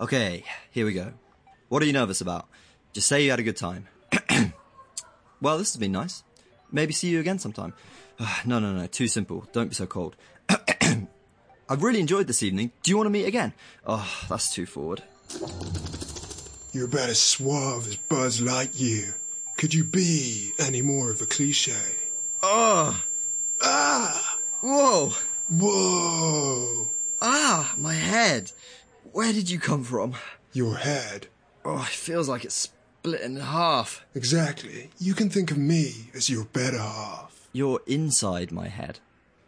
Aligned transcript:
Okay, 0.00 0.44
here 0.70 0.86
we 0.86 0.92
go. 0.92 1.12
What 1.68 1.82
are 1.82 1.86
you 1.86 1.92
nervous 1.92 2.20
about? 2.20 2.48
Just 2.92 3.08
say 3.08 3.24
you 3.24 3.30
had 3.30 3.40
a 3.40 3.42
good 3.42 3.56
time. 3.56 3.88
well, 5.40 5.58
this 5.58 5.72
has 5.72 5.76
been 5.76 5.92
nice. 5.92 6.22
Maybe 6.70 6.92
see 6.92 7.08
you 7.08 7.20
again 7.20 7.38
sometime. 7.38 7.74
no, 8.46 8.58
no, 8.58 8.72
no, 8.72 8.86
too 8.86 9.08
simple. 9.08 9.46
Don't 9.52 9.68
be 9.68 9.74
so 9.74 9.86
cold. 9.86 10.16
I've 10.48 11.82
really 11.82 12.00
enjoyed 12.00 12.26
this 12.26 12.42
evening. 12.42 12.72
Do 12.82 12.90
you 12.90 12.96
want 12.96 13.06
to 13.06 13.10
meet 13.10 13.26
again? 13.26 13.52
Oh, 13.86 14.08
that's 14.28 14.52
too 14.54 14.66
forward. 14.66 15.02
You're 16.72 16.86
about 16.86 17.08
as 17.10 17.18
suave 17.20 17.86
as 17.88 17.96
Buzz 17.96 18.40
Lightyear. 18.40 19.14
Could 19.56 19.74
you 19.74 19.84
be 19.84 20.52
any 20.60 20.80
more 20.80 21.10
of 21.10 21.20
a 21.20 21.26
cliche? 21.26 21.72
Oh, 22.42 23.02
Ah! 23.60 24.38
whoa, 24.60 25.12
Whoa! 25.50 26.90
ah, 27.20 27.74
my 27.76 27.94
head. 27.94 28.52
Where 29.12 29.32
did 29.32 29.50
you 29.50 29.58
come 29.58 29.84
from? 29.84 30.14
Your 30.52 30.76
head. 30.76 31.28
Oh, 31.64 31.82
it 31.82 31.88
feels 31.88 32.28
like 32.28 32.44
it's 32.44 32.54
split 32.54 33.20
in 33.20 33.36
half. 33.36 34.04
Exactly. 34.14 34.90
You 34.98 35.14
can 35.14 35.30
think 35.30 35.50
of 35.50 35.58
me 35.58 36.10
as 36.14 36.30
your 36.30 36.44
better 36.44 36.78
half. 36.78 37.48
You're 37.52 37.80
inside 37.86 38.52
my 38.52 38.68
head. 38.68 39.00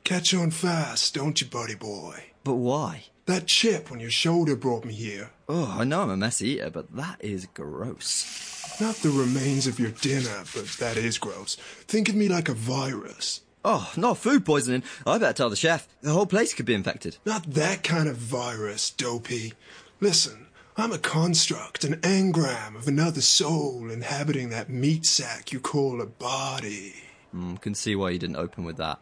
Catch 0.04 0.34
on 0.34 0.50
fast, 0.50 1.14
don't 1.14 1.40
you, 1.40 1.46
buddy 1.46 1.74
boy? 1.74 2.24
But 2.42 2.54
why? 2.54 3.04
That 3.26 3.46
chip 3.46 3.92
on 3.92 4.00
your 4.00 4.10
shoulder 4.10 4.56
brought 4.56 4.84
me 4.84 4.94
here. 4.94 5.30
Oh, 5.48 5.76
I 5.78 5.84
know 5.84 6.02
I'm 6.02 6.10
a 6.10 6.16
mess 6.16 6.42
eater, 6.42 6.70
but 6.70 6.96
that 6.96 7.16
is 7.20 7.46
gross. 7.46 8.78
Not 8.80 8.96
the 8.96 9.10
remains 9.10 9.66
of 9.66 9.78
your 9.78 9.90
dinner, 9.90 10.42
but 10.54 10.66
that 10.78 10.96
is 10.96 11.18
gross. 11.18 11.56
Think 11.86 12.08
of 12.08 12.14
me 12.14 12.28
like 12.28 12.48
a 12.48 12.54
virus. 12.54 13.42
Oh, 13.64 13.92
not 13.96 14.18
food 14.18 14.46
poisoning. 14.46 14.82
I 15.06 15.18
better 15.18 15.34
tell 15.34 15.50
the 15.50 15.56
chef. 15.56 15.86
The 16.00 16.12
whole 16.12 16.26
place 16.26 16.54
could 16.54 16.66
be 16.66 16.74
infected. 16.74 17.18
Not 17.26 17.44
that 17.50 17.82
kind 17.82 18.08
of 18.08 18.16
virus, 18.16 18.90
dopey. 18.90 19.52
Listen, 20.00 20.46
I'm 20.78 20.92
a 20.92 20.98
construct, 20.98 21.84
an 21.84 21.96
engram 21.96 22.74
of 22.74 22.88
another 22.88 23.20
soul 23.20 23.90
inhabiting 23.90 24.48
that 24.50 24.70
meat 24.70 25.04
sack 25.04 25.52
you 25.52 25.60
call 25.60 26.00
a 26.00 26.06
body. 26.06 26.94
Mm, 27.34 27.60
can 27.60 27.74
see 27.74 27.94
why 27.94 28.10
you 28.10 28.18
didn't 28.18 28.36
open 28.36 28.64
with 28.64 28.78
that. 28.78 28.98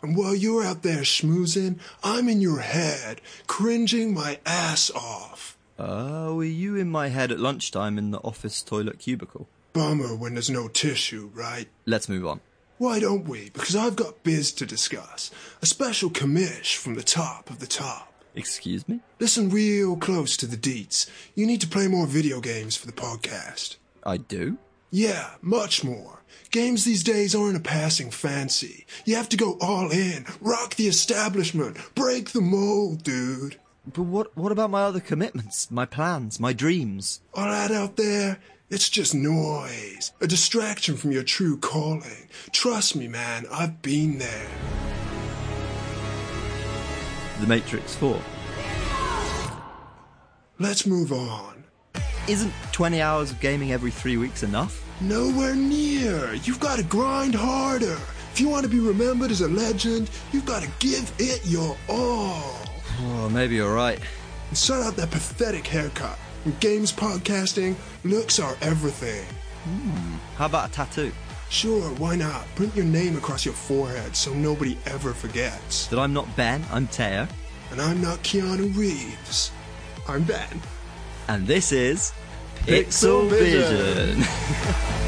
And 0.00 0.16
while 0.16 0.34
you're 0.34 0.64
out 0.64 0.82
there 0.82 1.02
schmoozing, 1.02 1.78
I'm 2.02 2.28
in 2.28 2.40
your 2.40 2.60
head, 2.60 3.20
cringing 3.46 4.14
my 4.14 4.38
ass 4.46 4.90
off. 4.92 5.58
Uh, 5.78 6.32
were 6.32 6.44
you 6.44 6.76
in 6.76 6.88
my 6.88 7.08
head 7.08 7.30
at 7.30 7.38
lunchtime 7.38 7.98
in 7.98 8.10
the 8.10 8.18
office 8.20 8.62
toilet 8.62 8.98
cubicle? 8.98 9.48
Bummer 9.74 10.16
when 10.16 10.34
there's 10.34 10.50
no 10.50 10.68
tissue, 10.68 11.30
right? 11.34 11.68
Let's 11.84 12.08
move 12.08 12.26
on. 12.26 12.40
Why 12.78 13.00
don't 13.00 13.28
we? 13.28 13.50
Because 13.50 13.74
I've 13.74 13.96
got 13.96 14.22
biz 14.22 14.52
to 14.52 14.64
discuss. 14.64 15.32
A 15.60 15.66
special 15.66 16.10
commish 16.10 16.76
from 16.76 16.94
the 16.94 17.02
top 17.02 17.50
of 17.50 17.58
the 17.58 17.66
top. 17.66 18.12
Excuse 18.36 18.88
me? 18.88 19.00
Listen 19.18 19.50
real 19.50 19.96
close 19.96 20.36
to 20.36 20.46
the 20.46 20.56
deets. 20.56 21.10
You 21.34 21.44
need 21.44 21.60
to 21.62 21.66
play 21.66 21.88
more 21.88 22.06
video 22.06 22.40
games 22.40 22.76
for 22.76 22.86
the 22.86 22.92
podcast. 22.92 23.76
I 24.04 24.18
do? 24.18 24.58
Yeah, 24.92 25.30
much 25.42 25.82
more. 25.82 26.22
Games 26.52 26.84
these 26.84 27.02
days 27.02 27.34
aren't 27.34 27.56
a 27.56 27.60
passing 27.60 28.12
fancy. 28.12 28.86
You 29.04 29.16
have 29.16 29.28
to 29.30 29.36
go 29.36 29.58
all 29.60 29.90
in, 29.90 30.26
rock 30.40 30.76
the 30.76 30.86
establishment, 30.86 31.76
break 31.96 32.30
the 32.30 32.40
mold, 32.40 33.02
dude. 33.02 33.56
But 33.92 34.04
what, 34.04 34.36
what 34.36 34.52
about 34.52 34.70
my 34.70 34.82
other 34.82 35.00
commitments, 35.00 35.68
my 35.68 35.84
plans, 35.84 36.38
my 36.38 36.52
dreams? 36.52 37.22
All 37.34 37.50
that 37.50 37.72
out 37.72 37.96
there, 37.96 38.38
it's 38.70 38.90
just 38.90 39.14
noise, 39.14 40.12
a 40.20 40.26
distraction 40.26 40.96
from 40.96 41.10
your 41.10 41.22
true 41.22 41.56
calling. 41.56 42.28
Trust 42.52 42.96
me, 42.96 43.08
man, 43.08 43.46
I've 43.50 43.80
been 43.80 44.18
there. 44.18 44.48
The 47.40 47.46
Matrix 47.46 47.94
4. 47.94 48.20
Let's 50.58 50.86
move 50.86 51.12
on. 51.12 51.64
Isn't 52.28 52.52
20 52.72 53.00
hours 53.00 53.30
of 53.30 53.40
gaming 53.40 53.72
every 53.72 53.90
three 53.90 54.18
weeks 54.18 54.42
enough? 54.42 54.84
Nowhere 55.00 55.54
near. 55.54 56.34
You've 56.34 56.60
got 56.60 56.76
to 56.76 56.84
grind 56.84 57.34
harder. 57.34 57.96
If 58.32 58.40
you 58.40 58.50
want 58.50 58.64
to 58.64 58.68
be 58.68 58.80
remembered 58.80 59.30
as 59.30 59.40
a 59.40 59.48
legend, 59.48 60.10
you've 60.30 60.44
got 60.44 60.62
to 60.62 60.70
give 60.78 61.10
it 61.18 61.40
your 61.46 61.74
all. 61.88 62.58
Oh, 63.00 63.30
maybe 63.32 63.54
you're 63.54 63.72
right. 63.72 63.98
And 64.48 64.58
sort 64.58 64.82
out 64.82 64.96
that 64.96 65.10
pathetic 65.10 65.66
haircut. 65.66 66.18
Games 66.60 66.92
podcasting, 66.92 67.76
looks 68.04 68.38
are 68.38 68.56
everything. 68.60 69.24
How 70.36 70.46
about 70.46 70.70
a 70.70 70.72
tattoo? 70.72 71.12
Sure, 71.50 71.90
why 71.94 72.16
not? 72.16 72.46
Print 72.54 72.74
your 72.76 72.84
name 72.84 73.16
across 73.16 73.44
your 73.44 73.54
forehead 73.54 74.14
so 74.14 74.32
nobody 74.34 74.78
ever 74.86 75.12
forgets. 75.12 75.86
That 75.88 75.98
I'm 75.98 76.12
not 76.12 76.34
Ben, 76.36 76.62
I'm 76.70 76.86
Teo. 76.86 77.26
And 77.70 77.80
I'm 77.80 78.00
not 78.00 78.18
Keanu 78.18 78.76
Reeves. 78.76 79.50
I'm 80.06 80.22
Ben. 80.24 80.60
And 81.28 81.46
this 81.46 81.72
is 81.72 82.12
Pixel 82.60 83.28
Pixel 83.28 83.30
Vision. 83.30 85.04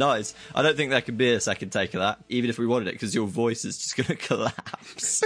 nice. 0.00 0.34
I 0.52 0.62
don't 0.62 0.76
think 0.76 0.90
there 0.90 1.00
could 1.00 1.16
be 1.16 1.32
a 1.32 1.40
second 1.40 1.70
take 1.70 1.94
of 1.94 2.00
that, 2.00 2.18
even 2.28 2.50
if 2.50 2.58
we 2.58 2.66
wanted 2.66 2.88
it, 2.88 2.94
because 2.94 3.14
your 3.14 3.28
voice 3.28 3.64
is 3.64 3.78
just 3.78 3.96
going 3.96 4.06
to 4.08 4.16
collapse. 4.16 5.22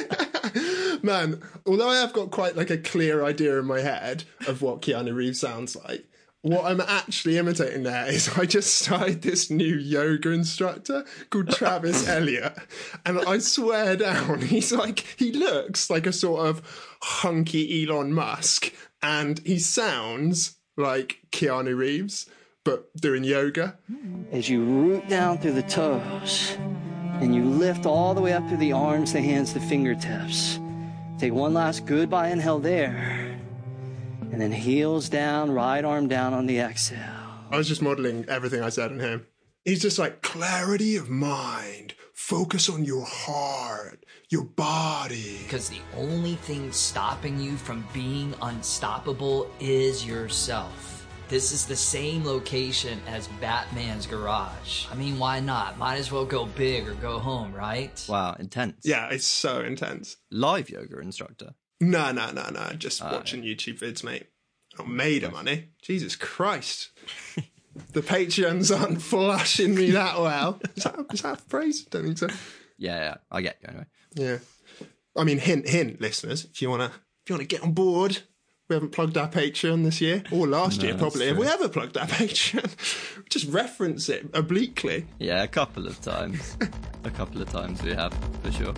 Man, 1.02 1.40
although 1.66 1.88
I 1.88 1.96
have 1.96 2.12
got 2.12 2.30
quite 2.30 2.56
like 2.56 2.68
a 2.68 2.76
clear 2.76 3.24
idea 3.24 3.58
in 3.58 3.64
my 3.64 3.80
head 3.80 4.24
of 4.46 4.60
what 4.60 4.82
Keanu 4.82 5.14
Reeves 5.14 5.40
sounds 5.40 5.74
like, 5.76 6.04
what 6.42 6.66
I'm 6.66 6.82
actually 6.82 7.38
imitating 7.38 7.84
there 7.84 8.06
is 8.06 8.28
I 8.36 8.44
just 8.44 8.74
started 8.74 9.22
this 9.22 9.50
new 9.50 9.76
yoga 9.76 10.30
instructor 10.30 11.06
called 11.30 11.48
Travis 11.48 12.06
Eliot. 12.08 12.54
And 13.06 13.18
I 13.20 13.38
swear 13.38 13.96
down, 13.96 14.42
he's 14.42 14.70
like, 14.70 15.00
he 15.16 15.32
looks 15.32 15.88
like 15.88 16.06
a 16.06 16.12
sort 16.12 16.46
of 16.46 16.96
hunky 17.00 17.86
Elon 17.86 18.12
Musk. 18.12 18.74
And 19.02 19.38
he 19.38 19.58
sounds 19.58 20.56
like 20.76 21.20
Keanu 21.30 21.74
Reeves, 21.74 22.28
but 22.64 22.94
doing 22.96 23.24
yoga. 23.24 23.76
as 24.32 24.48
you 24.48 24.64
root 24.64 25.08
down 25.08 25.38
through 25.38 25.52
the 25.52 25.62
toes 25.62 26.56
and 27.20 27.34
you 27.34 27.44
lift 27.44 27.86
all 27.86 28.14
the 28.14 28.20
way 28.20 28.32
up 28.32 28.46
through 28.48 28.56
the 28.56 28.72
arms, 28.72 29.12
the 29.12 29.20
hands, 29.20 29.54
the 29.54 29.60
fingertips. 29.60 30.58
Take 31.18 31.32
one 31.32 31.54
last 31.54 31.86
goodbye 31.86 32.28
inhale 32.30 32.58
there. 32.58 33.38
And 34.32 34.40
then 34.40 34.50
heels 34.50 35.08
down, 35.08 35.52
right 35.52 35.84
arm 35.84 36.08
down 36.08 36.32
on 36.32 36.46
the 36.46 36.58
exhale. 36.58 36.98
I 37.50 37.56
was 37.56 37.68
just 37.68 37.82
modeling 37.82 38.24
everything 38.28 38.62
I 38.62 38.70
said 38.70 38.90
on 38.90 38.98
him. 38.98 39.26
He's 39.64 39.80
just 39.80 39.98
like 39.98 40.22
clarity 40.22 40.96
of 40.96 41.08
mind. 41.08 41.94
Focus 42.12 42.68
on 42.68 42.84
your 42.84 43.04
heart, 43.04 44.04
your 44.30 44.44
body. 44.44 45.38
Because 45.44 45.68
the 45.68 45.80
only 45.96 46.34
thing 46.34 46.72
stopping 46.72 47.38
you 47.38 47.56
from 47.56 47.86
being 47.92 48.34
unstoppable 48.42 49.50
is 49.60 50.04
yourself. 50.04 50.93
This 51.28 51.52
is 51.52 51.64
the 51.64 51.76
same 51.76 52.24
location 52.24 53.00
as 53.08 53.28
Batman's 53.40 54.06
garage. 54.06 54.86
I 54.92 54.94
mean, 54.94 55.18
why 55.18 55.40
not? 55.40 55.78
Might 55.78 55.96
as 55.96 56.12
well 56.12 56.26
go 56.26 56.44
big 56.44 56.86
or 56.86 56.94
go 56.94 57.18
home, 57.18 57.54
right? 57.54 58.04
wow, 58.08 58.36
intense. 58.38 58.82
Yeah, 58.84 59.08
it's 59.08 59.26
so 59.26 59.60
intense. 59.60 60.18
Live 60.30 60.68
yoga 60.68 60.98
instructor. 61.00 61.54
No, 61.80 62.12
no, 62.12 62.30
no, 62.30 62.50
no. 62.50 62.72
Just 62.76 63.02
watching 63.02 63.42
YouTube 63.42 63.78
vids, 63.78 64.04
mate. 64.04 64.26
Not 64.78 64.88
made 64.88 65.24
of 65.24 65.32
money. 65.32 65.70
Jesus 65.80 66.14
Christ. 66.14 66.90
the 67.92 68.02
Patreons 68.02 68.76
aren't 68.78 69.00
flushing 69.00 69.74
me 69.74 69.92
that 69.92 70.20
well. 70.20 70.60
Is 70.76 70.84
that, 70.84 71.06
is 71.12 71.22
that 71.22 71.38
a 71.38 71.42
phrase? 71.42 71.84
Don't 71.84 72.04
think 72.04 72.18
so. 72.18 72.28
Yeah, 72.76 72.98
yeah, 72.98 73.14
I 73.30 73.40
get 73.40 73.58
you 73.62 73.68
anyway. 73.68 73.86
Yeah. 74.14 74.38
I 75.16 75.24
mean, 75.24 75.38
hint, 75.38 75.68
hint, 75.68 76.00
listeners. 76.00 76.44
If 76.44 76.60
you 76.60 76.68
wanna, 76.68 76.92
if 77.22 77.30
you 77.30 77.34
wanna 77.34 77.44
get 77.44 77.62
on 77.62 77.72
board, 77.72 78.18
we 78.74 78.76
haven't 78.76 78.90
plugged 78.90 79.16
our 79.16 79.28
Patreon 79.28 79.84
this 79.84 80.00
year 80.00 80.24
or 80.32 80.48
last 80.48 80.82
year, 80.82 80.96
probably. 80.96 81.28
Have 81.28 81.38
we 81.38 81.46
ever 81.46 81.68
plugged 81.68 81.96
our 81.96 82.06
Patreon? 82.08 83.24
Just 83.28 83.48
reference 83.50 84.08
it 84.08 84.28
obliquely. 84.34 85.06
Yeah, 85.20 85.44
a 85.44 85.46
couple 85.46 85.86
of 85.86 86.00
times. 86.00 86.56
a 87.04 87.10
couple 87.10 87.40
of 87.40 87.48
times 87.48 87.80
we 87.84 87.92
have, 87.92 88.12
for 88.42 88.50
sure. 88.50 88.74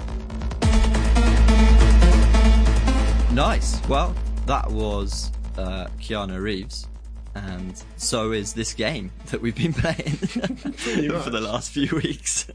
Nice. 3.34 3.80
Well, 3.88 4.14
that 4.44 4.70
was 4.70 5.32
uh, 5.56 5.86
Keanu 5.98 6.42
Reeves. 6.42 6.88
And 7.34 7.82
so 7.96 8.32
is 8.32 8.52
this 8.52 8.74
game 8.74 9.10
that 9.26 9.40
we've 9.40 9.56
been 9.56 9.72
playing 9.72 9.96
for 11.22 11.30
the 11.30 11.40
last 11.40 11.70
few 11.70 11.88
weeks. 11.96 12.46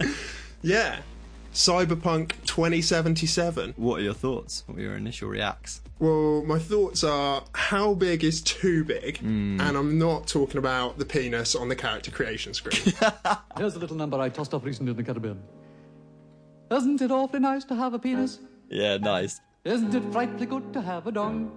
Yeah. 0.62 1.00
Cyberpunk 1.54 2.34
2077. 2.46 3.74
what 3.76 4.00
are 4.00 4.04
your 4.04 4.14
thoughts? 4.14 4.64
What 4.66 4.78
were 4.78 4.84
your 4.84 4.96
initial 4.96 5.28
reacts? 5.28 5.82
Well, 6.00 6.44
my 6.44 6.58
thoughts 6.58 7.04
are 7.04 7.44
how 7.54 7.94
big 7.94 8.24
is 8.24 8.42
too 8.42 8.84
big? 8.86 9.18
Hmm. 9.20 9.60
And 9.60 9.78
I'm 9.78 10.00
not 10.00 10.28
talking 10.28 10.58
about 10.58 10.98
the 10.98 11.06
penis 11.06 11.54
on 11.56 11.68
the 11.68 11.76
character 11.76 12.10
creation 12.10 12.54
screen. 12.54 12.94
Here's 13.58 13.76
a 13.76 13.80
little 13.80 13.98
number 13.98 14.20
I 14.20 14.30
tossed 14.30 14.54
up 14.54 14.64
recently 14.66 14.92
in 14.92 14.98
the 14.98 15.04
Caribbean. 15.04 15.44
Isn't 16.72 17.02
it 17.02 17.12
awfully 17.12 17.42
nice 17.42 17.66
to 17.66 17.76
have 17.76 17.94
a 17.94 18.00
penis? 18.00 18.40
Yeah, 18.70 18.98
nice. 18.98 19.42
Isn't 19.66 19.94
it 19.94 20.04
frightfully 20.12 20.46
good 20.46 20.72
to 20.74 20.82
have 20.82 21.06
a 21.06 21.12
dong? 21.12 21.52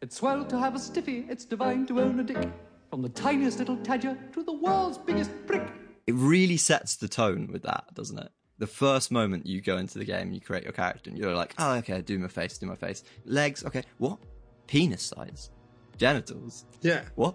It's 0.00 0.16
swell 0.16 0.44
to 0.44 0.58
have 0.58 0.76
a 0.76 0.78
stiffy, 0.78 1.26
it's 1.28 1.44
divine 1.44 1.86
to 1.86 2.00
own 2.00 2.20
a 2.20 2.22
dick. 2.24 2.48
From 2.90 3.02
the 3.02 3.08
tiniest 3.08 3.58
little 3.58 3.76
tadger 3.78 4.16
to 4.32 4.42
the 4.44 4.52
world's 4.52 4.98
biggest 4.98 5.30
prick. 5.46 5.62
It 6.06 6.14
really 6.14 6.56
sets 6.56 6.96
the 6.96 7.08
tone 7.08 7.50
with 7.52 7.62
that, 7.64 7.84
doesn't 7.94 8.18
it? 8.18 8.30
The 8.62 8.66
first 8.68 9.10
moment 9.10 9.44
you 9.44 9.60
go 9.60 9.76
into 9.76 9.98
the 9.98 10.04
game 10.04 10.30
you 10.30 10.40
create 10.40 10.62
your 10.62 10.72
character 10.72 11.10
and 11.10 11.18
you're 11.18 11.34
like, 11.34 11.52
oh, 11.58 11.72
okay, 11.78 12.00
do 12.00 12.16
my 12.16 12.28
face, 12.28 12.58
do 12.58 12.66
my 12.66 12.76
face. 12.76 13.02
Legs, 13.24 13.64
okay, 13.64 13.82
what? 13.98 14.20
Penis 14.68 15.02
size? 15.02 15.50
Genitals? 15.96 16.64
Yeah. 16.80 17.02
What? 17.16 17.34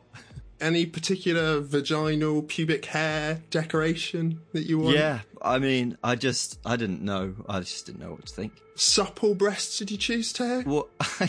Any 0.59 0.85
particular 0.85 1.59
vaginal 1.59 2.41
pubic 2.41 2.85
hair 2.85 3.41
decoration 3.51 4.41
that 4.53 4.63
you 4.63 4.79
want? 4.79 4.97
Yeah, 4.97 5.19
I 5.41 5.59
mean, 5.59 5.97
I 6.03 6.15
just, 6.15 6.59
I 6.65 6.75
didn't 6.77 7.01
know. 7.01 7.35
I 7.47 7.59
just 7.59 7.85
didn't 7.85 8.01
know 8.01 8.11
what 8.11 8.25
to 8.25 8.33
think. 8.33 8.53
Supple 8.75 9.35
breasts 9.35 9.77
did 9.77 9.91
you 9.91 9.97
choose, 9.97 10.33
Tay? 10.33 10.61
What? 10.61 10.89
I, 11.19 11.27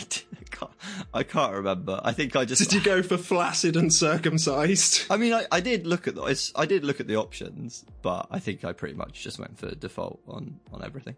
can't, 0.49 0.71
I 1.13 1.23
can't 1.23 1.53
remember. 1.53 1.99
I 2.03 2.11
think 2.11 2.35
I 2.35 2.45
just. 2.45 2.61
Did 2.61 2.73
you 2.73 2.81
go 2.81 3.03
for 3.03 3.17
flaccid 3.17 3.75
and 3.75 3.93
circumcised? 3.93 5.03
I 5.11 5.17
mean, 5.17 5.33
I, 5.33 5.45
I 5.51 5.59
did 5.59 5.85
look 5.85 6.07
at 6.07 6.15
the, 6.15 6.51
I 6.55 6.65
did 6.65 6.83
look 6.83 6.99
at 6.99 7.07
the 7.07 7.15
options, 7.15 7.85
but 8.01 8.27
I 8.31 8.39
think 8.39 8.65
I 8.65 8.73
pretty 8.73 8.95
much 8.95 9.21
just 9.21 9.37
went 9.39 9.59
for 9.59 9.73
default 9.75 10.21
on 10.27 10.59
on 10.73 10.83
everything. 10.83 11.15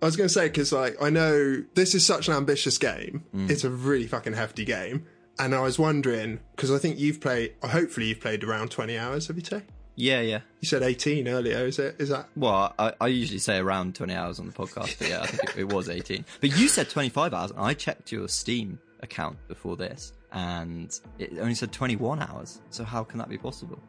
I 0.00 0.06
was 0.06 0.16
going 0.16 0.28
to 0.28 0.32
say 0.32 0.46
because 0.46 0.72
like 0.72 1.00
I 1.02 1.10
know 1.10 1.64
this 1.74 1.94
is 1.94 2.06
such 2.06 2.28
an 2.28 2.34
ambitious 2.34 2.78
game. 2.78 3.24
Mm. 3.34 3.50
It's 3.50 3.64
a 3.64 3.70
really 3.70 4.06
fucking 4.06 4.34
hefty 4.34 4.64
game, 4.64 5.06
and 5.38 5.54
I 5.54 5.60
was 5.60 5.78
wondering 5.78 6.40
because 6.54 6.70
I 6.70 6.78
think 6.78 6.98
you've 6.98 7.20
played. 7.20 7.54
Hopefully, 7.62 8.06
you've 8.06 8.20
played 8.20 8.44
around 8.44 8.70
twenty 8.70 8.98
hours. 8.98 9.28
Have 9.28 9.36
you, 9.36 9.42
Tay? 9.42 9.62
Yeah, 9.94 10.20
yeah. 10.20 10.40
You 10.60 10.68
said 10.68 10.82
eighteen 10.82 11.26
earlier. 11.28 11.58
Is 11.66 11.78
it? 11.78 11.96
Is 11.98 12.08
that? 12.10 12.28
Well, 12.36 12.72
I, 12.78 12.92
I 13.00 13.06
usually 13.08 13.40
say 13.40 13.58
around 13.58 13.96
20 13.96 14.14
hours 14.14 14.38
on 14.38 14.46
the 14.46 14.52
podcast, 14.52 14.98
but 14.98 15.08
yeah, 15.08 15.22
I 15.22 15.26
think 15.26 15.56
it, 15.56 15.60
it 15.60 15.72
was 15.72 15.88
18. 15.88 16.24
But 16.40 16.56
you 16.56 16.68
said 16.68 16.88
25 16.88 17.34
hours, 17.34 17.50
and 17.50 17.60
I 17.60 17.74
checked 17.74 18.12
your 18.12 18.28
Steam 18.28 18.78
account 19.00 19.36
before 19.48 19.76
this, 19.76 20.12
and 20.32 20.96
it 21.18 21.32
only 21.40 21.54
said 21.54 21.72
21 21.72 22.20
hours. 22.22 22.60
So 22.70 22.84
how 22.84 23.02
can 23.02 23.18
that 23.18 23.28
be 23.28 23.38
possible? 23.38 23.80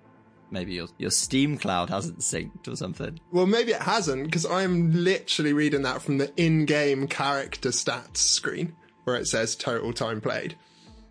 Maybe 0.52 0.74
your 0.74 0.88
your 0.98 1.12
Steam 1.12 1.57
cloud 1.60 1.92
hasn't 1.92 2.19
synced 2.19 2.68
or 2.68 2.75
something. 2.75 3.19
Well, 3.31 3.45
maybe 3.45 3.72
it 3.72 3.81
hasn't 3.81 4.24
because 4.25 4.48
I'm 4.48 4.92
literally 4.92 5.54
reading 5.54 5.84
that 5.84 6.02
from 6.02 6.18
the 6.18 6.31
in-game 6.38 7.07
character 7.07 7.69
stats 7.69 8.18
screen 8.18 8.75
where 9.04 9.16
it 9.16 9.28
says 9.28 9.56
total 9.56 9.94
time 9.94 10.22
played. 10.22 10.56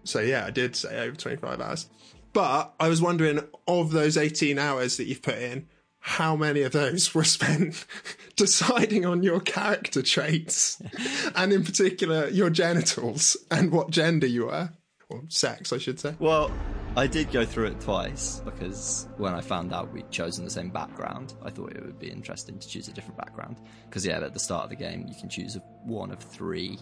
So 0.09 0.21
yeah, 0.21 0.47
I 0.47 0.51
did 0.51 0.75
say 0.75 0.99
over 1.01 1.17
25 1.17 1.61
hours. 1.61 1.87
But 2.33 2.75
I 2.81 2.89
was 2.89 3.03
wondering 3.03 3.41
of 3.67 3.91
those 3.91 4.17
18 4.17 4.59
hours 4.59 4.97
that 4.97 5.05
you've 5.05 5.23
put 5.23 5.39
in, 5.39 5.67
how 6.01 6.35
many 6.35 6.63
of 6.63 6.73
those 6.73 7.15
were 7.15 7.25
spent 7.25 7.85
deciding 8.37 9.05
on 9.05 9.23
your 9.23 9.41
character 9.41 10.03
traits 10.03 10.81
and 11.37 11.53
in 11.53 11.65
particular 11.65 12.29
your 12.29 12.51
genitals 12.51 13.37
and 13.51 13.71
what 13.71 13.91
gender 13.91 14.27
you 14.27 14.47
were 14.47 14.71
or 15.11 15.23
sex, 15.29 15.73
I 15.73 15.79
should 15.79 16.01
say. 16.01 16.15
Well, 16.19 16.51
I 16.97 17.07
did 17.07 17.31
go 17.31 17.45
through 17.45 17.67
it 17.67 17.81
twice 17.81 18.41
because 18.45 19.09
when 19.17 19.35
I 19.35 19.41
found 19.41 19.73
out 19.73 19.93
we'd 19.93 20.11
chosen 20.11 20.45
the 20.45 20.51
same 20.51 20.71
background, 20.71 21.35
I 21.43 21.51
thought 21.51 21.73
it 21.73 21.85
would 21.85 21.99
be 21.99 22.11
interesting 22.11 22.59
to 22.59 22.69
choose 22.69 22.89
a 22.89 22.93
different 22.93 23.19
background. 23.19 23.57
Because, 23.89 24.05
yeah, 24.05 24.21
at 24.21 24.35
the 24.35 24.41
start 24.41 24.65
of 24.65 24.71
the 24.71 24.77
game, 24.77 25.07
you 25.09 25.15
can 25.15 25.29
choose 25.29 25.57
one 25.85 26.11
of 26.11 26.19
three 26.19 26.79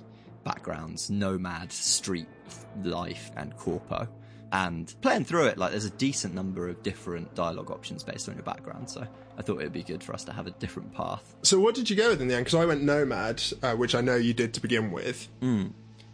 backgrounds 0.47 1.11
nomad, 1.11 1.71
street 1.71 2.29
life, 2.83 3.31
and 3.37 3.55
corpo. 3.59 4.09
And 4.53 4.95
playing 5.03 5.25
through 5.25 5.47
it, 5.47 5.59
like, 5.59 5.73
there's 5.73 5.85
a 5.85 5.91
decent 5.91 6.33
number 6.33 6.69
of 6.69 6.81
different 6.83 7.35
dialogue 7.35 7.71
options 7.73 8.05
based 8.05 8.29
on 8.29 8.37
your 8.37 8.45
background. 8.45 8.89
So 8.89 9.05
I 9.37 9.43
thought 9.43 9.61
it 9.61 9.65
would 9.65 9.73
be 9.73 9.83
good 9.83 10.05
for 10.05 10.15
us 10.15 10.23
to 10.25 10.33
have 10.33 10.47
a 10.47 10.53
different 10.53 10.95
path. 10.95 11.35
So 11.43 11.59
what 11.59 11.75
did 11.75 11.91
you 11.91 11.97
go 11.97 12.11
with 12.11 12.23
in 12.23 12.29
the 12.29 12.35
end? 12.35 12.45
Because 12.45 12.59
I 12.59 12.65
went 12.65 12.83
nomad, 12.83 13.43
uh, 13.63 13.75
which 13.75 13.97
I 13.97 14.01
know 14.01 14.15
you 14.15 14.33
did 14.33 14.55
to 14.55 14.61
begin 14.61 14.93
with. 14.93 15.29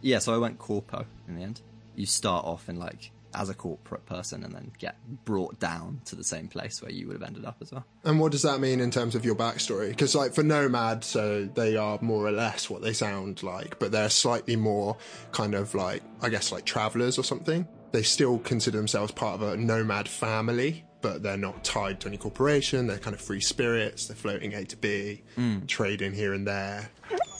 Yeah, 0.01 0.17
so 0.17 0.33
I 0.33 0.37
went 0.39 0.57
corpo 0.57 1.05
in 1.27 1.35
the 1.35 1.43
end. 1.43 1.61
You 1.95 2.07
start 2.07 2.43
off 2.43 2.67
in 2.67 2.77
like 2.77 3.11
as 3.35 3.49
a 3.49 3.53
corporate 3.53 4.05
person 4.05 4.43
and 4.43 4.53
then 4.53 4.71
get 4.77 4.95
brought 5.25 5.59
down 5.59 6.01
to 6.05 6.15
the 6.15 6.23
same 6.23 6.47
place 6.47 6.81
where 6.81 6.91
you 6.91 7.07
would 7.07 7.13
have 7.13 7.23
ended 7.23 7.45
up 7.45 7.57
as 7.61 7.71
well. 7.71 7.85
And 8.03 8.19
what 8.19 8.31
does 8.31 8.41
that 8.43 8.59
mean 8.59 8.79
in 8.79 8.91
terms 8.91 9.15
of 9.15 9.25
your 9.25 9.35
backstory? 9.35 9.89
Because, 9.89 10.15
like, 10.15 10.33
for 10.33 10.43
Nomad, 10.43 11.03
so 11.03 11.45
they 11.45 11.75
are 11.75 11.99
more 12.01 12.25
or 12.25 12.31
less 12.31 12.69
what 12.69 12.81
they 12.81 12.93
sound 12.93 13.43
like, 13.43 13.79
but 13.79 13.91
they're 13.91 14.09
slightly 14.09 14.55
more 14.55 14.97
kind 15.31 15.55
of 15.55 15.73
like, 15.75 16.03
I 16.21 16.29
guess, 16.29 16.51
like 16.51 16.65
travelers 16.65 17.17
or 17.17 17.23
something. 17.23 17.67
They 17.91 18.03
still 18.03 18.39
consider 18.39 18.77
themselves 18.77 19.11
part 19.11 19.35
of 19.35 19.41
a 19.43 19.55
nomad 19.55 20.09
family, 20.09 20.83
but 21.01 21.21
they're 21.21 21.37
not 21.37 21.63
tied 21.63 21.99
to 22.01 22.07
any 22.07 22.17
corporation. 22.17 22.87
They're 22.87 22.97
kind 22.97 23.13
of 23.13 23.21
free 23.21 23.41
spirits. 23.41 24.07
They're 24.07 24.15
floating 24.15 24.53
A 24.53 24.63
to 24.65 24.77
B, 24.77 25.21
hmm. 25.35 25.65
trading 25.67 26.13
here 26.13 26.33
and 26.33 26.47
there. 26.47 26.89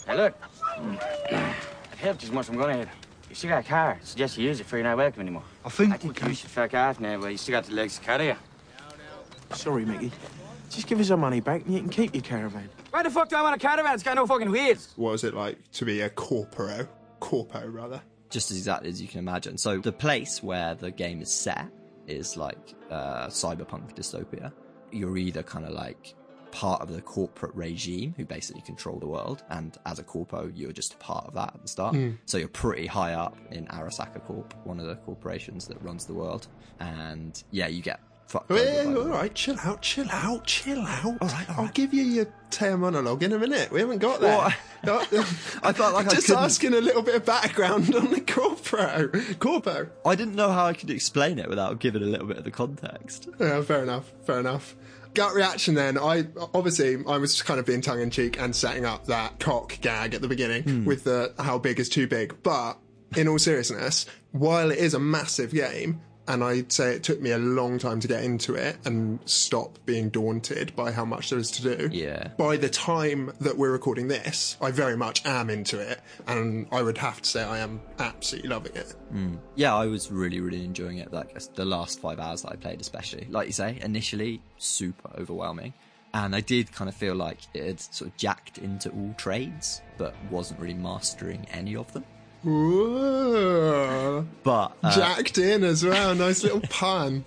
Hey, 0.06 0.16
look. 0.16 0.38
I've 0.78 1.98
helped 1.98 2.22
as 2.22 2.30
much 2.30 2.44
as 2.44 2.50
I'm 2.50 2.58
gonna 2.58 2.76
help. 2.76 2.88
You 3.34 3.38
still 3.38 3.50
got 3.50 3.64
a 3.64 3.68
car. 3.68 3.98
I 4.00 4.04
Suggest 4.04 4.38
you 4.38 4.44
use 4.44 4.60
it 4.60 4.66
for 4.66 4.76
you're 4.76 4.84
not 4.84 4.96
welcome 4.96 5.20
anymore. 5.20 5.42
I 5.64 5.68
think 5.68 5.92
I 5.92 5.96
think 5.96 6.22
we 6.22 6.28
you 6.28 6.34
should 6.36 6.50
fuck 6.50 6.72
off 6.72 7.00
now, 7.00 7.20
but 7.20 7.32
you 7.32 7.36
still 7.36 7.54
got 7.54 7.64
the 7.64 7.74
legs 7.74 7.98
to 7.98 8.04
carry 8.04 8.28
you. 8.28 8.36
Sorry, 9.50 9.84
Mickey. 9.84 10.12
Just 10.70 10.86
give 10.86 11.00
us 11.00 11.10
our 11.10 11.16
money 11.16 11.40
back 11.40 11.64
and 11.64 11.74
you 11.74 11.80
can 11.80 11.88
keep 11.88 12.14
your 12.14 12.22
caravan. 12.22 12.68
Why 12.90 13.02
the 13.02 13.10
fuck 13.10 13.28
do 13.28 13.34
I 13.34 13.42
want 13.42 13.56
a 13.56 13.58
caravan? 13.58 13.92
It's 13.92 14.04
got 14.04 14.14
no 14.14 14.24
fucking 14.28 14.52
wheels. 14.52 14.92
What 14.94 15.10
was 15.10 15.24
it 15.24 15.34
like 15.34 15.58
to 15.72 15.84
be 15.84 16.02
a 16.02 16.10
corporo? 16.10 16.86
Corpo, 17.18 17.66
rather. 17.66 18.00
Just 18.30 18.52
as 18.52 18.56
exactly 18.56 18.88
as 18.88 19.02
you 19.02 19.08
can 19.08 19.18
imagine. 19.18 19.58
So 19.58 19.78
the 19.78 19.90
place 19.90 20.40
where 20.40 20.76
the 20.76 20.92
game 20.92 21.20
is 21.20 21.32
set 21.32 21.66
is 22.06 22.36
like 22.36 22.72
uh, 22.88 23.26
cyberpunk 23.26 23.96
dystopia. 23.96 24.52
You're 24.92 25.16
either 25.16 25.42
kind 25.42 25.64
of 25.64 25.72
like 25.72 26.14
part 26.54 26.80
of 26.82 26.92
the 26.92 27.02
corporate 27.02 27.54
regime 27.54 28.14
who 28.16 28.24
basically 28.24 28.62
control 28.62 28.98
the 29.00 29.06
world, 29.06 29.42
and 29.50 29.76
as 29.86 29.98
a 29.98 30.04
corpo, 30.04 30.50
you're 30.54 30.72
just 30.72 30.94
a 30.94 30.96
part 30.98 31.26
of 31.26 31.34
that 31.34 31.52
at 31.54 31.62
the 31.62 31.68
start. 31.68 31.94
Hmm. 31.96 32.12
So 32.26 32.38
you're 32.38 32.48
pretty 32.48 32.86
high 32.86 33.14
up 33.14 33.36
in 33.50 33.66
Arasaka 33.66 34.24
Corp, 34.24 34.54
one 34.64 34.78
of 34.78 34.86
the 34.86 34.94
corporations 34.96 35.66
that 35.68 35.82
runs 35.82 36.06
the 36.06 36.14
world, 36.14 36.46
and 36.80 37.42
yeah, 37.50 37.66
you 37.66 37.82
get 37.82 37.98
fucked. 38.28 38.50
Hey, 38.52 38.86
all 38.86 39.04
right, 39.08 39.34
chill 39.34 39.56
out, 39.64 39.82
chill 39.82 40.08
out, 40.10 40.46
chill 40.46 40.80
out. 40.80 41.04
All 41.20 41.28
right, 41.28 41.48
all 41.50 41.56
I'll 41.58 41.64
right. 41.64 41.74
give 41.74 41.92
you 41.92 42.02
your 42.04 42.26
Teo 42.50 42.76
monologue 42.76 43.22
in 43.24 43.32
a 43.32 43.38
minute. 43.38 43.70
We 43.72 43.80
haven't 43.80 43.98
got 43.98 44.20
there. 44.20 44.54
No, 44.84 44.98
I 45.62 45.72
felt 45.72 45.94
like 45.94 46.08
I 46.08 46.10
just 46.10 46.26
couldn't- 46.26 46.42
asking 46.44 46.74
a 46.74 46.80
little 46.82 47.00
bit 47.00 47.14
of 47.14 47.24
background 47.24 47.94
on 47.94 48.10
the 48.10 48.20
corpo. 48.20 49.08
Corpo. 49.38 49.88
I 50.04 50.14
didn't 50.14 50.34
know 50.34 50.50
how 50.52 50.66
I 50.66 50.74
could 50.74 50.90
explain 50.90 51.38
it 51.38 51.48
without 51.48 51.78
giving 51.78 52.02
a 52.02 52.04
little 52.04 52.26
bit 52.26 52.36
of 52.36 52.44
the 52.44 52.50
context. 52.50 53.28
Yeah, 53.40 53.62
fair 53.62 53.82
enough. 53.82 54.12
Fair 54.26 54.40
enough. 54.40 54.76
Gut 55.14 55.34
reaction 55.34 55.74
then. 55.74 55.96
I 55.96 56.26
obviously 56.54 56.96
I 57.06 57.18
was 57.18 57.40
kind 57.42 57.60
of 57.60 57.66
being 57.66 57.80
tongue 57.80 58.00
in 58.00 58.10
cheek 58.10 58.40
and 58.40 58.54
setting 58.54 58.84
up 58.84 59.06
that 59.06 59.38
cock 59.38 59.78
gag 59.80 60.14
at 60.14 60.20
the 60.20 60.28
beginning 60.28 60.62
hmm. 60.64 60.84
with 60.84 61.04
the 61.04 61.34
how 61.38 61.58
big 61.58 61.78
is 61.78 61.88
too 61.88 62.06
big. 62.06 62.42
But 62.42 62.78
in 63.16 63.28
all 63.28 63.38
seriousness, 63.38 64.06
while 64.32 64.70
it 64.70 64.78
is 64.78 64.94
a 64.94 64.98
massive 64.98 65.52
game, 65.52 66.00
and 66.26 66.42
I'd 66.42 66.72
say 66.72 66.94
it 66.94 67.02
took 67.02 67.20
me 67.20 67.30
a 67.30 67.38
long 67.38 67.78
time 67.78 68.00
to 68.00 68.08
get 68.08 68.24
into 68.24 68.54
it 68.54 68.76
and 68.84 69.18
stop 69.24 69.78
being 69.84 70.08
daunted 70.08 70.74
by 70.74 70.92
how 70.92 71.04
much 71.04 71.30
there 71.30 71.38
is 71.38 71.50
to 71.52 71.76
do. 71.76 71.90
Yeah. 71.92 72.28
By 72.38 72.56
the 72.56 72.68
time 72.68 73.32
that 73.40 73.56
we're 73.56 73.72
recording 73.72 74.08
this, 74.08 74.56
I 74.60 74.70
very 74.70 74.96
much 74.96 75.24
am 75.26 75.50
into 75.50 75.78
it, 75.78 76.00
and 76.26 76.66
I 76.72 76.82
would 76.82 76.98
have 76.98 77.20
to 77.22 77.28
say 77.28 77.42
I 77.42 77.58
am 77.58 77.80
absolutely 77.98 78.50
loving 78.50 78.76
it. 78.76 78.94
Mm. 79.12 79.38
Yeah, 79.54 79.74
I 79.74 79.86
was 79.86 80.10
really, 80.10 80.40
really 80.40 80.64
enjoying 80.64 80.98
it. 80.98 81.12
Like 81.12 81.38
the 81.54 81.64
last 81.64 82.00
five 82.00 82.18
hours 82.18 82.42
that 82.42 82.52
I 82.52 82.56
played, 82.56 82.80
especially. 82.80 83.26
Like 83.30 83.46
you 83.46 83.52
say, 83.52 83.78
initially 83.82 84.40
super 84.58 85.10
overwhelming. 85.18 85.74
And 86.14 86.36
I 86.36 86.40
did 86.40 86.70
kind 86.70 86.88
of 86.88 86.94
feel 86.94 87.16
like 87.16 87.38
it 87.54 87.64
had 87.64 87.80
sort 87.80 88.08
of 88.12 88.16
jacked 88.16 88.58
into 88.58 88.88
all 88.90 89.12
trades, 89.18 89.82
but 89.98 90.14
wasn't 90.30 90.60
really 90.60 90.74
mastering 90.74 91.44
any 91.50 91.74
of 91.74 91.92
them. 91.92 92.04
But 94.42 94.72
uh, 94.82 94.94
Jacked 94.94 95.38
in 95.38 95.64
as 95.64 95.82
well. 95.84 96.14
Nice 96.14 96.42
little 96.42 96.60
pun. 96.60 97.24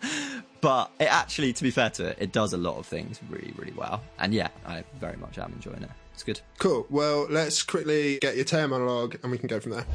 but 0.60 0.90
it 0.98 1.04
actually, 1.04 1.52
to 1.52 1.62
be 1.62 1.70
fair 1.70 1.90
to 1.90 2.06
it, 2.06 2.18
it 2.20 2.32
does 2.32 2.52
a 2.52 2.56
lot 2.56 2.76
of 2.76 2.86
things 2.86 3.20
really, 3.30 3.52
really 3.56 3.72
well. 3.72 4.02
And 4.18 4.34
yeah, 4.34 4.48
I 4.66 4.82
very 4.98 5.16
much 5.16 5.38
am 5.38 5.52
enjoying 5.52 5.82
it. 5.82 5.90
It's 6.14 6.24
good. 6.24 6.40
Cool. 6.58 6.86
Well, 6.90 7.26
let's 7.30 7.62
quickly 7.62 8.18
get 8.20 8.36
your 8.36 8.44
Teo 8.44 8.66
monologue 8.66 9.16
and 9.22 9.30
we 9.30 9.38
can 9.38 9.46
go 9.46 9.60
from 9.60 9.72
there. 9.72 9.86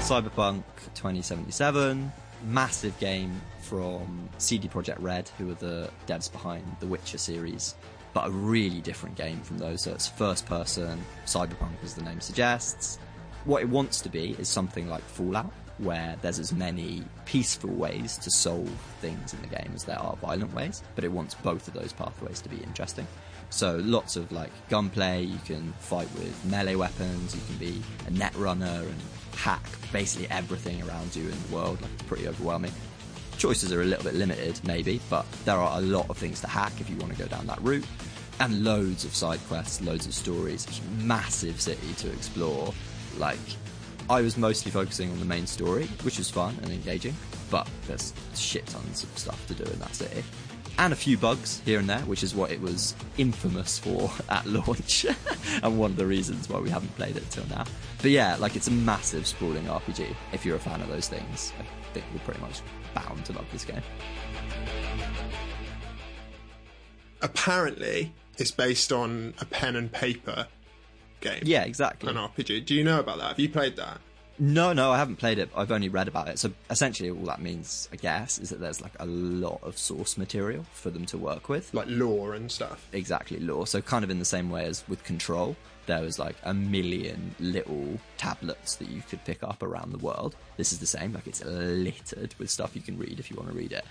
Cyberpunk 0.00 0.64
2077, 0.94 2.12
massive 2.48 2.98
game 2.98 3.40
from 3.62 4.28
CD 4.38 4.66
Projekt 4.66 4.96
Red, 4.98 5.30
who 5.38 5.50
are 5.52 5.54
the 5.54 5.88
devs 6.08 6.30
behind 6.30 6.64
the 6.80 6.86
Witcher 6.88 7.16
series, 7.16 7.76
but 8.12 8.26
a 8.26 8.30
really 8.30 8.80
different 8.80 9.16
game 9.16 9.40
from 9.42 9.58
those. 9.58 9.82
So 9.82 9.92
it's 9.92 10.08
first 10.08 10.46
person, 10.46 11.00
Cyberpunk, 11.26 11.82
as 11.84 11.94
the 11.94 12.02
name 12.02 12.20
suggests. 12.20 12.98
What 13.44 13.62
it 13.62 13.68
wants 13.68 14.00
to 14.02 14.08
be 14.08 14.36
is 14.38 14.48
something 14.48 14.88
like 14.88 15.02
Fallout, 15.02 15.52
where 15.78 16.16
there's 16.20 16.38
as 16.38 16.52
many 16.52 17.02
peaceful 17.24 17.70
ways 17.70 18.18
to 18.18 18.30
solve 18.30 18.68
things 19.00 19.32
in 19.32 19.40
the 19.42 19.48
game 19.48 19.72
as 19.74 19.84
there 19.84 19.98
are 19.98 20.16
violent 20.16 20.52
ways, 20.54 20.82
but 20.94 21.04
it 21.04 21.12
wants 21.12 21.34
both 21.34 21.66
of 21.68 21.74
those 21.74 21.92
pathways 21.92 22.40
to 22.42 22.48
be 22.48 22.58
interesting. 22.58 23.06
So 23.48 23.76
lots 23.76 24.16
of 24.16 24.30
like 24.30 24.50
gunplay, 24.68 25.22
you 25.24 25.38
can 25.44 25.72
fight 25.78 26.08
with 26.14 26.44
melee 26.44 26.76
weapons, 26.76 27.34
you 27.34 27.40
can 27.46 27.56
be 27.56 27.82
a 28.06 28.10
net 28.10 28.34
runner 28.36 28.66
and 28.66 28.96
hack 29.36 29.62
basically 29.92 30.28
everything 30.30 30.82
around 30.82 31.16
you 31.16 31.24
in 31.24 31.42
the 31.48 31.54
world, 31.54 31.80
like 31.80 31.90
it's 31.94 32.02
pretty 32.02 32.28
overwhelming. 32.28 32.72
Choices 33.40 33.72
are 33.72 33.80
a 33.80 33.86
little 33.86 34.04
bit 34.04 34.12
limited, 34.12 34.60
maybe, 34.64 35.00
but 35.08 35.24
there 35.46 35.56
are 35.56 35.78
a 35.78 35.80
lot 35.80 36.10
of 36.10 36.18
things 36.18 36.42
to 36.42 36.46
hack 36.46 36.78
if 36.78 36.90
you 36.90 36.96
want 36.98 37.10
to 37.16 37.18
go 37.18 37.26
down 37.26 37.46
that 37.46 37.58
route. 37.62 37.86
And 38.38 38.62
loads 38.64 39.06
of 39.06 39.14
side 39.14 39.40
quests, 39.48 39.80
loads 39.80 40.06
of 40.06 40.12
stories, 40.12 40.66
massive 40.98 41.58
city 41.58 41.94
to 41.94 42.12
explore. 42.12 42.74
Like, 43.16 43.38
I 44.10 44.20
was 44.20 44.36
mostly 44.36 44.70
focusing 44.70 45.10
on 45.10 45.18
the 45.20 45.24
main 45.24 45.46
story, 45.46 45.86
which 46.02 46.18
was 46.18 46.28
fun 46.28 46.54
and 46.62 46.70
engaging. 46.70 47.14
but 47.50 47.68
there's 47.86 48.12
shit 48.34 48.66
tons 48.66 49.02
of 49.02 49.18
stuff 49.18 49.46
to 49.48 49.54
do 49.54 49.64
in 49.64 49.78
that 49.80 49.94
city. 49.94 50.22
And 50.80 50.94
a 50.94 50.96
few 50.96 51.18
bugs 51.18 51.60
here 51.66 51.78
and 51.78 51.86
there, 51.90 52.00
which 52.00 52.22
is 52.22 52.34
what 52.34 52.50
it 52.50 52.58
was 52.58 52.94
infamous 53.18 53.78
for 53.78 54.10
at 54.30 54.46
launch, 54.46 55.04
and 55.62 55.78
one 55.78 55.90
of 55.90 55.98
the 55.98 56.06
reasons 56.06 56.48
why 56.48 56.58
we 56.58 56.70
haven't 56.70 56.96
played 56.96 57.18
it 57.18 57.30
till 57.30 57.46
now. 57.48 57.64
But 58.00 58.12
yeah, 58.12 58.36
like 58.36 58.56
it's 58.56 58.66
a 58.68 58.70
massive 58.70 59.26
sprawling 59.26 59.64
RPG. 59.64 60.16
If 60.32 60.46
you're 60.46 60.56
a 60.56 60.58
fan 60.58 60.80
of 60.80 60.88
those 60.88 61.06
things, 61.06 61.52
I 61.60 61.92
think 61.92 62.06
you're 62.14 62.20
pretty 62.20 62.40
much 62.40 62.62
bound 62.94 63.26
to 63.26 63.34
love 63.34 63.44
this 63.52 63.66
game. 63.66 63.82
Apparently, 67.20 68.14
it's 68.38 68.50
based 68.50 68.90
on 68.90 69.34
a 69.38 69.44
pen 69.44 69.76
and 69.76 69.92
paper 69.92 70.46
game. 71.20 71.42
Yeah, 71.44 71.64
exactly. 71.64 72.08
An 72.08 72.16
RPG. 72.16 72.64
Do 72.64 72.74
you 72.74 72.84
know 72.84 73.00
about 73.00 73.18
that? 73.18 73.28
Have 73.28 73.38
you 73.38 73.50
played 73.50 73.76
that? 73.76 74.00
No, 74.42 74.72
no, 74.72 74.90
I 74.90 74.96
haven't 74.96 75.16
played 75.16 75.38
it. 75.38 75.50
I've 75.54 75.70
only 75.70 75.90
read 75.90 76.08
about 76.08 76.28
it. 76.28 76.38
So 76.38 76.50
essentially, 76.70 77.10
all 77.10 77.26
that 77.26 77.42
means, 77.42 77.90
I 77.92 77.96
guess, 77.96 78.38
is 78.38 78.48
that 78.48 78.58
there's 78.58 78.80
like 78.80 78.94
a 78.98 79.04
lot 79.04 79.60
of 79.62 79.76
source 79.76 80.16
material 80.16 80.64
for 80.72 80.88
them 80.88 81.04
to 81.06 81.18
work 81.18 81.50
with. 81.50 81.72
Like 81.74 81.88
lore 81.90 82.32
and 82.32 82.50
stuff. 82.50 82.88
Exactly, 82.94 83.38
lore. 83.38 83.66
So 83.66 83.82
kind 83.82 84.02
of 84.02 84.08
in 84.08 84.18
the 84.18 84.24
same 84.24 84.48
way 84.48 84.64
as 84.64 84.82
with 84.88 85.04
Control, 85.04 85.56
there 85.84 86.00
was 86.00 86.18
like 86.18 86.36
a 86.42 86.54
million 86.54 87.34
little 87.38 87.98
tablets 88.16 88.76
that 88.76 88.88
you 88.88 89.02
could 89.02 89.22
pick 89.26 89.42
up 89.42 89.62
around 89.62 89.92
the 89.92 89.98
world. 89.98 90.34
This 90.56 90.72
is 90.72 90.78
the 90.78 90.86
same. 90.86 91.12
Like 91.12 91.26
it's 91.26 91.44
littered 91.44 92.34
with 92.38 92.50
stuff 92.50 92.74
you 92.74 92.80
can 92.80 92.96
read 92.96 93.20
if 93.20 93.30
you 93.30 93.36
want 93.36 93.50
to 93.50 93.54
read 93.54 93.72
it. 93.72 93.84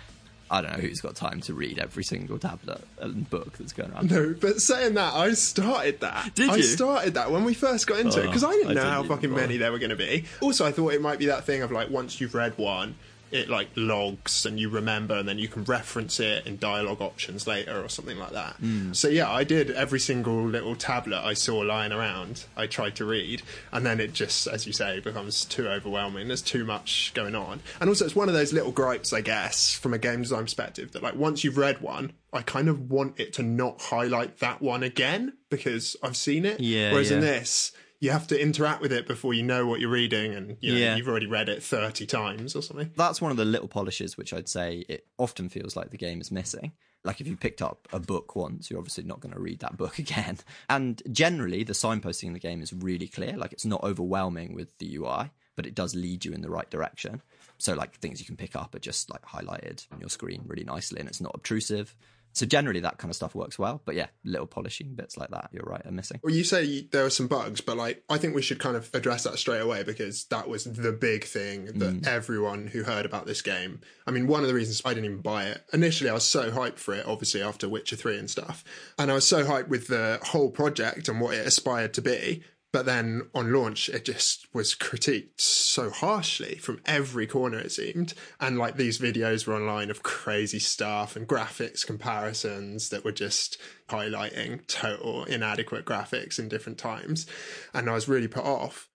I 0.51 0.61
don't 0.61 0.71
know 0.73 0.79
who's 0.79 0.99
got 1.01 1.15
time 1.15 1.41
to 1.41 1.53
read 1.53 1.77
every 1.77 2.03
single 2.03 2.39
tablet 2.39 2.83
and 2.99 3.29
book 3.29 3.57
that's 3.57 3.71
going 3.73 3.91
around. 3.91 4.09
No, 4.09 4.33
but 4.39 4.61
saying 4.61 4.95
that, 4.95 5.13
I 5.13 5.33
started 5.33 5.99
that. 5.99 6.33
Did 6.35 6.47
you 6.47 6.51
I 6.53 6.55
you? 6.57 6.63
started 6.63 7.13
that 7.13 7.31
when 7.31 7.43
we 7.43 7.53
first 7.53 7.85
got 7.85 7.99
into 7.99 8.19
it 8.21 8.27
because 8.27 8.43
oh, 8.43 8.49
I 8.49 8.53
didn't 8.53 8.71
I 8.71 8.73
know 8.73 8.81
didn't 8.81 8.93
how 8.93 9.03
fucking 9.03 9.29
bother. 9.29 9.41
many 9.43 9.57
there 9.57 9.71
were 9.71 9.79
going 9.79 9.91
to 9.91 9.95
be. 9.95 10.25
Also, 10.41 10.65
I 10.65 10.71
thought 10.71 10.93
it 10.93 11.01
might 11.01 11.19
be 11.19 11.27
that 11.27 11.43
thing 11.43 11.61
of 11.61 11.71
like 11.71 11.89
once 11.89 12.19
you've 12.19 12.33
read 12.33 12.57
one, 12.57 12.95
it 13.31 13.49
like 13.49 13.69
logs 13.75 14.45
and 14.45 14.59
you 14.59 14.69
remember, 14.69 15.15
and 15.15 15.27
then 15.27 15.39
you 15.39 15.47
can 15.47 15.63
reference 15.63 16.19
it 16.19 16.45
in 16.45 16.57
dialogue 16.57 17.01
options 17.01 17.47
later 17.47 17.83
or 17.83 17.89
something 17.89 18.17
like 18.17 18.31
that. 18.31 18.55
Hmm. 18.55 18.93
So 18.93 19.07
yeah, 19.07 19.31
I 19.31 19.43
did 19.43 19.71
every 19.71 19.99
single 19.99 20.43
little 20.43 20.75
tablet 20.75 21.21
I 21.23 21.33
saw 21.33 21.59
lying 21.59 21.91
around. 21.91 22.45
I 22.55 22.67
tried 22.67 22.95
to 22.97 23.05
read, 23.05 23.41
and 23.71 23.85
then 23.85 23.99
it 23.99 24.13
just, 24.13 24.47
as 24.47 24.65
you 24.65 24.73
say, 24.73 24.99
becomes 24.99 25.45
too 25.45 25.67
overwhelming. 25.67 26.27
There's 26.27 26.41
too 26.41 26.65
much 26.65 27.11
going 27.13 27.35
on, 27.35 27.61
and 27.79 27.89
also 27.89 28.05
it's 28.05 28.15
one 28.15 28.29
of 28.29 28.35
those 28.35 28.53
little 28.53 28.71
gripes, 28.71 29.13
I 29.13 29.21
guess, 29.21 29.73
from 29.73 29.93
a 29.93 29.97
game 29.97 30.21
design 30.21 30.43
perspective 30.43 30.91
that 30.93 31.03
like 31.03 31.15
once 31.15 31.43
you've 31.43 31.57
read 31.57 31.81
one. 31.81 32.13
I 32.31 32.43
kind 32.43 32.69
of 32.69 32.91
want 32.91 33.19
it 33.19 33.33
to 33.33 33.41
not 33.43 33.81
highlight 33.81 34.37
that 34.37 34.61
one 34.61 34.83
again 34.83 35.33
because 35.49 35.95
I've 36.03 36.15
seen 36.15 36.45
it. 36.45 36.59
Yeah, 36.59 36.91
Whereas 36.91 37.09
in 37.09 37.21
this, 37.21 37.71
you 37.99 38.11
have 38.11 38.27
to 38.27 38.41
interact 38.41 38.81
with 38.81 38.91
it 38.93 39.07
before 39.07 39.33
you 39.33 39.43
know 39.43 39.65
what 39.67 39.79
you're 39.79 39.89
reading, 39.89 40.33
and 40.33 40.57
you 40.61 40.73
know, 40.73 40.79
Yeah. 40.79 40.95
you've 40.95 41.07
already 41.09 41.27
read 41.27 41.49
it 41.49 41.61
thirty 41.63 42.05
times 42.05 42.55
or 42.55 42.61
something. 42.61 42.91
That's 42.95 43.21
one 43.21 43.31
of 43.31 43.37
the 43.37 43.45
little 43.45 43.67
polishes 43.67 44.17
which 44.17 44.33
I'd 44.33 44.49
say 44.49 44.85
it 44.87 45.05
often 45.17 45.49
feels 45.49 45.75
like 45.75 45.91
the 45.91 45.97
game 45.97 46.21
is 46.21 46.31
missing. 46.31 46.71
Like 47.03 47.21
if 47.21 47.27
you 47.27 47.37
picked 47.37 47.61
up 47.61 47.87
a 47.93 47.99
book 47.99 48.35
once, 48.35 48.69
you're 48.69 48.79
obviously 48.79 49.05
not 49.05 49.21
going 49.21 49.33
to 49.33 49.39
read 49.39 49.59
that 49.59 49.77
book 49.77 49.99
again. 50.05 50.37
And 50.69 51.01
generally, 51.11 51.63
the 51.63 51.73
signposting 51.73 52.25
in 52.25 52.33
the 52.33 52.39
game 52.39 52.61
is 52.61 52.73
really 52.73 53.07
clear. 53.07 53.37
Like 53.37 53.53
it's 53.53 53.65
not 53.65 53.83
overwhelming 53.83 54.53
with 54.53 54.77
the 54.79 54.95
UI, 54.97 55.31
but 55.55 55.65
it 55.65 55.75
does 55.75 55.95
lead 55.95 56.25
you 56.25 56.33
in 56.33 56.41
the 56.41 56.49
right 56.49 56.69
direction. 56.69 57.21
So 57.57 57.73
like 57.73 57.95
things 57.95 58.19
you 58.19 58.25
can 58.25 58.37
pick 58.37 58.55
up 58.55 58.75
are 58.75 58.79
just 58.79 59.09
like 59.09 59.21
highlighted 59.23 59.85
on 59.91 59.99
your 59.99 60.09
screen 60.09 60.43
really 60.45 60.63
nicely, 60.65 60.99
and 60.99 61.07
it's 61.09 61.21
not 61.21 61.31
obtrusive. 61.35 61.95
So 62.33 62.45
generally, 62.45 62.79
that 62.81 62.97
kind 62.97 63.09
of 63.09 63.15
stuff 63.15 63.35
works 63.35 63.57
well. 63.57 63.81
But 63.85 63.95
yeah, 63.95 64.07
little 64.23 64.47
polishing 64.47 64.95
bits 64.95 65.17
like 65.17 65.29
that, 65.31 65.49
you're 65.51 65.63
right, 65.65 65.85
are 65.85 65.91
missing. 65.91 66.19
Well, 66.23 66.33
you 66.33 66.43
say 66.43 66.63
you- 66.63 66.87
there 66.91 67.03
were 67.03 67.09
some 67.09 67.27
bugs, 67.27 67.61
but 67.61 67.77
like 67.77 68.03
I 68.09 68.17
think 68.17 68.35
we 68.35 68.41
should 68.41 68.59
kind 68.59 68.75
of 68.75 68.89
address 68.93 69.23
that 69.23 69.37
straight 69.37 69.61
away 69.61 69.83
because 69.83 70.25
that 70.25 70.47
was 70.47 70.65
the 70.65 70.91
big 70.91 71.25
thing 71.25 71.65
that 71.65 72.01
mm. 72.01 72.07
everyone 72.07 72.67
who 72.67 72.83
heard 72.83 73.05
about 73.05 73.25
this 73.25 73.41
game. 73.41 73.81
I 74.07 74.11
mean, 74.11 74.27
one 74.27 74.41
of 74.41 74.47
the 74.47 74.53
reasons 74.53 74.81
I 74.85 74.93
didn't 74.93 75.05
even 75.05 75.21
buy 75.21 75.45
it 75.45 75.63
initially, 75.73 76.09
I 76.09 76.13
was 76.13 76.25
so 76.25 76.51
hyped 76.51 76.79
for 76.79 76.93
it, 76.93 77.05
obviously 77.05 77.41
after 77.41 77.67
Witcher 77.67 77.95
Three 77.95 78.17
and 78.17 78.29
stuff, 78.29 78.63
and 78.97 79.11
I 79.11 79.15
was 79.15 79.27
so 79.27 79.43
hyped 79.43 79.67
with 79.67 79.87
the 79.87 80.19
whole 80.23 80.51
project 80.51 81.09
and 81.09 81.19
what 81.19 81.35
it 81.35 81.45
aspired 81.45 81.93
to 81.95 82.01
be. 82.01 82.43
But 82.71 82.85
then 82.85 83.29
on 83.33 83.51
launch, 83.51 83.89
it 83.89 84.05
just 84.05 84.47
was 84.53 84.75
critiqued 84.75 85.41
so 85.41 85.89
harshly 85.89 86.55
from 86.55 86.81
every 86.85 87.25
corner, 87.25 87.57
it 87.57 87.71
seemed. 87.71 88.13
And 88.39 88.59
like 88.59 88.77
these 88.77 88.99
videos 88.99 89.47
were 89.47 89.55
online 89.55 89.89
of 89.89 90.03
crazy 90.03 90.59
stuff 90.59 91.15
and 91.15 91.27
graphics 91.27 91.85
comparisons 91.85 92.89
that 92.89 93.03
were 93.03 93.11
just 93.11 93.57
highlighting 93.89 94.65
total 94.67 95.23
inadequate 95.23 95.85
graphics 95.85 96.37
in 96.37 96.47
different 96.47 96.77
times. 96.77 97.25
And 97.73 97.89
I 97.89 97.93
was 97.93 98.07
really 98.07 98.27
put 98.27 98.45
off. 98.45 98.87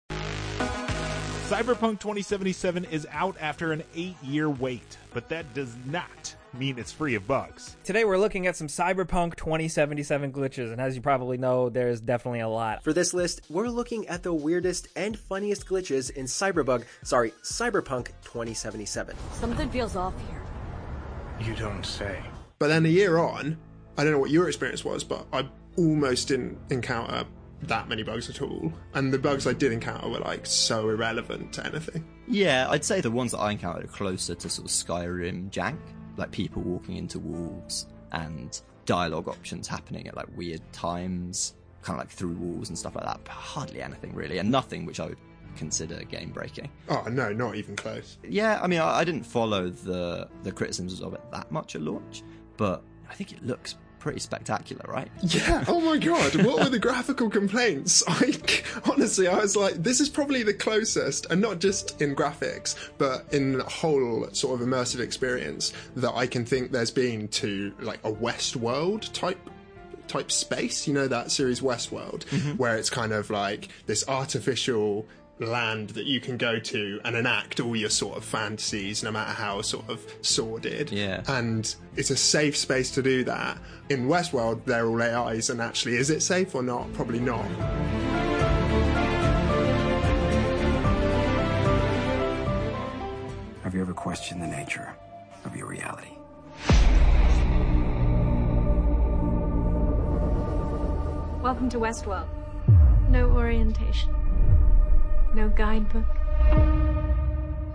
Cyberpunk 1.49 1.99
2077 2.01 2.85
is 2.87 3.07
out 3.11 3.37
after 3.41 3.73
an 3.73 3.83
eight 3.95 4.17
year 4.23 4.49
wait, 4.49 4.97
but 5.13 5.29
that 5.29 5.53
does 5.53 5.75
not 5.85 6.37
mean 6.59 6.79
it's 6.79 6.93
free 6.93 7.15
of 7.15 7.27
bugs. 7.27 7.77
Today 7.85 8.05
we're 8.05 8.19
looking 8.19 8.47
at 8.47 8.57
some 8.57 8.69
Cyberpunk 8.69 9.37
2077 9.37 10.33
glitches, 10.33 10.73
and 10.73 10.81
as 10.81 10.95
you 10.97 11.03
probably 11.03 11.37
know, 11.37 11.69
there's 11.69 12.01
definitely 12.01 12.41
a 12.41 12.49
lot. 12.49 12.83
For 12.85 12.93
this 12.93 13.15
list, 13.15 13.43
we're 13.49 13.69
looking 13.69 14.07
at 14.09 14.23
the 14.23 14.33
weirdest 14.33 14.89
and 14.97 15.19
funniest 15.19 15.67
glitches 15.67 16.11
in 16.11 16.27
Cyberbug, 16.27 16.85
sorry, 17.03 17.33
Cyberpunk 17.43 18.09
2077. 18.23 19.17
Something 19.33 19.71
feels 19.71 19.97
off 19.97 20.15
here. 20.29 20.43
You 21.41 21.55
don't 21.57 21.85
say. 21.85 22.21
But 22.59 22.69
then 22.69 22.87
a 22.87 22.89
year 22.89 23.19
on, 23.19 23.59
I 23.97 24.05
don't 24.05 24.13
know 24.13 24.19
what 24.19 24.31
your 24.31 24.49
experience 24.49 24.85
was, 24.85 25.05
but 25.05 25.27
I 25.33 25.49
almost 25.77 26.29
didn't 26.29 26.59
encounter 26.71 27.25
that 27.63 27.89
many 27.89 28.03
bugs 28.03 28.29
at 28.29 28.43
all. 28.43 28.73
And 28.95 29.13
the 29.13 29.19
bugs 29.19 29.47
I 29.47 29.53
did 29.53 29.73
encounter 29.73 30.09
were 30.09 30.19
like 30.19 30.47
so 30.47 30.89
irrelevant 30.91 31.53
to 31.55 31.67
anything. 31.67 32.05
Yeah, 32.29 32.67
I'd 32.71 32.85
say 32.85 33.01
the 33.01 33.11
ones 33.11 33.33
that 33.33 33.39
I 33.39 33.53
encountered 33.53 33.85
are 33.85 33.89
closer 33.89 34.35
to 34.35 34.49
sort 34.49 34.67
of 34.67 34.73
Skyrim 34.73 35.51
jank, 35.51 35.79
like 36.17 36.31
people 36.31 36.63
walking 36.63 36.97
into 36.97 37.19
walls 37.19 37.87
and 38.13 38.61
dialogue 38.87 39.29
options 39.29 39.67
happening 39.67 40.07
at 40.09 40.17
like 40.17 40.27
weird 40.37 40.61
times, 40.73 41.55
kind 41.83 41.99
of 41.99 42.05
like 42.05 42.11
through 42.11 42.35
walls 42.35 42.69
and 42.69 42.79
stuff 42.79 42.95
like 42.95 43.05
that. 43.05 43.21
But 43.25 43.33
hardly 43.33 43.83
anything 43.83 44.15
really, 44.15 44.39
and 44.39 44.51
nothing 44.51 44.85
which 44.87 45.01
I 45.01 45.07
would 45.07 45.19
consider 45.57 46.03
game 46.05 46.31
breaking. 46.31 46.71
Oh 46.89 47.05
no, 47.11 47.33
not 47.33 47.57
even 47.57 47.77
close. 47.77 48.19
Yeah, 48.29 48.61
I 48.63 48.67
mean, 48.67 48.81
I, 48.81 48.99
I 48.99 49.05
didn't 49.05 49.25
follow 49.25 49.69
the 49.69 50.29
the 50.43 50.53
criticisms 50.53 51.01
of 51.01 51.15
it 51.15 51.21
that 51.33 51.51
much 51.51 51.75
at 51.75 51.83
launch, 51.83 52.23
but 52.57 52.83
I 53.09 53.15
think 53.15 53.33
it 53.33 53.45
looks 53.45 53.77
pretty 54.05 54.21
spectacular, 54.21 54.85
right? 54.87 55.09
Yeah. 55.23 55.65
Oh 55.67 55.81
my 55.81 55.97
god. 55.97 56.37
What 56.45 56.63
were 56.63 56.69
the 56.69 56.79
graphical 56.79 57.31
complaints? 57.31 58.05
I 58.09 58.39
honestly, 58.89 59.27
I 59.27 59.39
was 59.39 59.57
like, 59.57 59.83
this 59.83 59.99
is 59.99 60.11
probably 60.11 60.43
the 60.43 60.53
closest, 60.53 61.27
and 61.31 61.41
not 61.41 61.59
just 61.59 62.03
in 62.03 62.15
graphics, 62.15 62.77
but 62.99 63.25
in 63.33 63.57
the 63.57 63.65
whole 63.65 64.29
sort 64.33 64.61
of 64.61 64.67
immersive 64.69 65.01
experience 65.01 65.73
that 65.97 66.15
I 66.15 66.27
can 66.27 66.45
think 66.45 66.71
there's 66.71 66.91
been 66.91 67.29
to 67.29 67.73
like 67.81 67.99
a 68.05 68.13
Westworld 68.13 69.11
type 69.15 69.41
type 70.07 70.31
space. 70.31 70.87
You 70.87 70.93
know 70.93 71.09
that 71.09 71.31
series 71.31 71.63
Westworld, 71.63 72.27
mm-hmm. 72.27 72.59
where 72.59 72.77
it's 72.77 72.91
kind 72.91 73.13
of 73.13 73.31
like 73.31 73.69
this 73.87 74.07
artificial 74.07 75.07
land 75.41 75.91
that 75.91 76.07
you 76.07 76.21
can 76.21 76.37
go 76.37 76.59
to 76.59 77.01
and 77.05 77.17
enact 77.17 77.59
all 77.61 77.75
your 77.75 77.91
sort 77.91 78.17
of 78.17 78.25
fantasies 78.25 79.03
no 79.03 79.11
matter 79.11 79.33
how 79.33 79.61
sort 79.63 79.89
of 79.89 80.01
sordid 80.23 80.93
Yeah. 80.93 81.23
and 81.27 81.75
it's 81.97 82.11
a 82.11 82.17
safe 82.17 82.57
space 82.57 82.91
to 82.93 83.03
do 83.03 83.25
that. 83.25 83.59
In 83.89 84.07
Westworld, 84.07 84.65
they're 84.65 84.87
all 84.87 85.03
AIs, 85.03 85.51
and 85.51 85.61
actually, 85.61 85.97
is 85.97 86.09
it 86.11 86.21
safe 86.23 86.55
or 86.55 86.63
not? 86.63 86.93
Probably 86.95 87.21
not. 87.21 87.45
Have 93.63 93.75
you 93.75 93.81
ever 93.81 93.95
questioned 93.95 94.43
the 94.43 94.47
nature 94.47 94.95
of 95.45 95.57
your 95.57 95.67
reality? 95.67 96.11
Welcome 101.43 101.69
to 101.71 101.79
Westworld. 101.79 102.27
No 103.11 103.29
orientation. 103.31 104.15
No 105.35 105.49
guidebook. 105.49 106.07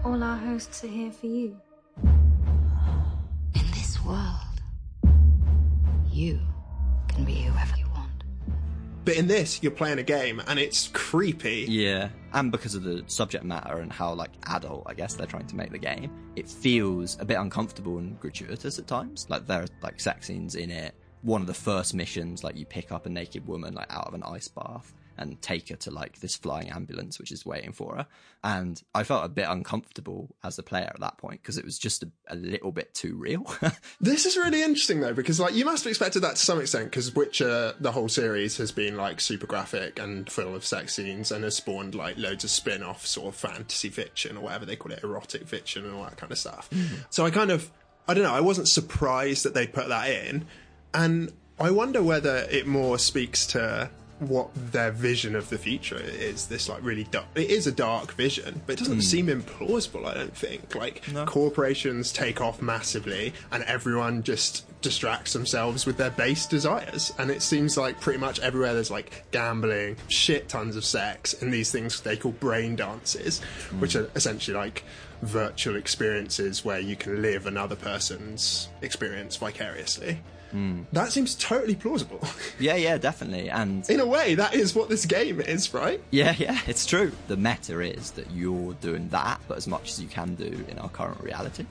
All 0.05 0.23
our 0.23 0.37
hosts 0.37 0.81
are 0.85 0.87
here 0.87 1.11
for 1.11 1.25
you. 1.25 1.59
In 2.01 3.71
this 3.73 4.01
world, 4.05 4.61
you 6.09 6.39
can 7.09 7.25
be 7.25 7.33
whoever 7.33 7.77
you 7.77 7.85
want. 7.89 8.23
But 9.03 9.17
in 9.17 9.27
this, 9.27 9.61
you're 9.61 9.73
playing 9.73 9.99
a 9.99 10.03
game, 10.03 10.41
and 10.47 10.57
it's 10.57 10.87
creepy. 10.93 11.65
Yeah, 11.67 12.07
and 12.31 12.49
because 12.49 12.75
of 12.75 12.83
the 12.83 13.03
subject 13.07 13.43
matter 13.43 13.79
and 13.79 13.91
how 13.91 14.13
like 14.13 14.31
adult, 14.47 14.83
I 14.85 14.93
guess 14.93 15.15
they're 15.15 15.27
trying 15.27 15.47
to 15.47 15.55
make 15.57 15.71
the 15.71 15.79
game, 15.79 16.11
it 16.37 16.47
feels 16.47 17.17
a 17.19 17.25
bit 17.25 17.35
uncomfortable 17.35 17.97
and 17.97 18.17
gratuitous 18.21 18.79
at 18.79 18.87
times. 18.87 19.25
Like 19.29 19.47
there 19.47 19.63
are 19.63 19.67
like 19.81 19.99
sex 19.99 20.27
scenes 20.27 20.55
in 20.55 20.71
it. 20.71 20.95
One 21.23 21.41
of 21.41 21.47
the 21.47 21.53
first 21.53 21.93
missions, 21.93 22.41
like 22.41 22.55
you 22.55 22.65
pick 22.65 22.93
up 22.93 23.05
a 23.05 23.09
naked 23.09 23.45
woman 23.45 23.73
like 23.73 23.91
out 23.91 24.07
of 24.07 24.13
an 24.13 24.23
ice 24.23 24.47
bath, 24.47 24.93
and 25.19 25.41
take 25.41 25.69
her 25.69 25.75
to 25.75 25.91
like 25.91 26.19
this 26.19 26.35
flying 26.35 26.69
ambulance 26.69 27.19
which 27.19 27.31
is 27.31 27.45
waiting 27.45 27.71
for 27.71 27.97
her. 27.97 28.07
And 28.43 28.81
I 28.95 29.03
felt 29.03 29.25
a 29.25 29.29
bit 29.29 29.47
uncomfortable 29.49 30.35
as 30.43 30.57
a 30.57 30.63
player 30.63 30.89
at 30.93 30.99
that 31.01 31.17
point 31.17 31.41
because 31.41 31.57
it 31.57 31.65
was 31.65 31.77
just 31.77 32.03
a, 32.03 32.11
a 32.29 32.35
little 32.35 32.71
bit 32.71 32.93
too 32.93 33.15
real. 33.15 33.45
This 34.01 34.25
is 34.25 34.37
really 34.37 34.63
interesting 34.63 35.01
though, 35.01 35.13
because 35.13 35.39
like 35.39 35.53
you 35.53 35.65
must 35.65 35.83
have 35.83 35.91
expected 35.91 36.21
that 36.21 36.35
to 36.37 36.41
some 36.41 36.59
extent, 36.59 36.85
because 36.85 37.13
Witcher, 37.13 37.73
the 37.79 37.91
whole 37.91 38.07
series 38.07 38.57
has 38.57 38.71
been 38.71 38.95
like 38.95 39.19
super 39.19 39.45
graphic 39.45 39.99
and 39.99 40.29
full 40.31 40.55
of 40.55 40.65
sex 40.65 40.95
scenes, 40.95 41.31
and 41.31 41.43
has 41.43 41.55
spawned 41.57 41.95
like 41.95 42.17
loads 42.17 42.43
of 42.43 42.49
spin-off 42.49 43.05
sort 43.05 43.27
of 43.27 43.35
fantasy 43.35 43.89
fiction 43.89 44.37
or 44.37 44.41
whatever 44.41 44.65
they 44.65 44.75
call 44.75 44.91
it, 44.91 45.03
erotic 45.03 45.47
fiction 45.47 45.85
and 45.85 45.93
all 45.95 46.03
that 46.03 46.17
kind 46.17 46.31
of 46.31 46.37
stuff. 46.37 46.69
Mm-hmm. 46.69 46.95
So 47.09 47.25
I 47.25 47.31
kind 47.31 47.51
of, 47.51 47.69
I 48.07 48.13
don't 48.13 48.23
know, 48.23 48.33
I 48.33 48.41
wasn't 48.41 48.69
surprised 48.69 49.43
that 49.43 49.53
they 49.53 49.67
put 49.67 49.89
that 49.89 50.09
in, 50.09 50.45
and 50.93 51.33
I 51.59 51.71
wonder 51.71 52.01
whether 52.01 52.47
it 52.49 52.67
more 52.67 52.97
speaks 52.97 53.45
to 53.47 53.89
what 54.19 54.49
their 54.71 54.91
vision 54.91 55.35
of 55.35 55.49
the 55.49 55.57
future 55.57 55.99
is. 55.99 56.47
This 56.47 56.67
like 56.69 56.83
really 56.83 57.05
dark. 57.05 57.25
It 57.35 57.49
is 57.49 57.67
a 57.67 57.71
dark 57.71 58.13
vision, 58.13 58.61
but 58.65 58.73
it 58.73 58.79
doesn't 58.79 58.95
Hmm. 58.95 58.99
seem 59.01 59.27
implausible. 59.27 60.05
I 60.05 60.13
don't 60.13 60.35
think. 60.35 60.75
Like 60.75 61.03
corporations 61.25 62.11
take 62.11 62.41
off 62.41 62.61
massively, 62.61 63.33
and 63.51 63.63
everyone 63.63 64.23
just 64.23 64.65
distracts 64.81 65.33
themselves 65.33 65.85
with 65.85 65.97
their 65.97 66.09
base 66.11 66.45
desires. 66.45 67.11
And 67.17 67.29
it 67.31 67.41
seems 67.41 67.77
like 67.77 67.99
pretty 67.99 68.19
much 68.19 68.39
everywhere 68.39 68.73
there's 68.73 68.91
like 68.91 69.25
gambling, 69.31 69.97
shit 70.07 70.49
tons 70.49 70.75
of 70.75 70.85
sex, 70.85 71.33
and 71.41 71.53
these 71.53 71.71
things 71.71 72.01
they 72.01 72.15
call 72.17 72.31
brain 72.33 72.75
dances, 72.75 73.39
which 73.79 73.95
are 73.95 74.09
essentially 74.15 74.55
like 74.57 74.83
virtual 75.21 75.75
experiences 75.75 76.63
where 76.63 76.79
you 76.79 76.95
can 76.95 77.21
live 77.21 77.45
another 77.45 77.75
person's 77.75 78.69
experience 78.81 79.35
vicariously. 79.35 80.19
Mm. 80.53 80.85
That 80.91 81.11
seems 81.11 81.35
totally 81.35 81.75
plausible. 81.75 82.21
yeah, 82.59 82.75
yeah, 82.75 82.97
definitely. 82.97 83.49
And 83.49 83.87
In 83.89 83.99
a 83.99 84.05
way, 84.05 84.35
that 84.35 84.53
is 84.53 84.73
what 84.75 84.89
this 84.89 85.05
game 85.05 85.39
is, 85.39 85.73
right? 85.73 86.01
Yeah, 86.11 86.35
yeah, 86.37 86.59
it's 86.67 86.85
true. 86.85 87.11
The 87.27 87.37
meta 87.37 87.79
is 87.79 88.11
that 88.11 88.29
you're 88.31 88.73
doing 88.73 89.09
that, 89.09 89.39
but 89.47 89.57
as 89.57 89.67
much 89.67 89.91
as 89.91 90.01
you 90.01 90.07
can 90.07 90.35
do 90.35 90.65
in 90.67 90.79
our 90.79 90.89
current 90.89 91.21
reality. 91.21 91.65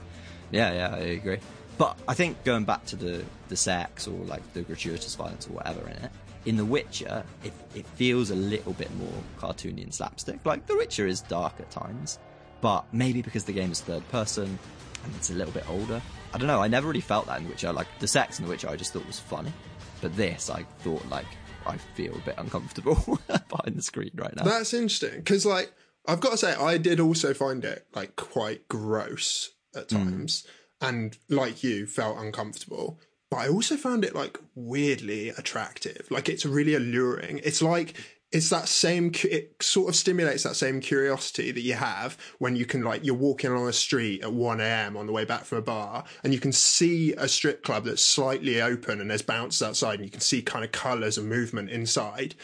Yeah, 0.51 0.73
yeah, 0.73 0.95
I 0.95 0.99
agree. 0.99 1.39
But 1.77 1.97
I 2.07 2.13
think 2.13 2.43
going 2.43 2.65
back 2.65 2.85
to 2.87 2.95
the, 2.95 3.23
the 3.47 3.55
sex 3.55 4.07
or 4.07 4.17
like 4.25 4.53
the 4.53 4.61
gratuitous 4.61 5.15
violence 5.15 5.47
or 5.47 5.51
whatever 5.53 5.81
in 5.87 6.03
it, 6.03 6.11
in 6.45 6.57
The 6.57 6.65
Witcher, 6.65 7.23
it, 7.43 7.53
it 7.75 7.85
feels 7.85 8.31
a 8.31 8.35
little 8.35 8.73
bit 8.73 8.93
more 8.95 9.13
cartoony 9.37 9.83
and 9.83 9.93
slapstick. 9.93 10.39
Like, 10.45 10.65
The 10.67 10.75
Witcher 10.75 11.05
is 11.05 11.21
dark 11.21 11.53
at 11.59 11.69
times, 11.69 12.17
but 12.61 12.85
maybe 12.93 13.21
because 13.21 13.43
the 13.43 13.51
game 13.53 13.71
is 13.71 13.81
third 13.81 14.07
person 14.09 14.57
and 15.03 15.15
it's 15.15 15.29
a 15.29 15.33
little 15.33 15.53
bit 15.53 15.69
older. 15.69 16.01
I 16.33 16.37
don't 16.37 16.47
know, 16.47 16.61
I 16.61 16.67
never 16.67 16.87
really 16.87 17.01
felt 17.01 17.27
that 17.27 17.39
in 17.39 17.47
Witcher. 17.47 17.73
Like, 17.73 17.87
the 17.99 18.07
sex 18.07 18.39
in 18.39 18.45
The 18.45 18.51
Witcher 18.51 18.69
I 18.69 18.75
just 18.75 18.93
thought 18.93 19.05
was 19.07 19.19
funny. 19.19 19.53
But 20.01 20.15
this, 20.15 20.49
I 20.49 20.63
thought, 20.79 21.05
like, 21.09 21.25
I 21.65 21.77
feel 21.77 22.15
a 22.15 22.19
bit 22.19 22.35
uncomfortable 22.37 23.19
behind 23.27 23.75
the 23.75 23.81
screen 23.81 24.11
right 24.15 24.35
now. 24.35 24.43
That's 24.43 24.73
interesting 24.73 25.17
because, 25.17 25.45
like, 25.45 25.71
I've 26.07 26.19
got 26.19 26.31
to 26.31 26.37
say, 26.37 26.53
I 26.55 26.77
did 26.77 26.99
also 26.99 27.33
find 27.33 27.63
it 27.63 27.85
like 27.93 28.15
quite 28.15 28.67
gross 28.67 29.51
at 29.75 29.91
hmm. 29.91 29.97
times, 29.97 30.47
and 30.81 31.17
like 31.29 31.63
you, 31.63 31.85
felt 31.85 32.17
uncomfortable. 32.17 32.99
But 33.29 33.37
I 33.37 33.47
also 33.49 33.75
found 33.75 34.03
it 34.03 34.15
like 34.15 34.39
weirdly 34.55 35.29
attractive. 35.29 36.07
Like, 36.09 36.29
it's 36.29 36.45
really 36.45 36.73
alluring. 36.73 37.41
It's 37.43 37.61
like 37.61 37.95
it's 38.31 38.49
that 38.49 38.67
same. 38.67 39.11
It 39.23 39.55
sort 39.61 39.89
of 39.89 39.95
stimulates 39.95 40.43
that 40.43 40.55
same 40.55 40.81
curiosity 40.81 41.51
that 41.51 41.61
you 41.61 41.73
have 41.73 42.17
when 42.37 42.55
you 42.55 42.65
can 42.65 42.83
like 42.83 43.03
you're 43.03 43.15
walking 43.15 43.49
along 43.49 43.67
a 43.67 43.73
street 43.73 44.21
at 44.21 44.31
one 44.31 44.61
a.m. 44.61 44.95
on 44.95 45.07
the 45.07 45.13
way 45.13 45.25
back 45.25 45.45
from 45.45 45.57
a 45.57 45.61
bar, 45.63 46.03
and 46.23 46.33
you 46.33 46.39
can 46.39 46.51
see 46.51 47.13
a 47.13 47.27
strip 47.27 47.63
club 47.63 47.85
that's 47.85 48.03
slightly 48.03 48.61
open 48.61 49.01
and 49.01 49.09
there's 49.09 49.23
bouncers 49.23 49.67
outside, 49.67 49.95
and 49.95 50.05
you 50.05 50.11
can 50.11 50.21
see 50.21 50.41
kind 50.41 50.63
of 50.63 50.71
colours 50.71 51.17
and 51.17 51.27
movement 51.27 51.71
inside, 51.71 52.35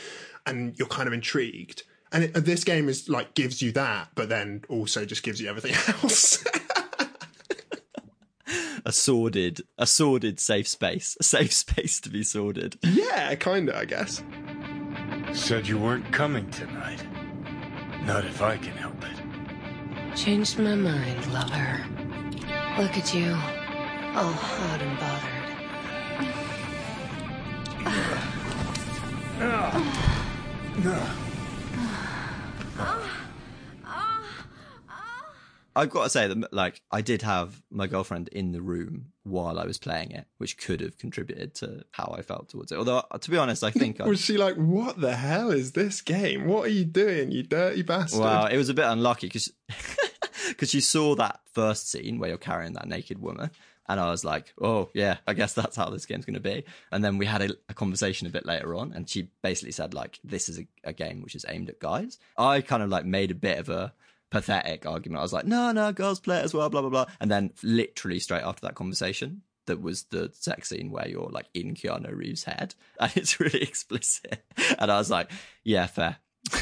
and 0.46 0.78
you're 0.78 0.88
kind 0.88 1.08
of 1.08 1.14
intrigued. 1.14 1.84
And 2.12 2.26
it, 2.26 2.34
this 2.34 2.64
game 2.64 2.90
is 2.90 3.08
like 3.08 3.36
gives 3.36 3.62
you 3.62 3.72
that, 3.74 4.10
but 4.16 4.28
then 4.30 4.64
also 4.70 5.06
just 5.06 5.22
gives 5.22 5.40
you 5.40 5.50
everything 5.50 5.74
else. 6.04 6.44
a 8.86 8.92
sordid, 8.92 9.62
a 9.78 9.86
sordid 9.86 10.40
safe 10.40 10.68
space, 10.68 11.16
a 11.20 11.24
safe 11.24 11.54
space 11.54 12.00
to 12.02 12.10
be 12.10 12.24
sordid. 12.24 12.78
yeah, 12.84 13.36
kind 13.36 13.70
of, 13.70 13.76
I 13.76 13.86
guess. 13.86 14.24
Said 15.36 15.68
you 15.68 15.78
weren't 15.78 16.12
coming 16.12 16.50
tonight. 16.50 17.06
Not 18.06 18.26
if 18.26 18.42
I 18.42 18.58
can 18.58 18.72
help 18.72 18.96
it. 19.04 20.16
Changed 20.18 20.58
my 20.58 20.76
mind, 20.76 21.32
lover. 21.32 21.86
Look 22.82 22.98
at 22.98 23.14
you, 23.14 23.32
all 24.16 24.32
hot 24.32 24.82
and 24.82 24.98
bothered. 24.98 25.36
I've 35.76 35.90
got 35.90 36.06
to 36.06 36.10
say 36.10 36.28
that, 36.28 36.54
like, 36.54 36.82
I 36.90 37.02
did 37.02 37.22
have 37.22 37.62
my 37.70 37.86
girlfriend 37.88 38.30
in 38.30 38.54
the 38.54 38.62
room 38.62 39.12
while 39.26 39.60
I 39.60 39.66
was 39.66 39.78
playing 39.80 40.12
it, 40.12 40.28
which 40.38 40.58
could 40.58 40.82
have 40.82 40.98
contributed 40.98 41.56
to 41.56 41.84
how 41.92 42.16
I 42.18 42.22
felt 42.22 42.50
towards 42.50 42.72
it. 42.72 42.78
Although, 42.78 43.04
to 43.20 43.32
be 43.32 43.38
honest, 43.38 43.64
I 43.64 43.72
think 43.72 44.00
I 44.00 44.08
Was 44.08 44.22
she 44.22 44.38
like, 44.38 44.56
"What 44.56 45.02
the 45.02 45.16
hell 45.16 45.52
is 45.52 45.74
this 45.74 46.02
game? 46.02 46.46
What 46.46 46.66
are 46.66 46.74
you 46.74 46.86
doing, 46.86 47.32
you 47.32 47.44
dirty 47.44 47.82
bastard?" 47.82 48.22
Wow, 48.22 48.46
it 48.46 48.58
was 48.58 48.70
a 48.70 48.74
bit 48.74 48.86
unlucky 48.86 49.28
because 49.28 49.52
because 50.48 50.74
you 50.74 50.82
saw 50.82 51.16
that 51.16 51.40
first 51.52 51.90
scene 51.90 52.20
where 52.20 52.30
you're 52.30 52.38
carrying 52.38 52.74
that 52.74 52.88
naked 52.88 53.20
woman, 53.20 53.50
and 53.88 54.00
I 54.00 54.12
was 54.12 54.24
like, 54.24 54.54
oh 54.62 54.90
yeah, 54.94 55.18
I 55.28 55.34
guess 55.34 55.54
that's 55.54 55.76
how 55.76 55.90
this 55.90 56.06
game's 56.06 56.26
going 56.26 56.36
to 56.36 56.40
be. 56.40 56.64
And 56.92 57.04
then 57.04 57.18
we 57.18 57.26
had 57.26 57.42
a, 57.42 57.50
a 57.70 57.74
conversation 57.74 58.28
a 58.28 58.32
bit 58.32 58.46
later 58.46 58.76
on, 58.76 58.94
and 58.94 59.10
she 59.10 59.30
basically 59.42 59.72
said 59.72 59.94
like, 59.94 60.20
this 60.24 60.50
is 60.50 60.60
a, 60.60 60.68
a 60.84 60.94
game 60.94 61.22
which 61.22 61.36
is 61.36 61.46
aimed 61.50 61.70
at 61.70 61.80
guys. 61.80 62.18
I 62.38 62.62
kind 62.62 62.84
of 62.84 62.90
like 62.90 63.06
made 63.06 63.32
a 63.32 63.36
bit 63.36 63.60
of 63.60 63.70
a 63.70 63.94
pathetic 64.36 64.86
argument. 64.86 65.20
I 65.20 65.24
was 65.24 65.32
like, 65.32 65.46
no, 65.46 65.72
no, 65.72 65.94
girls 65.94 66.20
play 66.20 66.40
it 66.40 66.44
as 66.44 66.54
well, 66.54 66.70
blah 66.70 66.82
blah 66.82 66.90
blah. 66.90 67.06
And 67.22 67.32
then 67.32 67.54
literally 67.64 68.20
straight 68.20 68.44
after 68.44 68.68
that 68.68 68.76
conversation. 68.76 69.42
That 69.68 69.82
was 69.82 70.04
the 70.04 70.30
sex 70.34 70.70
scene 70.70 70.92
where 70.92 71.08
you're 71.08 71.30
like 71.32 71.48
in 71.56 71.74
Keanu 71.74 72.16
Reeves' 72.16 72.44
head, 72.44 72.76
and 73.00 73.12
it's 73.16 73.40
really 73.40 73.64
explicit. 73.64 74.44
And 74.78 74.92
I 74.92 74.98
was 74.98 75.10
like, 75.10 75.32
"Yeah, 75.64 75.88
fair. 75.88 76.18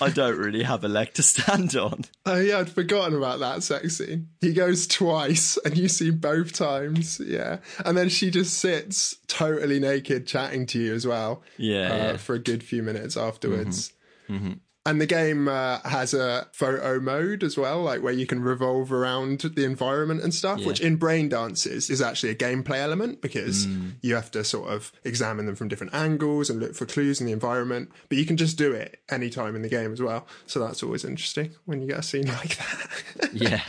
I 0.00 0.10
don't 0.12 0.36
really 0.36 0.64
have 0.64 0.82
a 0.82 0.88
leg 0.88 1.14
to 1.14 1.22
stand 1.22 1.76
on. 1.76 2.04
Oh 2.26 2.40
yeah, 2.40 2.58
I'd 2.58 2.70
forgotten 2.70 3.16
about 3.16 3.38
that 3.38 3.62
sex 3.62 3.98
scene. 3.98 4.30
He 4.40 4.52
goes 4.52 4.88
twice, 4.88 5.56
and 5.64 5.76
you 5.76 5.86
see 5.86 6.10
both 6.10 6.52
times. 6.52 7.20
Yeah, 7.20 7.58
and 7.84 7.96
then 7.96 8.08
she 8.08 8.30
just 8.30 8.58
sits 8.58 9.16
totally 9.28 9.78
naked, 9.78 10.26
chatting 10.26 10.66
to 10.66 10.80
you 10.80 10.94
as 10.94 11.06
well. 11.06 11.42
Yeah, 11.58 11.92
uh, 11.92 11.96
yeah. 11.96 12.16
for 12.16 12.34
a 12.34 12.40
good 12.40 12.64
few 12.64 12.82
minutes 12.82 13.16
afterwards. 13.16 13.92
Mm-hmm. 14.28 14.54
And 14.90 15.00
the 15.00 15.06
game 15.06 15.46
uh, 15.46 15.78
has 15.84 16.14
a 16.14 16.48
photo 16.52 16.98
mode 16.98 17.44
as 17.44 17.56
well, 17.56 17.80
like 17.82 18.02
where 18.02 18.12
you 18.12 18.26
can 18.26 18.42
revolve 18.42 18.92
around 18.92 19.40
the 19.40 19.64
environment 19.64 20.20
and 20.22 20.34
stuff, 20.34 20.58
Yeah. 20.58 20.66
which 20.66 20.80
in 20.80 20.96
Brain 20.96 21.28
Dances 21.28 21.88
is 21.90 22.02
actually 22.02 22.30
a 22.30 22.34
gameplay 22.34 22.78
element 22.78 23.20
because 23.20 23.66
Mm. 23.66 23.92
you 24.02 24.16
have 24.16 24.32
to 24.32 24.42
sort 24.42 24.68
of 24.70 24.90
examine 25.04 25.46
them 25.46 25.54
from 25.54 25.68
different 25.68 25.94
angles 25.94 26.50
and 26.50 26.58
look 26.58 26.74
for 26.74 26.86
clues 26.86 27.20
in 27.20 27.26
the 27.26 27.32
environment. 27.32 27.90
But 28.08 28.18
you 28.18 28.26
can 28.26 28.36
just 28.36 28.58
do 28.58 28.72
it 28.72 28.98
anytime 29.08 29.54
in 29.54 29.62
the 29.62 29.68
game 29.68 29.92
as 29.92 30.02
well. 30.02 30.26
So 30.46 30.58
that's 30.58 30.82
always 30.82 31.04
interesting 31.04 31.54
when 31.66 31.80
you 31.80 31.86
get 31.86 31.98
a 32.00 32.02
scene 32.02 32.26
like 32.40 32.56
that. 32.58 33.32
Yeah. 33.32 33.62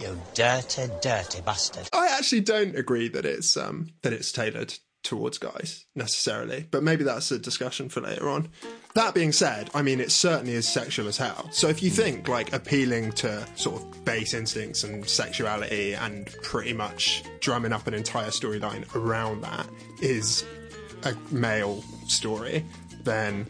You 0.00 0.16
dirty, 0.34 0.88
dirty 1.00 1.40
bastard. 1.42 1.88
I 1.92 2.06
actually 2.16 2.40
don't 2.42 2.76
agree 2.76 3.08
that 3.08 3.24
it's 3.26 3.56
um 3.56 3.90
that 4.02 4.12
it's 4.12 4.30
tailored 4.30 4.74
towards 5.02 5.38
guys 5.38 5.86
necessarily, 5.94 6.66
but 6.70 6.82
maybe 6.82 7.04
that's 7.04 7.30
a 7.30 7.38
discussion 7.38 7.88
for 7.88 8.00
later 8.00 8.28
on. 8.28 8.48
That 8.94 9.14
being 9.14 9.32
said, 9.32 9.70
I 9.74 9.82
mean 9.82 10.00
it 10.00 10.12
certainly 10.12 10.54
is 10.54 10.68
sexual 10.68 11.08
as 11.08 11.16
hell. 11.16 11.48
So 11.52 11.68
if 11.68 11.82
you 11.82 11.90
think 11.90 12.28
like 12.28 12.52
appealing 12.52 13.12
to 13.12 13.46
sort 13.56 13.82
of 13.82 14.04
base 14.04 14.34
instincts 14.34 14.84
and 14.84 15.08
sexuality 15.08 15.94
and 15.94 16.26
pretty 16.42 16.72
much 16.72 17.22
drumming 17.40 17.72
up 17.72 17.86
an 17.86 17.94
entire 17.94 18.30
storyline 18.30 18.84
around 18.94 19.42
that 19.42 19.66
is 20.00 20.44
a 21.04 21.14
male 21.30 21.82
story, 22.06 22.64
then 23.04 23.46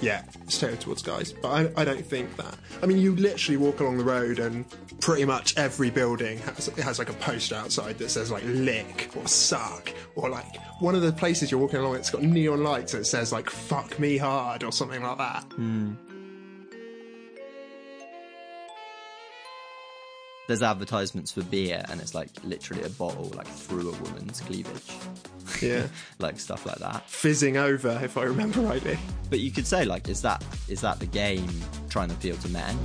yeah, 0.00 0.22
tailored 0.48 0.80
towards 0.80 1.02
guys. 1.02 1.32
But 1.32 1.48
I, 1.48 1.82
I 1.82 1.84
don't 1.84 2.04
think 2.04 2.36
that. 2.36 2.54
I 2.82 2.86
mean, 2.86 2.98
you 2.98 3.14
literally 3.16 3.56
walk 3.56 3.80
along 3.80 3.98
the 3.98 4.04
road 4.04 4.38
and 4.38 4.64
pretty 5.00 5.24
much 5.24 5.56
every 5.56 5.90
building 5.90 6.38
has, 6.38 6.66
has 6.78 6.98
like 6.98 7.10
a 7.10 7.14
poster 7.14 7.54
outside 7.54 7.98
that 7.98 8.10
says 8.10 8.30
like 8.30 8.42
lick 8.46 9.10
or 9.16 9.26
suck 9.26 9.92
or 10.14 10.28
like 10.28 10.56
one 10.80 10.94
of 10.94 11.02
the 11.02 11.12
places 11.12 11.50
you're 11.50 11.60
walking 11.60 11.78
along 11.78 11.96
it's 11.96 12.10
got 12.10 12.22
neon 12.22 12.62
lights 12.62 12.92
that 12.92 13.04
says 13.04 13.30
like 13.32 13.48
fuck 13.50 13.98
me 13.98 14.16
hard 14.16 14.64
or 14.64 14.72
something 14.72 15.02
like 15.02 15.18
that. 15.18 15.42
Hmm. 15.54 15.92
There's 20.46 20.62
advertisements 20.62 21.32
for 21.32 21.42
beer, 21.42 21.84
and 21.88 22.00
it's 22.00 22.14
like 22.14 22.30
literally 22.44 22.84
a 22.84 22.88
bottle 22.90 23.32
like 23.34 23.48
through 23.48 23.92
a 23.92 24.02
woman's 24.02 24.40
cleavage. 24.40 24.92
Yeah. 25.60 25.88
like 26.20 26.38
stuff 26.38 26.64
like 26.66 26.78
that. 26.78 27.08
Fizzing 27.10 27.56
over, 27.56 27.98
if 28.02 28.16
I 28.16 28.22
remember 28.22 28.60
rightly. 28.60 28.96
But 29.28 29.40
you 29.40 29.50
could 29.50 29.66
say 29.66 29.84
like, 29.84 30.08
is 30.08 30.22
that 30.22 30.44
is 30.68 30.80
that 30.82 31.00
the 31.00 31.06
game 31.06 31.50
trying 31.88 32.10
to 32.10 32.14
appeal 32.14 32.36
to 32.36 32.48
men, 32.48 32.76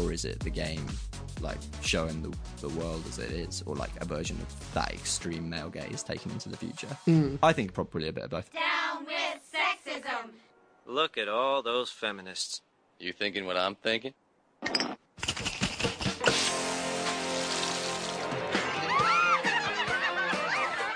or 0.00 0.12
is 0.12 0.24
it 0.24 0.40
the 0.40 0.50
game 0.50 0.84
like 1.40 1.58
showing 1.82 2.20
the, 2.22 2.36
the 2.66 2.68
world 2.70 3.04
as 3.08 3.18
it 3.20 3.30
is, 3.30 3.62
or 3.66 3.76
like 3.76 3.90
a 4.00 4.04
version 4.04 4.36
of 4.40 4.74
that 4.74 4.92
extreme 4.92 5.48
male 5.48 5.68
gaze 5.68 6.02
taken 6.02 6.32
into 6.32 6.48
the 6.48 6.56
future. 6.56 6.88
Mm. 7.06 7.38
I 7.42 7.52
think 7.52 7.74
probably 7.74 8.08
a 8.08 8.12
bit 8.12 8.24
of 8.24 8.30
both. 8.30 8.50
Down 8.52 9.04
with 9.04 9.52
sexism! 9.54 10.30
Look 10.86 11.18
at 11.18 11.28
all 11.28 11.62
those 11.62 11.90
feminists. 11.90 12.62
You 12.98 13.12
thinking 13.12 13.44
what 13.44 13.56
I'm 13.56 13.74
thinking? 13.74 14.14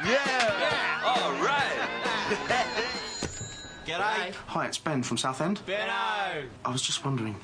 Yeah! 0.05 1.03
All 1.05 1.33
right! 1.43 1.89
G'day. 3.85 4.35
Hi, 4.47 4.67
it's 4.67 4.79
Ben 4.79 5.03
from 5.03 5.19
Southend. 5.19 5.61
Benno! 5.67 6.47
I 6.65 6.71
was 6.71 6.83
just 6.83 7.05
wondering, 7.05 7.37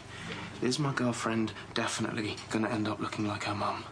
is 0.63 0.79
my 0.79 0.93
girlfriend 0.93 1.53
definitely 1.75 2.37
going 2.51 2.65
to 2.65 2.71
end 2.71 2.87
up 2.89 3.01
looking 3.01 3.27
like 3.27 3.45
her 3.45 3.55
mum? 3.55 3.85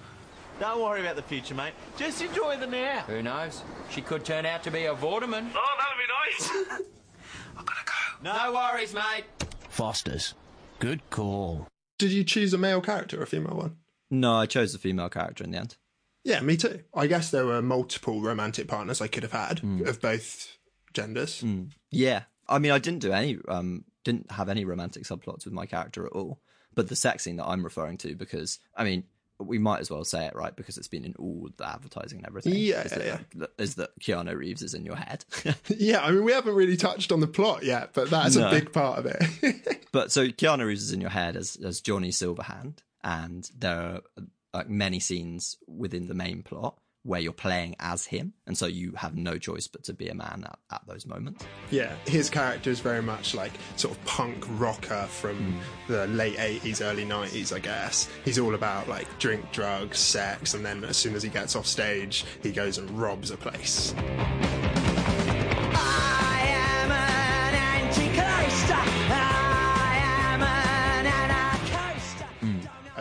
Don't 0.61 0.81
worry 0.81 1.01
about 1.01 1.16
the 1.16 1.22
future, 1.22 1.55
mate. 1.55 1.72
Just 1.96 2.22
enjoy 2.22 2.57
the 2.57 2.66
now. 2.66 3.01
Who 3.09 3.22
knows? 3.22 3.62
She 3.90 4.01
could 4.01 4.25
turn 4.25 4.46
out 4.46 4.62
to 4.62 4.70
be 4.70 4.85
a 4.85 4.94
Vorderman. 4.94 5.51
Oh, 5.55 5.77
that'd 5.79 5.98
be 5.98 6.07
nice. 6.31 6.81
I 7.59 7.62
gotta 7.64 7.85
go. 7.85 7.92
No 8.22 8.53
worries, 8.55 8.94
mate. 8.94 9.25
Foster's. 9.68 10.35
Good 10.83 11.09
call. 11.11 11.68
Did 11.97 12.11
you 12.11 12.25
choose 12.25 12.53
a 12.53 12.59
male 12.59 12.81
character 12.81 13.21
or 13.21 13.23
a 13.23 13.27
female 13.29 13.57
one? 13.57 13.77
No, 14.11 14.35
I 14.35 14.47
chose 14.47 14.73
the 14.73 14.81
female 14.81 15.09
character 15.09 15.45
in 15.45 15.53
the 15.53 15.59
end. 15.59 15.77
Yeah, 16.25 16.40
me 16.40 16.57
too. 16.57 16.81
I 16.92 17.07
guess 17.07 17.31
there 17.31 17.47
were 17.47 17.62
multiple 17.62 18.21
romantic 18.21 18.66
partners 18.66 19.01
I 19.01 19.07
could 19.07 19.23
have 19.23 19.31
had 19.31 19.62
of 19.87 20.01
both 20.01 20.59
genders. 20.92 21.45
Yeah, 21.92 22.23
I 22.49 22.59
mean, 22.59 22.73
I 22.73 22.81
didn't 22.81 22.99
do 22.99 23.12
any, 23.12 23.38
um, 23.47 23.85
didn't 24.03 24.33
have 24.33 24.49
any 24.49 24.64
romantic 24.64 25.05
subplots 25.05 25.45
with 25.45 25.55
my 25.55 25.66
character 25.66 26.05
at 26.05 26.12
all. 26.12 26.40
But 26.75 26.88
the 26.88 26.97
sex 26.97 27.23
scene 27.23 27.37
that 27.37 27.47
I'm 27.47 27.62
referring 27.62 27.97
to, 27.99 28.16
because 28.16 28.59
I 28.77 28.83
mean, 28.83 29.05
we 29.38 29.59
might 29.59 29.81
as 29.81 29.90
well 29.90 30.05
say 30.05 30.27
it 30.27 30.37
right 30.37 30.55
because 30.55 30.79
it's 30.79 30.88
been 30.88 31.05
in 31.05 31.14
all 31.18 31.49
the 31.57 31.68
advertising 31.68 32.18
and 32.18 32.27
everything. 32.27 32.55
Yeah, 32.55 32.83
is 32.83 32.92
yeah, 32.97 33.18
that, 33.37 33.51
is 33.59 33.75
that 33.77 33.90
Keanu 34.01 34.37
Reeves 34.37 34.62
is 34.62 34.75
in 34.75 34.85
your 34.85 34.97
head? 34.97 35.25
Yeah, 35.68 36.05
I 36.05 36.11
mean, 36.12 36.25
we 36.25 36.33
haven't 36.33 36.55
really 36.55 36.77
touched 36.77 37.11
on 37.12 37.21
the 37.21 37.27
plot 37.27 37.64
yet, 37.64 37.90
but 37.95 38.11
that's 38.11 38.37
No. 38.37 38.49
a 38.49 38.51
big 38.51 38.73
part 38.73 38.99
of 38.99 39.07
it. 39.07 39.87
But 39.92 40.11
so 40.11 40.29
Keanu 40.29 40.66
Reeves 40.66 40.83
is 40.83 40.92
in 40.92 41.01
your 41.03 41.11
head 41.11 41.37
as 41.37 41.57
as 41.62 41.81
Johnny 41.83 42.09
Silverhand, 42.11 42.79
and 43.05 43.51
there 43.59 43.77
are 43.79 44.01
like 44.55 44.68
many 44.71 45.01
scenes 45.01 45.57
within 45.66 46.09
the 46.09 46.14
main 46.14 46.42
plot 46.42 46.79
where 47.05 47.21
you're 47.21 47.33
playing 47.33 47.75
as 47.81 48.07
him, 48.07 48.33
and 48.47 48.57
so 48.57 48.67
you 48.67 48.93
have 48.93 49.17
no 49.17 49.38
choice 49.38 49.67
but 49.67 49.83
to 49.85 49.93
be 49.93 50.09
a 50.09 50.15
man 50.15 50.45
at, 50.47 50.59
at 50.73 50.87
those 50.87 51.07
moments. 51.07 51.45
yeah, 51.71 51.95
his 52.07 52.31
character 52.31 52.71
is 52.71 52.81
very 52.81 53.03
much 53.03 53.35
like 53.35 53.53
sort 53.77 53.97
of 53.97 54.05
punk 54.05 54.45
rocker 54.59 55.07
from 55.09 55.37
hmm. 55.37 55.93
the 55.93 56.07
late 56.09 56.37
80s, 56.37 56.85
early 56.85 57.05
90s, 57.05 57.55
I 57.55 57.59
guess. 57.59 58.09
He's 58.25 58.38
all 58.38 58.55
about 58.55 58.88
like 58.88 59.09
drink, 59.19 59.51
drugs, 59.53 59.99
sex, 59.99 60.55
and 60.55 60.65
then 60.65 60.85
as 60.85 60.97
soon 60.97 61.15
as 61.15 61.23
he 61.23 61.29
gets 61.29 61.57
off 61.57 61.67
stage, 61.67 62.25
he 62.43 62.53
goes 62.53 62.79
and 62.79 62.88
robs 62.91 63.31
a 63.31 63.37
place. 63.37 63.95
Ah! 65.75 66.22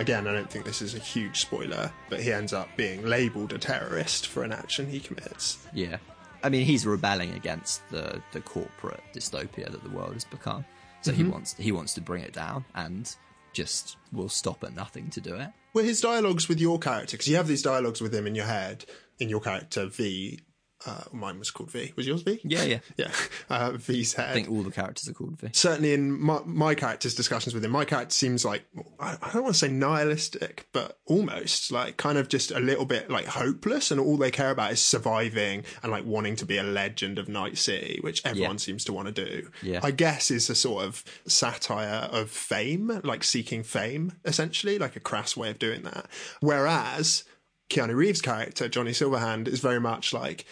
Again, 0.02 0.26
I 0.28 0.34
don't 0.34 0.50
think 0.50 0.66
this 0.66 0.82
is 0.82 0.96
a 0.96 1.00
huge 1.00 1.42
spoiler, 1.42 1.92
but 2.10 2.20
he 2.22 2.34
ends 2.34 2.54
up 2.54 2.68
being 2.76 3.06
labelled 3.06 3.54
a 3.54 3.60
terrorist 3.60 4.26
for 4.26 4.42
an 4.44 4.52
action 4.52 4.90
he 4.90 5.00
commits. 5.00 5.60
Yeah, 5.76 5.98
I 6.44 6.50
mean 6.50 6.66
he's 6.66 6.88
rebelling 6.88 7.34
against 7.36 7.88
the 7.92 8.20
the 8.32 8.42
corporate 8.42 9.04
dystopia 9.14 9.72
that 9.72 9.84
the 9.84 9.90
world 9.92 10.14
has 10.14 10.24
become. 10.26 10.66
So 11.02 11.12
he 11.12 11.24
Mhm. 11.24 11.30
wants 11.32 11.54
he 11.54 11.72
wants 11.72 11.94
to 11.94 12.02
bring 12.02 12.24
it 12.24 12.34
down 12.34 12.66
and 12.74 13.16
just 13.54 13.98
will 14.12 14.28
stop 14.30 14.64
at 14.64 14.74
nothing 14.74 15.12
to 15.12 15.22
do 15.22 15.36
it. 15.36 15.50
Well, 15.74 15.86
his 15.86 16.02
dialogues 16.02 16.50
with 16.50 16.60
your 16.60 16.80
character, 16.80 17.16
because 17.16 17.28
you 17.28 17.36
have 17.36 17.48
these 17.48 17.62
dialogues 17.62 18.02
with 18.02 18.14
him 18.16 18.26
in 18.26 18.34
your 18.34 18.46
head, 18.48 18.86
in 19.20 19.30
your 19.30 19.40
character 19.40 19.86
V. 19.86 20.40
Uh, 20.86 21.04
mine 21.12 21.38
was 21.38 21.52
called 21.52 21.70
V. 21.70 21.94
Was 21.96 22.08
yours 22.08 22.24
V? 22.24 22.40
Yeah, 22.44 22.64
yeah, 22.64 22.80
yeah. 22.98 23.12
Uh, 23.50 23.72
V's 23.74 24.14
head. 24.14 24.30
I 24.30 24.34
think 24.34 24.50
all 24.50 24.64
the 24.64 24.72
characters 24.72 25.08
are 25.08 25.14
called 25.14 25.40
V. 25.40 25.50
Certainly, 25.54 25.94
in 25.94 26.20
my, 26.20 26.40
my 26.46 26.74
character's 26.76 27.14
discussions 27.14 27.54
with 27.54 27.64
him, 27.64 27.72
my 27.72 27.86
character 27.86 28.14
seems 28.14 28.44
like 28.44 28.64
I, 29.00 29.18
I 29.22 29.32
don't 29.32 29.44
want 29.44 29.54
to 29.56 29.60
say 29.60 29.68
nihilistic, 29.68 30.68
but 30.74 30.98
almost 31.06 31.72
like 31.72 31.98
kind 31.98 32.18
of 32.18 32.30
just 32.30 32.50
a 32.52 32.60
little 32.60 32.86
bit 32.86 33.12
like 33.12 33.26
hopeless, 33.26 33.92
and 33.92 34.00
all 34.00 34.18
they 34.18 34.32
care 34.32 34.50
about 34.52 34.72
is 34.72 34.82
surviving 34.82 35.64
and 35.84 35.92
like 35.92 36.06
wanting 36.06 36.36
to 36.38 36.46
be 36.46 36.58
a 36.58 36.64
legend 36.64 37.20
of 37.20 37.30
Night 37.30 37.58
City, 37.58 38.00
which 38.02 38.26
everyone 38.26 38.54
Yeah. 38.54 38.58
seems 38.58 38.84
to 38.86 38.94
want 38.94 39.14
to 39.14 39.26
do. 39.26 39.50
Yeah. 39.62 39.82
I 39.84 39.92
guess 39.92 40.32
is 40.32 40.50
a 40.50 40.56
sort 40.56 40.84
of 40.86 41.04
satire 41.28 42.10
of 42.12 42.30
fame, 42.32 43.02
like 43.04 43.24
seeking 43.24 43.62
fame, 43.64 44.14
essentially, 44.26 44.80
like 44.80 44.96
a 44.96 45.00
crass 45.00 45.38
way 45.38 45.50
of 45.52 45.60
doing 45.60 45.84
that. 45.84 46.08
Whereas 46.40 47.24
Keanu 47.70 47.96
Reeves' 47.96 48.22
character, 48.22 48.68
Johnny 48.68 48.92
Silverhand, 48.92 49.48
is 49.48 49.60
very 49.60 49.80
much 49.80 50.12
like, 50.14 50.46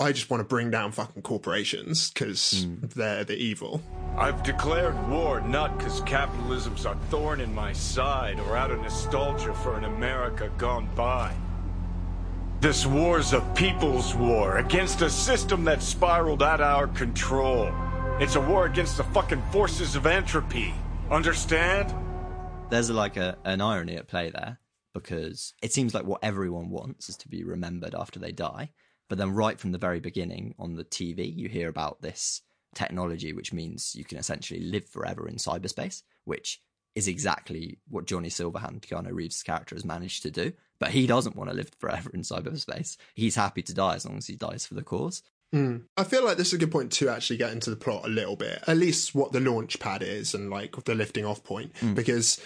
I 0.00 0.12
just 0.12 0.30
want 0.30 0.40
to 0.40 0.44
bring 0.44 0.70
down 0.70 0.92
fucking 0.92 1.20
corporations 1.20 2.10
because 2.10 2.64
hmm. 2.64 2.86
they're 2.94 3.22
the 3.22 3.36
evil. 3.36 3.82
I've 4.16 4.42
declared 4.42 4.96
war 5.10 5.42
not 5.42 5.76
because 5.76 6.00
capitalism's 6.00 6.86
a 6.86 6.94
thorn 7.10 7.42
in 7.42 7.54
my 7.54 7.74
side 7.74 8.40
or 8.40 8.56
out 8.56 8.70
of 8.70 8.80
nostalgia 8.80 9.52
for 9.52 9.76
an 9.76 9.84
America 9.84 10.50
gone 10.56 10.88
by. 10.94 11.34
This 12.60 12.86
war's 12.86 13.34
a 13.34 13.42
people's 13.54 14.14
war 14.14 14.56
against 14.56 15.02
a 15.02 15.10
system 15.10 15.64
that 15.64 15.82
spiraled 15.82 16.42
out 16.42 16.62
of 16.62 16.66
our 16.66 16.86
control. 16.88 17.70
It's 18.18 18.36
a 18.36 18.40
war 18.40 18.64
against 18.64 18.96
the 18.96 19.04
fucking 19.04 19.42
forces 19.52 19.96
of 19.96 20.06
entropy. 20.06 20.72
Understand? 21.10 21.94
There's 22.70 22.90
like 22.90 23.18
a, 23.18 23.36
an 23.44 23.60
irony 23.60 23.96
at 23.96 24.08
play 24.08 24.30
there 24.30 24.60
because 24.94 25.52
it 25.62 25.74
seems 25.74 25.92
like 25.92 26.04
what 26.04 26.20
everyone 26.22 26.70
wants 26.70 27.10
is 27.10 27.16
to 27.18 27.28
be 27.28 27.44
remembered 27.44 27.94
after 27.94 28.18
they 28.18 28.32
die. 28.32 28.70
But 29.10 29.18
then, 29.18 29.34
right 29.34 29.58
from 29.58 29.72
the 29.72 29.78
very 29.78 29.98
beginning 29.98 30.54
on 30.56 30.76
the 30.76 30.84
TV, 30.84 31.36
you 31.36 31.48
hear 31.48 31.68
about 31.68 32.00
this 32.00 32.42
technology, 32.76 33.32
which 33.32 33.52
means 33.52 33.96
you 33.96 34.04
can 34.04 34.18
essentially 34.18 34.60
live 34.60 34.88
forever 34.88 35.26
in 35.26 35.34
cyberspace, 35.34 36.04
which 36.24 36.62
is 36.94 37.08
exactly 37.08 37.78
what 37.88 38.06
Johnny 38.06 38.28
Silverhand, 38.28 38.82
Keanu 38.82 39.12
Reeves' 39.12 39.42
character, 39.42 39.74
has 39.74 39.84
managed 39.84 40.22
to 40.22 40.30
do. 40.30 40.52
But 40.78 40.92
he 40.92 41.08
doesn't 41.08 41.34
want 41.34 41.50
to 41.50 41.56
live 41.56 41.72
forever 41.80 42.08
in 42.14 42.20
cyberspace. 42.20 42.96
He's 43.12 43.34
happy 43.34 43.62
to 43.62 43.74
die 43.74 43.96
as 43.96 44.06
long 44.06 44.16
as 44.16 44.28
he 44.28 44.36
dies 44.36 44.64
for 44.64 44.74
the 44.74 44.82
cause. 44.82 45.24
Mm. 45.52 45.86
I 45.96 46.04
feel 46.04 46.24
like 46.24 46.36
this 46.36 46.48
is 46.48 46.52
a 46.52 46.58
good 46.58 46.70
point 46.70 46.92
to 46.92 47.08
actually 47.08 47.38
get 47.38 47.52
into 47.52 47.70
the 47.70 47.76
plot 47.76 48.04
a 48.04 48.08
little 48.08 48.36
bit, 48.36 48.62
at 48.68 48.76
least 48.76 49.12
what 49.16 49.32
the 49.32 49.40
launch 49.40 49.80
pad 49.80 50.04
is 50.04 50.34
and 50.34 50.50
like 50.50 50.84
the 50.84 50.94
lifting 50.94 51.24
off 51.24 51.42
point, 51.42 51.72
because 51.96 52.40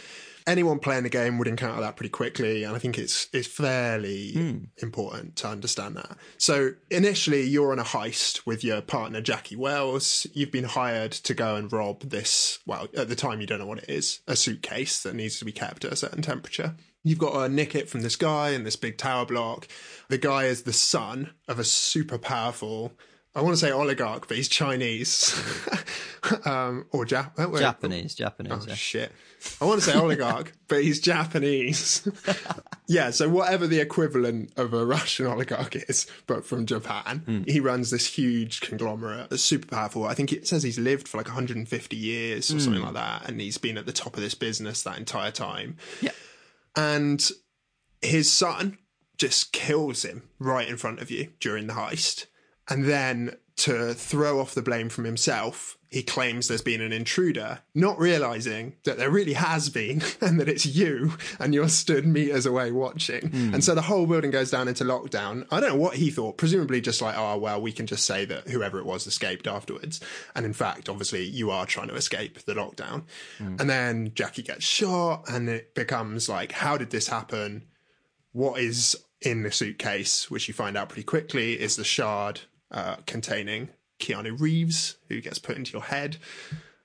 anyone 0.47 0.79
playing 0.79 1.05
the 1.05 1.09
game 1.09 1.39
would 1.39 1.49
encounter 1.49 1.81
that 1.81 1.97
pretty 1.97 2.11
quickly, 2.11 2.65
and 2.65 2.75
I 2.75 2.79
think 2.79 2.99
it's 2.99 3.29
it's 3.33 3.47
fairly 3.47 4.33
hmm. 4.33 4.59
important 4.79 5.37
to 5.37 5.49
understand 5.49 5.97
that. 5.97 6.17
So 6.39 6.73
initially, 6.91 7.43
you're 7.43 7.73
on 7.73 7.79
a 7.79 7.85
heist 7.85 8.47
with 8.47 8.65
your 8.65 8.81
partner 8.81 9.21
Jackie 9.21 9.57
Wells. 9.57 10.27
You've 10.33 10.53
been 10.53 10.65
hired 10.65 11.13
to 11.13 11.35
go 11.35 11.57
and 11.57 11.73
rob 11.73 12.01
this. 12.01 12.59
Well, 12.67 12.89
at 12.97 13.09
the 13.09 13.17
time, 13.17 13.41
you 13.41 13.47
don't 13.47 13.59
know 13.59 13.67
what 13.67 13.79
it 13.79 13.91
is 13.91 14.21
a 14.27 14.37
suitcase 14.37 15.03
that 15.03 15.15
needs 15.15 15.39
to 15.39 15.45
be 15.45 15.53
kept 15.53 15.85
at 15.85 15.93
a 15.93 15.97
certain 15.97 16.23
temperature. 16.23 16.75
You've 17.03 17.19
got 17.19 17.33
to 17.35 17.49
nick 17.51 17.75
it 17.75 17.91
from 17.91 18.01
this 18.01 18.17
guy 18.17 18.51
in 18.51 18.65
this 18.65 18.77
big 18.77 18.97
tower 18.97 19.27
block. 19.27 19.69
The 20.09 20.17
guy 20.17 20.45
is 20.45 20.63
the 20.63 20.73
son 20.73 21.35
of 21.47 21.59
a 21.59 21.65
super 21.65 22.17
powerful. 22.17 22.93
I 23.37 23.41
want 23.43 23.55
to 23.55 23.59
say 23.59 23.73
oligarch, 23.73 24.29
but 24.29 24.37
he's 24.37 24.49
Chinese 24.49 25.35
um, 26.45 26.87
or 26.93 27.05
Jap-. 27.05 27.59
Japanese, 27.59 28.15
Japanese. 28.15 28.53
Oh 28.53 28.65
yeah. 28.69 28.75
shit! 28.75 29.13
I 29.61 29.65
want 29.65 29.81
to 29.83 29.91
say 29.91 29.99
oligarch, 29.99 30.53
but 30.69 30.83
he's 30.85 31.01
Japanese. 31.01 32.09
yeah, 32.87 33.11
so 33.11 33.29
whatever 33.29 33.67
the 33.67 33.81
equivalent 33.81 34.53
of 34.57 34.73
a 34.73 34.87
Russian 34.87 35.27
oligarch 35.27 35.75
is, 35.75 36.07
but 36.29 36.47
from 36.47 36.65
Japan, 36.65 37.45
he 37.49 37.59
runs 37.59 37.91
this 37.91 38.07
huge 38.07 38.61
conglomerate 38.61 39.31
that's 39.31 39.43
super 39.43 39.67
powerful. 39.67 40.05
I 40.07 40.15
think 40.15 40.33
it 40.33 40.47
says 40.47 40.63
he's 40.63 40.79
lived 40.79 41.09
for 41.09 41.17
like 41.19 41.27
150 41.27 41.97
years 41.97 42.51
or 42.53 42.61
something 42.61 42.81
Hmm. 42.83 42.87
like 42.87 42.95
that, 42.95 43.29
and 43.29 43.41
he's 43.41 43.59
been 43.59 43.77
at 43.79 43.87
the 43.87 43.93
top 43.93 44.15
of 44.17 44.23
this 44.23 44.35
business 44.37 44.83
that 44.85 44.97
entire 44.99 45.33
time. 45.33 45.77
Yeah, 46.01 46.13
and 46.77 47.29
his 48.01 48.33
son 48.33 48.79
just 49.19 49.53
kills 49.53 50.05
him 50.05 50.29
right 50.39 50.69
in 50.69 50.77
front 50.77 51.01
of 51.01 51.11
you 51.11 51.31
during 51.41 51.67
the 51.67 51.75
heist. 51.75 52.27
And 52.69 52.85
then 52.85 53.37
to 53.57 53.95
throw 53.95 54.41
off 54.41 54.55
the 54.55 54.63
blame 54.63 54.89
from 54.89 55.05
himself, 55.05 55.79
he 55.89 56.03
claims 56.03 56.49
there's 56.49 56.61
been 56.61 56.81
an 56.81 56.93
intruder, 56.93 57.61
not 57.73 58.01
realizing 58.01 58.75
that 58.83 58.99
there 58.99 59.11
really 59.11 59.35
has 59.35 59.69
been 59.69 60.03
and 60.21 60.41
that 60.41 60.49
it's 60.49 60.67
you 60.67 61.13
and 61.39 61.55
you're 61.55 61.69
stood 61.69 62.05
meters 62.05 62.47
away 62.47 62.73
watching. 62.73 63.29
Hmm. 63.29 63.55
And 63.55 63.65
so 63.65 63.77
the 63.77 63.83
whole 63.83 64.07
building 64.07 64.33
goes 64.33 64.51
down 64.51 64.67
into 64.67 64.83
lockdown. 64.83 65.47
I 65.53 65.61
don't 65.61 65.71
know 65.71 65.81
what 65.81 65.95
he 65.95 66.11
thought, 66.11 66.37
presumably 66.37 66.81
just 66.81 67.01
like, 67.01 67.17
oh, 67.17 67.39
well, 67.39 67.61
we 67.61 67.71
can 67.71 67.87
just 67.87 68.07
say 68.07 68.25
that 68.25 68.49
whoever 68.49 68.79
it 68.81 68.87
was 68.87 69.07
escaped 69.07 69.47
afterwards. 69.47 70.01
And 70.35 70.45
in 70.45 70.53
fact, 70.53 70.89
obviously, 70.89 71.25
you 71.25 71.53
are 71.53 71.65
trying 71.65 71.89
to 71.89 71.95
escape 71.95 72.43
the 72.43 72.55
lockdown. 72.55 73.05
Hmm. 73.39 73.57
And 73.61 73.71
then 73.71 74.13
Jackie 74.15 74.43
gets 74.43 74.65
shot 74.65 75.29
and 75.29 75.49
it 75.49 75.75
becomes 75.77 76.29
like, 76.29 76.51
how 76.51 76.77
did 76.77 76.91
this 76.91 77.07
happen? 77.07 77.67
what 78.35 78.61
is 78.61 78.97
in 79.23 79.43
the 79.43 79.51
suitcase, 79.51 80.31
which 80.31 80.49
you 80.49 80.55
find 80.55 80.77
out 80.77 80.91
pretty 80.91 81.05
quickly, 81.05 81.59
is 81.59 81.77
the 81.77 81.85
shard 81.85 82.43
uh, 82.75 82.97
containing 83.07 83.71
Keanu 84.01 84.39
Reeves, 84.39 84.97
who 85.09 85.21
gets 85.23 85.39
put 85.39 85.57
into 85.57 85.73
your 85.73 85.83
head. 85.83 86.19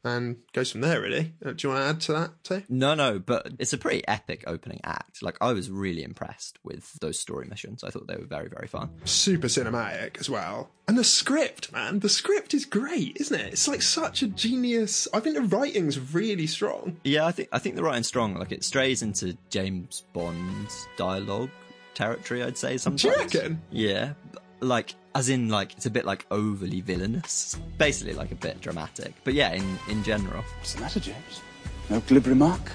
and 0.02 0.38
goes 0.54 0.72
from 0.72 0.80
there. 0.80 1.02
Really, 1.02 1.34
uh, 1.46 1.52
do 1.52 1.68
you 1.68 1.74
want 1.74 1.84
to 1.84 1.90
add 1.90 2.00
to 2.02 2.12
that 2.14 2.44
too? 2.46 2.64
No, 2.70 2.96
no, 2.96 3.20
but 3.20 3.52
it's 3.60 3.74
a 3.74 3.78
pretty 3.78 4.08
epic 4.08 4.46
opening 4.48 4.80
act. 4.86 5.22
Like 5.22 5.36
I 5.42 5.52
was 5.52 5.70
really 5.70 6.04
impressed 6.04 6.58
with 6.64 6.94
those 7.02 7.20
story 7.20 7.48
missions. 7.50 7.84
I 7.84 7.90
thought 7.90 8.08
they 8.08 8.16
were 8.16 8.26
very, 8.26 8.48
very 8.48 8.68
fun. 8.68 8.92
Super 9.04 9.48
cinematic 9.48 10.18
as 10.18 10.30
well, 10.30 10.70
and 10.88 10.98
the 10.98 11.04
script, 11.04 11.74
man, 11.74 12.00
the 12.00 12.08
script 12.08 12.54
is 12.54 12.64
great, 12.64 13.18
isn't 13.20 13.38
it? 13.38 13.52
It's 13.52 13.68
like 13.68 13.82
such 13.82 14.22
a 14.22 14.28
genius. 14.30 15.06
I 15.14 15.20
think 15.20 15.36
the 15.36 15.42
writing's 15.42 16.00
really 16.14 16.48
strong. 16.48 16.96
Yeah, 17.04 17.26
I 17.26 17.34
think 17.34 17.50
I 17.52 17.60
think 17.60 17.76
the 17.76 17.84
writing's 17.84 18.08
strong. 18.08 18.36
Like 18.36 18.54
it 18.54 18.64
strays 18.64 19.02
into 19.02 19.36
James 19.50 20.04
Bond's 20.14 20.88
dialogue 20.96 21.50
territory. 21.94 22.42
I'd 22.42 22.58
say 22.58 22.78
sometimes. 22.78 23.02
Do 23.02 23.08
you 23.10 23.16
reckon? 23.16 23.62
Yeah, 23.70 24.14
like 24.62 24.96
as 25.20 25.28
in 25.28 25.50
like 25.50 25.74
it's 25.76 25.86
a 25.86 25.90
bit 25.90 26.06
like 26.06 26.26
overly 26.32 26.80
villainous, 26.80 27.58
basically 27.78 28.14
like 28.14 28.32
a 28.32 28.36
bit 28.36 28.62
dramatic. 28.62 29.14
But 29.26 29.34
yeah, 29.34 29.52
in 29.52 29.78
in 29.90 30.02
general. 30.02 30.44
What's 30.58 30.74
the 30.74 30.82
matter, 30.82 31.02
James? 31.02 31.42
No 31.90 32.00
glib 32.00 32.26
remark? 32.26 32.72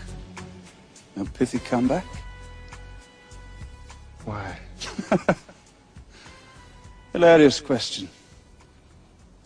No 1.16 1.24
pithy 1.24 1.58
comeback? 1.58 2.04
Why? 4.26 4.58
Hilarious 7.12 7.60
question. 7.60 8.08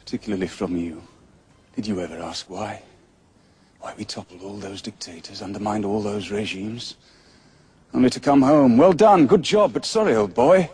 Particularly 0.00 0.48
from 0.48 0.76
you. 0.76 1.00
Did 1.76 1.86
you 1.86 2.00
ever 2.00 2.18
ask 2.18 2.50
why? 2.50 2.82
Why 3.80 3.94
we 3.96 4.04
toppled 4.04 4.42
all 4.42 4.56
those 4.56 4.82
dictators, 4.82 5.40
undermined 5.40 5.84
all 5.84 6.02
those 6.02 6.32
regimes? 6.32 6.96
Only 7.94 8.10
to 8.10 8.20
come 8.20 8.42
home. 8.42 8.76
Well 8.76 8.92
done, 8.92 9.28
good 9.28 9.44
job, 9.44 9.72
but 9.72 9.84
sorry, 9.84 10.16
old 10.16 10.34
boy. 10.34 10.68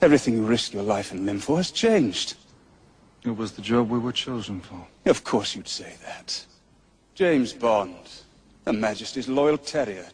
Everything 0.00 0.34
you 0.34 0.42
risked 0.44 0.74
your 0.74 0.82
life 0.82 1.12
and 1.12 1.24
limb 1.24 1.40
for 1.40 1.56
has 1.56 1.70
changed. 1.70 2.34
It 3.24 3.36
was 3.36 3.52
the 3.52 3.62
job 3.62 3.90
we 3.90 3.98
were 3.98 4.12
chosen 4.12 4.60
for. 4.60 4.86
Of 5.06 5.24
course 5.24 5.56
you'd 5.56 5.68
say 5.68 5.94
that. 6.04 6.44
James 7.14 7.52
Bond, 7.52 7.96
Her 8.66 8.72
Majesty's 8.72 9.28
loyal 9.28 9.58
terrier, 9.58 10.06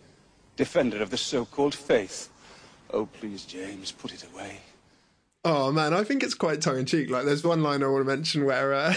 defender 0.57 1.03
of 1.03 1.11
the 1.11 1.17
so-called 1.17 1.75
faith. 1.75 2.29
Oh, 2.91 3.07
please, 3.07 3.45
James, 3.45 3.91
put 3.91 4.15
it 4.15 4.25
away. 4.33 4.59
Oh 5.45 5.73
man, 5.73 5.93
I 5.93 6.05
think 6.05 6.23
it's 6.23 6.35
quite 6.35 6.61
tongue 6.61 6.79
in 6.79 6.87
cheek. 6.87 7.11
Like, 7.11 7.25
there's 7.25 7.43
one 7.43 7.65
line 7.65 7.83
I 7.83 7.89
want 7.89 8.07
to 8.07 8.17
mention 8.17 8.45
where, 8.45 8.73
uh, 8.73 8.95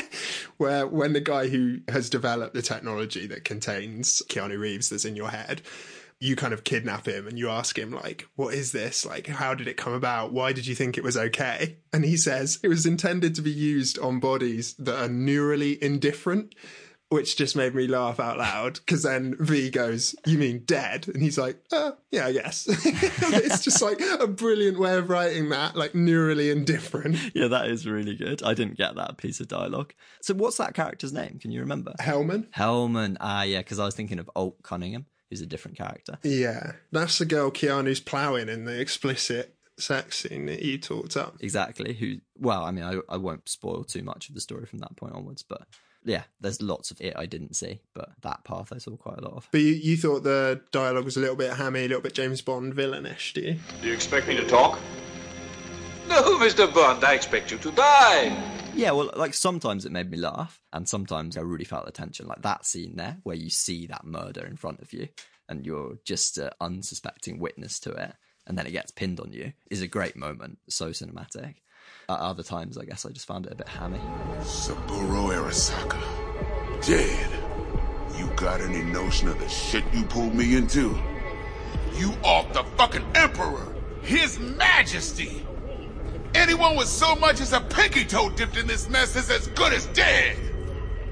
where 0.56 0.86
when 0.86 1.12
the 1.12 1.20
guy 1.20 1.48
who 1.48 1.80
has 1.88 2.08
developed 2.08 2.54
the 2.54 2.62
technology 2.62 3.26
that 3.26 3.44
contains 3.44 4.22
Keanu 4.28 4.58
Reeves 4.58 4.88
that's 4.88 5.04
in 5.04 5.16
your 5.16 5.28
head, 5.28 5.60
you 6.22 6.36
kind 6.36 6.54
of 6.54 6.62
kidnap 6.62 7.06
him 7.06 7.26
and 7.26 7.36
you 7.36 7.50
ask 7.50 7.76
him 7.76 7.90
like, 7.90 8.28
"What 8.36 8.54
is 8.54 8.70
this? 8.70 9.04
Like, 9.04 9.26
how 9.26 9.54
did 9.54 9.66
it 9.66 9.76
come 9.76 9.92
about? 9.92 10.32
Why 10.32 10.52
did 10.52 10.68
you 10.68 10.74
think 10.76 10.96
it 10.96 11.02
was 11.02 11.16
okay?" 11.16 11.78
And 11.92 12.04
he 12.04 12.16
says 12.16 12.60
it 12.62 12.68
was 12.68 12.86
intended 12.86 13.34
to 13.34 13.42
be 13.42 13.50
used 13.50 13.98
on 13.98 14.20
bodies 14.20 14.74
that 14.78 15.02
are 15.02 15.08
neurally 15.08 15.78
indifferent. 15.80 16.54
Which 17.08 17.36
just 17.36 17.56
made 17.56 17.74
me 17.74 17.86
laugh 17.86 18.18
out 18.18 18.38
loud 18.38 18.78
because 18.78 19.02
then 19.02 19.34
V 19.38 19.68
goes, 19.68 20.14
"You 20.24 20.38
mean 20.38 20.62
dead?" 20.64 21.08
And 21.08 21.22
he's 21.22 21.36
like, 21.36 21.58
uh, 21.70 21.92
"Yeah, 22.10 22.24
I 22.26 22.32
guess." 22.32 22.66
it's 22.68 23.62
just 23.62 23.82
like 23.82 24.00
a 24.18 24.26
brilliant 24.26 24.78
way 24.78 24.96
of 24.96 25.10
writing 25.10 25.50
that, 25.50 25.76
like 25.76 25.92
neurally 25.92 26.50
indifferent. 26.50 27.18
Yeah, 27.34 27.48
that 27.48 27.68
is 27.68 27.86
really 27.86 28.14
good. 28.16 28.42
I 28.42 28.54
didn't 28.54 28.78
get 28.78 28.94
that 28.94 29.18
piece 29.18 29.40
of 29.40 29.48
dialogue. 29.48 29.92
So, 30.22 30.32
what's 30.32 30.56
that 30.56 30.72
character's 30.72 31.12
name? 31.12 31.38
Can 31.38 31.50
you 31.50 31.60
remember? 31.60 31.92
Hellman. 32.00 32.48
Hellman. 32.56 33.18
Ah, 33.20 33.42
yeah, 33.42 33.58
because 33.58 33.78
I 33.78 33.84
was 33.84 33.94
thinking 33.94 34.18
of 34.18 34.30
Alt 34.34 34.62
Cunningham, 34.62 35.04
who's 35.32 35.40
a 35.40 35.46
different 35.46 35.78
character. 35.78 36.18
Yeah, 36.22 36.72
that's 36.92 37.16
the 37.16 37.24
girl 37.24 37.50
Keanu's 37.50 38.00
ploughing 38.00 38.50
in 38.50 38.64
the 38.66 38.78
explicit 38.78 39.54
sex 39.78 40.18
scene 40.18 40.44
that 40.44 40.60
you 40.60 40.76
talked 40.76 41.16
up. 41.16 41.36
Exactly. 41.40 41.94
Who? 41.94 42.16
Well, 42.38 42.62
I 42.62 42.70
mean, 42.70 42.84
I, 42.84 42.98
I 43.08 43.16
won't 43.16 43.48
spoil 43.48 43.82
too 43.82 44.02
much 44.02 44.28
of 44.28 44.34
the 44.34 44.42
story 44.42 44.66
from 44.66 44.80
that 44.80 44.94
point 44.94 45.14
onwards, 45.14 45.42
but 45.42 45.62
yeah, 46.04 46.24
there's 46.42 46.60
lots 46.60 46.90
of 46.90 47.00
it 47.00 47.14
I 47.16 47.24
didn't 47.24 47.56
see, 47.56 47.80
but 47.94 48.10
that 48.20 48.44
path 48.44 48.74
I 48.74 48.78
saw 48.78 48.94
quite 48.96 49.18
a 49.18 49.22
lot 49.22 49.32
of. 49.32 49.48
But 49.50 49.62
you, 49.62 49.72
you 49.72 49.96
thought 49.96 50.22
the 50.22 50.60
dialogue 50.70 51.06
was 51.06 51.16
a 51.16 51.20
little 51.20 51.36
bit 51.36 51.54
hammy, 51.54 51.86
a 51.86 51.88
little 51.88 52.02
bit 52.02 52.12
James 52.12 52.42
Bond 52.42 52.74
villainish, 52.74 53.32
do 53.32 53.40
you? 53.40 53.56
Do 53.80 53.88
you 53.88 53.94
expect 53.94 54.28
me 54.28 54.36
to 54.36 54.46
talk? 54.46 54.78
No, 56.10 56.38
Mr. 56.38 56.72
Bond, 56.72 57.02
I 57.04 57.14
expect 57.14 57.50
you 57.50 57.56
to 57.58 57.70
die. 57.72 58.51
Yeah, 58.74 58.92
well, 58.92 59.10
like 59.16 59.34
sometimes 59.34 59.84
it 59.84 59.92
made 59.92 60.10
me 60.10 60.16
laugh, 60.16 60.60
and 60.72 60.88
sometimes 60.88 61.36
I 61.36 61.42
really 61.42 61.64
felt 61.64 61.86
the 61.86 61.92
tension. 61.92 62.26
Like 62.26 62.42
that 62.42 62.64
scene 62.64 62.96
there, 62.96 63.18
where 63.22 63.36
you 63.36 63.50
see 63.50 63.86
that 63.86 64.04
murder 64.04 64.46
in 64.46 64.56
front 64.56 64.80
of 64.80 64.92
you, 64.92 65.08
and 65.48 65.66
you're 65.66 65.98
just 66.04 66.38
an 66.38 66.50
unsuspecting 66.60 67.38
witness 67.38 67.78
to 67.80 67.90
it, 67.90 68.14
and 68.46 68.56
then 68.56 68.66
it 68.66 68.72
gets 68.72 68.90
pinned 68.90 69.20
on 69.20 69.32
you, 69.32 69.52
is 69.70 69.82
a 69.82 69.86
great 69.86 70.16
moment. 70.16 70.58
So 70.68 70.90
cinematic. 70.90 71.56
At 72.08 72.18
other 72.18 72.42
times, 72.42 72.78
I 72.78 72.84
guess 72.84 73.04
I 73.04 73.10
just 73.10 73.26
found 73.26 73.46
it 73.46 73.52
a 73.52 73.56
bit 73.56 73.68
hammy. 73.68 74.00
Saburo 74.42 75.28
Arasaka. 75.28 76.00
Dead. 76.84 77.30
You 78.18 78.26
got 78.36 78.60
any 78.60 78.82
notion 78.82 79.28
of 79.28 79.38
the 79.38 79.48
shit 79.48 79.84
you 79.92 80.04
pulled 80.04 80.34
me 80.34 80.56
into? 80.56 80.98
You 81.96 82.12
are 82.24 82.44
the 82.52 82.64
fucking 82.76 83.04
Emperor! 83.14 83.74
His 84.02 84.38
Majesty! 84.38 85.46
Anyone 86.34 86.76
with 86.76 86.88
so 86.88 87.14
much 87.14 87.40
as 87.40 87.52
a 87.52 87.60
pinky 87.60 88.04
toe 88.04 88.30
dipped 88.30 88.56
in 88.56 88.66
this 88.66 88.88
mess 88.88 89.16
is 89.16 89.30
as 89.30 89.48
good 89.48 89.72
as 89.72 89.86
dead! 89.88 90.36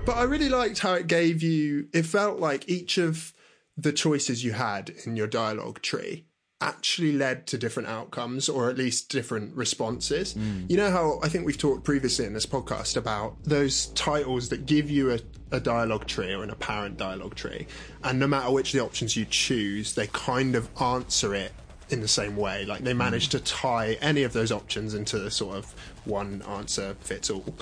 But 0.06 0.16
I 0.16 0.22
really 0.22 0.48
liked 0.48 0.78
how 0.78 0.94
it 0.94 1.06
gave 1.06 1.42
you, 1.42 1.88
it 1.92 2.06
felt 2.06 2.40
like 2.40 2.68
each 2.68 2.96
of 2.96 3.34
the 3.76 3.92
choices 3.92 4.42
you 4.42 4.52
had 4.52 4.92
in 5.04 5.16
your 5.16 5.26
dialogue 5.26 5.82
tree 5.82 6.24
actually 6.62 7.12
led 7.12 7.46
to 7.46 7.56
different 7.56 7.88
outcomes 7.88 8.48
or 8.48 8.68
at 8.68 8.76
least 8.76 9.08
different 9.08 9.54
responses. 9.56 10.34
Mm. 10.34 10.70
You 10.70 10.76
know 10.76 10.90
how 10.90 11.20
I 11.22 11.28
think 11.28 11.46
we've 11.46 11.56
talked 11.56 11.84
previously 11.84 12.26
in 12.26 12.34
this 12.34 12.46
podcast 12.46 12.96
about 12.96 13.42
those 13.44 13.86
titles 13.88 14.50
that 14.50 14.66
give 14.66 14.90
you 14.90 15.12
a, 15.12 15.20
a 15.52 15.60
dialogue 15.60 16.06
tree 16.06 16.32
or 16.32 16.42
an 16.42 16.50
apparent 16.50 16.98
dialogue 16.98 17.34
tree, 17.34 17.66
and 18.04 18.18
no 18.18 18.26
matter 18.26 18.50
which 18.50 18.74
of 18.74 18.78
the 18.78 18.84
options 18.84 19.16
you 19.16 19.24
choose, 19.24 19.94
they 19.94 20.06
kind 20.08 20.54
of 20.54 20.68
answer 20.80 21.34
it 21.34 21.52
in 21.90 22.00
the 22.00 22.08
same 22.08 22.36
way. 22.36 22.64
Like 22.64 22.82
they 22.82 22.92
hmm. 22.92 22.98
manage 22.98 23.28
to 23.30 23.40
tie 23.40 23.98
any 24.00 24.22
of 24.22 24.32
those 24.32 24.52
options 24.52 24.94
into 24.94 25.30
sort 25.30 25.56
of 25.56 25.74
one 26.04 26.42
answer 26.42 26.96
fits 27.00 27.30
all. 27.30 27.54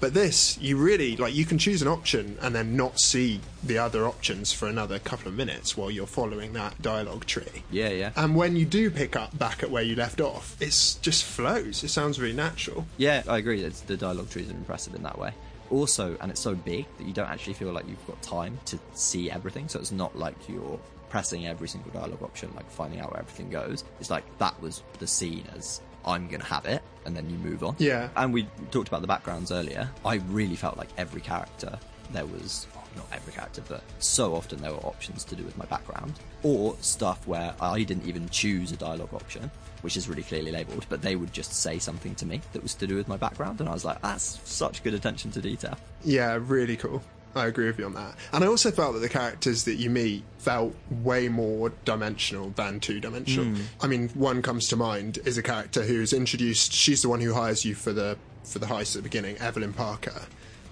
But 0.00 0.14
this, 0.14 0.56
you 0.58 0.78
really 0.78 1.16
like 1.16 1.34
you 1.34 1.44
can 1.44 1.58
choose 1.58 1.82
an 1.82 1.88
option 1.88 2.38
and 2.40 2.54
then 2.54 2.74
not 2.74 2.98
see 2.98 3.40
the 3.62 3.76
other 3.76 4.06
options 4.06 4.50
for 4.50 4.66
another 4.66 4.98
couple 4.98 5.28
of 5.28 5.34
minutes 5.34 5.76
while 5.76 5.90
you're 5.90 6.06
following 6.06 6.54
that 6.54 6.80
dialogue 6.80 7.26
tree. 7.26 7.64
Yeah, 7.70 7.90
yeah. 7.90 8.12
And 8.16 8.34
when 8.34 8.56
you 8.56 8.64
do 8.64 8.90
pick 8.90 9.14
up 9.14 9.38
back 9.38 9.62
at 9.62 9.70
where 9.70 9.82
you 9.82 9.94
left 9.94 10.22
off, 10.22 10.56
it's 10.58 10.94
just 10.94 11.24
flows. 11.24 11.84
It 11.84 11.88
sounds 11.88 12.18
really 12.18 12.34
natural. 12.34 12.86
Yeah, 12.96 13.22
I 13.28 13.36
agree. 13.36 13.62
It's, 13.62 13.82
the 13.82 13.96
dialogue 13.98 14.30
trees 14.30 14.48
are 14.48 14.54
impressive 14.54 14.94
in 14.94 15.02
that 15.02 15.18
way. 15.18 15.34
Also, 15.68 16.16
and 16.20 16.30
it's 16.30 16.40
so 16.40 16.54
big 16.54 16.86
that 16.96 17.06
you 17.06 17.12
don't 17.12 17.28
actually 17.28 17.54
feel 17.54 17.70
like 17.70 17.86
you've 17.86 18.06
got 18.06 18.20
time 18.22 18.58
to 18.64 18.78
see 18.94 19.30
everything. 19.30 19.68
So 19.68 19.78
it's 19.78 19.92
not 19.92 20.16
like 20.18 20.48
you're 20.48 20.80
pressing 21.10 21.46
every 21.46 21.68
single 21.68 21.90
dialogue 21.90 22.22
option, 22.22 22.50
like 22.56 22.70
finding 22.70 23.00
out 23.00 23.10
where 23.12 23.20
everything 23.20 23.50
goes. 23.50 23.84
It's 24.00 24.10
like 24.10 24.24
that 24.38 24.60
was 24.62 24.82
the 24.98 25.06
scene 25.06 25.44
as 25.56 25.80
I'm 26.06 26.28
going 26.28 26.40
to 26.40 26.46
have 26.46 26.64
it, 26.64 26.82
and 27.04 27.14
then 27.14 27.28
you 27.28 27.36
move 27.36 27.62
on. 27.62 27.76
Yeah. 27.78 28.08
And 28.16 28.32
we 28.32 28.46
talked 28.70 28.88
about 28.88 29.02
the 29.02 29.06
backgrounds 29.06 29.52
earlier. 29.52 29.90
I 30.04 30.14
really 30.28 30.56
felt 30.56 30.78
like 30.78 30.88
every 30.96 31.20
character 31.20 31.78
there 32.12 32.24
was. 32.24 32.66
well, 32.74 32.84
Not 32.96 33.06
every 33.12 33.32
character, 33.32 33.62
but 33.68 33.82
so 33.98 34.34
often 34.34 34.60
there 34.62 34.72
were 34.72 34.78
options 34.86 35.24
to 35.24 35.36
do 35.36 35.44
with 35.44 35.58
my 35.58 35.66
background, 35.66 36.14
or 36.42 36.74
stuff 36.80 37.26
where 37.26 37.54
I 37.60 37.82
didn't 37.82 38.06
even 38.06 38.28
choose 38.30 38.72
a 38.72 38.76
dialogue 38.76 39.12
option, 39.12 39.50
which 39.82 39.96
is 39.96 40.08
really 40.08 40.22
clearly 40.22 40.50
labelled, 40.52 40.86
but 40.88 41.02
they 41.02 41.16
would 41.16 41.32
just 41.32 41.52
say 41.52 41.78
something 41.78 42.14
to 42.16 42.26
me 42.26 42.40
that 42.52 42.62
was 42.62 42.74
to 42.76 42.86
do 42.86 42.96
with 42.96 43.06
my 43.08 43.16
background, 43.16 43.60
and 43.60 43.68
I 43.68 43.72
was 43.72 43.84
like, 43.84 44.00
that's 44.02 44.40
such 44.44 44.82
good 44.82 44.94
attention 44.94 45.30
to 45.32 45.40
detail. 45.40 45.76
Yeah, 46.04 46.38
really 46.40 46.76
cool. 46.76 47.02
I 47.34 47.46
agree 47.46 47.66
with 47.66 47.78
you 47.78 47.86
on 47.86 47.94
that. 47.94 48.16
And 48.32 48.42
I 48.42 48.46
also 48.46 48.70
felt 48.70 48.94
that 48.94 49.00
the 49.00 49.08
characters 49.08 49.64
that 49.64 49.74
you 49.74 49.90
meet 49.90 50.24
felt 50.38 50.74
way 50.90 51.28
more 51.28 51.72
dimensional 51.84 52.50
than 52.50 52.80
two 52.80 53.00
dimensional. 53.00 53.46
Mm. 53.46 53.62
I 53.80 53.86
mean, 53.86 54.08
one 54.10 54.42
comes 54.42 54.68
to 54.68 54.76
mind 54.76 55.18
is 55.24 55.38
a 55.38 55.42
character 55.42 55.82
who's 55.82 56.12
introduced. 56.12 56.72
She's 56.72 57.02
the 57.02 57.08
one 57.08 57.20
who 57.20 57.34
hires 57.34 57.64
you 57.64 57.74
for 57.74 57.92
the 57.92 58.16
for 58.42 58.58
the 58.58 58.66
heist 58.66 58.96
at 58.96 59.02
the 59.02 59.08
beginning, 59.08 59.36
Evelyn 59.38 59.72
Parker. 59.72 60.22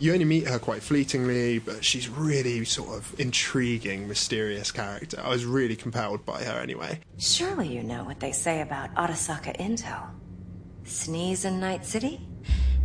You 0.00 0.12
only 0.12 0.24
meet 0.24 0.46
her 0.46 0.60
quite 0.60 0.82
fleetingly, 0.82 1.58
but 1.58 1.84
she's 1.84 2.08
really 2.08 2.64
sort 2.64 2.90
of 2.90 3.18
intriguing, 3.18 4.06
mysterious 4.06 4.70
character. 4.70 5.20
I 5.22 5.28
was 5.28 5.44
really 5.44 5.74
compelled 5.74 6.24
by 6.24 6.44
her 6.44 6.60
anyway. 6.60 7.00
Surely 7.18 7.66
you 7.68 7.82
know 7.82 8.04
what 8.04 8.20
they 8.20 8.30
say 8.30 8.60
about 8.60 8.94
Arasaka 8.94 9.56
Intel. 9.58 10.08
Sneeze 10.84 11.44
in 11.44 11.58
Night 11.58 11.84
City, 11.84 12.20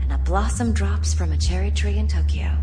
and 0.01 0.11
a 0.11 0.17
blossom 0.17 0.73
drops 0.73 1.13
from 1.13 1.31
a 1.31 1.37
cherry 1.37 1.71
tree 1.71 1.97
in 1.97 2.07
Tokyo. 2.07 2.57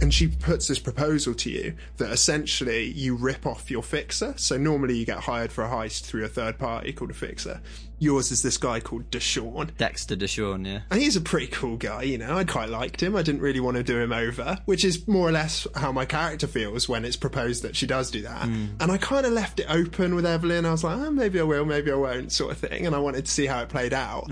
And 0.00 0.12
she 0.12 0.28
puts 0.28 0.68
this 0.68 0.78
proposal 0.78 1.34
to 1.34 1.50
you 1.50 1.74
that 1.96 2.10
essentially 2.10 2.84
you 2.90 3.16
rip 3.16 3.46
off 3.46 3.70
your 3.70 3.82
fixer. 3.82 4.34
So 4.36 4.56
normally 4.56 4.96
you 4.96 5.06
get 5.06 5.18
hired 5.18 5.52
for 5.52 5.64
a 5.64 5.68
heist 5.68 6.04
through 6.04 6.24
a 6.24 6.28
third 6.28 6.58
party 6.58 6.92
called 6.92 7.10
a 7.10 7.14
fixer. 7.14 7.60
Yours 7.98 8.30
is 8.30 8.42
this 8.42 8.58
guy 8.58 8.78
called 8.78 9.10
DeShawn. 9.10 9.74
Dexter 9.78 10.16
DeShawn, 10.16 10.66
yeah. 10.66 10.80
And 10.90 11.00
he's 11.00 11.16
a 11.16 11.20
pretty 11.20 11.46
cool 11.46 11.78
guy, 11.78 12.02
you 12.02 12.18
know. 12.18 12.36
I 12.36 12.44
quite 12.44 12.68
liked 12.68 13.02
him. 13.02 13.16
I 13.16 13.22
didn't 13.22 13.40
really 13.40 13.58
want 13.58 13.78
to 13.78 13.82
do 13.82 13.98
him 13.98 14.12
over, 14.12 14.58
which 14.66 14.84
is 14.84 15.08
more 15.08 15.26
or 15.26 15.32
less 15.32 15.66
how 15.74 15.92
my 15.92 16.04
character 16.04 16.46
feels 16.46 16.90
when 16.90 17.06
it's 17.06 17.16
proposed 17.16 17.62
that 17.62 17.74
she 17.74 17.86
does 17.86 18.10
do 18.10 18.20
that. 18.20 18.42
Mm. 18.42 18.82
And 18.82 18.92
I 18.92 18.98
kind 18.98 19.24
of 19.24 19.32
left 19.32 19.60
it 19.60 19.66
open 19.70 20.14
with 20.14 20.26
Evelyn. 20.26 20.66
I 20.66 20.72
was 20.72 20.84
like, 20.84 20.98
oh, 20.98 21.10
maybe 21.10 21.40
I 21.40 21.44
will, 21.44 21.64
maybe 21.64 21.90
I 21.90 21.94
won't, 21.94 22.32
sort 22.32 22.52
of 22.52 22.58
thing. 22.58 22.84
And 22.84 22.94
I 22.94 22.98
wanted 22.98 23.24
to 23.24 23.30
see 23.30 23.46
how 23.46 23.62
it 23.62 23.70
played 23.70 23.94
out. 23.94 24.30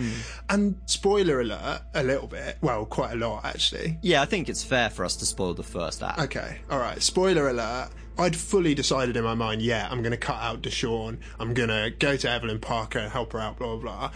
And 0.50 0.78
spoiler 0.84 1.40
alert, 1.40 1.80
a 1.94 2.02
little 2.02 2.28
bit. 2.28 2.58
Well, 2.60 2.84
quite 2.84 3.12
a 3.14 3.16
lot, 3.16 3.46
actually. 3.46 3.98
Yeah, 4.02 4.20
I 4.20 4.26
think 4.26 4.50
it's 4.50 4.62
fair 4.62 4.90
for 4.90 5.06
us 5.06 5.16
to 5.16 5.24
spoil 5.24 5.53
the 5.54 5.62
first 5.62 6.02
act. 6.02 6.18
Okay, 6.18 6.58
all 6.70 6.78
right. 6.78 7.02
Spoiler 7.02 7.48
alert. 7.48 7.90
I'd 8.16 8.36
fully 8.36 8.74
decided 8.74 9.16
in 9.16 9.24
my 9.24 9.34
mind, 9.34 9.60
yeah, 9.60 9.88
I'm 9.90 10.00
going 10.00 10.12
to 10.12 10.16
cut 10.16 10.40
out 10.40 10.62
DeShawn. 10.62 11.18
I'm 11.40 11.52
going 11.52 11.68
to 11.68 11.92
go 11.98 12.16
to 12.16 12.30
Evelyn 12.30 12.60
Parker 12.60 13.00
and 13.00 13.10
help 13.10 13.32
her 13.32 13.40
out, 13.40 13.58
blah, 13.58 13.74
blah, 13.74 13.76
blah. 13.76 14.10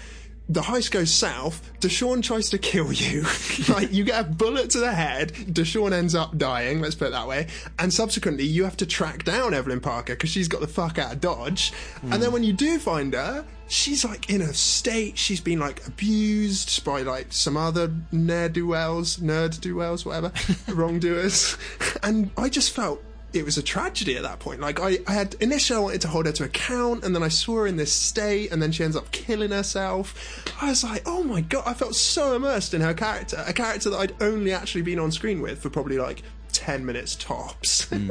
The 0.51 0.63
heist 0.63 0.91
goes 0.91 1.13
south. 1.13 1.71
DeShawn 1.81 2.23
tries 2.23 2.49
to 2.51 2.59
kill 2.59 2.93
you. 2.93 3.27
like, 3.69 3.93
you 3.93 4.03
get 4.03 4.21
a 4.21 4.25
bullet 4.25 4.71
to 4.71 4.79
the 4.79 4.93
head. 4.93 5.33
DeShawn 5.35 5.93
ends 5.93 6.15
up 6.15 6.39
dying, 6.39 6.81
let's 6.81 6.95
put 6.95 7.09
it 7.09 7.11
that 7.11 7.29
way. 7.29 7.49
And 7.79 7.93
subsequently, 7.93 8.45
you 8.45 8.65
have 8.65 8.77
to 8.79 8.87
track 8.87 9.25
down 9.25 9.53
Evelyn 9.53 9.81
Parker 9.81 10.15
because 10.15 10.31
she's 10.31 10.49
got 10.49 10.61
the 10.61 10.67
fuck 10.67 10.99
out 10.99 11.13
of 11.13 11.21
Dodge. 11.21 11.73
And 12.03 12.23
then 12.23 12.33
when 12.33 12.45
you 12.45 12.55
do 12.55 12.79
find 12.79 13.13
her, 13.13 13.45
she's 13.69 14.05
like 14.05 14.31
in 14.31 14.41
a 14.41 14.55
state. 14.55 15.19
She's 15.19 15.41
been 15.41 15.61
like 15.61 15.87
abused 15.87 16.85
by 16.85 17.03
like 17.03 17.33
some 17.33 17.57
other 17.57 17.93
ne'er 18.11 18.49
do 18.49 18.67
wells, 18.67 19.19
nerd 19.19 19.61
do 19.61 19.77
wells, 19.77 20.05
whatever, 20.05 20.33
wrongdoers. 20.69 21.57
And 22.03 22.31
I 22.37 22.49
just 22.49 22.73
felt 22.73 23.03
it 23.33 23.45
was 23.45 23.59
a 23.59 23.63
tragedy 23.63 24.17
at 24.17 24.23
that 24.23 24.39
point. 24.39 24.61
Like 24.61 24.81
I, 24.81 24.99
I 25.07 25.13
had 25.13 25.35
initially 25.41 25.77
I 25.79 25.81
wanted 25.83 26.01
to 26.03 26.09
hold 26.09 26.27
her 26.27 26.33
to 26.33 26.45
account, 26.45 27.05
and 27.05 27.15
then 27.15 27.23
I 27.23 27.29
saw 27.29 27.57
her 27.57 27.67
in 27.67 27.77
this 27.77 27.93
state, 27.93 28.51
and 28.53 28.63
then 28.63 28.73
she 28.73 28.85
ends 28.85 28.97
up 28.97 29.11
killing 29.11 29.51
herself. 29.51 30.43
I 30.63 30.69
was 30.71 30.83
like, 30.83 31.03
oh 31.07 31.23
my 31.23 31.41
god! 31.43 31.65
I 31.67 31.75
felt 31.75 31.95
so 31.95 32.35
immersed 32.37 32.73
in 32.75 32.81
her 32.81 32.95
character, 32.95 33.43
a 33.47 33.53
character 33.53 33.91
that 33.91 33.99
I'd 33.99 34.23
only 34.23 34.53
actually 34.53 34.83
been 34.83 34.99
on 34.99 35.13
screen 35.13 35.41
with 35.43 35.59
for 35.61 35.69
probably 35.71 35.99
like 35.99 36.23
ten 36.53 36.85
minutes 36.87 37.15
tops. 37.17 37.85
Hmm. 37.89 38.11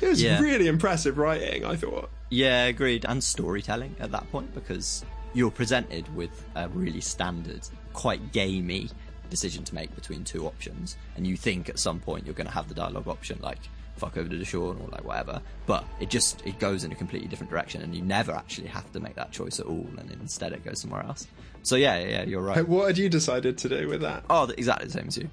it 0.00 0.08
was 0.08 0.22
Yeah. 0.22 0.40
really 0.40 0.66
impressive 0.68 1.18
writing. 1.18 1.64
I 1.64 1.76
thought. 1.76 2.10
Yeah, 2.30 2.64
agreed. 2.64 3.04
And 3.08 3.22
storytelling 3.22 3.94
at 4.00 4.10
that 4.12 4.30
point 4.32 4.52
because 4.54 5.04
you're 5.34 5.50
presented 5.50 6.12
with 6.14 6.44
a 6.56 6.68
really 6.70 7.00
standard, 7.00 7.60
quite 7.92 8.32
gamey 8.32 8.90
decision 9.30 9.62
to 9.64 9.74
make 9.74 9.94
between 9.94 10.24
two 10.24 10.46
options, 10.46 10.96
and 11.16 11.26
you 11.26 11.36
think 11.36 11.68
at 11.68 11.78
some 11.78 11.98
point 12.00 12.24
you're 12.26 12.34
going 12.34 12.46
to 12.46 12.52
have 12.52 12.68
the 12.68 12.74
dialogue 12.74 13.06
option 13.08 13.38
like 13.42 13.58
fuck 13.96 14.16
over 14.16 14.28
to 14.28 14.36
DeShawn 14.36 14.82
or 14.82 14.88
like 14.90 15.04
whatever, 15.04 15.40
but 15.66 15.84
it 16.00 16.10
just 16.10 16.46
it 16.46 16.58
goes 16.58 16.84
in 16.84 16.92
a 16.92 16.94
completely 16.94 17.28
different 17.28 17.50
direction, 17.50 17.82
and 17.82 17.94
you 17.94 18.02
never 18.02 18.32
actually 18.32 18.68
have 18.68 18.90
to 18.92 19.00
make 19.00 19.14
that 19.16 19.32
choice 19.32 19.60
at 19.60 19.66
all, 19.66 19.86
and 19.98 20.10
instead 20.12 20.52
it 20.52 20.64
goes 20.64 20.80
somewhere 20.80 21.02
else. 21.02 21.26
So 21.62 21.74
yeah, 21.74 21.98
yeah, 21.98 22.08
yeah, 22.08 22.22
you're 22.24 22.42
right. 22.42 22.66
What 22.66 22.86
had 22.86 22.98
you 22.98 23.08
decided 23.08 23.58
to 23.58 23.68
do 23.68 23.88
with 23.88 24.02
that? 24.02 24.22
Oh, 24.30 24.48
exactly 24.56 24.86
the 24.86 24.92
same 24.92 25.08
as 25.08 25.16
you. 25.16 25.28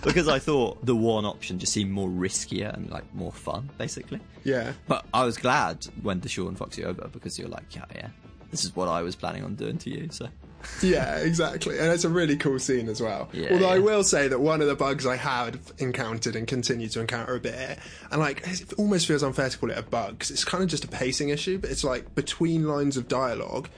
because 0.02 0.28
I 0.28 0.38
thought 0.38 0.84
the 0.86 0.96
one 0.96 1.26
option 1.26 1.58
just 1.58 1.74
seemed 1.74 1.90
more 1.90 2.08
riskier 2.08 2.72
and 2.72 2.88
like 2.90 3.14
more 3.14 3.30
fun, 3.30 3.68
basically. 3.76 4.20
Yeah. 4.44 4.72
But 4.88 5.04
I 5.12 5.24
was 5.24 5.36
glad 5.36 5.84
when 6.00 6.22
DeShawn 6.22 6.56
fucks 6.56 6.78
you 6.78 6.84
over 6.84 7.08
because 7.08 7.38
you're 7.38 7.48
like, 7.48 7.74
yeah, 7.74 7.84
yeah, 7.94 8.08
this 8.50 8.64
is 8.64 8.74
what 8.74 8.88
I 8.88 9.02
was 9.02 9.14
planning 9.14 9.44
on 9.44 9.56
doing 9.56 9.76
to 9.78 9.90
you. 9.90 10.08
So 10.10 10.28
yeah, 10.82 11.16
exactly. 11.16 11.78
And 11.78 11.92
it's 11.92 12.04
a 12.04 12.08
really 12.08 12.36
cool 12.36 12.58
scene 12.58 12.88
as 12.88 13.00
well. 13.00 13.28
Yeah, 13.32 13.52
Although 13.52 13.68
I 13.68 13.78
will 13.78 14.04
say 14.04 14.28
that 14.28 14.40
one 14.40 14.60
of 14.60 14.68
the 14.68 14.74
bugs 14.74 15.06
I 15.06 15.16
had 15.16 15.58
encountered 15.78 16.36
and 16.36 16.46
continue 16.46 16.88
to 16.88 17.00
encounter 17.00 17.34
a 17.34 17.40
bit, 17.40 17.78
and 18.10 18.20
like 18.20 18.42
it 18.46 18.72
almost 18.74 19.06
feels 19.06 19.22
unfair 19.22 19.48
to 19.48 19.58
call 19.58 19.70
it 19.70 19.78
a 19.78 19.82
bug 19.82 20.18
because 20.18 20.30
it's 20.30 20.44
kind 20.44 20.62
of 20.62 20.70
just 20.70 20.84
a 20.84 20.88
pacing 20.88 21.28
issue, 21.30 21.58
but 21.58 21.70
it's 21.70 21.84
like 21.84 22.14
between 22.14 22.66
lines 22.66 22.96
of 22.96 23.08
dialogue, 23.08 23.68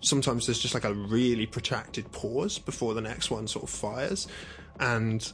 sometimes 0.00 0.46
there's 0.46 0.58
just 0.58 0.74
like 0.74 0.84
a 0.84 0.92
really 0.92 1.46
protracted 1.46 2.10
pause 2.12 2.58
before 2.58 2.94
the 2.94 3.00
next 3.00 3.30
one 3.30 3.46
sort 3.46 3.64
of 3.64 3.70
fires. 3.70 4.28
And 4.78 5.32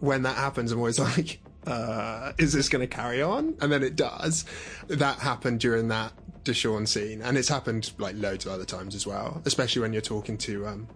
when 0.00 0.22
that 0.22 0.36
happens, 0.36 0.72
I'm 0.72 0.78
always 0.78 0.98
like, 0.98 1.40
uh, 1.66 2.32
is 2.38 2.52
this 2.52 2.68
going 2.68 2.86
to 2.86 2.94
carry 2.94 3.22
on? 3.22 3.56
And 3.60 3.72
then 3.72 3.82
it 3.82 3.96
does. 3.96 4.44
That 4.88 5.18
happened 5.18 5.60
during 5.60 5.88
that 5.88 6.12
DeShawn 6.44 6.86
scene, 6.86 7.22
and 7.22 7.36
it's 7.36 7.48
happened 7.48 7.92
like 7.98 8.16
loads 8.16 8.46
of 8.46 8.52
other 8.52 8.64
times 8.64 8.94
as 8.94 9.06
well, 9.06 9.42
especially 9.44 9.82
when 9.82 9.92
you're 9.92 10.02
talking 10.02 10.38
to. 10.38 10.66
Um, 10.66 10.88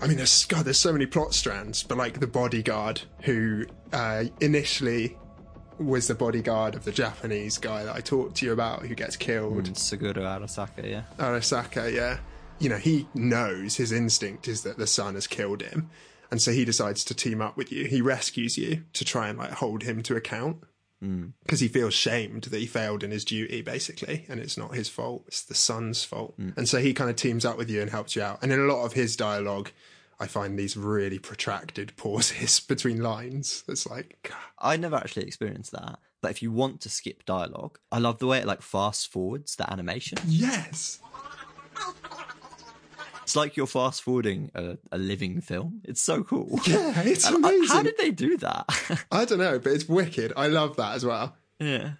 I 0.00 0.06
mean, 0.06 0.16
there's 0.16 0.44
God, 0.46 0.64
there's 0.64 0.78
so 0.78 0.92
many 0.92 1.06
plot 1.06 1.34
strands, 1.34 1.82
but 1.82 1.98
like 1.98 2.20
the 2.20 2.26
bodyguard 2.26 3.02
who 3.22 3.66
uh, 3.92 4.24
initially 4.40 5.16
was 5.78 6.08
the 6.08 6.14
bodyguard 6.14 6.74
of 6.74 6.84
the 6.84 6.92
Japanese 6.92 7.58
guy 7.58 7.84
that 7.84 7.94
I 7.94 8.00
talked 8.00 8.36
to 8.38 8.46
you 8.46 8.52
about 8.52 8.84
who 8.86 8.94
gets 8.94 9.16
killed. 9.16 9.64
Mm, 9.64 9.76
Saburo 9.76 10.12
Arasaka, 10.12 10.88
yeah. 10.88 11.02
Arasaka, 11.18 11.92
yeah. 11.92 12.18
You 12.58 12.68
know, 12.68 12.76
he 12.76 13.06
knows 13.14 13.76
his 13.76 13.92
instinct 13.92 14.48
is 14.48 14.62
that 14.62 14.78
the 14.78 14.86
son 14.86 15.14
has 15.14 15.26
killed 15.26 15.62
him. 15.62 15.90
And 16.30 16.42
so 16.42 16.50
he 16.50 16.64
decides 16.64 17.04
to 17.04 17.14
team 17.14 17.40
up 17.40 17.56
with 17.56 17.72
you. 17.72 17.86
He 17.86 18.02
rescues 18.02 18.58
you 18.58 18.82
to 18.92 19.04
try 19.04 19.28
and 19.28 19.38
like 19.38 19.52
hold 19.52 19.84
him 19.84 20.02
to 20.04 20.16
account 20.16 20.58
Mm. 21.02 21.32
because 21.44 21.60
he 21.60 21.68
feels 21.68 21.94
shamed 21.94 22.42
that 22.44 22.58
he 22.58 22.66
failed 22.66 23.04
in 23.04 23.10
his 23.12 23.24
duty, 23.24 23.62
basically, 23.62 24.26
and 24.28 24.40
it's 24.40 24.56
not 24.56 24.74
his 24.74 24.88
fault; 24.88 25.24
it's 25.28 25.42
the 25.42 25.54
son's 25.54 26.02
fault. 26.04 26.34
And 26.38 26.68
so 26.68 26.78
he 26.78 26.92
kind 26.92 27.08
of 27.08 27.16
teams 27.16 27.44
up 27.44 27.56
with 27.56 27.70
you 27.70 27.80
and 27.80 27.90
helps 27.90 28.16
you 28.16 28.22
out. 28.22 28.40
And 28.42 28.50
in 28.52 28.58
a 28.58 28.64
lot 28.64 28.84
of 28.84 28.94
his 28.94 29.14
dialogue, 29.16 29.70
I 30.18 30.26
find 30.26 30.58
these 30.58 30.76
really 30.76 31.20
protracted 31.20 31.96
pauses 31.96 32.58
between 32.68 33.00
lines. 33.00 33.62
It's 33.68 33.86
like, 33.86 34.32
I 34.58 34.76
never 34.76 34.96
actually 34.96 35.26
experienced 35.26 35.70
that. 35.72 36.00
But 36.20 36.32
if 36.32 36.42
you 36.42 36.50
want 36.50 36.80
to 36.80 36.88
skip 36.88 37.24
dialogue, 37.24 37.78
I 37.92 37.98
love 37.98 38.18
the 38.18 38.26
way 38.26 38.38
it 38.38 38.46
like 38.46 38.60
fast 38.62 39.06
forwards 39.12 39.54
the 39.54 39.70
animation. 39.70 40.18
yes, 40.26 40.98
It's 43.28 43.36
like 43.36 43.58
you're 43.58 43.66
fast 43.66 44.00
forwarding 44.04 44.50
a, 44.54 44.78
a 44.90 44.96
living 44.96 45.42
film. 45.42 45.82
It's 45.84 46.00
so 46.00 46.24
cool. 46.24 46.58
yeah, 46.66 47.02
it's 47.02 47.26
And 47.26 47.44
I- 47.44 47.50
amazing. 47.50 47.76
how 47.76 47.82
did 47.82 47.98
they 47.98 48.10
do 48.10 48.38
that? 48.38 49.04
I 49.12 49.26
don't 49.26 49.36
know, 49.36 49.58
but 49.58 49.70
it's 49.72 49.86
wicked. 49.86 50.32
I 50.34 50.46
love 50.46 50.76
that 50.76 50.94
as 50.94 51.04
well. 51.04 51.36
yeah. 51.60 51.90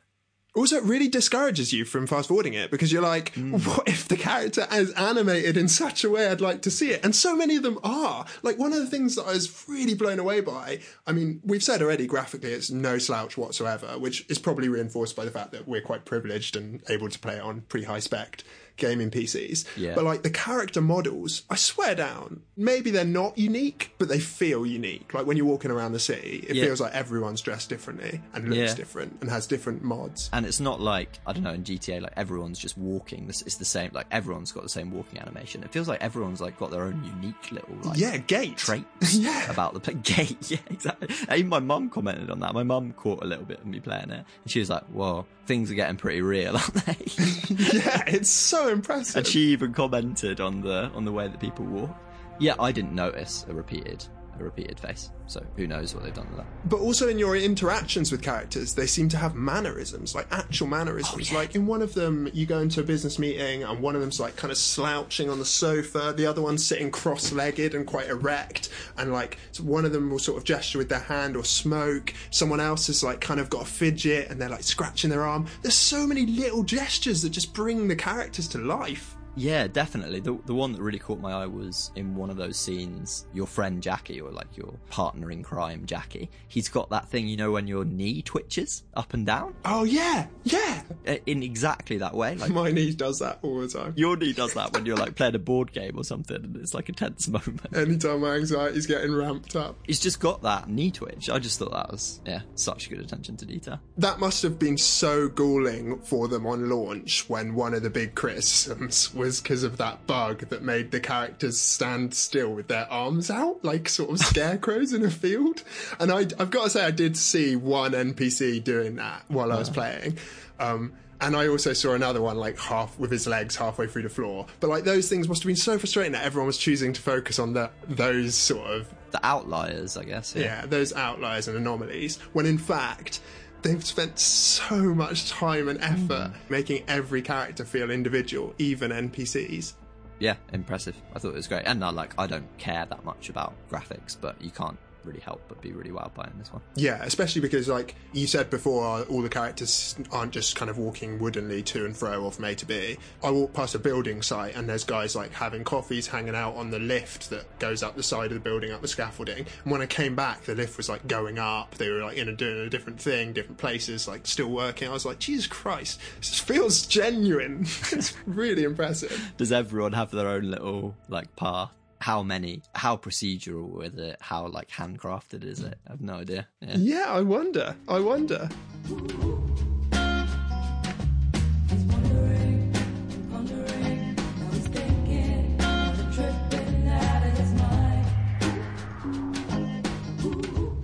Also, 0.57 0.77
it 0.77 0.85
really 0.85 1.07
discourages 1.09 1.73
you 1.73 1.85
from 1.85 2.07
fast 2.07 2.29
forwarding 2.29 2.55
it 2.55 2.71
because 2.71 2.91
you're 2.91 3.03
like, 3.03 3.35
hmm. 3.35 3.59
what 3.59 3.87
if 3.87 4.09
the 4.09 4.17
character 4.17 4.67
is 4.73 4.91
animated 4.93 5.57
in 5.59 5.69
such 5.69 6.03
a 6.03 6.11
way 6.11 6.27
I'd 6.27 6.41
like 6.41 6.63
to 6.63 6.71
see 6.71 6.91
it? 6.91 7.05
And 7.05 7.15
so 7.15 7.37
many 7.37 7.57
of 7.57 7.63
them 7.63 7.79
are. 7.85 8.25
Like, 8.43 8.59
one 8.59 8.73
of 8.73 8.79
the 8.79 8.87
things 8.87 9.15
that 9.17 9.27
I 9.27 9.35
was 9.35 9.65
really 9.69 9.95
blown 9.95 10.19
away 10.19 10.41
by, 10.41 10.81
I 11.07 11.13
mean, 11.13 11.41
we've 11.45 11.63
said 11.63 11.81
already 11.83 12.07
graphically 12.07 12.53
it's 12.53 12.71
no 12.71 12.97
slouch 12.99 13.37
whatsoever, 13.37 13.99
which 13.99 14.25
is 14.31 14.39
probably 14.39 14.69
reinforced 14.69 15.15
by 15.15 15.27
the 15.27 15.31
fact 15.31 15.53
that 15.53 15.69
we're 15.69 15.83
quite 15.83 16.07
privileged 16.07 16.57
and 16.57 16.83
able 16.89 17.11
to 17.11 17.19
play 17.19 17.37
it 17.37 17.43
on 17.43 17.61
pretty 17.69 17.87
high 17.87 18.01
spec 18.01 18.43
gaming 18.79 19.11
PCs. 19.11 19.65
Yeah. 19.77 19.95
But 19.95 20.05
like 20.05 20.23
the 20.23 20.31
character 20.31 20.81
models, 20.81 21.43
I 21.51 21.57
swear 21.57 21.95
down, 21.95 22.43
maybe 22.57 22.91
they're 22.91 23.05
not 23.05 23.37
unique, 23.37 23.93
but 23.99 24.09
they 24.09 24.19
feel 24.21 24.65
unique. 24.65 25.13
Like 25.13 25.27
when 25.27 25.37
you're 25.37 25.47
walking 25.47 25.71
around 25.71 25.93
the 25.93 25.99
city, 26.01 26.45
it 26.49 26.57
Yeah. 26.57 26.65
feels 26.65 26.81
like 26.81 26.95
everyone's 26.95 27.41
dressed 27.41 27.69
differently 27.69 28.21
and 28.33 28.45
looks 28.47 28.57
Yeah. 28.57 28.75
different 28.75 29.19
and 29.21 29.29
has 29.31 29.47
different 29.47 29.83
mods. 29.85 30.31
And 30.33 30.47
it's 30.47 30.61
not 30.61 30.81
like 30.81 31.19
I 31.27 31.33
don't 31.33 31.43
know 31.43 31.53
in 31.53 31.65
GTA 31.65 32.01
like 32.01 32.13
everyone's 32.17 32.59
just 32.59 32.79
walking. 32.79 33.27
This 33.27 33.43
it's 33.43 33.57
the 33.57 33.65
same. 33.65 33.91
Like 33.93 34.07
everyone's 34.11 34.53
got 34.53 34.63
the 34.63 34.69
same 34.69 34.91
walking 34.91 35.19
animation. 35.21 35.63
It 35.63 35.71
feels 35.73 35.89
like 35.89 36.01
everyone's 36.03 36.41
like 36.41 36.59
got 36.59 36.71
their 36.71 36.83
own 36.85 37.03
unique 37.05 37.53
little 37.53 37.77
like 37.83 37.99
yeah, 37.99 38.17
gait 38.17 38.57
traits 38.57 38.87
Yeah. 39.15 39.51
about 39.51 39.75
the 39.75 39.81
play. 39.81 39.95
Gait, 40.03 40.51
yeah, 40.51 40.59
exactly. 40.71 41.09
Even 41.35 41.49
my 41.49 41.59
mum 41.59 41.91
commented 41.91 42.31
on 42.31 42.41
that. 42.41 42.55
My 42.55 42.63
mum 42.63 42.93
caught 42.93 43.23
a 43.23 43.27
little 43.27 43.45
bit 43.45 43.59
of 43.59 43.67
me 43.67 43.81
playing 43.81 44.11
it, 44.11 44.25
and 44.45 44.51
she 44.51 44.61
was 44.61 44.71
like, 44.71 44.85
"Whoa, 44.85 45.27
things 45.47 45.71
are 45.71 45.75
getting 45.75 45.97
pretty 45.97 46.23
real, 46.23 46.57
aren't 46.57 46.75
they?" 46.87 46.97
yeah, 47.49 48.05
it's 48.07 48.31
so 48.31 48.68
impressive. 48.71 49.17
and 49.17 49.27
she 49.27 49.41
even 49.53 49.73
commented 49.73 50.41
on 50.41 50.61
the 50.61 50.91
on 50.95 51.05
the 51.05 51.13
way 51.13 51.29
that 51.29 51.41
people 51.41 51.65
walk. 51.65 51.97
Yeah, 52.39 52.55
I 52.61 52.73
didn't 52.73 52.95
notice 52.95 53.45
a 53.49 53.55
repeated 53.55 54.07
a 54.41 54.45
repeated 54.45 54.79
face. 54.79 55.11
So 55.27 55.45
who 55.57 55.67
knows 55.67 55.95
what 55.95 56.05
they've 56.05 56.15
done 56.15 56.29
with 56.29 56.39
that? 56.39 56.47
But 56.65 56.81
also 56.81 57.09
in 57.09 57.19
your 57.19 57.37
interactions 57.37 58.11
with 58.11 58.23
characters, 58.23 58.75
they 58.75 58.87
seem 58.87 59.09
to 59.11 59.17
have 59.17 59.35
mannerisms, 59.35 60.15
like 60.15 60.27
actual 60.31 60.67
mannerisms. 60.67 61.31
Oh, 61.33 61.35
like 61.35 61.55
in 61.55 61.67
one 61.67 61.83
of 61.83 61.95
them, 61.95 62.31
you 62.33 62.47
go 62.47 62.59
into 62.59 62.81
a 62.81 62.83
business 62.83 63.19
meeting 63.19 63.63
and 63.63 63.81
one 63.81 63.95
of 63.95 64.01
them's 64.01 64.21
like 64.21 64.37
kind 64.37 64.51
of 64.51 64.59
slouching 64.59 65.29
on 65.29 65.39
the 65.39 65.45
sofa, 65.45 66.15
the 66.17 66.27
other 66.27 66.41
one's 66.43 66.65
sitting 66.65 66.91
cross 66.91 67.33
legged 67.33 67.75
and 67.75 67.87
quite 67.87 68.09
erect, 68.09 68.71
and 68.97 69.13
like 69.13 69.39
one 69.61 69.85
of 69.85 69.93
them 69.93 70.11
will 70.11 70.19
sort 70.19 70.39
of 70.39 70.45
gesture 70.45 70.79
with 70.79 70.89
their 70.89 70.99
hand 70.99 71.37
or 71.37 71.45
smoke. 71.45 72.15
Someone 72.31 72.61
else 72.61 72.87
has 72.87 73.03
like 73.03 73.21
kind 73.21 73.41
of 73.41 73.51
got 73.51 73.63
a 73.63 73.67
fidget 73.67 74.31
and 74.31 74.41
they're 74.41 74.49
like 74.49 74.63
scratching 74.63 75.11
their 75.11 75.25
arm. 75.25 75.47
There's 75.63 75.75
so 75.75 76.07
many 76.07 76.27
little 76.27 76.63
gestures 76.63 77.23
that 77.23 77.31
just 77.31 77.53
bring 77.53 77.89
the 77.89 77.97
characters 77.97 78.49
to 78.49 78.59
life. 78.59 79.15
Yeah, 79.39 79.69
definitely. 79.69 80.21
The 80.21 80.39
the 80.47 80.55
one 80.55 80.73
that 80.73 80.83
really 80.83 80.99
caught 80.99 81.21
my 81.21 81.33
eye 81.33 81.47
was 81.47 81.93
in 81.95 82.15
one 82.17 82.29
of 82.31 82.37
those 82.37 82.57
scenes. 82.57 83.27
Your 83.33 83.47
friend 83.47 83.83
Jackie, 83.83 84.21
or 84.21 84.31
like 84.31 84.57
your 84.57 84.75
partner 84.91 85.31
in 85.31 85.43
crime, 85.43 85.87
Jackie. 85.87 86.29
He's 86.49 86.69
got 86.69 86.91
that 86.91 87.09
thing, 87.09 87.29
you 87.29 87.37
know, 87.37 87.53
when 87.53 87.67
your 87.67 87.85
knee 87.85 88.23
twitches 88.23 88.83
up 88.95 89.15
and 89.15 89.25
down. 89.25 89.55
Oh 89.65 89.85
yeah, 89.85 90.27
yeah. 90.45 90.83
Uh, 91.07 91.17
In 91.27 91.43
exactly 91.43 91.99
that 91.99 92.15
way. 92.15 92.35
Like 92.37 92.51
My 92.51 92.71
knee 92.71 92.93
does 92.93 93.21
that 93.21 93.39
all 93.43 93.61
the 93.61 93.69
time. 93.69 93.95
your 93.97 94.17
knee 94.17 94.33
does 94.33 94.55
that 94.55 94.73
when 94.73 94.85
you're 94.87 94.97
like 94.97 95.15
playing 95.15 95.35
a 95.35 95.39
board 95.39 95.73
game 95.73 95.97
or 95.97 96.05
something, 96.05 96.37
and 96.37 96.57
it's 96.57 96.75
like 96.75 96.89
a 96.89 96.93
tense 96.93 97.29
moment. 97.29 97.61
Anytime 97.77 98.21
my 98.23 98.35
anxiety's 98.37 98.87
getting 98.87 99.15
ramped 99.15 99.55
up. 99.55 99.77
He's 99.85 100.01
just 100.01 100.19
got 100.21 100.43
that 100.43 100.69
knee 100.69 100.91
twitch. 100.91 101.31
I 101.31 101.39
just 101.39 101.59
thought 101.59 101.73
that 101.73 101.91
was 101.91 102.21
yeah, 102.27 102.41
such 102.57 102.91
good 102.91 103.01
attention 103.01 103.37
to 103.37 103.47
detail. 103.47 103.79
That 103.99 104.19
must 104.19 104.43
have 104.43 104.59
been 104.59 104.79
so 104.79 105.29
galling 105.29 106.01
for 106.01 106.27
them 106.29 106.47
on 106.47 106.69
launch 106.69 107.29
when 107.29 107.55
one 107.55 107.75
of 107.75 107.83
the 107.83 107.91
big 107.91 108.15
criticisms 108.15 109.15
was 109.15 109.28
because 109.41 109.63
of 109.63 109.77
that 109.77 110.07
bug 110.07 110.49
that 110.49 110.63
made 110.63 110.91
the 110.91 111.01
characters 111.01 111.59
stand 111.59 112.15
still 112.15 112.53
with 112.55 112.69
their 112.69 112.91
arms 112.91 113.31
out, 113.31 113.65
like 113.65 113.89
sort 113.89 114.11
of 114.11 114.19
scarecrows 114.19 114.93
in 114.93 115.05
a 115.05 115.11
field. 115.11 115.63
And 116.01 116.11
I, 116.11 116.21
I've 116.39 116.51
got 116.51 116.65
to 116.65 116.71
say, 116.71 116.85
I 116.85 116.91
did 116.91 117.17
see 117.17 117.57
one 117.57 117.93
NPC 117.93 118.63
doing 118.65 118.97
that 118.97 119.25
while 119.29 119.53
I 119.53 119.59
was 119.59 119.71
playing. 119.71 120.19
Um, 120.59 120.93
And 121.21 121.35
I 121.37 121.49
also 121.49 121.73
saw 121.73 121.95
another 121.95 122.21
one 122.23 122.37
like 122.37 122.59
half 122.61 122.97
with 122.97 123.11
his 123.11 123.27
legs 123.27 123.57
halfway 123.57 123.89
through 123.89 124.03
the 124.03 124.09
floor. 124.09 124.47
But 124.61 124.71
like 124.71 124.85
those 124.85 125.09
things 125.09 125.29
must 125.29 125.43
have 125.43 125.49
been 125.49 125.57
so 125.57 125.77
frustrating 125.77 126.13
that 126.13 126.25
everyone 126.25 126.47
was 126.47 126.59
choosing 126.59 126.93
to 126.93 127.01
focus 127.01 127.41
on 127.41 127.55
the 127.55 127.71
those 127.89 128.37
sort 128.37 128.71
of 128.71 128.95
The 129.11 129.19
outliers, 129.27 129.97
I 129.97 130.05
guess. 130.05 130.35
Yeah. 130.37 130.45
yeah, 130.45 130.67
those 130.67 130.93
outliers 130.93 131.49
and 131.49 131.57
anomalies, 131.57 132.19
when 132.35 132.47
in 132.47 132.57
fact, 132.57 133.19
they've 133.63 133.85
spent 133.85 134.19
so 134.19 134.77
much 134.95 135.31
time 135.31 135.69
and 135.69 135.81
effort 135.81 136.31
mm-hmm. 136.31 136.53
making 136.53 136.85
every 136.89 137.23
character 137.23 137.65
feel 137.65 137.91
individual, 137.91 138.55
even 138.59 138.91
NPCs. 138.91 139.75
Yeah, 140.19 140.35
impressive. 140.53 140.97
I 141.15 141.19
thought 141.19 141.31
it 141.31 141.37
was 141.37 141.47
great. 141.47 141.63
And 141.65 141.85
I 141.85 141.91
like 141.91 142.15
I 142.19 142.27
don't 142.27 142.47
care 142.59 142.87
that 142.87 143.05
much 143.05 143.29
about 143.29 143.55
graphics, 143.71 144.17
but 144.21 144.41
you 144.41 144.51
can't 144.51 144.79
really 145.09 145.21
help 145.21 145.43
but 145.49 145.61
be 145.61 145.73
really 145.73 145.91
wowed 145.91 146.15
by 146.15 146.25
in 146.25 146.39
this 146.39 146.53
one. 146.53 146.63
Yeah, 146.77 147.03
especially 147.03 147.41
because, 147.41 147.69
like 147.69 147.97
you 148.13 148.27
said 148.27 148.51
before, 148.51 149.03
all 149.03 149.23
the 149.23 149.29
characters 149.29 149.97
aren't 150.13 150.33
just 150.33 150.55
kind 150.55 150.71
of 150.71 150.79
walking 150.79 151.19
woodenly 151.19 151.63
to 151.65 151.85
and 151.85 151.97
fro 151.97 152.23
or 152.23 152.31
from 152.31 152.45
A 152.45 152.55
to 152.55 152.67
B. 152.67 152.99
I 153.23 153.31
walk 153.31 153.53
past 153.53 153.75
a 153.75 153.79
building 153.79 154.23
site 154.23 154.55
and 154.55 154.69
there's 154.69 154.85
guys 154.85 155.17
like 155.17 155.33
having 155.33 155.65
coffees, 155.65 156.07
hanging 156.07 156.35
out 156.35 156.55
on 156.55 156.71
the 156.71 156.79
lift 156.79 157.31
that 157.31 157.59
goes 157.59 157.83
up 157.83 157.97
the 157.97 158.03
side 158.03 158.27
of 158.27 158.35
the 158.35 158.41
building, 158.41 158.71
up 158.73 158.83
the 158.83 158.89
scaffolding. 158.89 159.47
And 159.65 159.73
when 159.73 159.81
I 159.81 159.87
came 159.87 160.15
back, 160.15 160.43
the 160.43 160.55
lift 160.55 160.77
was 160.77 160.89
like 160.89 161.07
going 161.09 161.39
up. 161.39 161.75
They 161.77 161.91
were 161.91 162.03
like 162.03 162.17
in 162.17 162.29
a, 162.29 162.33
doing 162.33 162.67
a 162.67 162.71
different 162.71 163.01
thing, 163.01 163.33
different 163.33 163.59
places, 163.59 164.07
like 164.07 164.27
still 164.27 164.49
working. 164.49 164.89
I 164.89 164.93
was 164.93 165.07
like, 165.07 165.19
Jesus 165.19 165.47
Christ, 165.47 166.01
this 166.19 166.39
feels 166.39 166.87
genuine. 166.87 167.63
it's 167.93 168.15
really 168.27 168.65
impressive. 168.65 169.33
Does 169.37 169.53
everyone 169.53 169.93
have 169.93 170.11
their 170.11 170.29
own 170.29 170.51
little 170.51 170.95
like 171.09 171.35
path? 171.37 171.71
How 172.01 172.23
many? 172.23 172.63
How 172.75 172.97
procedural 172.97 173.85
is 173.85 173.95
it? 173.99 174.17
How 174.21 174.47
like 174.47 174.69
handcrafted 174.69 175.45
is 175.45 175.61
it? 175.61 175.79
I 175.87 175.91
have 175.91 176.01
no 176.01 176.15
idea. 176.15 176.47
Yeah. 176.61 176.77
Yeah, 176.77 177.05
I 177.09 177.21
wonder. 177.23 177.75
I 177.89 178.01
wonder. 178.01 178.49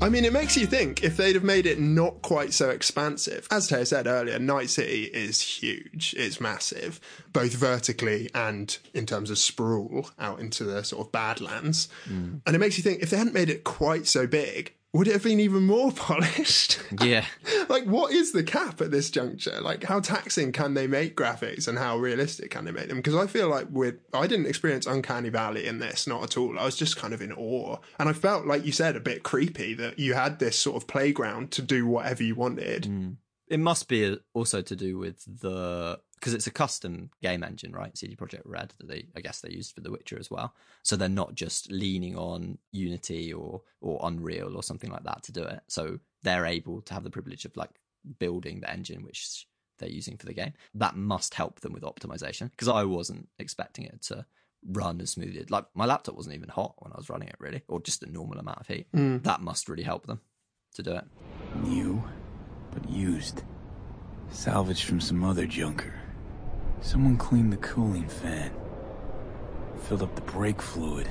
I 0.05 0.11
mean, 0.11 0.27
it 0.27 0.35
makes 0.35 0.55
you 0.55 0.67
think 0.67 1.03
if 1.03 1.17
they'd 1.17 1.35
have 1.35 1.45
made 1.45 1.65
it 1.65 1.81
not 1.81 2.21
quite 2.21 2.53
so 2.53 2.69
expansive. 2.69 3.49
As 3.51 3.71
Taya 3.71 3.87
said 3.87 4.07
earlier, 4.07 4.39
Night 4.39 4.69
City 4.69 5.05
is 5.05 5.41
huge. 5.41 6.15
It's 6.19 6.43
massive, 6.43 7.01
both 7.33 7.55
vertically 7.55 8.29
and 8.35 8.77
in 8.93 9.07
terms 9.07 9.31
of 9.31 9.39
sprawl 9.39 10.11
out 10.19 10.41
into 10.41 10.65
the 10.65 10.85
sort 10.85 11.07
of 11.07 11.11
Badlands. 11.13 11.89
Mm. 12.07 12.43
And 12.47 12.55
it 12.55 12.59
makes 12.59 12.77
you 12.77 12.83
think 12.83 13.03
if 13.03 13.09
they 13.09 13.17
hadn't 13.17 13.33
made 13.33 13.49
it 13.49 13.65
quite 13.65 14.07
so 14.07 14.27
big, 14.27 14.75
would 14.95 15.09
it 15.09 15.13
have 15.13 15.25
been 15.25 15.41
even 15.41 15.65
more 15.65 15.91
polished? 15.97 16.81
Yeah. 17.03 17.27
like, 17.69 17.85
what 17.85 18.13
is 18.13 18.31
the 18.31 18.45
cap 18.45 18.81
at 18.81 18.93
this 18.93 19.11
juncture? 19.11 19.61
Like, 19.61 19.83
how 19.83 19.99
taxing 19.99 20.53
can 20.53 20.75
they 20.75 20.87
make 20.87 21.17
graphics 21.17 21.67
and 21.67 21.77
how 21.77 21.99
realistic 21.99 22.53
can 22.53 22.65
they 22.65 22.71
make 22.71 22.89
them? 22.89 22.99
Because 22.99 23.17
I 23.17 23.27
feel 23.27 23.49
like 23.49 23.67
with, 23.71 23.97
I 24.15 24.29
didn't 24.29 24.47
experience 24.47 24.87
Uncanny 24.87 25.31
Valley 25.31 25.67
in 25.67 25.81
this, 25.81 26.07
not 26.07 26.23
at 26.23 26.37
all. 26.39 26.59
I 26.59 26.65
was 26.65 26.77
just 26.77 26.97
kind 26.97 27.13
of 27.13 27.21
in 27.21 27.33
awe. 27.33 27.79
And 27.99 28.09
I 28.09 28.13
felt, 28.13 28.47
like 28.47 28.65
you 28.65 28.71
said, 28.71 28.95
a 28.95 29.01
bit 29.01 29.25
creepy 29.25 29.75
that 29.75 29.99
you 29.99 30.15
had 30.15 30.39
this 30.39 30.57
sort 30.57 30.77
of 30.77 30.87
playground 30.87 31.51
to 31.53 31.63
do 31.63 31.87
whatever 31.87 32.23
you 32.23 32.37
wanted. 32.37 32.87
Hmm. 32.87 33.11
It 33.49 33.59
must 33.59 33.89
be 33.89 34.07
uh, 34.07 34.17
also 34.33 34.63
to 34.63 34.77
do 34.77 34.97
with 34.97 35.25
the 35.41 35.99
because 36.25 36.33
it's 36.33 36.47
a 36.47 36.51
custom 36.51 37.11
game 37.21 37.45
engine, 37.45 37.71
right? 37.73 37.97
CD 37.99 38.17
Projekt 38.17 38.41
Red 38.47 38.73
that 38.79 38.89
they 38.89 39.05
I 39.15 39.21
guess 39.21 39.43
they 39.43 39.51
used 39.51 39.75
for 39.75 39.83
The 39.83 39.91
Witcher 39.91 40.19
as 40.19 40.31
well. 40.31 40.55
So 40.83 40.97
they're 40.97 41.09
not 41.11 41.35
just 41.35 41.71
leaning 41.71 42.17
on 42.17 42.57
Unity 42.73 43.31
or 43.31 43.61
or 43.83 44.01
Unreal 44.03 44.57
or 44.57 44.63
something 44.63 44.91
like 44.91 45.05
that 45.05 45.23
to 45.25 45.33
do 45.33 45.43
it. 45.43 45.61
So 45.69 45.99
they're 46.23 46.47
able 46.47 46.81
to 46.81 46.95
have 46.95 47.05
the 47.05 47.11
privilege 47.11 47.45
of 47.45 47.55
like 47.59 47.73
building 48.19 48.61
the 48.61 48.71
engine 48.71 49.05
which 49.05 49.47
they're 49.79 49.91
using 49.91 50.17
for 50.17 50.25
the 50.25 50.33
game. 50.33 50.55
That 50.75 50.97
must 50.97 51.35
help 51.35 51.61
them 51.61 51.75
with 51.75 51.83
optimization 51.83 52.51
because 52.51 52.69
I 52.69 52.85
wasn't 52.85 53.29
expecting 53.39 53.85
it 53.85 54.01
to 54.05 54.25
run 54.67 55.03
as 55.03 55.11
smoothly. 55.11 55.45
Like 55.51 55.67
my 55.75 55.85
laptop 55.85 56.17
wasn't 56.17 56.37
even 56.37 56.49
hot 56.49 56.77
when 56.79 56.91
I 56.95 56.97
was 56.97 57.11
running 57.11 57.29
it 57.29 57.37
really, 57.39 57.61
or 57.69 57.83
just 57.83 58.03
a 58.03 58.11
normal 58.11 58.39
amount 58.39 58.61
of 58.61 58.67
heat. 58.67 58.87
Mm. 58.97 59.25
That 59.25 59.43
must 59.43 59.69
really 59.69 59.83
help 59.83 60.07
them 60.07 60.23
to 60.77 60.83
do 60.83 60.93
it. 60.93 61.05
New, 61.65 62.03
but 62.73 62.89
used. 62.89 63.43
Salvaged 64.31 64.85
from 64.85 65.03
some 65.03 65.23
other 65.23 65.45
junker. 65.45 66.01
Someone 66.85 67.17
cleaned 67.17 67.51
the 67.51 67.57
cooling 67.57 68.07
fan. 68.07 68.53
Filled 69.85 70.03
up 70.03 70.15
the 70.15 70.21
brake 70.21 70.61
fluid. 70.61 71.09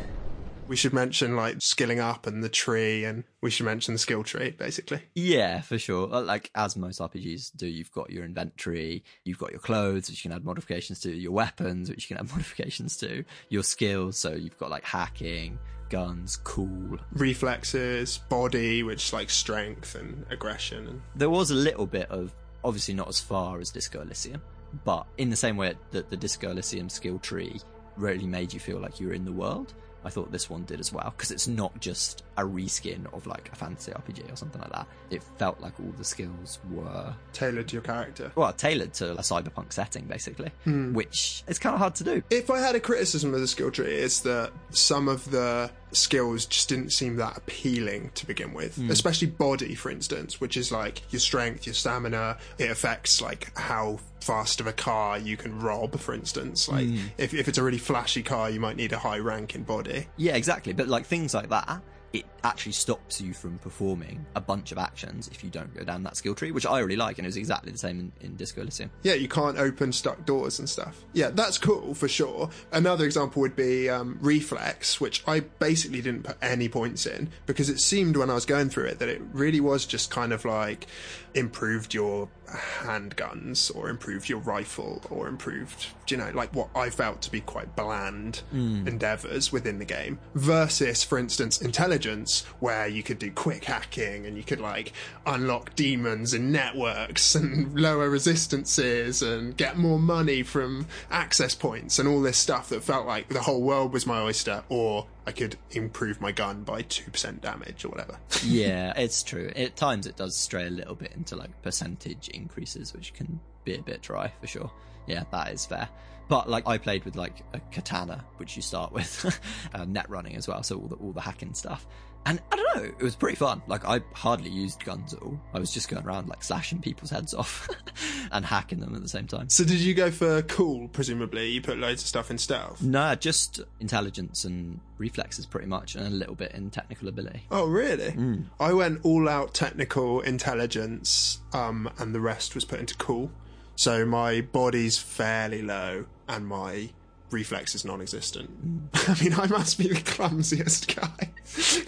We 0.67 0.75
should 0.75 0.93
mention 0.93 1.35
like 1.35 1.63
skilling 1.63 1.99
up 1.99 2.27
and 2.27 2.43
the 2.43 2.47
tree, 2.47 3.05
and 3.05 3.23
we 3.41 3.49
should 3.49 3.65
mention 3.65 3.95
the 3.95 3.97
skill 3.97 4.23
tree, 4.23 4.51
basically. 4.51 5.01
Yeah, 5.15 5.61
for 5.61 5.79
sure. 5.79 6.13
Uh, 6.13 6.21
Like 6.21 6.51
as 6.53 6.77
most 6.77 6.99
RPGs 7.01 7.57
do, 7.57 7.65
you've 7.65 7.91
got 7.91 8.11
your 8.11 8.23
inventory, 8.23 9.03
you've 9.25 9.39
got 9.39 9.49
your 9.49 9.59
clothes, 9.59 10.09
which 10.11 10.23
you 10.23 10.29
can 10.29 10.37
add 10.37 10.45
modifications 10.45 10.99
to, 11.01 11.11
your 11.11 11.31
weapons, 11.31 11.89
which 11.89 12.07
you 12.07 12.15
can 12.15 12.23
add 12.23 12.31
modifications 12.35 12.95
to, 12.97 13.25
your 13.49 13.63
skills. 13.63 14.15
So 14.15 14.33
you've 14.33 14.59
got 14.59 14.69
like 14.69 14.83
hacking, 14.83 15.57
guns, 15.89 16.37
cool. 16.43 16.99
Reflexes, 17.13 18.19
body, 18.29 18.83
which 18.83 19.11
like 19.11 19.31
strength 19.31 19.95
and 19.95 20.23
aggression, 20.29 20.87
and 20.87 21.01
There 21.15 21.31
was 21.31 21.49
a 21.49 21.55
little 21.55 21.87
bit 21.87 22.11
of, 22.11 22.31
obviously 22.63 22.93
not 22.93 23.09
as 23.09 23.19
far 23.19 23.59
as 23.59 23.71
Disco 23.71 24.01
Elysium, 24.01 24.41
but 24.83 25.05
in 25.17 25.29
the 25.29 25.35
same 25.35 25.57
way 25.57 25.73
that 25.91 26.09
the 26.09 26.17
Disco 26.17 26.51
Elysium 26.51 26.89
skill 26.89 27.19
tree 27.19 27.59
really 27.97 28.25
made 28.25 28.53
you 28.53 28.59
feel 28.59 28.79
like 28.79 28.99
you 28.99 29.07
were 29.07 29.13
in 29.13 29.25
the 29.25 29.31
world. 29.31 29.73
I 30.05 30.09
thought 30.09 30.31
this 30.31 30.49
one 30.49 30.63
did 30.63 30.79
as 30.79 30.91
well 30.91 31.13
because 31.15 31.31
it's 31.31 31.47
not 31.47 31.79
just 31.79 32.23
a 32.37 32.43
reskin 32.43 33.05
of 33.13 33.27
like 33.27 33.49
a 33.51 33.55
fantasy 33.55 33.91
RPG 33.91 34.31
or 34.31 34.35
something 34.35 34.59
like 34.61 34.71
that. 34.71 34.87
It 35.11 35.21
felt 35.37 35.59
like 35.61 35.79
all 35.79 35.93
the 35.97 36.03
skills 36.03 36.59
were 36.71 37.13
tailored 37.31 37.67
to 37.69 37.73
your 37.73 37.81
character. 37.83 38.31
well 38.35 38.51
tailored 38.53 38.93
to 38.95 39.11
a 39.13 39.17
cyberpunk 39.17 39.71
setting 39.73 40.05
basically, 40.05 40.51
Hmm. 40.63 40.93
which 40.93 41.43
is 41.47 41.59
kind 41.59 41.73
of 41.75 41.79
hard 41.79 41.95
to 41.95 42.03
do. 42.03 42.23
If 42.29 42.49
I 42.49 42.59
had 42.59 42.75
a 42.75 42.79
criticism 42.79 43.33
of 43.33 43.39
the 43.41 43.47
skill 43.47 43.69
tree, 43.71 43.93
it's 43.93 44.21
that 44.21 44.51
some 44.71 45.07
of 45.07 45.29
the 45.31 45.69
skills 45.91 46.45
just 46.47 46.69
didn't 46.69 46.91
seem 46.91 47.17
that 47.17 47.37
appealing 47.37 48.09
to 48.15 48.25
begin 48.25 48.51
with, 48.53 48.77
Mm. 48.77 48.89
especially 48.89 49.27
body, 49.27 49.75
for 49.75 49.91
instance, 49.91 50.41
which 50.41 50.57
is 50.57 50.71
like 50.71 51.03
your 51.13 51.19
strength, 51.19 51.67
your 51.67 51.75
stamina. 51.75 52.37
It 52.57 52.71
affects 52.71 53.21
like 53.21 53.55
how 53.57 53.99
fast 54.19 54.59
of 54.59 54.65
a 54.65 54.73
car 54.73 55.19
you 55.19 55.37
can 55.37 55.59
rob, 55.59 55.99
for 55.99 56.13
instance. 56.15 56.67
Like 56.67 56.85
Mm. 56.87 56.99
if, 57.19 57.33
if 57.35 57.47
it's 57.47 57.57
a 57.59 57.63
really 57.63 57.77
flashy 57.77 58.23
car, 58.23 58.49
you 58.49 58.59
might 58.59 58.75
need 58.75 58.91
a 58.91 58.97
high 58.97 59.19
rank 59.19 59.53
in 59.53 59.63
body. 59.63 60.07
Yeah, 60.17 60.35
exactly. 60.35 60.73
But 60.73 60.87
like 60.87 61.05
things 61.05 61.33
like 61.35 61.49
that, 61.49 61.81
it 62.13 62.25
actually 62.43 62.71
stops 62.73 63.21
you 63.21 63.33
from 63.33 63.57
performing 63.59 64.25
a 64.35 64.41
bunch 64.41 64.71
of 64.71 64.77
actions 64.77 65.29
if 65.29 65.43
you 65.43 65.49
don't 65.49 65.73
go 65.73 65.83
down 65.83 66.03
that 66.03 66.17
skill 66.17 66.35
tree, 66.35 66.51
which 66.51 66.65
I 66.65 66.79
really 66.79 66.95
like, 66.95 67.17
and 67.17 67.25
it 67.25 67.29
was 67.29 67.37
exactly 67.37 67.71
the 67.71 67.77
same 67.77 67.99
in, 68.21 68.27
in 68.29 68.35
Disco 68.35 68.61
Elysium. 68.61 68.89
Yeah, 69.03 69.13
you 69.13 69.27
can't 69.27 69.57
open 69.57 69.91
stuck 69.93 70.25
doors 70.25 70.59
and 70.59 70.69
stuff. 70.69 71.03
Yeah, 71.13 71.29
that's 71.29 71.57
cool 71.57 71.93
for 71.93 72.07
sure. 72.07 72.49
Another 72.71 73.05
example 73.05 73.41
would 73.41 73.55
be 73.55 73.89
um, 73.89 74.17
Reflex, 74.21 74.99
which 74.99 75.23
I 75.27 75.41
basically 75.41 76.01
didn't 76.01 76.23
put 76.23 76.37
any 76.41 76.67
points 76.69 77.05
in 77.05 77.29
because 77.45 77.69
it 77.69 77.79
seemed 77.79 78.17
when 78.17 78.29
I 78.29 78.33
was 78.33 78.45
going 78.45 78.69
through 78.69 78.85
it 78.85 78.99
that 78.99 79.09
it 79.09 79.21
really 79.31 79.59
was 79.61 79.85
just 79.85 80.11
kind 80.11 80.33
of 80.33 80.43
like 80.45 80.87
improved 81.33 81.93
your 81.93 82.29
handguns 82.47 83.75
or 83.75 83.89
improved 83.89 84.29
your 84.29 84.39
rifle 84.39 85.01
or 85.09 85.27
improved, 85.27 85.87
you 86.07 86.17
know, 86.17 86.29
like 86.33 86.53
what 86.53 86.69
I 86.75 86.89
felt 86.89 87.21
to 87.23 87.31
be 87.31 87.41
quite 87.41 87.75
bland 87.75 88.41
Mm. 88.53 88.87
endeavors 88.87 89.51
within 89.51 89.79
the 89.79 89.85
game 89.85 90.19
versus, 90.35 91.03
for 91.03 91.17
instance, 91.17 91.61
intelligence, 91.61 92.32
where 92.59 92.87
you 92.87 93.03
could 93.03 93.19
do 93.19 93.31
quick 93.31 93.65
hacking 93.65 94.25
and 94.25 94.37
you 94.37 94.43
could 94.43 94.59
like 94.59 94.93
unlock 95.25 95.75
daemons 95.75 96.33
and 96.33 96.51
networks 96.51 97.35
and 97.35 97.79
lower 97.79 98.09
resistances 98.09 99.21
and 99.21 99.55
get 99.57 99.77
more 99.77 99.99
money 99.99 100.43
from 100.43 100.87
access 101.09 101.55
points 101.55 101.99
and 101.99 102.07
all 102.07 102.21
this 102.21 102.37
stuff 102.37 102.69
that 102.69 102.83
felt 102.83 103.05
like 103.05 103.29
the 103.29 103.41
whole 103.41 103.61
world 103.61 103.93
was 103.93 104.05
my 104.05 104.21
oyster, 104.21 104.63
or 104.69 105.07
I 105.25 105.31
could 105.31 105.57
improve 105.71 106.19
my 106.19 106.31
gun 106.31 106.63
by 106.63 106.83
2% 106.83 107.41
damage 107.41 107.85
or 107.85 107.89
whatever. 107.89 108.17
yeah, 108.43 108.93
it's 108.97 109.23
true. 109.23 109.51
At 109.55 109.75
times 109.75 110.05
it 110.07 110.17
does 110.17 110.35
stray 110.35 110.67
a 110.67 110.71
little 110.71 110.95
bit 110.95 111.13
into 111.15 111.35
like 111.35 111.61
percentage 111.61 112.29
increases, 112.29 112.93
which 112.93 113.13
can 113.13 113.39
be 113.63 113.75
a 113.75 113.81
bit 113.81 114.01
dry 114.01 114.31
for 114.41 114.47
sure. 114.47 114.71
Yeah, 115.07 115.23
that 115.31 115.51
is 115.51 115.65
fair. 115.65 115.89
But 116.29 116.49
like 116.49 116.67
I 116.67 116.77
played 116.77 117.03
with 117.05 117.15
like 117.15 117.43
a 117.53 117.59
katana, 117.71 118.23
which 118.37 118.55
you 118.55 118.61
start 118.61 118.91
with, 118.91 119.39
uh, 119.73 119.85
net 119.85 120.09
running 120.09 120.35
as 120.35 120.47
well, 120.47 120.63
so 120.63 120.77
all 120.77 120.87
the 120.87 120.95
all 120.95 121.11
the 121.11 121.21
hacking 121.21 121.53
stuff. 121.53 121.85
And 122.25 122.41
I 122.51 122.55
don't 122.55 122.75
know, 122.75 122.83
it 122.83 123.03
was 123.03 123.15
pretty 123.15 123.35
fun. 123.35 123.61
Like 123.67 123.85
I 123.85 124.01
hardly 124.13 124.49
used 124.49 124.83
guns 124.83 125.13
at 125.13 125.21
all. 125.21 125.39
I 125.53 125.59
was 125.59 125.73
just 125.73 125.89
going 125.89 126.05
around 126.05 126.29
like 126.29 126.43
slashing 126.43 126.79
people's 126.79 127.09
heads 127.09 127.33
off 127.33 127.69
and 128.31 128.45
hacking 128.45 128.79
them 128.79 128.95
at 128.95 129.01
the 129.01 129.09
same 129.09 129.27
time. 129.27 129.49
So 129.49 129.63
did 129.63 129.79
you 129.79 129.93
go 129.93 130.09
for 130.09 130.41
cool, 130.43 130.87
presumably? 130.87 131.49
You 131.49 131.61
put 131.61 131.77
loads 131.77 132.01
of 132.01 132.07
stuff 132.07 132.31
in 132.31 132.37
stealth? 132.37 132.81
No, 132.81 133.13
just 133.15 133.59
intelligence 133.79 134.45
and 134.45 134.79
reflexes 134.97 135.45
pretty 135.45 135.67
much, 135.67 135.95
and 135.95 136.07
a 136.07 136.09
little 136.09 136.35
bit 136.35 136.53
in 136.53 136.69
technical 136.69 137.07
ability. 137.09 137.43
Oh, 137.51 137.65
really? 137.67 138.11
Mm. 138.11 138.45
I 138.59 138.73
went 138.73 139.01
all 139.03 139.27
out 139.27 139.53
technical 139.53 140.21
intelligence, 140.21 141.39
um, 141.51 141.89
and 141.99 142.15
the 142.15 142.21
rest 142.21 142.55
was 142.55 142.63
put 142.63 142.79
into 142.79 142.95
cool. 142.95 143.31
So 143.75 144.05
my 144.05 144.41
body's 144.41 144.97
fairly 144.97 145.61
low, 145.61 146.05
and 146.27 146.47
my 146.47 146.89
reflex 147.33 147.75
is 147.75 147.83
non-existent. 147.83 148.49
I 148.93 149.21
mean, 149.21 149.33
I 149.33 149.47
must 149.47 149.77
be 149.77 149.87
the 149.87 149.95
clumsiest 149.95 150.95
guy 150.95 151.29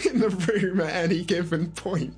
in 0.12 0.20
the 0.20 0.30
room 0.30 0.82
at 0.82 0.94
any 0.94 1.24
given 1.24 1.72
point. 1.72 2.16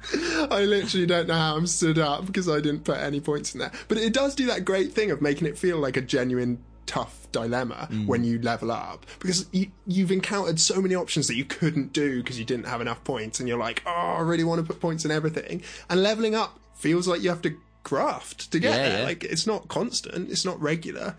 I 0.49 0.63
literally 0.63 1.05
don't 1.05 1.27
know 1.27 1.35
how 1.35 1.55
I'm 1.57 1.67
stood 1.67 1.99
up 1.99 2.25
because 2.25 2.49
I 2.49 2.55
didn't 2.61 2.83
put 2.85 2.97
any 2.97 3.19
points 3.19 3.53
in 3.53 3.59
there. 3.59 3.71
But 3.87 3.97
it 3.99 4.13
does 4.13 4.33
do 4.33 4.47
that 4.47 4.65
great 4.65 4.93
thing 4.93 5.11
of 5.11 5.21
making 5.21 5.47
it 5.47 5.57
feel 5.57 5.77
like 5.77 5.97
a 5.97 6.01
genuine 6.01 6.63
tough 6.87 7.27
dilemma 7.33 7.89
Mm. 7.91 8.07
when 8.07 8.23
you 8.23 8.39
level 8.41 8.71
up 8.71 9.05
because 9.19 9.45
you, 9.51 9.67
you've 9.85 10.11
encountered 10.11 10.57
so 10.57 10.81
many 10.81 10.95
options 10.95 11.27
that 11.27 11.35
you 11.35 11.43
couldn't 11.43 11.91
do 11.91 12.23
because 12.23 12.39
you 12.39 12.45
didn't 12.45 12.65
have 12.65 12.79
enough 12.79 13.03
points 13.03 13.41
and 13.41 13.49
you're 13.49 13.57
like 13.57 13.83
oh 13.85 13.89
i 14.17 14.21
really 14.21 14.45
want 14.45 14.61
to 14.61 14.65
put 14.65 14.79
points 14.81 15.03
in 15.03 15.11
everything 15.11 15.61
and 15.89 16.01
leveling 16.01 16.33
up 16.33 16.57
feels 16.75 17.05
like 17.05 17.21
you 17.21 17.27
have 17.29 17.41
to 17.41 17.53
graft 17.83 18.49
to 18.53 18.59
get 18.59 18.71
Yeah, 18.71 18.77
there 18.89 18.99
yeah. 18.99 19.05
like 19.05 19.25
it's 19.25 19.45
not 19.45 19.67
constant 19.67 20.31
it's 20.31 20.45
not 20.45 20.59
regular 20.61 21.17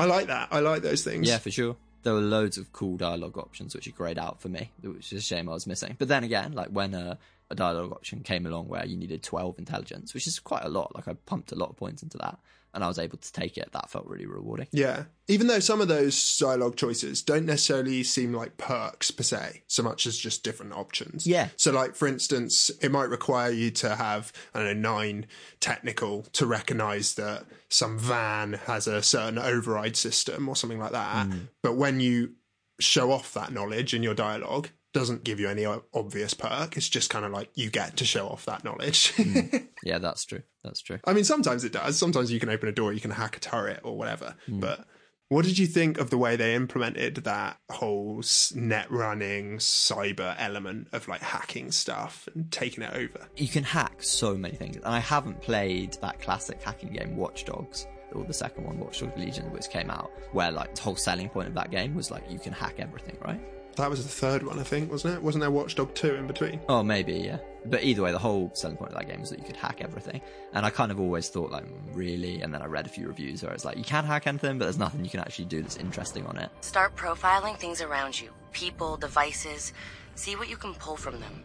i 0.00 0.04
like 0.06 0.26
that 0.28 0.48
i 0.50 0.60
like 0.60 0.82
those 0.82 1.04
things 1.04 1.28
Yeah, 1.28 1.38
for 1.38 1.50
sure. 1.50 1.76
There 2.02 2.14
were 2.14 2.20
loads 2.20 2.56
of 2.56 2.72
cool 2.72 2.96
dialogue 2.96 3.36
options 3.36 3.74
which 3.74 3.86
are 3.86 3.90
grayed 3.92 4.18
out 4.18 4.40
for 4.40 4.48
me, 4.48 4.70
which 4.82 5.12
is 5.12 5.22
a 5.22 5.26
shame 5.26 5.50
I 5.50 5.52
was 5.52 5.66
missing. 5.66 5.96
But 5.98 6.08
then 6.08 6.24
again, 6.24 6.52
like 6.52 6.68
when 6.68 6.94
a, 6.94 7.18
a 7.50 7.54
dialogue 7.54 7.92
option 7.92 8.20
came 8.20 8.46
along 8.46 8.68
where 8.68 8.86
you 8.86 8.96
needed 8.96 9.22
12 9.22 9.58
intelligence, 9.58 10.14
which 10.14 10.26
is 10.26 10.38
quite 10.38 10.64
a 10.64 10.70
lot, 10.70 10.94
like 10.94 11.06
I 11.08 11.12
pumped 11.26 11.52
a 11.52 11.56
lot 11.56 11.68
of 11.68 11.76
points 11.76 12.02
into 12.02 12.16
that, 12.16 12.38
and 12.72 12.84
I 12.84 12.88
was 12.88 12.98
able 12.98 13.18
to 13.18 13.32
take 13.32 13.58
it, 13.58 13.70
that 13.72 13.90
felt 13.90 14.06
really 14.06 14.26
rewarding. 14.26 14.68
Yeah. 14.72 15.04
Even 15.28 15.46
though 15.46 15.60
some 15.60 15.80
of 15.80 15.88
those 15.88 16.36
dialogue 16.38 16.76
choices 16.76 17.22
don't 17.22 17.46
necessarily 17.46 18.02
seem 18.02 18.32
like 18.32 18.56
perks 18.56 19.10
per 19.10 19.22
se, 19.22 19.62
so 19.66 19.82
much 19.82 20.06
as 20.06 20.18
just 20.18 20.42
different 20.42 20.72
options. 20.72 21.26
Yeah. 21.26 21.48
So, 21.56 21.72
like, 21.72 21.94
for 21.94 22.08
instance, 22.08 22.70
it 22.80 22.90
might 22.90 23.08
require 23.08 23.50
you 23.50 23.70
to 23.72 23.96
have, 23.96 24.32
I 24.54 24.62
don't 24.62 24.80
know, 24.80 24.94
nine 24.94 25.26
technical 25.60 26.22
to 26.32 26.46
recognize 26.46 27.14
that 27.14 27.44
some 27.68 27.98
van 27.98 28.54
has 28.66 28.86
a 28.86 29.02
certain 29.02 29.38
override 29.38 29.96
system 29.96 30.48
or 30.48 30.56
something 30.56 30.78
like 30.78 30.92
that. 30.92 31.28
Mm. 31.28 31.48
But 31.62 31.76
when 31.76 32.00
you 32.00 32.32
show 32.80 33.12
off 33.12 33.34
that 33.34 33.52
knowledge 33.52 33.94
in 33.94 34.02
your 34.02 34.14
dialogue, 34.14 34.68
doesn't 34.92 35.22
give 35.22 35.38
you 35.38 35.48
any 35.48 35.64
obvious 35.94 36.34
perk. 36.34 36.76
It's 36.76 36.88
just 36.88 37.10
kind 37.10 37.24
of 37.24 37.30
like 37.30 37.50
you 37.54 37.70
get 37.70 37.96
to 37.98 38.04
show 38.04 38.26
off 38.26 38.44
that 38.46 38.64
knowledge. 38.64 39.12
Mm. 39.14 39.68
Yeah, 39.82 39.98
that's 39.98 40.26
true. 40.26 40.42
That's 40.64 40.80
true. 40.80 40.98
I 41.04 41.12
mean, 41.12 41.24
sometimes 41.24 41.64
it 41.64 41.72
does. 41.72 41.98
Sometimes 41.98 42.30
you 42.30 42.40
can 42.40 42.50
open 42.50 42.68
a 42.68 42.72
door, 42.72 42.92
you 42.92 43.00
can 43.00 43.10
hack 43.10 43.36
a 43.36 43.40
turret 43.40 43.80
or 43.82 43.96
whatever. 43.96 44.34
Hmm. 44.46 44.60
But 44.60 44.84
what 45.30 45.44
did 45.44 45.58
you 45.58 45.66
think 45.66 45.98
of 45.98 46.10
the 46.10 46.18
way 46.18 46.34
they 46.34 46.56
implemented 46.56 47.14
that 47.14 47.56
whole 47.70 48.20
net 48.54 48.90
running 48.90 49.58
cyber 49.58 50.34
element 50.38 50.88
of 50.92 51.06
like 51.06 51.22
hacking 51.22 51.70
stuff 51.70 52.28
and 52.34 52.50
taking 52.50 52.82
it 52.82 52.92
over? 52.94 53.28
You 53.36 53.46
can 53.46 53.62
hack 53.62 54.02
so 54.02 54.36
many 54.36 54.56
things. 54.56 54.76
And 54.76 54.86
I 54.86 54.98
haven't 54.98 55.40
played 55.40 55.96
that 56.02 56.20
classic 56.20 56.60
hacking 56.60 56.92
game, 56.92 57.16
Watch 57.16 57.44
Dogs, 57.44 57.86
or 58.12 58.24
the 58.24 58.34
second 58.34 58.64
one, 58.64 58.80
Watch 58.80 59.00
Dogs 59.00 59.16
Legion, 59.16 59.52
which 59.52 59.70
came 59.70 59.88
out, 59.88 60.10
where 60.32 60.50
like 60.50 60.74
the 60.74 60.82
whole 60.82 60.96
selling 60.96 61.28
point 61.28 61.46
of 61.46 61.54
that 61.54 61.70
game 61.70 61.94
was 61.94 62.10
like 62.10 62.24
you 62.28 62.40
can 62.40 62.52
hack 62.52 62.74
everything, 62.78 63.16
right? 63.24 63.40
That 63.76 63.88
was 63.88 64.02
the 64.02 64.10
third 64.10 64.42
one, 64.42 64.58
I 64.58 64.64
think, 64.64 64.90
wasn't 64.90 65.14
it? 65.14 65.22
Wasn't 65.22 65.40
there 65.40 65.50
Watchdog 65.52 65.94
2 65.94 66.16
in 66.16 66.26
between? 66.26 66.60
Oh, 66.68 66.82
maybe, 66.82 67.12
yeah. 67.12 67.38
But 67.66 67.84
either 67.84 68.02
way, 68.02 68.12
the 68.12 68.18
whole 68.18 68.50
selling 68.54 68.76
point 68.76 68.92
of 68.92 68.98
that 68.98 69.06
game 69.06 69.22
is 69.22 69.30
that 69.30 69.38
you 69.38 69.44
could 69.44 69.56
hack 69.56 69.80
everything. 69.80 70.20
And 70.52 70.64
I 70.64 70.70
kind 70.70 70.90
of 70.90 71.00
always 71.00 71.28
thought, 71.28 71.50
like, 71.50 71.64
really? 71.92 72.40
And 72.40 72.54
then 72.54 72.62
I 72.62 72.66
read 72.66 72.86
a 72.86 72.88
few 72.88 73.06
reviews 73.06 73.42
where 73.42 73.52
it's 73.52 73.64
like, 73.64 73.76
you 73.76 73.84
can 73.84 74.04
hack 74.04 74.26
anything, 74.26 74.58
but 74.58 74.64
there's 74.64 74.78
nothing 74.78 75.04
you 75.04 75.10
can 75.10 75.20
actually 75.20 75.44
do 75.46 75.62
that's 75.62 75.76
interesting 75.76 76.26
on 76.26 76.38
it. 76.38 76.50
Start 76.62 76.96
profiling 76.96 77.56
things 77.56 77.80
around 77.80 78.20
you 78.20 78.30
people, 78.52 78.96
devices. 78.96 79.72
See 80.16 80.34
what 80.36 80.48
you 80.48 80.56
can 80.56 80.74
pull 80.74 80.96
from 80.96 81.20
them. 81.20 81.44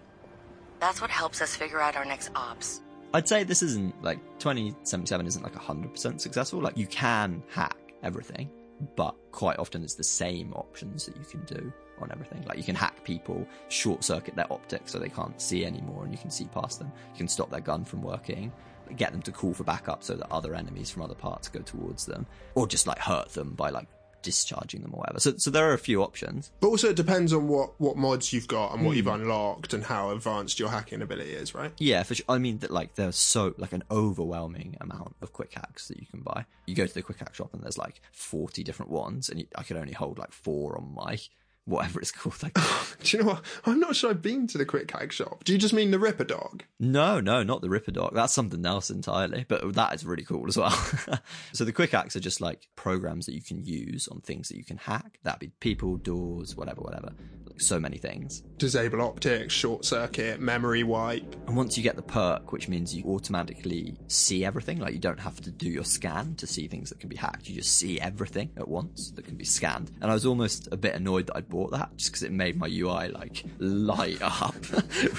That's 0.79 1.01
what 1.01 1.09
helps 1.09 1.41
us 1.41 1.55
figure 1.55 1.79
out 1.79 1.95
our 1.95 2.05
next 2.05 2.31
ops. 2.35 2.81
I'd 3.13 3.27
say 3.27 3.43
this 3.43 3.61
isn't 3.61 4.01
like 4.03 4.19
2077 4.39 5.27
isn't 5.27 5.43
like 5.43 5.53
100% 5.53 6.19
successful. 6.19 6.61
Like, 6.61 6.77
you 6.77 6.87
can 6.87 7.43
hack 7.49 7.77
everything, 8.03 8.49
but 8.95 9.15
quite 9.31 9.59
often 9.59 9.83
it's 9.83 9.95
the 9.95 10.03
same 10.03 10.53
options 10.53 11.05
that 11.05 11.15
you 11.15 11.23
can 11.23 11.43
do 11.45 11.71
on 12.01 12.11
everything. 12.11 12.43
Like, 12.47 12.57
you 12.57 12.63
can 12.63 12.75
hack 12.75 13.03
people, 13.03 13.47
short 13.69 14.03
circuit 14.03 14.35
their 14.35 14.51
optics 14.51 14.91
so 14.91 14.99
they 14.99 15.09
can't 15.09 15.39
see 15.41 15.65
anymore 15.65 16.03
and 16.03 16.11
you 16.11 16.17
can 16.17 16.29
see 16.31 16.45
past 16.45 16.79
them. 16.79 16.91
You 17.13 17.17
can 17.17 17.27
stop 17.27 17.49
their 17.49 17.61
gun 17.61 17.85
from 17.85 18.01
working. 18.01 18.51
Get 18.97 19.11
them 19.11 19.21
to 19.23 19.31
call 19.31 19.53
for 19.53 19.63
backup 19.63 20.03
so 20.03 20.15
that 20.15 20.31
other 20.31 20.53
enemies 20.55 20.91
from 20.91 21.01
other 21.01 21.15
parts 21.15 21.47
go 21.47 21.59
towards 21.61 22.05
them, 22.05 22.25
or 22.53 22.67
just 22.67 22.85
like 22.85 22.99
hurt 22.99 23.29
them 23.29 23.53
by 23.55 23.69
like 23.71 23.87
discharging 24.21 24.81
them 24.81 24.91
or 24.93 24.99
whatever. 25.01 25.19
So, 25.19 25.35
so 25.37 25.49
there 25.51 25.69
are 25.69 25.73
a 25.73 25.77
few 25.79 26.01
options. 26.03 26.51
But 26.59 26.67
also, 26.69 26.89
it 26.89 26.95
depends 26.95 27.31
on 27.33 27.47
what, 27.47 27.79
what 27.79 27.95
mods 27.97 28.31
you've 28.33 28.47
got 28.47 28.73
and 28.73 28.83
what 28.83 28.91
Hmm. 28.93 28.97
you've 28.97 29.07
unlocked 29.07 29.73
and 29.73 29.83
how 29.83 30.09
advanced 30.11 30.59
your 30.59 30.69
hacking 30.69 31.01
ability 31.03 31.31
is, 31.31 31.53
right? 31.55 31.71
Yeah, 31.77 32.01
for 32.03 32.15
sure. 32.15 32.25
I 32.29 32.37
mean, 32.39 32.59
that 32.59 32.71
like 32.71 32.95
there's 32.95 33.15
so 33.17 33.53
like 33.57 33.73
an 33.73 33.83
overwhelming 33.91 34.77
amount 34.81 35.15
of 35.21 35.33
quick 35.33 35.53
hacks 35.53 35.87
that 35.89 35.99
you 35.99 36.05
can 36.07 36.21
buy. 36.21 36.45
You 36.65 36.75
go 36.75 36.85
to 36.87 36.93
the 36.93 37.01
quick 37.01 37.19
hack 37.19 37.35
shop 37.35 37.53
and 37.53 37.61
there's 37.63 37.77
like 37.77 38.01
40 38.13 38.63
different 38.63 38.91
ones, 38.91 39.29
and 39.29 39.39
you, 39.39 39.47
I 39.55 39.63
could 39.63 39.77
only 39.77 39.93
hold 39.93 40.17
like 40.19 40.31
four 40.31 40.77
on 40.77 40.93
my 40.95 41.19
whatever 41.65 41.99
it's 41.99 42.11
called. 42.11 42.41
Like, 42.41 42.53
Do 43.03 43.17
you 43.17 43.23
know 43.23 43.29
what? 43.31 43.41
I'm 43.65 43.79
not 43.79 43.95
sure 43.95 44.09
I've 44.11 44.21
been 44.21 44.47
to 44.47 44.57
the 44.57 44.65
quick 44.65 44.89
hack 44.89 45.11
shop. 45.11 45.43
Do 45.43 45.51
you 45.53 45.59
just 45.59 45.73
mean 45.73 45.91
the 45.91 45.97
Ripperdoc? 45.97 46.61
no, 46.79 47.19
no, 47.19 47.43
not 47.43 47.61
the 47.61 47.67
Ripperdoc. 47.67 48.13
That's 48.13 48.33
something 48.33 48.65
else 48.65 48.89
entirely. 48.89 49.45
But 49.47 49.73
that 49.73 49.93
is 49.93 50.05
really 50.05 50.23
cool 50.23 50.47
as 50.47 50.57
well. 50.57 50.71
so 51.53 51.65
the 51.65 51.73
quick 51.73 51.91
hacks 51.91 52.15
are 52.15 52.19
just 52.21 52.41
like 52.41 52.67
programs 52.75 53.25
that 53.25 53.33
you 53.33 53.41
can 53.41 53.63
use 53.63 54.07
on 54.07 54.21
things 54.21 54.49
that 54.49 54.57
you 54.57 54.63
can 54.63 54.77
hack. 54.77 55.19
That'd 55.23 55.39
be 55.39 55.51
people, 55.59 55.97
doors, 55.97 56.55
whatever, 56.55 56.81
whatever. 56.81 57.13
So 57.57 57.79
many 57.79 57.97
things. 57.97 58.41
Disable 58.57 59.01
optics, 59.01 59.53
short 59.53 59.85
circuit, 59.85 60.39
memory 60.39 60.83
wipe. 60.83 61.35
And 61.47 61.55
once 61.55 61.77
you 61.77 61.83
get 61.83 61.95
the 61.95 62.01
perk, 62.01 62.51
which 62.51 62.67
means 62.67 62.95
you 62.95 63.03
automatically 63.05 63.95
see 64.07 64.45
everything, 64.45 64.79
like 64.79 64.93
you 64.93 64.99
don't 64.99 65.19
have 65.19 65.41
to 65.41 65.51
do 65.51 65.69
your 65.69 65.83
scan 65.83 66.35
to 66.35 66.47
see 66.47 66.67
things 66.67 66.89
that 66.89 66.99
can 66.99 67.09
be 67.09 67.15
hacked, 67.15 67.47
you 67.49 67.55
just 67.55 67.77
see 67.77 67.99
everything 67.99 68.51
at 68.57 68.67
once 68.67 69.11
that 69.11 69.25
can 69.25 69.35
be 69.35 69.45
scanned. 69.45 69.91
And 70.01 70.11
I 70.11 70.13
was 70.13 70.25
almost 70.25 70.67
a 70.71 70.77
bit 70.77 70.95
annoyed 70.95 71.27
that 71.27 71.37
I'd 71.37 71.49
bought 71.49 71.71
that 71.71 71.95
just 71.97 72.11
because 72.11 72.23
it 72.23 72.31
made 72.31 72.57
my 72.57 72.67
UI 72.67 73.09
like 73.09 73.43
light 73.59 74.21
up 74.21 74.55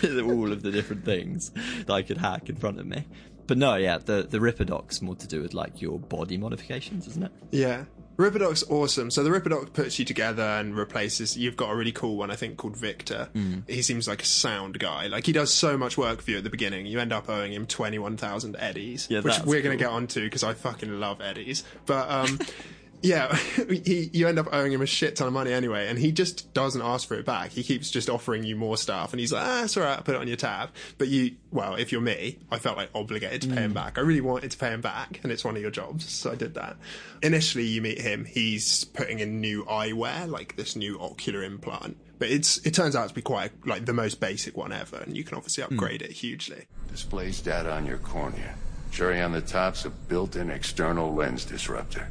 with 0.03 0.21
all 0.21 0.53
of 0.53 0.63
the 0.63 0.71
different 0.71 1.05
things 1.05 1.51
that 1.87 1.93
I 1.93 2.03
could 2.03 2.19
hack 2.19 2.49
in 2.49 2.57
front 2.57 2.81
of 2.81 2.87
me. 2.87 3.07
But 3.47 3.59
no, 3.59 3.77
yeah, 3.77 3.99
the, 3.99 4.27
the 4.29 4.41
Ripper 4.41 4.65
Doc's 4.65 5.01
more 5.01 5.15
to 5.17 5.27
do 5.27 5.41
with 5.41 5.55
like 5.55 5.81
your 5.81 5.99
body 5.99 6.37
modifications, 6.37 7.07
isn't 7.07 7.25
it? 7.25 7.33
Yeah. 7.53 7.85
Ripperdoc's 8.17 8.65
awesome. 8.71 9.11
So 9.11 9.23
the 9.23 9.31
Ripperdoc 9.31 9.73
puts 9.73 9.99
you 9.99 10.05
together 10.05 10.43
and 10.43 10.77
replaces. 10.77 11.37
You've 11.37 11.57
got 11.57 11.71
a 11.71 11.77
really 11.77 11.93
cool 11.93 12.17
one, 12.17 12.31
I 12.31 12.37
think, 12.37 12.57
called 12.57 12.77
Viktor. 12.77 13.29
Mm. 13.35 13.69
He 13.69 13.83
seems 13.83 14.09
like 14.09 14.23
a 14.23 14.27
sound 14.27 14.79
guy. 14.79 15.07
Like 15.07 15.27
he 15.27 15.33
does 15.33 15.53
so 15.53 15.77
much 15.77 15.99
work 15.99 16.23
for 16.23 16.31
you 16.31 16.39
at 16.39 16.45
the 16.45 16.51
beginning. 16.51 16.87
You 16.87 16.99
end 16.99 17.13
up 17.13 17.29
owing 17.29 17.53
him 17.53 17.67
twenty 17.67 17.99
one 17.99 18.17
thousand 18.17 18.57
eddies, 18.59 19.07
Yeah, 19.11 19.21
which 19.21 19.39
we're 19.41 19.63
going 19.63 19.77
to 19.77 19.83
get 19.83 19.91
onto 19.93 20.23
because 20.23 20.43
I 20.43 20.55
fucking 20.55 20.99
love 20.99 21.21
eddies. 21.21 21.63
But 21.85 22.11
um, 22.11 22.39
yeah, 23.03 23.35
he, 23.85 24.11
you 24.13 24.27
end 24.29 24.39
up 24.39 24.49
owing 24.53 24.73
him 24.73 24.83
a 24.83 24.87
shit 24.87 25.17
ton 25.17 25.27
of 25.27 25.33
money 25.33 25.53
anyway, 25.53 25.89
and 25.89 25.99
he 25.99 26.13
just 26.13 26.53
doesn't 26.55 26.83
ask 26.83 27.07
for 27.07 27.15
it 27.15 27.25
back. 27.27 27.51
He 27.51 27.63
keeps 27.63 27.91
just 27.91 28.09
offering 28.11 28.43
you 28.45 28.57
more 28.57 28.77
stuff, 28.77 29.13
and 29.13 29.21
he's 29.21 29.33
like, 29.33 29.43
ah, 29.45 29.65
it's 29.65 29.77
all 29.77 29.83
right, 29.85 29.97
I'll 29.97 30.03
put 30.03 30.15
it 30.15 30.21
on 30.21 30.29
your 30.29 30.37
tab. 30.37 30.71
But 30.99 31.09
you, 31.09 31.37
well, 31.51 31.75
if 31.75 31.93
you're 31.93 32.01
me, 32.01 32.39
I 32.51 32.59
felt 32.59 32.77
like 32.77 32.91
obligated 32.95 33.43
to 33.43 33.49
pay 33.49 33.63
him 33.63 33.71
Mm. 33.73 33.75
back. 33.75 33.99
I 33.99 34.01
really 34.03 34.21
wanted 34.21 34.51
to 34.51 34.59
pay 34.59 34.71
him 34.73 34.81
back, 34.81 35.21
and 35.23 35.31
it's 35.33 35.45
one 35.45 35.57
of 35.57 35.63
your 35.63 35.71
jobs, 35.71 36.09
so 36.11 36.31
I 36.33 36.35
did 36.35 36.55
that. 36.55 36.77
Initially, 37.23 37.65
you 37.67 37.83
meet 37.83 38.01
him, 38.01 38.25
he's 38.25 38.85
putting 38.85 39.19
in 39.21 39.41
new 39.41 39.65
eyewear, 39.65 40.29
like 40.29 40.57
this 40.57 40.77
new 40.77 40.99
ocular 41.01 41.43
implant. 41.43 41.97
But 42.19 42.31
it's 42.31 42.57
it 42.67 42.73
turns 42.73 42.97
out 42.97 43.09
to 43.11 43.15
be 43.15 43.21
quite 43.21 43.53
like 43.67 43.85
the 43.85 43.93
most 43.93 44.21
basic 44.21 44.57
one 44.57 44.73
ever, 44.73 44.97
and 44.97 45.15
you 45.17 45.23
can 45.23 45.37
obviously 45.37 45.65
upgrade 45.65 46.01
it 46.01 46.13
hugely. 46.13 46.65
Displays 46.91 47.41
data 47.43 47.71
on 47.73 47.85
your 47.85 47.99
cornea. 47.99 48.55
Cherry 48.91 49.21
on 49.21 49.33
the 49.33 49.43
top's 49.43 49.85
a 49.85 49.91
built-in 49.91 50.51
external 50.51 51.13
lens 51.15 51.45
disruptor. 51.45 52.09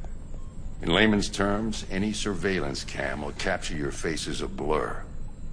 In 0.86 0.92
layman's 0.94 1.30
terms, 1.30 1.84
any 1.90 2.14
surveillance 2.14 2.84
cam 2.84 3.24
will 3.24 3.32
capture 3.32 3.76
your 3.76 3.92
face 3.92 4.28
as 4.28 4.42
a 4.42 4.48
blur. 4.48 5.02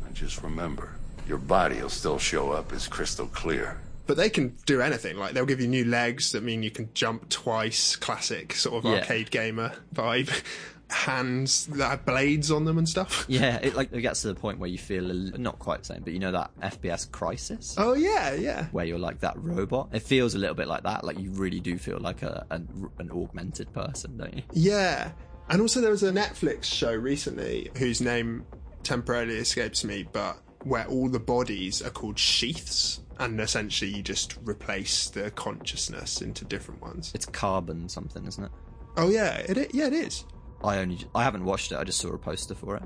And 0.04 0.14
just 0.14 0.42
remember, 0.42 0.90
your 1.26 1.38
body 1.38 1.80
will 1.80 1.88
still 1.88 2.18
show 2.18 2.52
up 2.52 2.70
as 2.70 2.86
crystal 2.86 3.26
clear. 3.28 3.78
But 4.06 4.18
they 4.18 4.28
can 4.28 4.58
do 4.66 4.82
anything. 4.82 5.16
Like 5.16 5.32
they'll 5.32 5.46
give 5.46 5.58
you 5.62 5.68
new 5.68 5.86
legs 5.86 6.32
that 6.32 6.42
mean 6.42 6.62
you 6.62 6.70
can 6.70 6.90
jump 6.92 7.30
twice. 7.30 7.96
Classic 7.96 8.52
sort 8.52 8.84
of 8.84 8.90
Yeah. 8.92 8.98
arcade 8.98 9.30
gamer 9.30 9.72
vibe. 9.94 10.28
Hands 10.93 11.66
that 11.66 11.88
have 11.88 12.05
blades 12.05 12.51
on 12.51 12.64
them 12.64 12.78
and 12.78 12.88
stuff. 12.88 13.26
Yeah, 13.32 13.57
it 13.62 13.74
like 13.74 13.93
it 13.93 14.03
gets 14.03 14.22
to 14.22 14.28
the 14.28 14.34
point 14.34 14.59
where 14.59 14.68
you 14.68 14.76
feel 14.78 15.11
a 15.11 15.14
not 15.14 15.59
quite 15.59 15.80
the 15.80 15.86
same, 15.86 16.03
but 16.03 16.12
you 16.12 16.18
know 16.18 16.32
that 16.32 16.51
FPS 16.61 17.09
Crysis. 17.09 17.74
Oh 17.78 17.95
yeah, 17.95 18.34
yeah. 18.34 18.66
where 18.72 18.84
you're 18.84 18.99
like 18.99 19.20
that 19.20 19.43
robot. 19.43 19.88
It 19.93 20.03
feels 20.03 20.34
a 20.34 20.38
little 20.38 20.55
bit 20.55 20.68
like 20.68 20.82
that. 20.82 21.03
Like 21.05 21.18
you 21.18 21.30
really 21.30 21.61
do 21.61 21.78
feel 21.78 21.99
like 21.99 22.22
a 22.22 22.47
an, 22.51 22.90
an 22.99 23.11
augmented 23.11 23.72
person, 23.72 24.18
don't 24.18 24.34
you? 24.34 24.43
Yeah. 24.53 25.12
And 25.49 25.61
also 25.62 25.80
there 25.80 25.90
was 25.90 26.03
a 26.03 26.12
Netflix 26.12 26.64
show 26.64 26.93
recently 26.95 27.70
whose 27.76 28.01
name 28.01 28.45
temporarily 28.82 29.36
escapes 29.36 29.84
me, 29.84 30.07
but 30.12 30.38
where 30.64 30.86
all 30.86 31.09
the 31.09 31.20
bodies 31.20 31.82
are 31.82 31.90
called 31.90 32.18
sheaths 32.18 33.01
and 33.18 33.40
essentially 33.40 33.90
you 33.90 34.03
just 34.03 34.36
replace 34.45 35.09
the 35.11 35.30
consciousness 35.32 36.20
into 36.22 36.45
different 36.45 36.80
ones. 36.80 37.12
It's 37.14 37.26
carbon 37.26 37.88
something, 37.88 38.26
isn't 38.26 38.45
it? 38.45 38.51
Oh 38.97 39.09
yeah, 39.09 39.36
it 39.38 39.74
yeah 39.74 39.86
it 39.86 39.93
is. 39.93 40.24
I 40.64 40.78
only 40.78 40.98
I 41.14 41.22
haven't 41.22 41.44
watched 41.44 41.72
it. 41.72 41.78
I 41.78 41.84
just 41.84 41.98
saw 41.98 42.12
a 42.12 42.18
poster 42.18 42.54
for 42.54 42.76
it. 42.76 42.82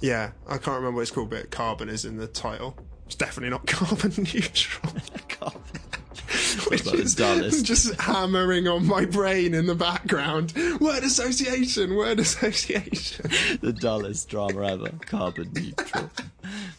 Yeah, 0.00 0.32
I 0.46 0.58
can't 0.58 0.76
remember 0.76 0.96
what 0.96 1.02
it's 1.02 1.10
called, 1.10 1.30
but 1.30 1.50
carbon 1.50 1.88
is 1.88 2.04
in 2.04 2.16
the 2.16 2.28
title. 2.28 2.76
It's 3.06 3.16
definitely 3.16 3.50
not 3.50 3.66
carbon 3.66 4.12
neutral. 4.16 4.92
which 6.68 6.86
is 6.92 7.14
dullest. 7.14 7.64
just 7.64 7.94
hammering 8.00 8.68
on 8.68 8.86
my 8.86 9.04
brain 9.04 9.54
in 9.54 9.66
the 9.66 9.74
background. 9.74 10.52
Word 10.80 11.02
association, 11.02 11.96
word 11.96 12.20
association. 12.20 13.30
the 13.60 13.72
dullest 13.72 14.28
drama 14.28 14.66
ever. 14.66 14.90
Carbon 15.00 15.50
neutral. 15.54 16.10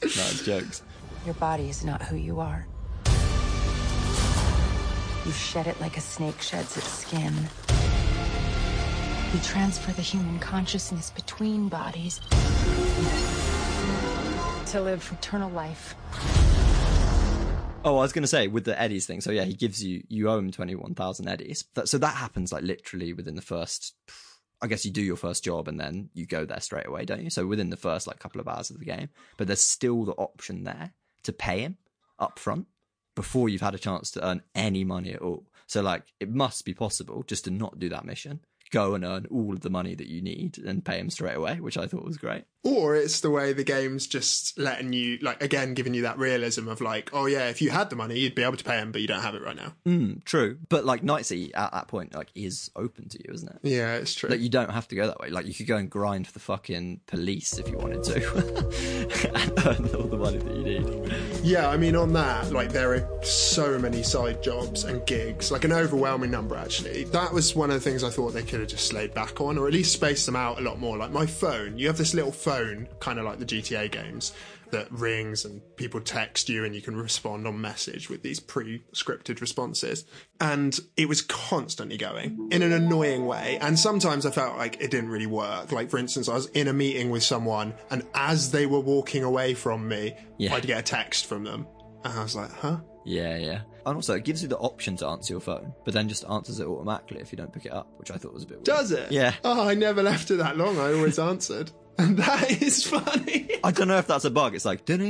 nice 0.04 0.44
jokes. 0.44 0.84
Your 1.26 1.34
body 1.36 1.70
is 1.70 1.84
not 1.84 2.02
who 2.04 2.16
you 2.16 2.40
are. 2.40 2.68
You 5.26 5.32
shed 5.32 5.68
it 5.68 5.80
like 5.82 5.98
a 5.98 6.02
snake 6.02 6.42
sheds 6.42 6.78
its 6.78 6.90
skin. 6.90 7.34
You 9.34 9.40
transfer 9.42 9.92
the 9.92 10.02
human 10.02 10.40
consciousness 10.40 11.12
between 11.12 11.70
bodies 11.70 12.20
to 14.72 14.82
live 14.82 15.08
eternal 15.14 15.52
life. 15.52 15.94
Oh, 17.86 17.98
I 17.98 18.02
was 18.02 18.12
going 18.12 18.24
to 18.24 18.28
say 18.28 18.48
with 18.48 18.66
the 18.66 18.80
eddies 18.82 19.06
thing. 19.06 19.22
So 19.22 19.30
yeah, 19.30 19.44
he 19.44 19.54
gives 19.54 19.84
you 19.84 20.04
you 20.10 20.30
owe 20.30 20.40
him 20.40 20.52
twenty 20.52 20.74
one 20.74 20.96
thousand 20.96 21.28
eddies. 21.28 21.64
So 21.86 22.00
that 22.00 22.16
happens 22.16 22.52
like 22.52 22.64
literally 22.64 23.14
within 23.14 23.36
the 23.36 23.42
first. 23.44 23.94
I 24.62 24.68
guess 24.68 24.84
you 24.84 24.92
do 24.92 25.02
your 25.02 25.16
first 25.16 25.44
job 25.44 25.68
and 25.68 25.80
then 25.80 26.10
you 26.14 26.26
go 26.26 26.44
there 26.44 26.60
straight 26.60 26.88
away, 26.88 27.06
don't 27.06 27.24
you? 27.24 27.30
So 27.30 27.46
within 27.46 27.70
the 27.70 27.78
first 27.78 28.08
like 28.08 28.20
couple 28.20 28.42
of 28.42 28.48
hours 28.48 28.72
of 28.72 28.80
the 28.80 28.86
game, 28.86 29.10
but 29.38 29.48
there's 29.48 29.62
still 29.62 30.06
the 30.06 30.14
option 30.14 30.64
there 30.64 30.94
to 31.24 31.32
pay 31.32 31.62
him 31.62 31.78
up 32.18 32.40
front 32.40 32.66
before 33.16 33.48
you've 33.48 33.62
had 33.62 33.76
a 33.76 33.80
chance 33.80 34.12
to 34.12 34.28
earn 34.28 34.42
any 34.56 34.84
money 34.84 35.14
at 35.14 35.22
all. 35.22 35.46
So 35.68 35.82
like 35.82 36.04
it 36.20 36.30
must 36.30 36.66
be 36.66 36.74
possible 36.74 37.24
just 37.28 37.46
to 37.46 37.52
not 37.52 37.80
do 37.80 37.90
that 37.90 38.06
mission, 38.06 38.42
go 38.72 38.94
and 38.94 39.04
earn 39.04 39.28
all 39.32 39.54
of 39.54 39.62
the 39.62 39.70
money 39.70 39.96
that 39.96 40.08
you 40.08 40.22
need 40.22 40.58
and 40.58 40.84
pay 40.86 41.00
him 41.00 41.10
straight 41.10 41.36
away, 41.36 41.60
which 41.60 41.78
I 41.78 41.88
thought 41.88 42.06
was 42.06 42.18
great. 42.18 42.44
Or 42.64 42.96
it's 42.96 43.22
the 43.22 43.30
way 43.30 43.54
the 43.54 43.64
game's 43.64 44.06
just 44.06 44.58
letting 44.60 44.92
you, 44.92 45.18
like, 45.22 45.42
again, 45.42 45.74
giving 45.74 45.94
you 45.94 46.02
that 46.04 46.18
realism 46.18 46.68
of, 46.68 46.82
like, 46.82 47.10
oh 47.14 47.26
yeah, 47.26 47.48
if 47.50 47.62
you 47.62 47.70
had 47.70 47.90
the 47.90 47.96
money, 47.96 48.20
you'd 48.20 48.36
be 48.36 48.44
able 48.44 48.58
to 48.58 48.64
pay 48.64 48.78
him, 48.78 48.92
but 48.92 49.02
you 49.02 49.08
don't 49.08 49.22
have 49.22 49.36
it 49.36 49.42
right 49.42 49.56
now. 49.56 49.74
Mm, 49.88 50.24
true, 50.26 50.58
but 50.68 50.86
like 50.86 51.04
Night 51.04 51.26
City 51.26 51.54
at 51.54 51.72
that 51.72 51.88
point 51.88 52.14
like 52.14 52.30
is 52.36 52.70
open 52.76 53.08
to 53.10 53.18
you, 53.18 53.34
isn't 53.34 53.50
it? 53.50 53.60
Yeah, 53.64 53.96
it's 53.96 54.14
true. 54.14 54.30
Like 54.30 54.42
you 54.42 54.50
don't 54.50 54.72
have 54.72 54.88
to 54.90 54.96
go 54.96 55.08
that 55.08 55.20
way. 55.20 55.30
Like 55.30 55.48
you 55.48 55.54
could 55.54 55.68
go 55.68 55.78
and 55.78 55.90
grind 55.90 56.28
for 56.28 56.34
the 56.34 56.40
fucking 56.40 57.02
police 57.08 57.58
if 57.58 57.70
you 57.70 57.78
wanted 57.78 58.04
to, 58.04 58.16
and 59.36 59.66
earn 59.66 59.96
all 59.96 60.08
the 60.08 60.18
money 60.18 60.38
that 60.38 60.56
you 60.56 60.64
need. 60.64 61.39
Yeah, 61.42 61.70
I 61.70 61.78
mean, 61.78 61.96
on 61.96 62.14
that, 62.14 62.52
like, 62.52 62.72
there 62.72 62.94
are 62.94 63.24
so 63.24 63.80
many 63.80 64.04
side 64.04 64.44
jobs 64.44 64.84
and 64.84 65.06
gigs, 65.06 65.52
like 65.52 65.64
an 65.64 65.72
overwhelming 65.72 66.30
number, 66.30 66.56
actually. 66.56 67.06
That 67.06 67.34
was 67.34 67.56
one 67.56 67.72
of 67.72 67.76
the 67.76 67.90
things 67.90 68.04
I 68.04 68.10
thought 68.10 68.34
they 68.34 68.44
could 68.44 68.60
have 68.60 68.70
just 68.70 68.92
laid 68.94 69.14
back 69.14 69.40
on, 69.40 69.58
or 69.58 69.68
at 69.68 69.74
least 69.74 69.94
spaced 69.94 70.26
them 70.26 70.36
out 70.36 70.60
a 70.60 70.62
lot 70.62 70.80
more. 70.80 70.98
Like, 70.98 71.12
my 71.12 71.26
phone, 71.26 71.78
you 71.78 71.88
have 71.88 71.98
this 71.98 72.14
little 72.14 72.32
phone, 72.32 72.88
kind 73.00 73.20
of 73.20 73.26
like 73.26 73.40
the 73.40 73.46
GTA 73.46 73.90
games, 73.90 74.34
that 74.72 74.92
rings 74.92 75.46
and 75.46 75.62
people 75.76 76.00
text 76.00 76.50
you 76.50 76.64
and 76.66 76.76
you 76.76 76.82
can 76.82 76.96
respond 76.96 77.48
on 77.48 77.60
message 77.60 78.10
with 78.10 78.22
these 78.24 78.40
pre 78.40 78.82
scripted 78.94 79.42
responses. 79.42 80.06
And 80.40 80.80
it 80.96 81.08
was 81.08 81.22
constantly 81.22 81.98
going 81.98 82.50
in 82.52 82.62
an 82.62 82.72
annoying 82.72 83.26
way. 83.26 83.58
And 83.62 83.78
sometimes 83.78 84.26
I 84.26 84.32
felt 84.32 84.58
like 84.58 84.82
it 84.82 84.92
didn't 84.92 85.10
really 85.10 85.28
work. 85.28 85.72
Like, 85.72 85.90
for 85.90 85.98
instance, 85.98 86.30
I 86.30 86.34
was 86.36 86.48
in 86.48 86.68
a 86.68 86.74
meeting 86.74 87.10
with 87.10 87.24
someone, 87.24 87.74
and 87.92 88.04
as 88.14 88.52
they 88.52 88.66
were 88.66 88.80
walking 88.80 89.24
away 89.24 89.54
from 89.54 89.88
me, 89.88 90.14
Yeah. 90.38 90.54
I'd 90.56 90.66
get 90.66 90.80
a 90.80 90.84
text 90.84 91.26
from 91.26 91.44
them. 91.44 91.68
And 92.06 92.14
I 92.18 92.24
was 92.24 92.36
like, 92.36 92.52
huh? 92.52 92.78
Yeah, 93.06 93.38
yeah. 93.38 93.62
And 93.86 93.96
also, 93.96 94.14
it 94.14 94.24
gives 94.24 94.42
you 94.44 94.48
the 94.48 94.58
option 94.58 94.96
to 94.98 95.08
answer 95.08 95.34
your 95.34 95.42
phone, 95.42 95.74
but 95.84 95.94
then 95.94 96.08
just 96.08 96.24
answers 96.30 96.60
it 96.60 96.68
automatically 96.68 97.20
if 97.22 97.32
you 97.32 97.38
don't 97.38 97.52
pick 97.52 97.66
it 97.66 97.72
up, 97.72 97.90
which 97.98 98.12
I 98.12 98.16
thought 98.18 98.34
was 98.34 98.44
a 98.44 98.46
bit 98.46 98.58
weird. 98.58 98.66
Does 98.66 98.92
it? 98.92 99.12
Yeah. 99.12 99.34
Oh, 99.44 99.68
I 99.68 99.74
never 99.74 100.04
left 100.04 100.30
it 100.32 100.36
that 100.36 100.58
long. 100.58 100.78
I 100.80 100.94
always 100.94 101.18
answered. 101.32 101.72
And 102.00 102.18
that 102.18 102.50
is 102.62 102.86
funny. 102.86 103.50
I 103.62 103.72
don't 103.72 103.90
know 103.90 103.98
if 103.98 104.08
that's 104.08 104.24
a 104.24 104.32
bug. 104.32 104.56
It's 104.56 104.64
like, 104.64 104.88
and 104.90 105.02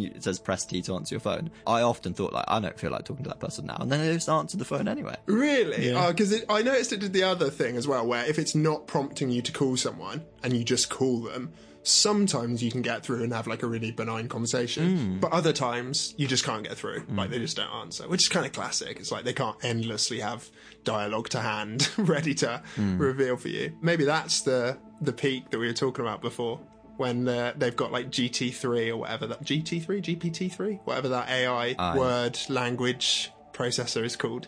it 0.00 0.22
says 0.22 0.38
press 0.38 0.66
T 0.66 0.82
to 0.82 0.94
answer 0.94 1.14
your 1.14 1.20
phone. 1.20 1.50
I 1.66 1.80
often 1.80 2.12
thought, 2.12 2.34
like, 2.34 2.44
I 2.48 2.60
don't 2.60 2.78
feel 2.78 2.90
like 2.90 3.06
talking 3.06 3.24
to 3.24 3.30
that 3.30 3.40
person 3.40 3.64
now. 3.66 3.78
And 3.80 3.90
then 3.90 4.00
they 4.00 4.12
just 4.12 4.28
answered 4.28 4.60
the 4.60 4.66
phone 4.66 4.88
anyway. 4.88 5.16
Really? 5.24 5.88
Yeah. 5.90 6.08
Because 6.08 6.44
I 6.50 6.60
noticed 6.62 6.92
it 6.92 7.00
did 7.00 7.14
the 7.14 7.22
other 7.22 7.48
thing 7.48 7.76
as 7.76 7.88
well, 7.88 8.06
where 8.06 8.26
if 8.26 8.38
it's 8.38 8.54
not 8.54 8.86
prompting 8.86 9.30
you 9.30 9.40
to 9.42 9.52
call 9.52 9.76
someone 9.78 10.22
and 10.42 10.54
you 10.54 10.64
just 10.64 10.90
call 10.90 11.20
them, 11.20 11.52
sometimes 11.82 12.62
you 12.62 12.70
can 12.70 12.82
get 12.82 13.04
through 13.04 13.22
and 13.24 13.32
have 13.32 13.46
like 13.46 13.62
a 13.62 13.66
really 13.66 13.90
benign 13.90 14.28
conversation. 14.28 14.98
Mm. 14.98 15.20
But 15.20 15.32
other 15.32 15.52
times 15.52 16.14
you 16.16 16.26
just 16.28 16.44
can't 16.44 16.62
get 16.62 16.76
through. 16.76 17.04
Like 17.10 17.30
they 17.30 17.38
just 17.38 17.56
don't 17.56 17.70
answer, 17.72 18.08
which 18.08 18.22
is 18.22 18.28
kind 18.28 18.46
of 18.46 18.52
classic. 18.52 18.98
It's 19.00 19.10
like 19.12 19.24
they 19.24 19.32
can't 19.32 19.56
endlessly 19.64 20.20
have 20.20 20.48
dialogue 20.84 21.28
to 21.30 21.40
hand 21.40 21.90
ready 21.98 22.34
to 22.34 22.62
Mm. 22.76 22.98
reveal 23.00 23.36
for 23.36 23.48
you. 23.48 23.72
Maybe 23.80 24.04
that's 24.04 24.42
the 24.42 24.78
the 25.00 25.12
peak 25.12 25.50
that 25.50 25.58
we 25.58 25.66
were 25.66 25.72
talking 25.72 26.04
about 26.04 26.20
before. 26.20 26.60
When 26.98 27.26
uh, 27.26 27.54
they've 27.56 27.74
got 27.74 27.90
like 27.90 28.10
GT3 28.10 28.90
or 28.90 28.98
whatever 28.98 29.26
that 29.26 29.42
GT3, 29.42 29.86
GPT3, 30.02 30.80
whatever 30.84 31.08
that 31.08 31.28
AI 31.28 31.96
word 31.96 32.38
language 32.48 33.32
processor 33.52 34.04
is 34.04 34.14
called. 34.14 34.46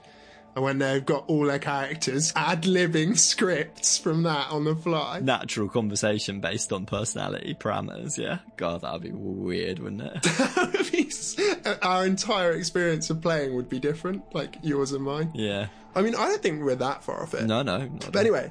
And 0.54 0.64
when 0.64 0.78
they've 0.78 1.04
got 1.04 1.24
all 1.28 1.46
their 1.46 1.58
characters 1.58 2.32
ad 2.36 2.62
libbing 2.62 3.18
scripts 3.18 3.98
from 3.98 4.22
that 4.22 4.50
on 4.50 4.64
the 4.64 4.76
fly. 4.76 5.20
Natural 5.20 5.68
conversation 5.68 6.40
based 6.40 6.72
on 6.72 6.86
personality 6.86 7.54
parameters, 7.58 8.16
yeah. 8.18 8.38
God, 8.56 8.82
that'd 8.82 9.02
be 9.02 9.10
weird, 9.12 9.80
wouldn't 9.80 10.02
it? 10.02 11.78
Our 11.82 12.06
entire 12.06 12.52
experience 12.52 13.10
of 13.10 13.20
playing 13.20 13.54
would 13.54 13.68
be 13.68 13.78
different, 13.80 14.34
like 14.34 14.58
yours 14.62 14.92
and 14.92 15.02
mine. 15.04 15.32
yeah. 15.34 15.66
I 15.96 16.02
mean, 16.02 16.16
I 16.16 16.26
don't 16.26 16.42
think 16.42 16.64
we're 16.64 16.74
that 16.74 17.04
far 17.04 17.22
off 17.22 17.34
it. 17.34 17.44
No, 17.44 17.62
no. 17.62 17.88
But 18.10 18.16
anyway, 18.16 18.50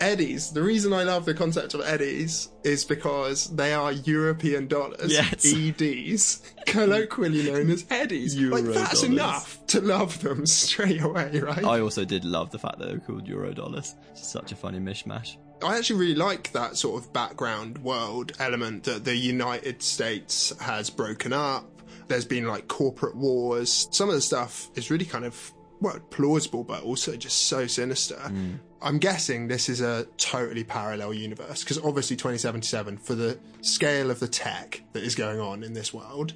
Eddies. 0.00 0.50
The 0.52 0.62
reason 0.62 0.92
I 0.92 1.04
love 1.04 1.24
the 1.24 1.34
concept 1.34 1.74
of 1.74 1.80
Eddies 1.82 2.48
is 2.64 2.84
because 2.84 3.48
they 3.54 3.72
are 3.72 3.92
European 3.92 4.66
dollars. 4.66 5.12
Yes. 5.12 5.44
EDs, 5.54 6.42
colloquially 6.66 7.50
known 7.50 7.70
as 7.70 7.84
Eddies. 7.90 8.36
like 8.38 8.64
that's 8.64 9.02
dollars. 9.02 9.04
enough 9.04 9.66
to 9.68 9.80
love 9.80 10.20
them 10.22 10.46
straight 10.46 11.00
away, 11.02 11.38
right? 11.40 11.64
I 11.64 11.80
also 11.80 12.04
did 12.04 12.24
love 12.24 12.50
the 12.50 12.58
fact 12.58 12.78
that 12.78 12.88
they 12.88 12.94
were 12.94 13.00
called 13.00 13.26
euro 13.28 13.52
dollars. 13.54 13.94
It's 14.10 14.28
such 14.28 14.52
a 14.52 14.56
funny 14.56 14.78
mishmash. 14.78 15.36
I 15.62 15.78
actually 15.78 16.00
really 16.00 16.14
like 16.16 16.52
that 16.52 16.76
sort 16.76 17.02
of 17.02 17.12
background 17.12 17.78
world 17.78 18.32
element 18.40 18.84
that 18.84 19.04
the 19.04 19.14
United 19.16 19.82
States 19.82 20.52
has 20.60 20.90
broken 20.90 21.32
up. 21.32 21.64
There's 22.08 22.26
been 22.26 22.46
like 22.46 22.68
corporate 22.68 23.16
wars. 23.16 23.88
Some 23.90 24.08
of 24.08 24.14
the 24.14 24.20
stuff 24.20 24.68
is 24.74 24.90
really 24.90 25.06
kind 25.06 25.24
of 25.24 25.52
well 25.80 25.98
plausible, 26.10 26.64
but 26.64 26.82
also 26.82 27.16
just 27.16 27.46
so 27.46 27.66
sinister. 27.66 28.16
Mm. 28.16 28.58
I'm 28.84 28.98
guessing 28.98 29.48
this 29.48 29.68
is 29.68 29.80
a 29.80 30.04
totally 30.18 30.62
parallel 30.62 31.12
universe 31.14 31.64
because 31.64 31.78
obviously 31.78 32.16
2077 32.16 32.98
for 32.98 33.14
the 33.14 33.38
scale 33.62 34.10
of 34.10 34.20
the 34.20 34.28
tech 34.28 34.82
that 34.92 35.02
is 35.02 35.14
going 35.14 35.40
on 35.40 35.62
in 35.64 35.72
this 35.72 35.92
world 35.92 36.34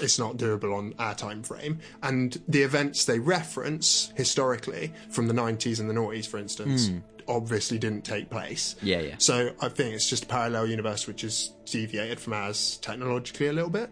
it's 0.00 0.18
not 0.18 0.36
doable 0.36 0.74
on 0.76 0.94
our 1.00 1.14
time 1.14 1.42
frame 1.42 1.80
and 2.04 2.40
the 2.48 2.62
events 2.62 3.04
they 3.04 3.18
reference 3.18 4.12
historically 4.16 4.92
from 5.10 5.26
the 5.26 5.34
90s 5.34 5.80
and 5.80 5.90
the 5.90 5.94
noughties 5.94 6.26
for 6.26 6.38
instance 6.38 6.88
Mm. 6.88 7.02
obviously 7.26 7.78
didn't 7.78 8.04
take 8.04 8.30
place 8.30 8.76
Yeah, 8.80 9.00
yeah. 9.00 9.14
so 9.18 9.50
i 9.60 9.68
think 9.68 9.94
it's 9.94 10.08
just 10.08 10.24
a 10.24 10.26
parallel 10.26 10.68
universe 10.68 11.06
which 11.08 11.24
is 11.24 11.52
deviated 11.66 12.20
from 12.20 12.32
ours 12.32 12.78
technologically 12.80 13.48
a 13.48 13.52
little 13.52 13.70
bit 13.70 13.90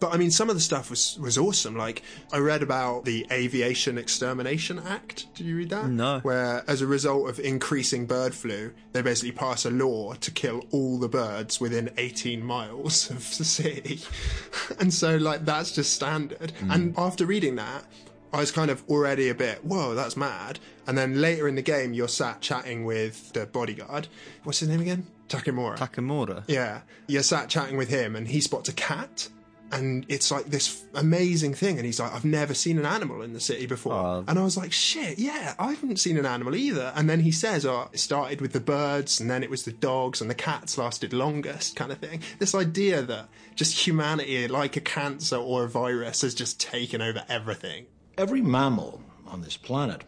but 0.00 0.14
I 0.14 0.16
mean, 0.16 0.30
some 0.30 0.48
of 0.48 0.56
the 0.56 0.60
stuff 0.60 0.90
was 0.90 1.18
was 1.20 1.36
awesome. 1.38 1.76
Like 1.76 2.02
I 2.32 2.38
read 2.38 2.62
about 2.62 3.04
the 3.04 3.26
Aviation 3.30 3.98
Extermination 3.98 4.80
Act. 4.80 5.32
Did 5.34 5.46
you 5.46 5.56
read 5.56 5.70
that? 5.70 5.88
No. 5.88 6.20
Where, 6.20 6.64
as 6.66 6.80
a 6.80 6.86
result 6.86 7.28
of 7.28 7.38
increasing 7.38 8.06
bird 8.06 8.34
flu, 8.34 8.72
they 8.92 9.02
basically 9.02 9.32
pass 9.32 9.64
a 9.66 9.70
law 9.70 10.14
to 10.14 10.30
kill 10.30 10.64
all 10.72 10.98
the 10.98 11.08
birds 11.08 11.60
within 11.60 11.90
18 11.98 12.42
miles 12.42 13.10
of 13.10 13.18
the 13.36 13.44
city, 13.44 14.00
and 14.80 14.92
so 14.92 15.16
like 15.16 15.44
that's 15.44 15.72
just 15.72 15.92
standard. 15.92 16.52
Hmm. 16.52 16.70
And 16.70 16.94
after 16.98 17.26
reading 17.26 17.56
that. 17.56 17.84
I 18.32 18.38
was 18.38 18.52
kind 18.52 18.70
of 18.70 18.88
already 18.88 19.28
a 19.28 19.34
bit, 19.34 19.64
whoa, 19.64 19.96
that's 19.96 20.16
mad. 20.16 20.60
And 20.86 20.96
then 20.96 21.20
later 21.20 21.48
in 21.48 21.56
the 21.56 21.62
game, 21.62 21.92
you're 21.92 22.06
sat 22.06 22.40
chatting 22.40 22.84
with 22.84 23.32
the 23.32 23.46
bodyguard. 23.46 24.06
What's 24.44 24.60
his 24.60 24.68
name 24.68 24.80
again? 24.80 25.08
Takemura. 25.28 25.76
Takemura. 25.76 26.44
Yeah. 26.46 26.82
You're 27.08 27.24
sat 27.24 27.48
chatting 27.48 27.76
with 27.76 27.88
him 27.88 28.14
and 28.14 28.28
he 28.28 28.40
spots 28.40 28.68
a 28.68 28.72
cat. 28.72 29.28
And 29.72 30.04
it's 30.08 30.30
like 30.30 30.46
this 30.46 30.84
amazing 30.94 31.54
thing. 31.54 31.76
And 31.76 31.86
he's 31.86 32.00
like, 32.00 32.12
I've 32.12 32.24
never 32.24 32.54
seen 32.54 32.78
an 32.78 32.86
animal 32.86 33.22
in 33.22 33.32
the 33.32 33.40
city 33.40 33.66
before. 33.66 33.92
and 34.26 34.38
I 34.38 34.42
was 34.42 34.56
like, 34.56 34.72
shit, 34.72 35.18
yeah, 35.18 35.54
I 35.58 35.72
haven't 35.72 35.98
seen 35.98 36.16
an 36.16 36.26
animal 36.26 36.56
either. 36.56 36.92
And 36.96 37.08
then 37.08 37.20
he 37.20 37.30
says, 37.30 37.64
oh, 37.64 37.88
it 37.92 38.00
started 38.00 38.40
with 38.40 38.52
the 38.52 38.60
birds 38.60 39.20
and 39.20 39.30
then 39.30 39.42
it 39.42 39.50
was 39.50 39.64
the 39.64 39.72
dogs 39.72 40.20
and 40.20 40.28
the 40.28 40.34
cats 40.34 40.76
lasted 40.76 41.12
longest 41.12 41.76
kind 41.76 41.92
of 41.92 41.98
thing. 41.98 42.20
This 42.38 42.54
idea 42.54 43.02
that 43.02 43.28
just 43.54 43.86
humanity, 43.86 44.48
like 44.48 44.76
a 44.76 44.80
cancer 44.80 45.36
or 45.36 45.64
a 45.64 45.68
virus, 45.68 46.22
has 46.22 46.34
just 46.34 46.60
taken 46.60 47.00
over 47.00 47.24
everything. 47.28 47.86
Every 48.18 48.40
mammal 48.40 49.02
on 49.26 49.42
this 49.42 49.56
planet 49.56 50.02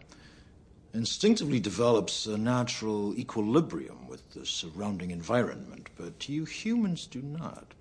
instinctively 0.95 1.61
develops 1.61 2.27
a 2.27 2.37
natural 2.37 3.17
equilibrium 3.17 4.07
with 4.09 4.29
the 4.33 4.45
surrounding 4.45 5.11
environment, 5.11 5.89
but 5.97 6.29
you 6.29 6.45
humans 6.45 7.07
do 7.07 7.23
not. 7.23 7.73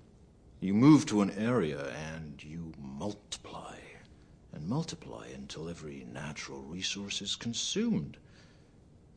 You 0.62 0.76
move 0.76 1.08
to 1.08 1.22
an 1.22 1.32
area 1.32 1.92
and 2.14 2.42
you 2.44 2.72
multiply, 2.80 3.78
and 4.54 4.68
multiply 4.68 5.26
until 5.34 5.68
every 5.68 6.06
natural 6.14 6.62
resource 6.62 7.20
is 7.24 7.36
consumed. 7.36 8.18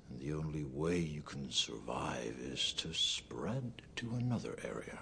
And 0.09 0.19
the 0.19 0.33
only 0.33 0.65
way 0.65 0.99
you 0.99 1.21
can 1.21 1.51
survive 1.51 2.35
is 2.41 2.73
to 2.79 2.95
spread 2.95 3.83
to 3.97 4.15
another 4.15 4.57
area. 4.65 4.99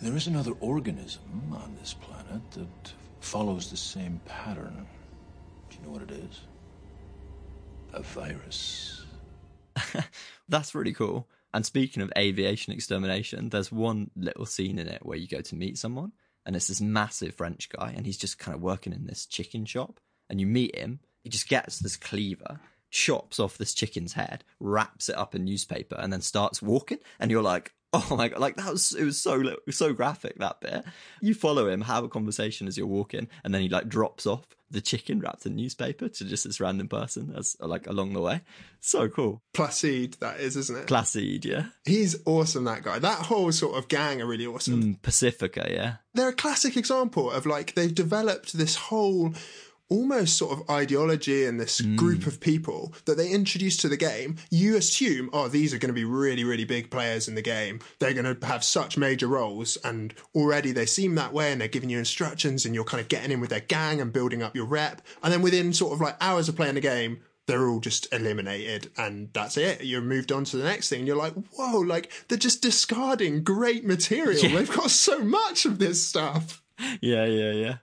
There 0.00 0.16
is 0.16 0.28
another 0.28 0.52
organism 0.60 1.52
on 1.52 1.76
this 1.78 1.92
planet 1.92 2.50
that 2.52 2.94
follows 3.20 3.70
the 3.70 3.76
same 3.76 4.18
pattern. 4.24 4.86
Do 5.68 5.76
you 5.76 5.84
know 5.84 5.92
what 5.92 6.02
it 6.02 6.10
is? 6.10 6.40
A 7.92 8.00
virus. 8.02 9.04
That's 10.48 10.74
really 10.74 10.94
cool. 10.94 11.28
And 11.54 11.66
speaking 11.66 12.02
of 12.02 12.12
aviation 12.16 12.72
extermination, 12.72 13.50
there's 13.50 13.70
one 13.70 14.10
little 14.16 14.46
scene 14.46 14.78
in 14.78 14.88
it 14.88 15.04
where 15.04 15.18
you 15.18 15.28
go 15.28 15.40
to 15.42 15.54
meet 15.54 15.78
someone, 15.78 16.12
and 16.46 16.56
it's 16.56 16.68
this 16.68 16.80
massive 16.80 17.34
French 17.34 17.68
guy, 17.68 17.92
and 17.96 18.06
he's 18.06 18.16
just 18.16 18.38
kind 18.38 18.54
of 18.54 18.62
working 18.62 18.92
in 18.92 19.06
this 19.06 19.26
chicken 19.26 19.64
shop. 19.64 20.00
And 20.30 20.40
you 20.40 20.46
meet 20.46 20.74
him, 20.76 21.00
he 21.22 21.28
just 21.28 21.48
gets 21.48 21.78
this 21.78 21.96
cleaver, 21.96 22.60
chops 22.90 23.38
off 23.38 23.58
this 23.58 23.74
chicken's 23.74 24.14
head, 24.14 24.44
wraps 24.60 25.08
it 25.08 25.16
up 25.16 25.34
in 25.34 25.44
newspaper, 25.44 25.96
and 25.98 26.12
then 26.12 26.22
starts 26.22 26.62
walking. 26.62 26.98
And 27.20 27.30
you're 27.30 27.42
like, 27.42 27.74
oh 28.10 28.16
my 28.16 28.28
god, 28.28 28.40
like 28.40 28.56
that 28.56 28.70
was 28.70 28.94
it 28.94 29.04
was 29.04 29.20
so 29.20 29.56
so 29.70 29.92
graphic 29.92 30.38
that 30.38 30.60
bit. 30.60 30.84
You 31.20 31.34
follow 31.34 31.68
him, 31.68 31.82
have 31.82 32.04
a 32.04 32.08
conversation 32.08 32.66
as 32.66 32.78
you're 32.78 32.86
walking, 32.86 33.28
and 33.44 33.54
then 33.54 33.60
he 33.60 33.68
like 33.68 33.88
drops 33.88 34.26
off 34.26 34.46
the 34.72 34.80
chicken 34.80 35.20
wrapped 35.20 35.44
in 35.44 35.54
newspaper 35.54 36.08
to 36.08 36.24
just 36.24 36.44
this 36.44 36.58
random 36.58 36.88
person 36.88 37.34
as 37.36 37.56
like 37.60 37.86
along 37.86 38.14
the 38.14 38.20
way. 38.20 38.40
So 38.80 39.08
cool. 39.08 39.42
Placide, 39.52 40.14
that 40.20 40.40
is, 40.40 40.56
isn't 40.56 40.78
it? 40.78 40.86
Placide, 40.86 41.44
yeah. 41.44 41.66
He's 41.84 42.16
awesome, 42.24 42.64
that 42.64 42.82
guy. 42.82 42.98
That 42.98 43.26
whole 43.26 43.52
sort 43.52 43.76
of 43.76 43.88
gang 43.88 44.22
are 44.22 44.26
really 44.26 44.46
awesome. 44.46 44.82
Mm, 44.82 45.02
Pacifica, 45.02 45.68
yeah. 45.70 45.96
They're 46.14 46.30
a 46.30 46.34
classic 46.34 46.76
example 46.76 47.30
of 47.30 47.44
like 47.44 47.74
they've 47.74 47.94
developed 47.94 48.54
this 48.54 48.76
whole 48.76 49.34
almost 49.92 50.38
sort 50.38 50.58
of 50.58 50.70
ideology 50.70 51.44
and 51.44 51.60
this 51.60 51.82
group 51.82 52.26
of 52.26 52.40
people 52.40 52.94
that 53.04 53.18
they 53.18 53.28
introduce 53.30 53.76
to 53.76 53.88
the 53.88 53.96
game. 53.96 54.36
You 54.50 54.76
assume, 54.76 55.28
oh, 55.34 55.48
these 55.48 55.74
are 55.74 55.78
going 55.78 55.90
to 55.90 56.00
be 56.00 56.06
really, 56.06 56.44
really 56.44 56.64
big 56.64 56.90
players 56.90 57.28
in 57.28 57.34
the 57.34 57.42
game. 57.42 57.80
They're 57.98 58.14
going 58.14 58.34
to 58.36 58.46
have 58.46 58.64
such 58.64 58.96
major 58.96 59.26
roles, 59.26 59.76
and 59.84 60.14
already 60.34 60.72
they 60.72 60.86
seem 60.86 61.14
that 61.16 61.34
way, 61.34 61.52
and 61.52 61.60
they're 61.60 61.68
giving 61.68 61.90
you 61.90 61.98
instructions, 61.98 62.64
and 62.64 62.74
you're 62.74 62.84
kind 62.84 63.02
of 63.02 63.08
getting 63.08 63.32
in 63.32 63.40
with 63.40 63.50
their 63.50 63.60
gang 63.60 64.00
and 64.00 64.12
building 64.12 64.42
up 64.42 64.56
your 64.56 64.64
rep. 64.64 65.02
And 65.22 65.30
then 65.30 65.42
within 65.42 65.74
sort 65.74 65.92
of 65.92 66.00
like 66.00 66.16
hours 66.22 66.48
of 66.48 66.56
playing 66.56 66.76
the 66.76 66.80
game, 66.80 67.20
they're 67.46 67.68
all 67.68 67.80
just 67.80 68.12
eliminated 68.14 68.90
and 68.96 69.28
that's 69.32 69.56
it. 69.56 69.82
You're 69.84 70.00
moved 70.00 70.30
on 70.30 70.44
to 70.44 70.56
the 70.56 70.62
next 70.64 70.88
thing. 70.88 71.00
and 71.00 71.08
You're 71.08 71.16
like, 71.16 71.34
whoa, 71.56 71.80
like 71.80 72.10
they're 72.28 72.38
just 72.38 72.62
discarding 72.62 73.42
great 73.42 73.84
material. 73.84 74.40
Yeah. 74.42 74.56
They've 74.58 74.76
got 74.76 74.90
so 74.90 75.18
much 75.18 75.66
of 75.66 75.78
this 75.78 76.06
stuff. 76.06 76.62
yeah, 77.00 77.24
yeah, 77.24 77.50
yeah. 77.52 77.74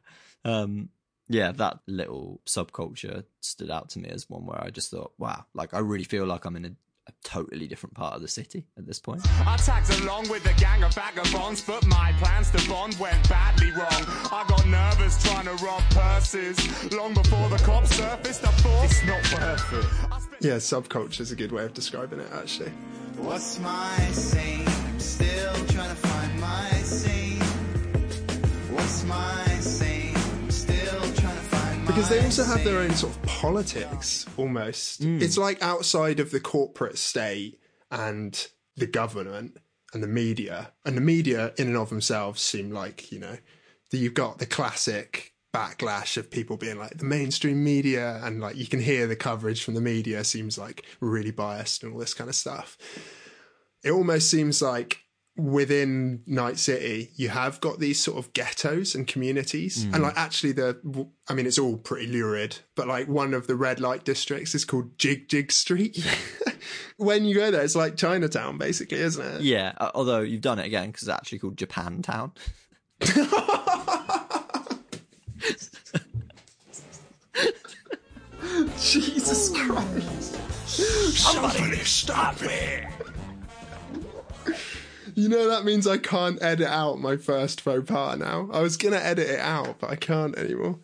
Um, 0.46 0.90
yeah, 1.30 1.52
that 1.54 1.80
little 1.88 2.42
subculture 2.46 3.24
stood 3.40 3.70
out 3.70 3.90
to 3.90 4.00
me 4.00 4.10
as 4.10 4.30
one 4.30 4.46
where 4.46 4.62
I 4.62 4.72
just 4.72 4.90
thought, 4.90 5.14
wow, 5.18 5.46
like 5.54 5.74
I 5.74 5.80
really 5.80 6.04
feel 6.04 6.26
like 6.26 6.46
I'm 6.46 6.56
in 6.56 6.66
a, 6.66 6.72
a 7.08 7.12
totally 7.24 7.68
different 7.68 7.94
part 7.94 8.16
of 8.16 8.22
the 8.22 8.28
city 8.28 8.66
at 8.78 8.88
this 8.88 9.00
point. 9.00 9.22
I 9.48 9.56
tagged 9.58 10.02
along 10.02 10.30
with 10.30 10.46
a 10.46 10.60
gang 10.60 10.84
of 10.84 10.94
vagabonds, 10.96 11.62
but 11.62 11.86
my 11.86 12.14
plans 12.18 12.50
to 12.52 12.70
bond 12.70 12.98
went 13.00 13.30
badly 13.30 13.72
wrong. 13.72 13.88
I 14.32 14.44
got 14.48 14.68
nervous 14.68 15.22
trying 15.24 15.46
to 15.46 15.64
rob 15.64 15.84
purses. 15.92 16.92
Long 16.92 17.14
before 17.14 17.48
the 17.50 17.58
cops 17.58 17.96
surfaced, 17.96 18.46
I 18.46 18.52
thought 18.52 18.86
it's 18.86 19.06
not 19.06 19.34
worth 19.34 19.74
it. 19.74 20.46
Yeah, 20.46 20.56
subculture 20.56 21.22
is 21.22 21.32
a 21.32 21.36
good 21.36 21.52
way 21.52 21.64
of 21.66 21.74
describing 21.74 22.20
it, 22.20 22.28
actually. 22.34 22.72
What's 23.18 23.60
my 23.60 23.98
saying? 24.12 24.66
I'm 24.68 25.00
still 25.00 25.54
trying 25.68 25.96
to 25.96 26.09
Because 31.90 32.08
they 32.08 32.24
also 32.24 32.44
have 32.44 32.64
their 32.64 32.82
own 32.82 32.92
sort 32.92 33.16
of 33.16 33.24
politics 33.24 34.28
almost. 34.38 35.02
Hmm. 35.02 35.20
It's 35.24 35.40
like 35.40 35.60
outside 35.64 36.20
of 36.20 36.30
the 36.30 36.40
corporate 36.40 37.00
state 37.00 37.60
and 37.90 38.48
the 38.78 38.86
government 38.86 39.58
and 39.92 40.04
the 40.04 40.08
media. 40.08 40.72
And 40.86 40.96
the 40.96 41.02
media, 41.02 41.52
in 41.58 41.66
and 41.66 41.76
of 41.76 41.90
themselves, 41.90 42.44
seem 42.44 42.70
like, 42.70 43.12
you 43.12 43.18
know, 43.18 43.38
that 43.90 43.98
you've 43.98 44.14
got 44.14 44.38
the 44.38 44.46
classic 44.46 45.34
backlash 45.52 46.16
of 46.16 46.30
people 46.30 46.58
being 46.58 46.78
like 46.78 47.00
the 47.00 47.06
mainstream 47.06 47.64
media 47.64 48.22
and 48.24 48.40
like 48.40 48.56
you 48.56 48.68
can 48.68 48.80
hear 48.80 49.08
the 49.08 49.16
coverage 49.16 49.64
from 49.64 49.74
the 49.74 49.82
media 49.82 50.24
seems 50.24 50.60
like 50.60 50.86
really 51.00 51.32
biased 51.32 51.82
and 51.82 51.92
all 51.92 52.00
this 52.00 52.14
kind 52.14 52.30
of 52.30 52.36
stuff. 52.36 52.78
It 53.84 53.90
almost 53.90 54.30
seems 54.30 54.62
like 54.62 55.00
within 55.40 56.22
Night 56.28 56.60
City, 56.60 57.12
you 57.16 57.30
have 57.30 57.62
got 57.62 57.80
these 57.80 58.00
sort 58.00 58.18
of 58.18 58.32
ghettos 58.34 58.94
and 58.94 59.08
communities. 59.08 59.86
Mm. 59.86 59.94
And 59.94 60.04
like 60.04 60.18
actually 60.18 60.52
the 60.52 61.08
I 61.28 61.34
mean 61.34 61.46
it's 61.46 61.58
all 61.58 61.78
pretty 61.78 62.08
lurid, 62.08 62.58
but 62.76 62.88
like 62.88 63.08
one 63.08 63.34
of 63.34 63.48
the 63.48 63.56
red 63.56 63.80
light 63.80 64.04
districts 64.04 64.54
is 64.54 64.66
called 64.66 64.98
Jig 64.98 65.30
Jig 65.30 65.52
Street. 65.52 66.06
when 66.98 67.26
you 67.26 67.36
go 67.36 67.52
there, 67.52 67.64
it's 67.64 67.76
like 67.76 67.96
Chinatown 67.96 68.58
basically, 68.58 69.00
isn't 69.00 69.26
it? 69.26 69.42
Yeah, 69.42 69.74
uh, 69.78 69.92
although 69.96 70.20
you've 70.20 70.42
done 70.42 70.60
it 70.60 70.66
again 70.66 70.88
because 70.88 71.04
it's 71.04 71.12
actually 71.12 71.40
called 71.40 71.56
Japantown. 71.56 72.36
Jesus 78.78 79.58
Christ. 79.58 80.36
Somebody 80.68 81.78
stop 81.78 82.36
it! 82.42 83.09
You 85.20 85.28
know 85.28 85.50
that 85.50 85.66
means 85.66 85.86
I 85.86 85.98
can't 85.98 86.42
edit 86.42 86.70
out 86.70 87.02
my 87.02 87.18
first 87.18 87.60
faux 87.60 87.84
pas 87.86 88.18
now. 88.18 88.50
I 88.54 88.62
was 88.62 88.78
gonna 88.78 88.96
edit 88.96 89.30
it 89.30 89.42
out, 89.42 89.78
but 89.80 89.90
I 89.90 89.98
can't 89.98 90.34
anymore. 90.38 90.80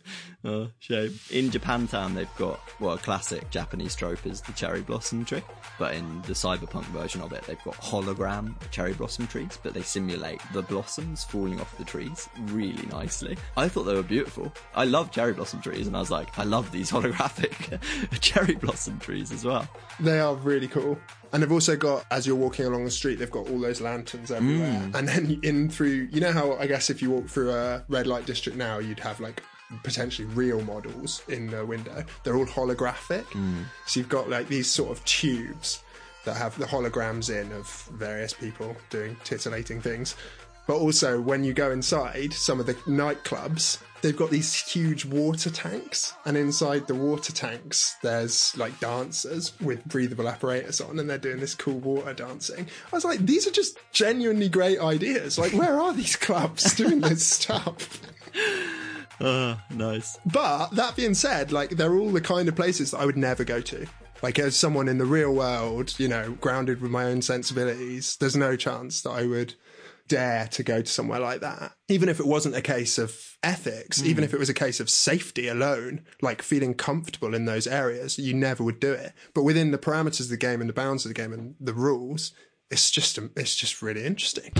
Oh, 0.45 0.69
shame. 0.79 1.19
In 1.31 1.49
Japantown, 1.49 2.13
they've 2.13 2.35
got, 2.37 2.59
well, 2.79 2.93
a 2.93 2.97
classic 2.99 3.49
Japanese 3.49 3.95
trope 3.95 4.27
is 4.27 4.41
the 4.41 4.51
cherry 4.53 4.81
blossom 4.81 5.25
tree. 5.25 5.41
But 5.79 5.95
in 5.95 6.21
the 6.21 6.33
cyberpunk 6.33 6.83
version 6.85 7.21
of 7.21 7.33
it, 7.33 7.43
they've 7.45 7.63
got 7.63 7.73
hologram 7.75 8.53
cherry 8.69 8.93
blossom 8.93 9.25
trees, 9.25 9.57
but 9.63 9.73
they 9.73 9.81
simulate 9.81 10.39
the 10.53 10.61
blossoms 10.61 11.23
falling 11.23 11.59
off 11.59 11.75
the 11.77 11.83
trees 11.83 12.29
really 12.43 12.85
nicely. 12.87 13.37
I 13.57 13.67
thought 13.67 13.83
they 13.83 13.95
were 13.95 14.03
beautiful. 14.03 14.53
I 14.75 14.85
love 14.85 15.09
cherry 15.11 15.33
blossom 15.33 15.61
trees, 15.61 15.87
and 15.87 15.97
I 15.97 15.99
was 15.99 16.11
like, 16.11 16.37
I 16.37 16.43
love 16.43 16.71
these 16.71 16.91
holographic 16.95 17.81
cherry 18.21 18.55
blossom 18.55 18.99
trees 18.99 19.31
as 19.31 19.43
well. 19.43 19.67
They 19.99 20.19
are 20.19 20.35
really 20.35 20.67
cool. 20.67 20.99
And 21.33 21.41
they've 21.41 21.51
also 21.51 21.75
got, 21.75 22.05
as 22.11 22.27
you're 22.27 22.35
walking 22.35 22.65
along 22.65 22.85
the 22.85 22.91
street, 22.91 23.15
they've 23.15 23.31
got 23.31 23.49
all 23.49 23.59
those 23.59 23.81
lanterns 23.81 24.29
everywhere. 24.31 24.79
Mm. 24.79 24.95
And 24.95 25.07
then 25.07 25.39
in 25.41 25.69
through, 25.69 26.07
you 26.11 26.21
know 26.21 26.31
how 26.31 26.53
I 26.53 26.67
guess 26.67 26.89
if 26.89 27.01
you 27.01 27.09
walk 27.09 27.27
through 27.27 27.51
a 27.51 27.83
red 27.89 28.05
light 28.05 28.25
district 28.25 28.57
now, 28.57 28.77
you'd 28.77 28.99
have 28.99 29.19
like 29.19 29.41
potentially 29.83 30.27
real 30.29 30.61
models 30.61 31.21
in 31.27 31.47
the 31.47 31.65
window. 31.65 32.03
They're 32.23 32.35
all 32.35 32.45
holographic. 32.45 33.25
Hmm. 33.25 33.63
So 33.85 33.99
you've 33.99 34.09
got 34.09 34.29
like 34.29 34.47
these 34.47 34.69
sort 34.69 34.91
of 34.91 35.03
tubes 35.05 35.83
that 36.25 36.35
have 36.35 36.57
the 36.57 36.65
holograms 36.65 37.29
in 37.29 37.51
of 37.53 37.67
various 37.93 38.33
people 38.33 38.75
doing 38.89 39.15
titillating 39.23 39.81
things. 39.81 40.15
But 40.67 40.77
also, 40.77 41.21
when 41.21 41.43
you 41.43 41.53
go 41.53 41.71
inside 41.71 42.33
some 42.33 42.59
of 42.59 42.65
the 42.65 42.73
nightclubs, 42.73 43.77
they've 44.01 44.17
got 44.17 44.31
these 44.31 44.55
huge 44.55 45.05
water 45.05 45.51
tanks, 45.51 46.13
and 46.25 46.35
inside 46.35 46.87
the 46.87 46.95
water 46.95 47.31
tanks, 47.31 47.95
there's 48.01 48.57
like 48.57 48.79
dancers 48.79 49.53
with 49.61 49.85
breathable 49.85 50.27
apparatus 50.27 50.81
on, 50.81 50.97
and 50.97 51.07
they're 51.07 51.19
doing 51.19 51.39
this 51.39 51.53
cool 51.53 51.77
water 51.77 52.13
dancing. 52.15 52.65
I 52.91 52.95
was 52.95 53.05
like, 53.05 53.19
these 53.19 53.45
are 53.45 53.51
just 53.51 53.77
genuinely 53.91 54.49
great 54.49 54.79
ideas. 54.79 55.37
Like, 55.37 55.53
where 55.53 55.79
are 55.79 55.93
these 55.93 56.15
clubs 56.15 56.73
doing 56.73 57.01
this 57.01 57.25
stuff? 57.27 58.01
Uh, 59.19 59.55
nice. 59.69 60.17
But 60.25 60.71
that 60.71 60.95
being 60.95 61.13
said, 61.13 61.51
like 61.51 61.71
they're 61.71 61.95
all 61.95 62.11
the 62.11 62.21
kind 62.21 62.47
of 62.47 62.55
places 62.55 62.91
that 62.91 62.99
I 62.99 63.05
would 63.05 63.17
never 63.17 63.43
go 63.43 63.61
to. 63.61 63.87
Like 64.21 64.39
as 64.39 64.55
someone 64.55 64.87
in 64.87 64.97
the 64.97 65.05
real 65.05 65.33
world, 65.33 65.93
you 65.99 66.07
know, 66.07 66.31
grounded 66.41 66.81
with 66.81 66.91
my 66.91 67.05
own 67.05 67.21
sensibilities, 67.21 68.17
there's 68.17 68.35
no 68.35 68.55
chance 68.55 69.01
that 69.01 69.11
I 69.11 69.25
would 69.25 69.55
dare 70.07 70.47
to 70.47 70.63
go 70.63 70.81
to 70.81 70.87
somewhere 70.87 71.19
like 71.19 71.41
that. 71.41 71.73
Even 71.89 72.09
if 72.09 72.19
it 72.19 72.25
wasn't 72.25 72.55
a 72.55 72.61
case 72.61 72.97
of 72.97 73.37
ethics, 73.43 74.03
even 74.03 74.23
if 74.23 74.33
it 74.33 74.39
was 74.39 74.49
a 74.49 74.53
case 74.53 74.79
of 74.79 74.89
safety 74.89 75.47
alone, 75.47 76.05
like 76.21 76.41
feeling 76.41 76.73
comfortable 76.73 77.33
in 77.33 77.45
those 77.45 77.67
areas, 77.67 78.17
you 78.17 78.33
never 78.33 78.63
would 78.63 78.79
do 78.79 78.91
it. 78.91 79.13
But 79.33 79.43
within 79.43 79.71
the 79.71 79.77
parameters 79.77 80.21
of 80.21 80.29
the 80.29 80.37
game 80.37 80.61
and 80.61 80.69
the 80.69 80.73
bounds 80.73 81.05
of 81.05 81.09
the 81.09 81.21
game 81.21 81.33
and 81.33 81.55
the 81.59 81.73
rules, 81.73 82.33
it's 82.71 82.89
just 82.89 83.19
it's 83.35 83.55
just 83.55 83.81
really 83.81 84.05
interesting. 84.05 84.51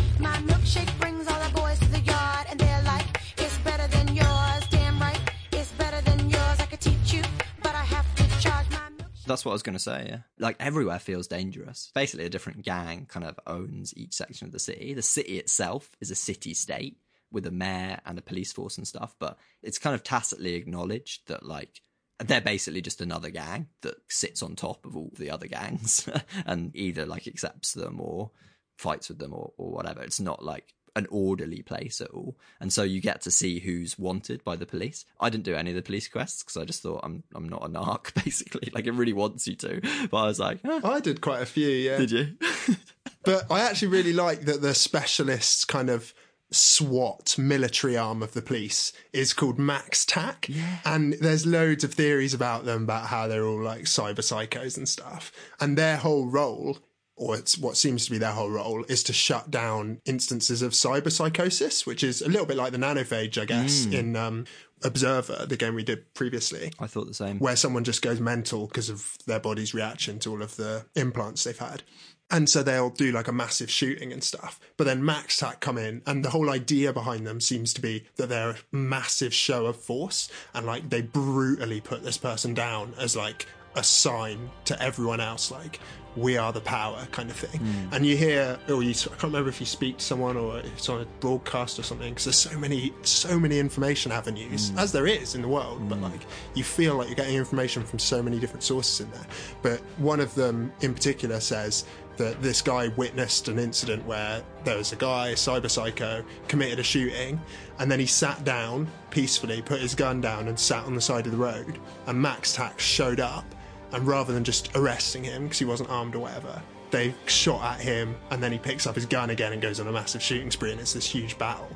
That's 9.26 9.44
what 9.44 9.52
I 9.52 9.54
was 9.54 9.64
going 9.64 9.78
to 9.78 9.80
say, 9.80 10.06
yeah. 10.08 10.20
Like 10.38 10.56
everywhere 10.60 11.00
feels 11.00 11.28
dangerous. 11.28 11.92
Basically, 11.96 12.26
a 12.26 12.30
different 12.30 12.64
gang 12.64 13.06
kind 13.08 13.26
of 13.26 13.40
owns 13.48 13.94
each 13.98 14.14
section 14.14 14.46
of 14.46 14.54
the 14.54 14.60
city. 14.60 14.94
The 14.94 15.02
city 15.02 15.40
itself 15.40 15.90
is 16.00 16.12
a 16.12 16.16
city 16.16 16.54
state 16.54 16.98
with 17.32 17.48
a 17.48 17.52
mayor 17.52 18.00
and 18.06 18.18
a 18.18 18.22
police 18.22 18.54
force 18.54 18.78
and 18.78 18.88
stuff, 18.88 19.16
but 19.20 19.38
it's 19.64 19.80
kind 19.80 19.96
of 19.96 20.04
tacitly 20.04 20.54
acknowledged 20.54 21.28
that, 21.28 21.46
like, 21.46 21.82
they're 22.20 22.40
basically 22.40 22.82
just 22.82 23.02
another 23.02 23.30
gang 23.30 23.68
that 23.82 23.96
sits 24.10 24.42
on 24.42 24.56
top 24.56 24.86
of 24.86 24.96
all 24.96 25.12
the 25.18 25.32
other 25.32 25.48
gangs 25.48 26.08
and 26.46 26.74
either, 26.76 27.06
like, 27.06 27.28
accepts 27.28 27.74
them 27.74 28.00
or 28.00 28.32
fights 28.78 29.10
with 29.10 29.18
them 29.18 29.34
or, 29.34 29.54
or 29.58 29.72
whatever. 29.72 30.02
It's 30.02 30.20
not 30.20 30.44
like 30.44 30.75
an 30.96 31.08
orderly 31.10 31.62
place 31.62 32.00
at 32.02 32.10
all. 32.10 32.38
And 32.60 32.72
so 32.72 32.84
you 32.84 33.02
get 33.02 33.22
to 33.22 33.32
see 33.32 33.60
who's 33.60 34.00
wanted 34.00 34.43
by 34.43 34.56
the 34.56 34.66
police. 34.66 35.06
I 35.20 35.30
didn't 35.30 35.43
do 35.43 35.56
any 35.56 35.72
of 35.72 35.76
the 35.76 35.82
police 35.82 36.08
quests 36.08 36.43
because 36.43 36.58
I 36.58 36.66
just 36.66 36.82
thought 36.82 37.02
I'm 37.04 37.24
I'm 37.34 37.50
not 37.50 37.66
a 37.66 37.70
narc 37.70 38.14
basically. 38.24 38.72
Like 38.74 38.86
it 38.86 38.91
really 38.93 39.14
wants 39.14 39.48
you 39.48 39.56
to. 39.58 39.82
But 40.10 40.18
I 40.18 40.28
was 40.28 40.39
like, 40.39 40.60
"Huh." 40.66 40.82
I 40.84 41.00
did 41.00 41.22
quite 41.22 41.41
a 41.41 41.46
few, 41.46 41.70
yeah. 41.70 41.98
did 41.98 42.12
you? 42.12 42.38
but 43.24 43.52
I 43.52 43.62
actually 43.62 43.89
really 43.89 44.14
like 44.14 44.41
that 44.41 44.62
the 44.62 44.74
specialists 44.74 45.66
kind 45.66 45.89
of 45.89 46.14
SWAT 46.52 47.38
military 47.38 47.98
arm 47.98 48.22
of 48.22 48.34
the 48.34 48.41
police 48.41 48.93
is 49.12 49.34
called 49.34 49.60
Max 49.60 50.06
Tac. 50.06 50.48
And 50.86 51.14
there's 51.14 51.46
loads 51.46 51.84
of 51.84 51.93
theories 51.93 52.34
about 52.34 52.66
them 52.66 52.84
about 52.84 53.08
how 53.08 53.28
they're 53.28 53.46
all 53.46 53.62
like 53.62 53.84
cyber 53.84 54.20
psychos 54.20 54.78
and 54.78 54.88
stuff. 54.88 55.32
And 55.60 55.78
their 55.78 55.98
whole 55.98 56.28
role, 56.28 56.78
or 57.18 57.36
it's 57.38 57.57
what 57.57 57.78
seems 57.78 58.05
to 58.05 58.11
be 58.11 58.18
their 58.18 58.32
whole 58.34 58.49
role, 58.49 58.84
is 58.89 59.03
to 59.03 59.13
shut 59.13 59.49
down 59.51 60.01
instances 60.05 60.61
of 60.61 60.74
cyber 60.74 61.11
psychosis, 61.11 61.86
which 61.86 62.03
is 62.03 62.22
a 62.22 62.28
little 62.28 62.45
bit 62.45 62.57
like 62.57 62.72
the 62.72 62.78
nanophage, 62.78 63.38
I 63.41 63.45
guess, 63.45 63.86
Mm. 63.86 63.93
in 63.93 64.16
um, 64.16 64.45
Observer, 64.84 65.45
the 65.47 65.55
game 65.57 65.74
we 65.74 65.84
did 65.84 66.13
previously 66.13 66.72
I 66.80 66.88
thought 66.88 67.07
the 67.07 67.13
same. 67.13 67.39
where 67.39 67.55
someone 67.55 67.84
just 67.86 68.01
goes 68.01 68.20
mental 68.20 68.68
because 68.68 68.89
of 68.89 69.18
their 69.26 69.39
body's 69.39 69.74
reaction 69.74 70.20
to 70.20 70.32
all 70.32 70.41
of 70.43 70.57
the 70.57 70.86
implants 70.95 71.43
they've 71.45 71.57
had. 71.57 71.82
And 72.30 72.49
so 72.49 72.61
they'll 72.63 72.89
do 72.89 73.11
like 73.11 73.28
a 73.28 73.32
massive 73.32 73.70
shooting 73.72 74.11
and 74.11 74.24
stuff. 74.24 74.59
But 74.78 74.84
then 74.86 75.03
Max 75.05 75.38
Tac 75.38 75.59
come 75.61 75.78
in, 75.78 76.01
and 76.05 76.26
the 76.26 76.32
whole 76.32 76.49
idea 76.49 76.91
behind 76.91 77.26
them 77.26 77.39
seems 77.39 77.72
to 77.76 77.82
be 77.82 78.05
that 78.18 78.30
they're 78.30 78.49
a 78.51 78.55
massive 78.72 79.34
show 79.34 79.68
of 79.68 79.78
force, 79.78 80.30
and 80.53 80.66
like 80.66 80.89
they 80.89 81.01
brutally 81.01 81.82
put 81.82 82.03
this 82.03 82.18
person 82.18 82.53
down 82.53 82.93
as 82.99 83.16
like 83.16 83.47
a 83.76 83.84
sign 83.84 84.50
to 84.66 84.82
everyone 84.82 85.20
else, 85.20 85.52
like 85.52 85.80
we 86.16 86.38
are 86.38 86.54
the 86.54 86.62
power 86.62 87.06
kind 87.12 87.30
of 87.30 87.36
thing. 87.36 87.60
Hmm. 87.60 87.94
And 87.94 88.06
you 88.06 88.16
hear, 88.16 88.58
or 88.70 88.82
you, 88.82 88.92
I 88.92 89.10
can't 89.10 89.24
remember 89.24 89.50
if 89.50 89.60
you 89.60 89.66
speak 89.66 89.98
to 89.98 90.06
someone 90.06 90.38
or 90.38 90.60
it's 90.60 90.88
on 90.88 91.02
a 91.02 91.06
broadcast 91.20 91.78
or 91.78 91.84
something, 91.84 92.10
because 92.10 92.26
there's 92.26 92.38
so 92.38 92.58
many, 92.58 92.94
so 93.02 93.38
many 93.38 93.60
information 93.60 94.12
avenues, 94.12 94.70
hmm. 94.70 94.80
as 94.80 94.92
there 94.92 95.08
is 95.08 95.36
in 95.36 95.42
the 95.42 95.48
world. 95.48 95.88
But 95.90 95.98
hmm. 95.98 96.04
like, 96.06 96.22
you 96.54 96.64
feel 96.64 96.96
like 96.96 97.08
you're 97.08 97.16
getting 97.16 97.36
information 97.36 97.84
from 97.84 98.00
so 98.00 98.24
many 98.24 98.40
different 98.40 98.64
sources 98.64 99.02
in 99.02 99.12
there. 99.12 99.28
But 99.62 99.82
one 99.98 100.20
of 100.20 100.34
them 100.36 100.72
in 100.82 100.94
particular 100.94 101.40
says 101.40 101.86
that 102.18 102.42
this 102.42 102.62
guy 102.62 102.88
witnessed 102.90 103.50
an 103.50 103.60
incident 103.60 104.06
where 104.06 104.42
there 104.64 104.78
was 104.78 104.94
a 104.94 104.96
guy, 104.96 105.30
a 105.30 105.36
cyber 105.36 105.70
psycho, 105.70 106.24
committed 106.48 106.80
a 106.80 106.84
shooting, 106.84 107.42
and 107.80 107.92
then 107.92 108.00
he 108.00 108.06
sat 108.06 108.44
down 108.46 108.88
peacefully, 109.10 109.62
put 109.62 109.82
his 109.82 109.96
gun 109.96 110.22
down, 110.22 110.48
and 110.48 110.58
sat 110.58 110.86
on 110.86 110.96
the 110.96 111.02
side 111.02 111.26
of 111.26 111.34
the 111.34 111.38
road. 111.38 111.78
And 112.08 112.22
Max 112.22 112.54
Tax 112.54 112.84
showed 112.84 113.20
up, 113.20 113.44
and 113.92 114.06
rather 114.08 114.34
than 114.34 114.44
just 114.44 114.76
arresting 114.76 115.24
him 115.24 115.44
because 115.44 115.60
he 115.60 115.66
wasn't 115.66 115.90
armed 115.90 116.16
or 116.16 116.20
whatever, 116.20 116.62
they 116.92 117.14
shot 117.26 117.64
at 117.76 117.82
him, 117.82 118.16
and 118.32 118.42
then 118.42 118.52
he 118.52 118.58
picks 118.58 118.86
up 118.88 118.96
his 118.96 119.06
gun 119.06 119.30
again 119.32 119.54
and 119.54 119.62
goes 119.62 119.80
on 119.80 119.88
a 119.88 119.92
massive 119.92 120.22
shooting 120.22 120.52
spree, 120.52 120.72
and 120.72 120.80
it's 120.80 120.94
this 120.94 121.06
huge 121.08 121.38
battle. 121.38 121.68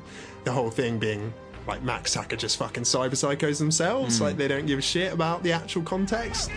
The 0.44 0.52
whole 0.52 0.70
thing 0.70 0.98
being 0.98 1.32
like 1.66 1.82
Max 1.82 2.12
Tac 2.14 2.32
are 2.32 2.36
just 2.36 2.56
fucking 2.56 2.84
cyber 2.84 3.10
psychos 3.10 3.58
themselves, 3.58 4.18
Mm. 4.18 4.22
like 4.22 4.36
they 4.36 4.48
don't 4.48 4.66
give 4.66 4.78
a 4.78 4.82
shit 4.82 5.12
about 5.12 5.42
the 5.42 5.52
actual 5.52 5.82
context. 5.82 6.50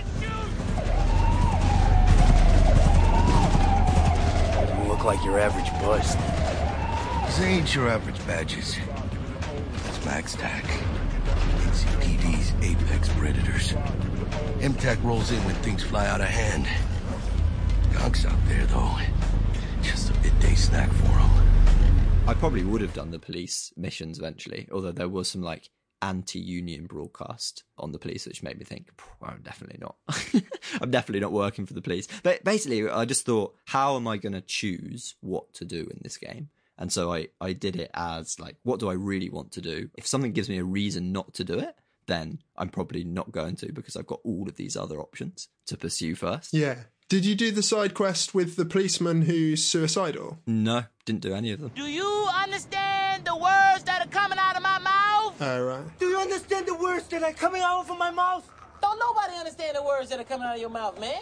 You 4.77 4.83
look 4.89 5.03
like 5.03 5.23
your 5.25 5.39
average 5.39 5.69
bust. 5.81 6.17
These 7.27 7.45
ain't 7.45 7.75
your 7.75 7.89
average 7.89 8.25
badges. 8.27 8.77
It's 9.87 10.05
Max 10.05 10.35
Tac. 10.35 10.63
NCPD's 11.65 12.53
apex 12.63 13.09
predators. 13.09 13.73
MTAC 14.59 15.03
rolls 15.03 15.31
in 15.31 15.43
when 15.45 15.55
things 15.55 15.83
fly 15.83 16.07
out 16.07 16.21
of 16.21 16.27
hand. 16.27 16.65
Gonks 17.93 18.25
out 18.25 18.37
there, 18.47 18.65
though. 18.67 18.97
Just 19.81 20.09
a 20.09 20.13
midday 20.21 20.55
snack 20.55 20.89
for 20.91 21.03
them. 21.03 21.33
I 22.27 22.33
probably 22.33 22.63
would 22.63 22.81
have 22.81 22.93
done 22.93 23.11
the 23.11 23.19
police 23.19 23.73
missions 23.75 24.17
eventually, 24.17 24.67
although 24.71 24.91
there 24.91 25.09
was 25.09 25.29
some 25.29 25.41
like 25.41 25.69
anti-union 26.01 26.85
broadcast 26.85 27.63
on 27.77 27.91
the 27.91 27.99
police, 27.99 28.25
which 28.25 28.43
made 28.43 28.57
me 28.57 28.65
think, 28.65 28.89
I'm 29.21 29.41
definitely 29.41 29.79
not. 29.79 29.95
I'm 30.81 30.91
definitely 30.91 31.21
not 31.21 31.31
working 31.31 31.65
for 31.65 31.73
the 31.73 31.81
police. 31.81 32.07
But 32.23 32.43
basically, 32.43 32.89
I 32.89 33.05
just 33.05 33.25
thought, 33.25 33.55
how 33.65 33.95
am 33.95 34.07
I 34.07 34.17
going 34.17 34.33
to 34.33 34.41
choose 34.41 35.15
what 35.21 35.53
to 35.55 35.65
do 35.65 35.81
in 35.81 35.99
this 36.01 36.17
game? 36.17 36.49
And 36.77 36.91
so 36.91 37.13
I, 37.13 37.27
I 37.39 37.53
did 37.53 37.75
it 37.75 37.91
as 37.93 38.39
like, 38.39 38.57
what 38.63 38.79
do 38.79 38.89
I 38.89 38.93
really 38.93 39.29
want 39.29 39.51
to 39.53 39.61
do? 39.61 39.89
If 39.95 40.07
something 40.07 40.33
gives 40.33 40.49
me 40.49 40.57
a 40.57 40.63
reason 40.63 41.11
not 41.11 41.33
to 41.35 41.43
do 41.43 41.59
it, 41.59 41.75
then 42.07 42.39
I'm 42.57 42.69
probably 42.69 43.03
not 43.03 43.31
going 43.31 43.55
to 43.57 43.71
because 43.71 43.95
I've 43.95 44.07
got 44.07 44.19
all 44.23 44.47
of 44.47 44.55
these 44.55 44.75
other 44.75 44.99
options 44.99 45.47
to 45.67 45.77
pursue 45.77 46.15
first. 46.15 46.53
Yeah. 46.53 46.75
Did 47.09 47.25
you 47.25 47.35
do 47.35 47.51
the 47.51 47.63
side 47.63 47.93
quest 47.93 48.33
with 48.33 48.55
the 48.55 48.65
policeman 48.65 49.23
who's 49.23 49.63
suicidal? 49.63 50.39
No, 50.47 50.85
didn't 51.05 51.21
do 51.21 51.33
any 51.33 51.51
of 51.51 51.59
them. 51.59 51.71
Do 51.75 51.83
you 51.83 52.27
understand 52.33 53.25
the 53.25 53.35
words 53.35 53.83
that 53.85 54.01
are 54.05 54.09
coming 54.09 54.39
out 54.39 54.55
of 54.55 54.63
my 54.63 54.79
mouth? 54.79 55.35
Oh, 55.39 55.63
right. 55.63 55.99
Do 55.99 56.07
you 56.07 56.17
understand 56.17 56.65
the 56.65 56.75
words 56.75 57.07
that 57.09 57.21
are 57.21 57.33
coming 57.33 57.61
out 57.61 57.87
of 57.87 57.97
my 57.97 58.09
mouth? 58.09 58.49
Don't 58.81 58.99
nobody 58.99 59.37
understand 59.37 59.77
the 59.77 59.83
words 59.83 60.09
that 60.09 60.19
are 60.19 60.23
coming 60.23 60.47
out 60.47 60.55
of 60.55 60.61
your 60.61 60.69
mouth, 60.69 60.99
man. 60.99 61.21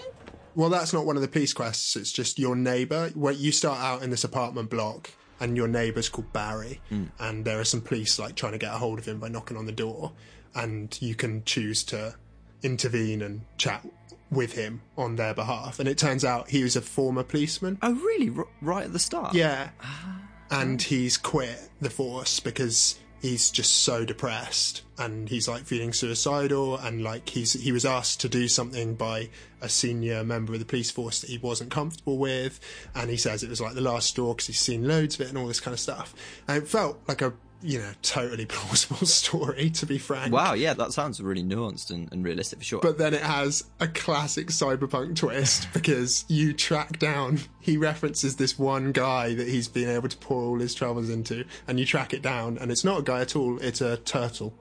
Well, 0.55 0.69
that's 0.69 0.93
not 0.93 1.05
one 1.05 1.15
of 1.15 1.21
the 1.21 1.27
police 1.27 1.53
quests. 1.53 1.95
It's 1.95 2.11
just 2.11 2.39
your 2.39 2.55
neighbour. 2.55 3.09
Where 3.13 3.33
you 3.33 3.51
start 3.51 3.79
out 3.79 4.01
in 4.01 4.09
this 4.11 4.23
apartment 4.23 4.69
block, 4.69 5.11
and 5.41 5.57
your 5.57 5.67
neighbour's 5.67 6.07
called 6.07 6.31
Barry, 6.31 6.79
hmm. 6.89 7.05
and 7.19 7.43
there 7.43 7.59
are 7.59 7.65
some 7.65 7.81
police 7.81 8.19
like 8.19 8.35
trying 8.35 8.51
to 8.51 8.57
get 8.59 8.73
a 8.73 8.77
hold 8.77 8.99
of 8.99 9.07
him 9.07 9.19
by 9.19 9.27
knocking 9.27 9.57
on 9.57 9.65
the 9.65 9.71
door, 9.71 10.13
and 10.55 10.97
you 11.01 11.15
can 11.15 11.43
choose 11.43 11.83
to 11.85 12.15
intervene 12.63 13.21
and 13.21 13.41
chat 13.57 13.85
with 14.31 14.53
him 14.53 14.81
on 14.97 15.15
their 15.17 15.33
behalf. 15.33 15.79
And 15.79 15.89
it 15.89 15.97
turns 15.97 16.23
out 16.23 16.49
he 16.49 16.63
was 16.63 16.75
a 16.75 16.81
former 16.81 17.23
policeman. 17.23 17.77
Oh, 17.81 17.93
really? 17.93 18.31
R- 18.35 18.47
right 18.61 18.85
at 18.85 18.93
the 18.93 18.99
start? 18.99 19.33
Yeah. 19.33 19.69
Ah. 19.81 20.21
And 20.49 20.81
he's 20.81 21.17
quit 21.17 21.69
the 21.79 21.89
force 21.89 22.39
because 22.39 22.99
he's 23.21 23.51
just 23.51 23.83
so 23.83 24.03
depressed 24.03 24.81
and 24.97 25.29
he's 25.29 25.47
like 25.47 25.63
feeling 25.63 25.93
suicidal 25.93 26.77
and 26.77 27.03
like 27.03 27.29
he's 27.29 27.53
he 27.53 27.71
was 27.71 27.85
asked 27.85 28.19
to 28.19 28.27
do 28.27 28.47
something 28.47 28.95
by 28.95 29.29
a 29.61 29.69
senior 29.69 30.23
member 30.23 30.53
of 30.53 30.59
the 30.59 30.65
police 30.65 30.89
force 30.89 31.21
that 31.21 31.29
he 31.29 31.37
wasn't 31.37 31.69
comfortable 31.69 32.17
with 32.17 32.59
and 32.95 33.11
he 33.11 33.17
says 33.17 33.43
it 33.43 33.49
was 33.49 33.61
like 33.61 33.75
the 33.75 33.81
last 33.81 34.09
straw 34.09 34.33
because 34.33 34.47
he's 34.47 34.59
seen 34.59 34.87
loads 34.87 35.15
of 35.15 35.21
it 35.21 35.29
and 35.29 35.37
all 35.37 35.47
this 35.47 35.59
kind 35.59 35.73
of 35.73 35.79
stuff 35.79 36.15
and 36.47 36.63
it 36.63 36.67
felt 36.67 36.99
like 37.07 37.21
a 37.21 37.31
you 37.63 37.79
know 37.79 37.91
totally 38.01 38.45
plausible 38.47 39.05
story 39.05 39.69
to 39.69 39.85
be 39.85 39.97
frank 39.97 40.33
Wow, 40.33 40.53
yeah, 40.53 40.73
that 40.73 40.93
sounds 40.93 41.21
really 41.21 41.43
nuanced 41.43 41.91
and, 41.91 42.11
and 42.11 42.23
realistic 42.23 42.59
for 42.59 42.65
sure. 42.65 42.79
but 42.81 42.97
then 42.97 43.13
it 43.13 43.21
has 43.21 43.63
a 43.79 43.87
classic 43.87 44.47
cyberpunk 44.47 45.15
twist 45.15 45.67
because 45.73 46.25
you 46.27 46.53
track 46.53 46.99
down, 46.99 47.39
he 47.59 47.77
references 47.77 48.35
this 48.37 48.57
one 48.57 48.91
guy 48.91 49.33
that 49.33 49.47
he's 49.47 49.67
been 49.67 49.89
able 49.89 50.09
to 50.09 50.17
pour 50.17 50.41
all 50.43 50.59
his 50.59 50.73
troubles 50.73 51.09
into, 51.09 51.45
and 51.67 51.79
you 51.79 51.85
track 51.85 52.13
it 52.13 52.21
down, 52.21 52.57
and 52.57 52.71
it's 52.71 52.83
not 52.83 52.99
a 52.99 53.03
guy 53.03 53.21
at 53.21 53.35
all, 53.35 53.57
it's 53.59 53.81
a 53.81 53.97
turtle 53.97 54.53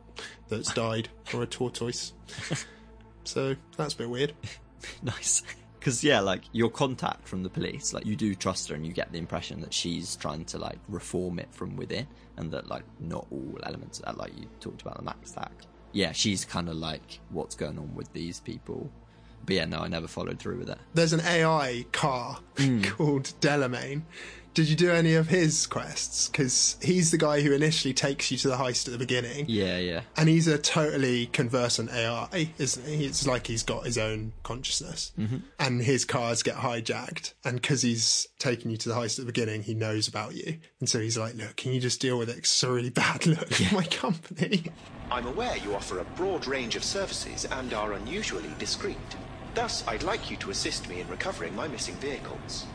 that's 0.49 0.73
died, 0.75 1.09
or 1.33 1.43
a 1.43 1.47
tortoise. 1.47 2.13
so 3.25 3.57
that's 3.77 3.95
a 3.95 3.97
bit 3.97 4.11
weird. 4.11 4.33
nice. 5.03 5.43
Because 5.81 6.05
yeah, 6.05 6.21
like 6.21 6.43
your 6.53 6.71
contact 6.71 7.27
from 7.27 7.43
the 7.43 7.49
police, 7.49 7.95
like 7.95 8.05
you 8.05 8.15
do 8.15 8.35
trust 8.35 8.69
her, 8.69 8.75
and 8.75 8.87
you 8.87 8.93
get 8.93 9.11
the 9.13 9.19
impression 9.19 9.63
that 9.63 9.73
she's 9.73 10.15
trying 10.15 10.45
to 10.47 10.59
like 10.59 10.79
reform 10.89 11.39
it 11.39 11.49
from 11.51 11.75
within, 11.75 12.07
and 12.37 12.53
that 12.53 12.69
like 12.69 12.85
not 13.01 13.27
all 13.31 13.59
elements 13.63 13.99
of 14.01 14.05
that, 14.05 14.19
like 14.19 14.39
you 14.39 14.47
talked 14.61 14.83
about 14.83 14.99
the 14.99 15.03
Max 15.03 15.33
Tac. 15.33 15.53
Yeah, 15.93 16.13
she's 16.13 16.45
kind 16.45 16.69
of 16.69 16.77
like 16.77 17.21
what's 17.31 17.55
going 17.57 17.79
on 17.79 17.95
with 17.95 18.13
these 18.13 18.41
people. 18.41 18.91
But 19.47 19.57
yeah, 19.57 19.65
no, 19.65 19.81
I 19.81 19.89
never 19.89 20.07
followed 20.07 20.39
through 20.39 20.59
with 20.59 20.69
it. 20.69 20.79
There's 20.93 21.15
an 21.15 21.23
AI 21.23 21.87
car 21.93 22.39
hmm. 22.59 22.83
called 22.85 23.33
Delamain. 23.41 24.03
Did 24.53 24.69
you 24.69 24.75
do 24.75 24.91
any 24.91 25.15
of 25.15 25.29
his 25.29 25.67
quests? 25.67 26.29
Because 26.29 26.77
he's 26.83 27.13
the 27.13 27.19
guy 27.19 27.41
who 27.41 27.53
initially 27.53 27.95
takes 27.95 28.33
you 28.33 28.39
to 28.39 28.49
the 28.49 28.57
heist 28.57 28.87
at 28.89 28.93
the 28.93 28.99
beginning. 28.99 29.47
Yeah, 29.49 29.79
yeah. 29.79 30.01
And 30.17 30.29
he's 30.29 30.49
a 30.49 30.59
totally 30.59 31.27
conversant 31.27 31.91
AI, 31.93 32.53
isn't 32.59 32.85
he? 32.87 33.05
It's 33.07 33.27
like 33.29 33.47
he's 33.47 33.63
got 33.63 33.87
his 33.87 33.97
own 33.97 34.33
consciousness. 34.43 35.13
Mhm. 35.19 35.43
And 35.61 35.83
his 35.83 36.05
cars 36.05 36.43
get 36.43 36.57
hijacked. 36.57 37.35
And 37.45 37.61
because 37.63 37.83
he's 37.83 38.27
taking 38.41 38.73
you 38.73 38.77
to 38.79 38.89
the 38.89 38.95
heist 38.97 39.19
at 39.21 39.25
the 39.27 39.33
beginning, 39.33 39.63
he 39.63 39.75
knows 39.75 40.09
about 40.09 40.35
you. 40.35 40.59
And 40.81 40.89
so 40.89 40.99
he's 40.99 41.17
like, 41.17 41.37
look, 41.37 41.55
can 41.57 41.73
you 41.73 41.81
just 41.81 42.01
deal 42.01 42.19
with 42.19 42.29
it? 42.29 42.39
It's 42.39 42.63
a 42.65 42.73
really 42.73 42.91
bad 42.91 43.27
look 43.27 43.49
for 43.51 43.75
my 43.75 43.85
company. 43.85 44.65
I'm 45.13 45.27
aware 45.27 45.57
you 45.59 45.75
offer 45.77 46.01
a 46.01 46.05
broad 46.05 46.47
range 46.49 46.75
of 46.75 46.83
services 46.83 47.45
and 47.45 47.73
are 47.73 47.93
unusually 47.93 48.51
discreet. 48.59 48.97
Thus, 49.55 49.85
I'd 49.87 50.03
like 50.03 50.29
you 50.31 50.37
to 50.39 50.51
assist 50.51 50.89
me 50.89 51.01
in 51.01 51.09
recovering 51.09 51.55
my 51.55 51.69
missing 51.69 51.95
vehicles. 51.97 52.67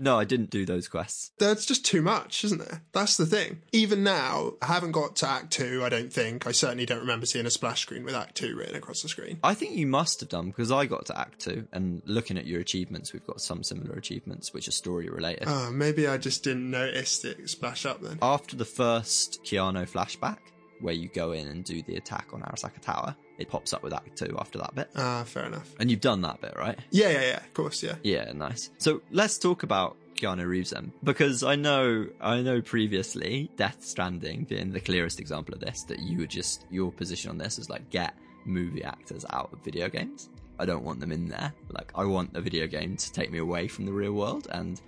No, 0.00 0.18
I 0.18 0.24
didn't 0.24 0.50
do 0.50 0.64
those 0.64 0.88
quests. 0.88 1.30
That's 1.38 1.66
just 1.66 1.84
too 1.84 2.02
much, 2.02 2.42
isn't 2.44 2.58
there? 2.58 2.82
That's 2.92 3.16
the 3.16 3.26
thing. 3.26 3.60
Even 3.72 4.02
now, 4.02 4.54
I 4.62 4.66
haven't 4.66 4.92
got 4.92 5.16
to 5.16 5.28
Act 5.28 5.52
2, 5.52 5.84
I 5.84 5.90
don't 5.90 6.12
think. 6.12 6.46
I 6.46 6.52
certainly 6.52 6.86
don't 6.86 7.00
remember 7.00 7.26
seeing 7.26 7.46
a 7.46 7.50
splash 7.50 7.82
screen 7.82 8.04
with 8.04 8.14
Act 8.14 8.34
2 8.36 8.56
written 8.56 8.76
across 8.76 9.02
the 9.02 9.08
screen. 9.08 9.38
I 9.44 9.54
think 9.54 9.76
you 9.76 9.86
must 9.86 10.20
have 10.20 10.28
done 10.30 10.46
because 10.48 10.72
I 10.72 10.86
got 10.86 11.06
to 11.06 11.18
Act 11.18 11.40
Two, 11.40 11.66
and 11.72 12.02
looking 12.06 12.38
at 12.38 12.46
your 12.46 12.60
achievements, 12.60 13.12
we've 13.12 13.26
got 13.26 13.40
some 13.40 13.62
similar 13.62 13.94
achievements 13.94 14.54
which 14.54 14.68
are 14.68 14.72
story 14.72 15.08
related. 15.08 15.44
Oh, 15.46 15.70
maybe 15.70 16.06
I 16.06 16.16
just 16.16 16.44
didn't 16.44 16.70
notice 16.70 17.24
it 17.24 17.48
splash 17.50 17.84
up 17.84 18.00
then. 18.00 18.18
After 18.22 18.56
the 18.56 18.64
first 18.64 19.42
Keanu 19.44 19.88
flashback, 19.88 20.38
where 20.80 20.94
you 20.94 21.08
go 21.08 21.32
in 21.32 21.46
and 21.46 21.64
do 21.64 21.82
the 21.82 21.96
attack 21.96 22.28
on 22.32 22.40
Arasaka 22.40 22.80
Tower, 22.80 23.14
it 23.40 23.48
pops 23.48 23.72
up 23.72 23.82
with 23.82 23.92
Act 23.92 24.16
2 24.16 24.36
after 24.38 24.58
that 24.58 24.74
bit. 24.74 24.90
Ah, 24.94 25.24
fair 25.24 25.46
enough. 25.46 25.74
And 25.80 25.90
you've 25.90 26.00
done 26.00 26.20
that 26.22 26.40
bit, 26.40 26.54
right? 26.56 26.78
Yeah, 26.90 27.10
yeah, 27.10 27.20
yeah, 27.22 27.36
of 27.38 27.54
course, 27.54 27.82
yeah. 27.82 27.94
Yeah, 28.02 28.30
nice. 28.32 28.70
So 28.78 29.02
let's 29.10 29.38
talk 29.38 29.62
about 29.62 29.96
Keanu 30.16 30.46
Reeves 30.46 30.70
then, 30.70 30.92
because 31.02 31.42
I 31.42 31.56
know, 31.56 32.06
I 32.20 32.42
know 32.42 32.60
previously, 32.60 33.50
Death 33.56 33.82
Stranding 33.82 34.44
being 34.44 34.70
the 34.70 34.80
clearest 34.80 35.18
example 35.18 35.54
of 35.54 35.60
this, 35.60 35.82
that 35.84 35.98
you 36.00 36.18
were 36.18 36.26
just 36.26 36.66
your 36.70 36.92
position 36.92 37.30
on 37.30 37.38
this 37.38 37.58
is 37.58 37.70
like 37.70 37.88
get 37.88 38.14
movie 38.44 38.84
actors 38.84 39.24
out 39.30 39.50
of 39.52 39.60
video 39.60 39.88
games. 39.88 40.28
I 40.58 40.66
don't 40.66 40.84
want 40.84 41.00
them 41.00 41.10
in 41.10 41.26
there. 41.28 41.54
Like 41.70 41.90
I 41.94 42.04
want 42.04 42.36
a 42.36 42.40
video 42.42 42.66
game 42.66 42.98
to 42.98 43.12
take 43.12 43.30
me 43.30 43.38
away 43.38 43.66
from 43.66 43.86
the 43.86 43.92
real 43.92 44.12
world, 44.12 44.46
and 44.50 44.78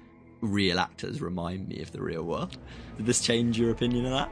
real 0.43 0.79
actors 0.79 1.23
remind 1.23 1.67
me 1.69 1.81
of 1.81 1.93
the 1.93 2.03
real 2.03 2.25
world. 2.25 2.59
Did 2.99 3.07
this 3.07 3.23
change 3.23 3.59
your 3.59 3.71
opinion 3.71 4.05
of 4.05 4.13
that? 4.13 4.31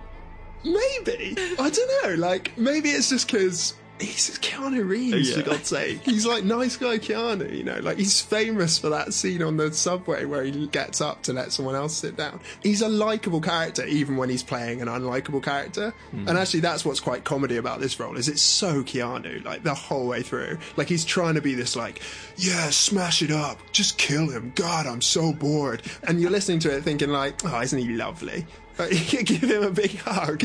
Maybe. 0.64 1.34
I 1.58 1.70
don't 1.70 2.04
know. 2.04 2.14
Like, 2.16 2.58
maybe 2.58 2.90
it's 2.90 3.08
just 3.08 3.26
because 3.26 3.72
he's 4.00 4.38
Keanu 4.38 4.88
Reeves, 4.88 5.34
for 5.34 5.42
God's 5.42 5.68
sake. 5.68 6.00
He's 6.02 6.26
like 6.26 6.44
nice 6.44 6.76
guy 6.76 6.98
Keanu, 6.98 7.54
you 7.56 7.64
know? 7.64 7.78
Like, 7.80 7.98
he's 7.98 8.20
famous 8.20 8.78
for 8.78 8.88
that 8.90 9.12
scene 9.14 9.42
on 9.42 9.56
the 9.56 9.72
subway 9.72 10.24
where 10.24 10.42
he 10.42 10.66
gets 10.68 11.00
up 11.00 11.22
to 11.24 11.32
let 11.32 11.52
someone 11.52 11.74
else 11.74 11.94
sit 11.94 12.16
down. 12.16 12.40
He's 12.62 12.82
a 12.82 12.88
likable 12.88 13.40
character, 13.40 13.84
even 13.86 14.16
when 14.16 14.30
he's 14.30 14.42
playing 14.42 14.80
an 14.80 14.88
unlikable 14.88 15.42
character. 15.42 15.92
Hmm. 16.10 16.28
And 16.28 16.38
actually, 16.38 16.60
that's 16.60 16.84
what's 16.84 17.00
quite 17.00 17.24
comedy 17.24 17.56
about 17.56 17.80
this 17.80 17.98
role, 18.00 18.16
is 18.16 18.28
it's 18.28 18.42
so 18.42 18.82
Keanu, 18.82 19.44
like, 19.44 19.62
the 19.62 19.74
whole 19.74 20.06
way 20.06 20.22
through. 20.22 20.58
Like, 20.76 20.88
he's 20.88 21.04
trying 21.04 21.34
to 21.34 21.42
be 21.42 21.54
this, 21.54 21.76
like, 21.76 22.00
yeah, 22.36 22.70
smash 22.70 23.22
it 23.22 23.30
up. 23.30 23.58
Just 23.72 23.98
kill 23.98 24.28
him. 24.28 24.52
God, 24.54 24.86
I'm 24.86 25.02
so 25.02 25.32
bored. 25.32 25.82
And 26.06 26.20
you're 26.20 26.30
listening 26.30 26.60
to 26.60 26.76
it 26.76 26.82
thinking, 26.82 27.10
like, 27.10 27.44
oh, 27.44 27.60
isn't 27.60 27.78
he 27.78 27.88
lovely? 27.88 28.46
Like, 28.78 28.90
give 29.10 29.42
him 29.42 29.62
a 29.62 29.70
big 29.70 29.96
hug. 29.98 30.42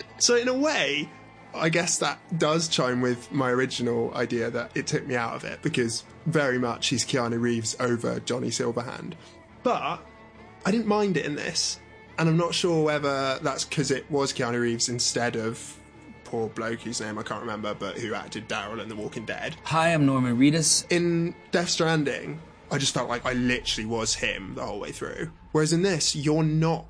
so, 0.18 0.36
in 0.36 0.48
a 0.48 0.54
way, 0.54 1.08
I 1.54 1.68
guess 1.68 1.98
that 1.98 2.18
does 2.38 2.68
chime 2.68 3.00
with 3.00 3.32
my 3.32 3.50
original 3.50 4.14
idea 4.14 4.50
that 4.50 4.70
it 4.74 4.86
took 4.86 5.06
me 5.06 5.16
out 5.16 5.34
of 5.34 5.44
it 5.44 5.62
because 5.62 6.04
very 6.26 6.58
much 6.58 6.88
he's 6.88 7.04
Keanu 7.04 7.40
Reeves 7.40 7.76
over 7.80 8.20
Johnny 8.20 8.48
Silverhand. 8.48 9.14
But 9.62 10.00
I 10.64 10.70
didn't 10.70 10.86
mind 10.86 11.16
it 11.16 11.26
in 11.26 11.34
this, 11.34 11.80
and 12.18 12.28
I'm 12.28 12.36
not 12.36 12.54
sure 12.54 12.84
whether 12.84 13.38
that's 13.42 13.64
because 13.64 13.90
it 13.90 14.10
was 14.10 14.32
Keanu 14.32 14.60
Reeves 14.60 14.88
instead 14.88 15.36
of 15.36 15.78
poor 16.24 16.48
bloke 16.48 16.80
whose 16.80 17.00
name 17.00 17.18
I 17.18 17.22
can't 17.22 17.40
remember, 17.40 17.74
but 17.74 17.96
who 17.98 18.14
acted 18.14 18.48
Daryl 18.48 18.82
in 18.82 18.88
The 18.88 18.96
Walking 18.96 19.24
Dead. 19.24 19.56
Hi, 19.64 19.94
I'm 19.94 20.04
Norman 20.04 20.36
Reedus. 20.36 20.84
In 20.90 21.34
Death 21.50 21.70
Stranding, 21.70 22.38
I 22.70 22.76
just 22.76 22.92
felt 22.92 23.08
like 23.08 23.24
I 23.24 23.32
literally 23.32 23.86
was 23.86 24.14
him 24.14 24.54
the 24.54 24.64
whole 24.64 24.78
way 24.78 24.92
through. 24.92 25.30
Whereas 25.52 25.72
in 25.72 25.82
this, 25.82 26.14
you're 26.14 26.42
not 26.42 26.84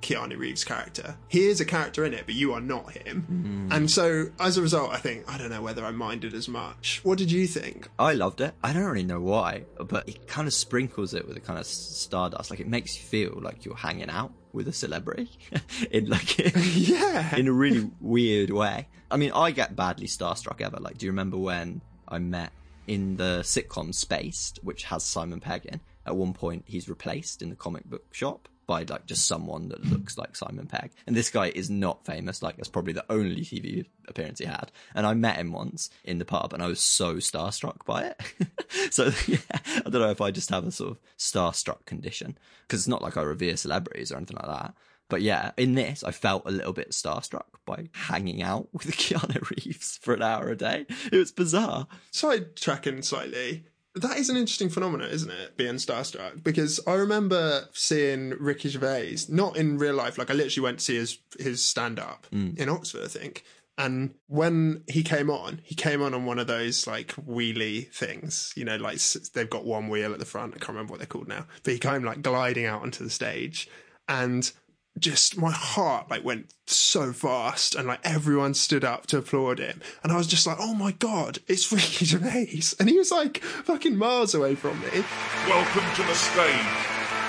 Keanu 0.00 0.38
Reeves' 0.38 0.64
character. 0.64 1.16
He 1.28 1.46
is 1.46 1.60
a 1.60 1.64
character 1.64 2.04
in 2.04 2.14
it, 2.14 2.24
but 2.26 2.34
you 2.34 2.52
are 2.52 2.60
not 2.60 2.92
him. 2.92 3.68
Mm. 3.70 3.76
And 3.76 3.90
so, 3.90 4.26
as 4.38 4.56
a 4.56 4.62
result, 4.62 4.90
I 4.92 4.98
think, 4.98 5.24
I 5.30 5.38
don't 5.38 5.50
know 5.50 5.62
whether 5.62 5.84
I 5.84 5.90
minded 5.90 6.34
as 6.34 6.48
much. 6.48 7.00
What 7.02 7.18
did 7.18 7.30
you 7.30 7.46
think? 7.46 7.88
I 7.98 8.14
loved 8.14 8.40
it. 8.40 8.54
I 8.62 8.72
don't 8.72 8.84
really 8.84 9.02
know 9.02 9.20
why, 9.20 9.64
but 9.78 10.08
it 10.08 10.26
kind 10.26 10.48
of 10.48 10.54
sprinkles 10.54 11.14
it 11.14 11.26
with 11.26 11.36
a 11.36 11.40
kind 11.40 11.58
of 11.58 11.66
stardust. 11.66 12.50
Like 12.50 12.60
it 12.60 12.68
makes 12.68 12.96
you 12.96 13.02
feel 13.02 13.38
like 13.40 13.64
you're 13.64 13.76
hanging 13.76 14.10
out 14.10 14.32
with 14.52 14.66
a 14.68 14.72
celebrity 14.72 15.30
in 15.90 16.08
like 16.08 16.38
yeah, 16.76 17.34
in 17.36 17.46
a 17.46 17.52
really 17.52 17.90
weird 18.00 18.50
way. 18.50 18.88
I 19.10 19.16
mean, 19.16 19.32
I 19.32 19.50
get 19.50 19.76
badly 19.76 20.06
starstruck 20.06 20.60
ever. 20.60 20.78
Like, 20.78 20.98
do 20.98 21.06
you 21.06 21.12
remember 21.12 21.36
when 21.36 21.80
I 22.08 22.18
met 22.18 22.52
in 22.86 23.16
the 23.16 23.40
sitcom 23.42 23.94
Spaced, 23.94 24.60
which 24.62 24.84
has 24.84 25.04
Simon 25.04 25.40
Pegg 25.40 25.66
in? 25.66 25.80
At 26.06 26.16
one 26.16 26.32
point, 26.32 26.64
he's 26.66 26.88
replaced 26.88 27.42
in 27.42 27.50
the 27.50 27.56
comic 27.56 27.84
book 27.84 28.14
shop 28.14 28.48
by 28.70 28.84
like 28.88 29.04
just 29.04 29.26
someone 29.26 29.68
that 29.70 29.84
looks 29.84 30.16
like 30.16 30.36
Simon 30.36 30.68
Pegg. 30.68 30.92
And 31.04 31.16
this 31.16 31.28
guy 31.28 31.48
is 31.48 31.68
not 31.68 32.06
famous. 32.06 32.40
Like, 32.40 32.56
that's 32.56 32.68
probably 32.68 32.92
the 32.92 33.04
only 33.10 33.40
TV 33.40 33.84
appearance 34.06 34.38
he 34.38 34.44
had. 34.44 34.70
And 34.94 35.08
I 35.08 35.14
met 35.14 35.38
him 35.38 35.50
once 35.50 35.90
in 36.04 36.18
the 36.18 36.24
pub, 36.24 36.52
and 36.52 36.62
I 36.62 36.68
was 36.68 36.80
so 36.80 37.16
starstruck 37.16 37.84
by 37.84 38.04
it. 38.04 38.22
so 38.92 39.10
yeah, 39.26 39.38
I 39.50 39.90
don't 39.90 39.94
know 39.94 40.10
if 40.10 40.20
I 40.20 40.30
just 40.30 40.50
have 40.50 40.64
a 40.64 40.70
sort 40.70 40.92
of 40.92 40.98
starstruck 41.18 41.84
condition 41.84 42.38
because 42.62 42.82
it's 42.82 42.88
not 42.88 43.02
like 43.02 43.16
I 43.16 43.22
revere 43.22 43.56
celebrities 43.56 44.12
or 44.12 44.18
anything 44.18 44.36
like 44.36 44.46
that. 44.46 44.74
But 45.08 45.22
yeah, 45.22 45.50
in 45.56 45.74
this, 45.74 46.04
I 46.04 46.12
felt 46.12 46.44
a 46.46 46.52
little 46.52 46.72
bit 46.72 46.92
starstruck 46.92 47.46
by 47.66 47.88
hanging 47.92 48.40
out 48.40 48.68
with 48.72 48.96
Keanu 48.96 49.50
Reeves 49.50 49.98
for 50.00 50.14
an 50.14 50.22
hour 50.22 50.48
a 50.48 50.56
day. 50.56 50.86
It 51.10 51.16
was 51.16 51.32
bizarre. 51.32 51.88
Sidetracking 52.12 53.04
slightly, 53.04 53.64
that 53.94 54.18
is 54.18 54.30
an 54.30 54.36
interesting 54.36 54.68
phenomenon, 54.68 55.10
isn't 55.10 55.30
it? 55.30 55.56
Being 55.56 55.74
starstruck. 55.74 56.42
Because 56.42 56.80
I 56.86 56.94
remember 56.94 57.68
seeing 57.72 58.30
Ricky 58.30 58.68
Gervais, 58.68 59.18
not 59.28 59.56
in 59.56 59.78
real 59.78 59.94
life, 59.94 60.18
like 60.18 60.30
I 60.30 60.34
literally 60.34 60.64
went 60.64 60.78
to 60.78 60.84
see 60.84 60.96
his, 60.96 61.18
his 61.38 61.64
stand 61.64 61.98
up 61.98 62.26
hmm. 62.30 62.50
in 62.56 62.68
Oxford, 62.68 63.04
I 63.04 63.08
think. 63.08 63.44
And 63.78 64.14
when 64.26 64.84
he 64.88 65.02
came 65.02 65.30
on, 65.30 65.62
he 65.64 65.74
came 65.74 66.02
on 66.02 66.12
on 66.12 66.26
one 66.26 66.38
of 66.38 66.46
those 66.46 66.86
like 66.86 67.14
wheelie 67.14 67.90
things, 67.90 68.52
you 68.54 68.64
know, 68.64 68.76
like 68.76 69.00
they've 69.32 69.48
got 69.48 69.64
one 69.64 69.88
wheel 69.88 70.12
at 70.12 70.18
the 70.18 70.26
front. 70.26 70.52
I 70.54 70.58
can't 70.58 70.70
remember 70.70 70.90
what 70.90 70.98
they're 70.98 71.06
called 71.06 71.28
now, 71.28 71.46
but 71.62 71.72
he 71.72 71.78
came 71.78 72.04
like 72.04 72.20
gliding 72.20 72.66
out 72.66 72.82
onto 72.82 73.02
the 73.02 73.08
stage, 73.08 73.70
and 74.06 74.52
just 74.98 75.38
my 75.38 75.50
heart 75.52 76.10
like 76.10 76.24
went 76.24 76.52
so 76.66 77.12
fast, 77.12 77.74
and 77.74 77.86
like 77.88 78.00
everyone 78.04 78.54
stood 78.54 78.84
up 78.84 79.06
to 79.06 79.18
applaud 79.18 79.58
him, 79.58 79.80
and 80.02 80.12
I 80.12 80.16
was 80.16 80.26
just 80.26 80.46
like, 80.46 80.58
oh 80.60 80.74
my 80.74 80.92
god, 80.92 81.38
it's 81.46 81.70
Ricky 81.72 82.04
Gervais, 82.10 82.74
and 82.78 82.88
he 82.88 82.98
was 82.98 83.10
like 83.10 83.38
fucking 83.38 83.96
miles 83.96 84.34
away 84.34 84.54
from 84.54 84.78
me. 84.80 85.04
Welcome 85.48 85.86
to 85.96 86.02
the 86.02 86.14
stage, 86.14 86.70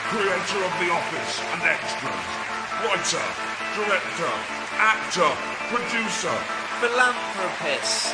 creator 0.10 0.62
of 0.66 0.74
The 0.82 0.90
Office 0.92 1.34
and 1.54 1.62
Extras, 1.64 2.26
writer, 2.84 3.28
director, 3.78 4.34
actor, 4.76 5.32
producer, 5.72 6.36
Philanthropist. 6.82 8.10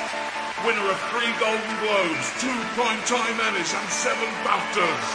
winner 0.66 0.86
of 0.92 1.00
three 1.10 1.32
Golden 1.40 1.74
Globes, 1.82 2.28
two 2.42 2.52
Primetime 2.76 3.38
Emmys, 3.48 3.72
and 3.74 3.90
seven 3.90 4.28
BAFTAs. 4.44 5.08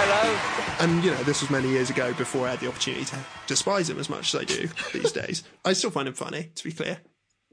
Hello. 0.00 0.84
And 0.84 1.04
you 1.04 1.12
know, 1.12 1.22
this 1.22 1.42
was 1.42 1.50
many 1.50 1.68
years 1.68 1.90
ago 1.90 2.12
before 2.14 2.48
I 2.48 2.50
had 2.50 2.58
the 2.58 2.66
opportunity 2.66 3.04
to 3.04 3.18
despise 3.46 3.88
him 3.88 4.00
as 4.00 4.10
much 4.10 4.34
as 4.34 4.40
I 4.40 4.44
do 4.44 4.68
these 4.92 5.12
days. 5.12 5.44
I 5.64 5.74
still 5.74 5.92
find 5.92 6.08
him 6.08 6.14
funny, 6.14 6.50
to 6.56 6.64
be 6.64 6.72
clear. 6.72 6.98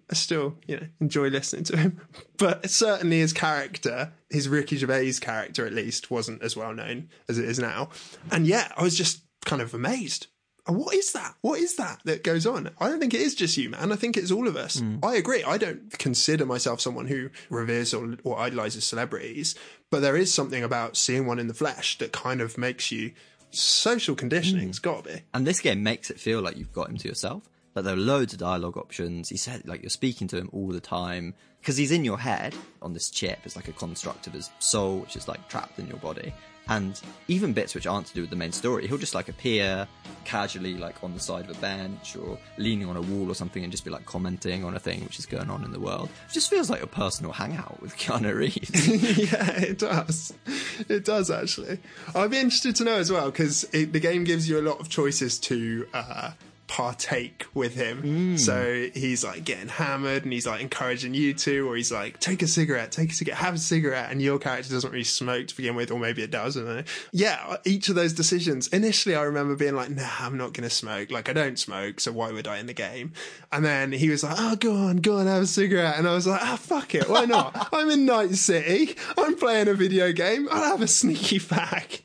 I 0.10 0.16
still, 0.16 0.58
you 0.66 0.78
know, 0.78 0.88
enjoy 1.00 1.28
listening 1.28 1.66
to 1.66 1.78
him. 1.78 2.02
But 2.40 2.72
certainly 2.72 3.20
his 3.20 3.34
character, 3.34 4.14
his 4.32 4.50
Ricky 4.50 4.78
Gervais 4.78 5.14
character 5.22 5.68
at 5.68 5.74
least, 5.74 6.10
wasn't 6.10 6.42
as 6.42 6.58
well 6.58 6.74
known 6.74 7.10
as 7.30 7.38
it 7.38 7.46
is 7.46 7.60
now. 7.60 7.90
And 8.32 8.48
yeah, 8.48 8.72
I 8.76 8.82
was 8.82 8.98
just 8.98 9.22
kind 9.46 9.62
of 9.62 9.74
amazed. 9.74 10.28
What 10.66 10.94
is 10.94 11.14
that? 11.14 11.36
What 11.42 11.60
is 11.60 11.78
that 11.78 12.00
that 12.06 12.24
goes 12.24 12.46
on? 12.46 12.70
I 12.80 12.90
don't 12.90 13.00
think 13.00 13.14
it 13.14 13.22
is 13.22 13.34
just 13.34 13.58
you, 13.58 13.70
man. 13.70 13.92
I 13.92 13.96
think 13.96 14.18
it's 14.18 14.32
all 14.32 14.48
of 14.48 14.56
us. 14.56 14.80
Hmm. 14.80 14.98
I 15.02 15.16
agree. 15.16 15.44
I 15.44 15.58
don't 15.58 15.92
consider 15.98 16.46
myself 16.46 16.80
someone 16.80 17.08
who 17.08 17.30
reveres 17.50 17.94
or, 17.94 18.18
or 18.24 18.40
idolizes 18.40 18.86
celebrities, 18.86 19.56
but 19.90 20.02
there 20.02 20.16
is 20.16 20.32
something 20.34 20.64
about 20.64 20.96
seeing 20.96 21.26
one 21.26 21.40
in 21.40 21.48
the 21.48 21.54
flesh 21.54 21.98
that 21.98 22.12
kind 22.12 22.40
of 22.40 22.58
makes 22.58 22.92
you 22.92 23.14
social 23.52 24.16
conditioning. 24.16 24.66
Hmm. 24.66 24.70
It's 24.70 24.80
got 24.80 25.06
to 25.06 25.14
be. 25.14 25.22
And 25.34 25.48
this 25.48 25.60
game 25.60 25.82
makes 25.82 26.12
it 26.12 26.20
feel 26.20 26.42
like 26.42 26.58
you've 26.58 26.74
got 26.74 26.90
him 26.90 26.98
to 26.98 27.08
yourself. 27.08 27.50
Like 27.76 27.86
there 27.86 27.94
are 27.94 27.98
loads 27.98 28.34
of 28.34 28.40
dialogue 28.40 28.78
options. 28.78 29.30
He 29.30 29.38
said 29.38 29.68
like 29.68 29.82
you're 29.82 29.90
speaking 29.90 30.28
to 30.28 30.38
him 30.38 30.50
all 30.54 30.68
the 30.68 30.80
time 30.80 31.34
because 31.62 31.78
he's 31.78 31.92
in 31.92 32.06
your 32.06 32.20
head 32.20 32.54
on 32.82 32.94
this 32.94 33.10
chip. 33.10 33.40
It's 33.44 33.56
like 33.56 33.68
a 33.68 33.74
construct 33.74 34.28
of 34.28 34.34
his 34.34 34.50
soul, 34.60 35.00
which 35.00 35.16
is 35.16 35.28
like 35.28 35.48
trapped 35.50 35.80
in 35.80 35.88
your 35.88 35.98
body. 35.98 36.34
And 36.68 37.00
even 37.28 37.54
bits 37.54 37.74
which 37.74 37.88
aren't 37.88 38.08
to 38.08 38.14
do 38.14 38.22
with 38.22 38.30
the 38.30 38.36
main 38.36 38.52
story, 38.52 38.88
he'll 38.88 38.98
just 38.98 39.16
like 39.16 39.28
appear 39.28 39.88
casually, 40.24 40.76
like 40.78 41.04
on 41.04 41.14
the 41.14 41.20
side 41.20 41.50
of 41.50 41.58
a 41.58 41.60
bench 41.60 42.16
or 42.16 42.38
leaning 42.58 42.88
on 42.88 42.96
a 42.96 43.02
wall 43.02 43.32
or 43.32 43.34
something, 43.34 43.64
and 43.64 43.72
just 43.72 43.84
be 43.84 43.90
like 43.90 44.06
commenting 44.06 44.64
on 44.64 44.76
a 44.76 44.80
thing 44.80 45.04
which 45.04 45.18
is 45.18 45.26
going 45.26 45.50
on 45.50 45.64
in 45.64 45.72
the 45.72 45.80
world. 45.80 46.10
It 46.30 46.34
just 46.34 46.50
feels 46.50 46.70
like 46.70 46.84
a 46.84 46.88
personal 46.88 47.32
hangout 47.32 47.82
with 47.82 47.98
Keanu 47.98 48.36
Reeves. 48.36 48.88
yeah, 49.32 49.62
it 49.62 49.80
does. 49.80 50.34
It 50.88 51.06
does 51.06 51.32
actually. 51.32 51.80
I'd 52.14 52.32
be 52.32 52.38
interested 52.38 52.76
to 52.78 52.84
know 52.84 52.98
as 52.98 53.12
well 53.12 53.32
because 53.32 53.62
the 53.62 53.86
game 53.88 54.24
gives 54.24 54.48
you 54.48 54.60
a 54.60 54.62
lot 54.62 54.80
of 54.80 54.90
choices 54.90 55.40
to 55.40 55.88
uh, 55.94 56.32
partake 56.70 57.48
with 57.56 57.74
him. 57.74 58.38
So 58.38 58.88
he's 58.94 59.24
like 59.24 59.44
getting 59.44 59.68
hammered 59.68 60.24
and 60.24 60.32
he's 60.32 60.46
like 60.46 60.62
encouraging 60.62 61.16
you 61.16 61.34
to, 61.34 61.68
or 61.68 61.76
he's 61.76 61.92
like, 61.92 62.20
take 62.20 62.44
a 62.44 62.48
cigarette, 62.48 62.92
take 62.92 63.10
a 63.10 63.14
cigarette, 63.14 63.40
have 63.40 63.56
a 63.56 63.58
cigarette. 63.58 64.12
And 64.12 64.22
your 64.22 64.38
character 64.38 64.72
doesn't 64.72 64.92
really 64.92 65.04
smoke 65.04 65.48
to 65.48 65.58
begin 65.58 65.76
with, 65.76 65.92
or 65.92 66.00
maybe 66.00 66.22
it 66.22 66.30
does. 66.30 66.56
I 66.56 66.62
don't 66.62 66.76
know. 66.78 66.84
Yeah, 67.12 67.58
each 67.66 67.90
of 67.90 67.96
those 67.96 68.14
decisions. 68.14 68.68
Initially, 68.68 69.16
I 69.16 69.24
remember 69.24 69.56
being 69.56 69.76
like, 69.76 69.90
nah, 69.90 70.08
I'm 70.20 70.38
not 70.38 70.54
going 70.54 70.70
to 70.70 70.74
smoke. 70.74 71.10
Like, 71.10 71.28
I 71.28 71.34
don't 71.34 71.58
smoke, 71.58 72.00
so 72.00 72.12
why 72.12 72.32
would 72.32 72.48
I 72.48 72.60
in 72.60 72.68
the 72.68 72.74
game? 72.74 73.14
And 73.52 73.66
then 73.66 73.92
he 73.92 74.10
was 74.10 74.24
like, 74.24 74.36
oh, 74.38 74.56
go 74.56 74.76
on, 74.76 74.98
go 74.98 75.18
on, 75.18 75.26
have 75.26 75.42
a 75.42 75.48
cigarette. 75.48 75.98
And 75.98 76.08
I 76.08 76.14
was 76.14 76.28
like, 76.28 76.42
ah, 76.42 76.56
fuck 76.56 76.94
it, 76.94 77.10
why 77.10 77.26
not? 77.26 77.70
I'm 77.74 77.90
in 77.90 78.06
Night 78.06 78.36
City. 78.36 78.96
I'm 79.18 79.36
playing 79.36 79.68
a 79.68 79.74
video 79.74 80.12
game. 80.12 80.48
I'll 80.52 80.66
have 80.66 80.82
a 80.84 80.88
sneaky 80.88 81.40
fag. 81.40 82.02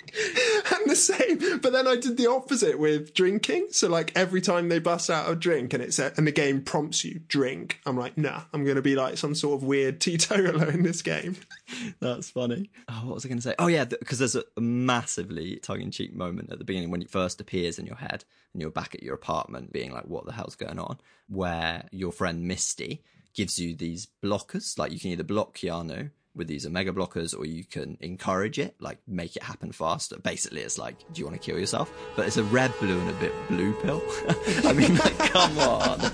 And 0.71 0.81
the 0.91 0.97
same. 0.97 1.61
But 1.61 1.73
then 1.73 1.87
I 1.87 1.97
did 1.97 2.17
the 2.17 2.29
opposite 2.29 2.79
with 2.79 3.15
drinking. 3.15 3.69
So 3.71 3.89
like 3.89 4.12
every 4.15 4.41
time 4.41 4.69
they 4.69 4.79
bust 4.79 5.11
out 5.11 5.31
a 5.31 5.35
drink 5.35 5.73
and 5.73 5.83
it's 5.83 5.99
and 5.99 6.27
the 6.27 6.33
game 6.33 6.62
prompts 6.62 7.05
you 7.05 7.21
drink, 7.29 7.81
I'm 7.87 7.97
like, 7.97 8.17
nah, 8.17 8.43
I'm 8.53 8.65
to 8.77 8.83
be 8.83 8.97
like 8.97 9.19
some 9.19 9.35
sort 9.35 9.61
of 9.61 9.65
weird 9.65 10.01
teetotaler 10.01 10.71
in 10.71 10.83
this 10.83 11.03
game. 11.03 11.37
That's 12.01 12.31
funny. 12.31 12.71
Oh, 12.89 13.07
what 13.07 13.15
was 13.15 13.27
I 13.27 13.29
to 13.39 13.43
say? 13.43 13.55
Oh, 13.59 13.67
yeah, 13.67 13.85
because 13.85 14.19
there's 14.19 14.37
a 14.37 14.45
massively 14.61 15.57
tongue 15.57 15.81
in 15.81 15.91
cheek 15.91 16.15
moment 16.15 16.53
at 16.53 16.59
the 16.59 16.65
beginning 16.65 16.91
when 16.91 17.03
it 17.03 17.11
first 17.11 17.41
appears 17.41 17.79
in 17.79 17.87
your 17.87 17.97
head 17.97 18.25
and 18.53 18.61
you're 18.61 18.71
back 18.71 18.95
at 18.95 19.03
your 19.03 19.15
apartment 19.15 19.73
being 19.73 19.93
like, 19.93 20.07
what 20.07 20.27
the 20.27 20.33
hell's 20.33 20.57
going 20.57 20.79
on? 20.79 20.99
Where 21.29 21.87
your 21.91 22.12
friend 22.12 22.47
Misty 22.47 23.03
gives 23.35 23.59
you 23.59 23.75
these 23.75 24.09
blockers. 24.23 24.79
Like 24.79 24.93
you 24.93 25.01
can 25.01 25.11
either 25.11 25.25
block 25.25 25.57
Keanu 25.57 26.11
with 26.35 26.49
these 26.49 26.66
omega 26.66 26.93
blockers, 26.93 27.37
or 27.39 27.45
you 27.45 27.64
can 27.64 27.97
encourage 28.01 28.59
it, 28.59 28.74
like 28.80 28.99
make 29.07 29.37
it 29.37 29.43
happen 29.43 29.72
faster. 29.72 30.16
Basically, 30.18 30.61
it's 30.61 30.78
like, 30.78 30.97
do 31.12 31.20
you 31.20 31.26
want 31.26 31.41
to 31.41 31.45
kill 31.45 31.59
yourself? 31.59 31.93
But 32.16 32.26
it's 32.26 32.37
a 32.37 32.45
red 32.45 32.72
blue 32.80 32.99
and 32.99 33.11
a 33.11 33.14
bit 33.14 33.32
blue 33.49 33.72
pill. 33.82 34.03
I 34.64 34.72
mean, 34.72 34.97
like, 34.97 35.18
come 35.18 35.59
on. 35.59 36.01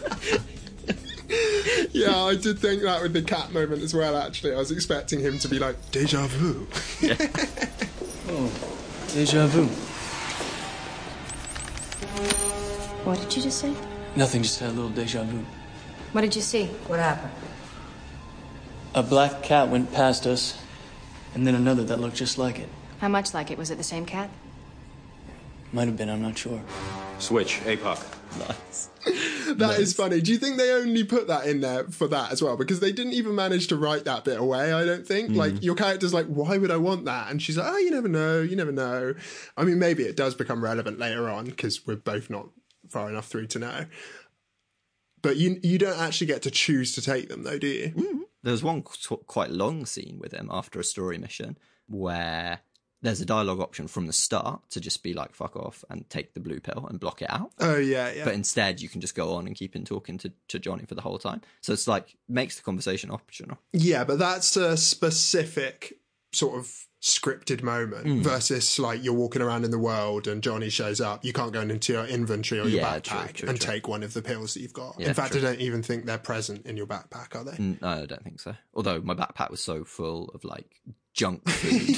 yeah, 1.93 2.17
I 2.17 2.37
did 2.37 2.59
think 2.59 2.83
that 2.83 3.01
with 3.03 3.13
the 3.13 3.23
cat 3.23 3.53
moment 3.53 3.83
as 3.83 3.95
well. 3.95 4.17
Actually, 4.17 4.55
I 4.55 4.59
was 4.59 4.71
expecting 4.71 5.21
him 5.21 5.39
to 5.39 5.49
be 5.49 5.59
like 5.59 5.77
deja 5.91 6.27
vu. 6.27 6.67
yeah. 7.01 7.15
Oh, 8.33 8.49
deja 9.13 9.49
vu. 9.49 9.67
What 13.05 13.19
did 13.19 13.35
you 13.35 13.43
just 13.43 13.59
say? 13.59 13.75
Nothing, 14.15 14.43
just 14.45 14.61
had 14.61 14.71
a 14.71 14.73
little 14.73 14.91
deja 14.91 15.25
vu. 15.25 15.45
What 16.13 16.21
did 16.21 16.37
you 16.37 16.43
see? 16.43 16.67
What 16.87 17.01
happened? 17.01 17.33
A 18.93 19.03
black 19.03 19.43
cat 19.43 19.69
went 19.69 19.93
past 19.93 20.27
us, 20.27 20.61
and 21.35 21.47
then 21.47 21.55
another 21.55 21.85
that 21.85 22.01
looked 22.01 22.17
just 22.17 22.39
like 22.39 22.59
it. 22.59 22.69
How 22.99 23.09
much 23.09 23.33
like 23.33 23.51
it? 23.51 23.57
Was 23.57 23.71
it 23.71 23.79
the 23.79 23.85
same 23.85 24.05
cat? 24.05 24.31
Might 25.73 25.87
have 25.87 25.97
been, 25.97 26.09
I'm 26.09 26.21
not 26.21 26.37
sure. 26.37 26.61
Switch, 27.21 27.61
APOC. 27.61 28.05
Nice. 28.39 28.89
That 29.51 29.81
is 29.81 29.93
funny. 29.95 30.21
Do 30.21 30.31
you 30.31 30.39
think 30.39 30.59
they 30.59 30.71
only 30.71 31.03
put 31.03 31.27
that 31.27 31.47
in 31.47 31.61
there 31.61 31.85
for 31.89 32.07
that 32.07 32.31
as 32.31 32.41
well? 32.41 32.57
Because 32.57 32.79
they 32.79 32.93
didn't 32.93 33.15
even 33.15 33.35
manage 33.35 33.67
to 33.69 33.77
write 33.77 34.05
that 34.05 34.25
bit 34.25 34.39
away, 34.39 34.73
I 34.73 34.85
don't 34.85 35.05
think. 35.05 35.31
Mm. 35.31 35.37
Like, 35.37 35.63
your 35.65 35.75
character's 35.75 36.15
like, 36.15 36.27
why 36.27 36.57
would 36.57 36.71
I 36.71 36.77
want 36.77 37.07
that? 37.07 37.31
And 37.31 37.43
she's 37.43 37.59
like, 37.59 37.67
oh, 37.69 37.79
you 37.79 37.91
never 37.91 38.07
know, 38.07 38.41
you 38.43 38.55
never 38.55 38.71
know. 38.71 39.15
I 39.57 39.65
mean, 39.65 39.81
maybe 39.81 40.05
it 40.05 40.17
does 40.17 40.37
become 40.37 40.63
relevant 40.63 41.01
later 41.01 41.29
on 41.29 41.47
because 41.47 41.85
we're 41.85 41.97
both 41.97 42.31
not 42.31 42.49
far 42.89 43.09
enough 43.09 43.27
through 43.27 43.49
to 43.49 43.59
know. 43.59 43.87
But 45.21 45.37
you 45.37 45.59
you 45.65 45.79
don't 45.79 45.99
actually 45.99 46.29
get 46.29 46.43
to 46.43 46.51
choose 46.51 46.95
to 46.95 47.03
take 47.03 47.29
them, 47.29 47.43
though, 47.43 47.59
do 47.59 47.67
you? 47.67 48.29
There's 48.43 48.63
one 48.63 48.83
quite 48.83 49.51
long 49.51 49.87
scene 49.87 50.19
with 50.19 50.33
him 50.33 50.49
after 50.51 50.81
a 50.81 50.85
story 50.85 51.19
mission 51.19 51.59
where 51.87 52.61
there's 53.03 53.21
a 53.21 53.27
dialogue 53.27 53.61
option 53.61 53.89
from 53.89 54.07
the 54.07 54.13
start 54.13 54.63
to 54.71 54.81
just 54.81 55.03
be 55.03 55.15
like 55.15 55.35
fuck 55.35 55.57
off 55.57 55.85
and 55.89 56.09
take 56.11 56.35
the 56.35 56.41
blue 56.41 56.61
pill 56.61 56.87
and 56.89 57.01
block 57.01 57.23
it 57.23 57.31
out. 57.31 57.51
Oh, 57.59 57.79
yeah, 57.79 58.13
yeah. 58.13 58.25
But 58.25 58.35
instead, 58.35 58.81
you 58.81 58.89
can 58.89 59.01
just 59.01 59.15
go 59.15 59.35
on 59.35 59.47
and 59.47 59.57
keep 59.57 59.75
in 59.75 59.85
talking 59.85 60.19
to, 60.19 60.33
to 60.49 60.59
Johnny 60.59 60.85
for 60.85 60.95
the 60.95 61.01
whole 61.03 61.19
time. 61.19 61.41
So 61.63 61.73
it's 61.73 61.89
like 61.89 62.17
makes 62.29 62.57
the 62.57 62.63
conversation 62.63 63.11
optional. 63.11 63.59
Yeah, 63.73 64.05
but 64.05 64.19
that's 64.19 64.57
a 64.57 64.77
specific 64.77 65.95
sort 66.33 66.59
of 66.59 66.87
scripted 67.01 67.63
moment 67.63 68.07
Mm. 68.07 68.23
versus 68.23 68.79
like 68.79 69.03
you're 69.03 69.15
walking 69.15 69.41
around 69.41 69.65
in 69.65 69.71
the 69.71 69.79
world 69.79 70.27
and 70.27 70.43
Johnny 70.43 70.69
shows 70.69 71.01
up. 71.01 71.25
You 71.25 71.33
can't 71.33 71.53
go 71.53 71.63
into 71.63 71.95
your 71.95 72.05
inventory 72.05 72.61
or 72.61 72.69
your 72.69 72.81
Yeah, 72.83 72.99
backpack 72.99 73.03
true, 73.29 73.33
true, 73.33 73.49
and 73.49 73.61
true. 73.61 73.73
take 73.73 73.89
one 73.89 74.03
of 74.03 74.13
the 74.13 74.21
pills 74.21 74.53
that 74.55 74.61
you've 74.61 74.73
got. 74.75 74.97
Yeah, 74.99 75.09
in 75.09 75.15
fact. 75.15 75.35
I 75.35 75.41
don't 75.41 75.61
even 75.61 75.83
think 75.83 76.05
they're 76.05 76.19
present 76.19 76.67
in 76.67 76.77
your 76.77 76.87
backpack, 76.87 77.35
are 77.35 77.45
they? 77.45 77.57
No, 77.81 77.89
I 77.89 78.05
don't 78.07 78.23
think 78.23 78.41
so. 78.41 78.55
Although 78.75 79.01
my 79.01 79.15
backpack 79.15 79.51
was 79.51 79.63
so 79.63 79.83
full 79.85 80.29
of 80.35 80.45
like 80.45 80.83
junk 81.13 81.49
food 81.49 81.97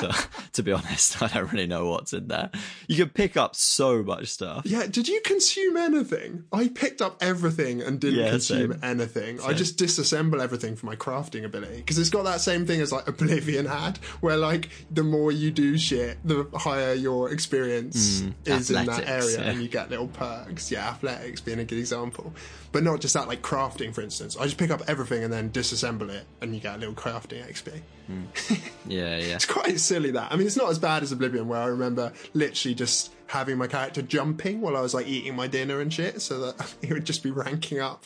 that, 0.00 0.28
to 0.52 0.62
be 0.62 0.72
honest, 0.72 1.20
I 1.22 1.28
don't 1.28 1.50
really 1.52 1.66
know 1.66 1.86
what's 1.88 2.12
in 2.12 2.28
there. 2.28 2.50
You 2.88 2.96
can 2.96 3.08
pick 3.08 3.36
up 3.36 3.54
so 3.56 4.02
much 4.02 4.28
stuff. 4.28 4.62
Yeah, 4.66 4.86
did 4.86 5.08
you 5.08 5.20
consume 5.24 5.76
anything? 5.76 6.44
I 6.52 6.68
picked 6.68 7.00
up 7.02 7.16
everything 7.20 7.80
and 7.82 8.00
didn't 8.00 8.20
Yeah, 8.20 8.30
consume 8.30 8.72
same. 8.72 8.80
anything. 8.84 9.40
I 9.42 9.52
just 9.54 9.78
disassemble 9.78 10.40
everything 10.40 10.76
for 10.76 10.86
my 10.86 10.96
crafting 10.96 11.44
ability 11.44 11.78
because 11.78 11.98
it's 11.98 12.10
got 12.10 12.24
that 12.24 12.40
same 12.40 12.66
thing 12.66 12.80
as 12.80 12.92
like 12.92 13.08
Oblivion 13.08 13.66
had, 13.66 13.98
where 14.20 14.36
like 14.36 14.68
the 14.90 15.02
more 15.04 15.32
you 15.32 15.50
do 15.50 15.76
shit, 15.78 16.18
the 16.24 16.46
higher 16.54 16.92
your 16.94 17.30
experience 17.32 18.20
Mm, 18.20 18.34
is 18.46 18.70
in 18.70 18.86
that 18.86 19.08
area, 19.08 19.38
yeah. 19.40 19.50
and 19.50 19.62
you 19.62 19.68
get 19.68 19.90
little 19.90 20.08
perks. 20.08 20.70
Yeah, 20.70 20.88
athletics 20.88 21.40
being 21.40 21.58
a 21.60 21.64
good 21.64 21.78
example, 21.78 22.32
but 22.72 22.82
not 22.82 23.00
just 23.00 23.14
that. 23.14 23.28
Like 23.28 23.42
crafting, 23.42 23.94
for 23.94 24.00
instance, 24.00 24.36
I 24.36 24.44
just 24.44 24.58
pick 24.58 24.70
up 24.70 24.82
everything 24.88 25.22
and 25.24 25.32
then 25.32 25.50
disassemble 25.50 26.08
it, 26.10 26.24
and 26.40 26.54
you 26.54 26.60
get 26.60 26.74
a 26.76 26.78
little 26.78 26.94
crafting 26.94 27.46
XP. 27.46 27.80
Yeah, 28.86 29.18
yeah. 29.18 29.36
It's 29.36 29.46
quite 29.46 29.78
silly 29.78 30.10
that. 30.12 30.32
I 30.32 30.36
mean, 30.36 30.46
it's 30.48 30.56
not 30.56 30.68
as 30.68 30.78
bad 30.78 31.04
as 31.04 31.12
Oblivion, 31.12 31.46
where 31.46 31.60
I 31.60 31.66
remember 31.66 32.12
literally 32.34 32.74
just 32.74 33.12
having 33.28 33.56
my 33.56 33.68
character 33.68 34.02
jumping 34.02 34.60
while 34.60 34.76
I 34.76 34.80
was 34.80 34.94
like 34.94 35.06
eating 35.06 35.36
my 35.36 35.46
dinner 35.46 35.80
and 35.80 35.92
shit, 35.92 36.20
so 36.20 36.40
that 36.40 36.74
it 36.82 36.92
would 36.92 37.04
just 37.04 37.22
be 37.22 37.30
ranking 37.30 37.78
up 37.78 38.04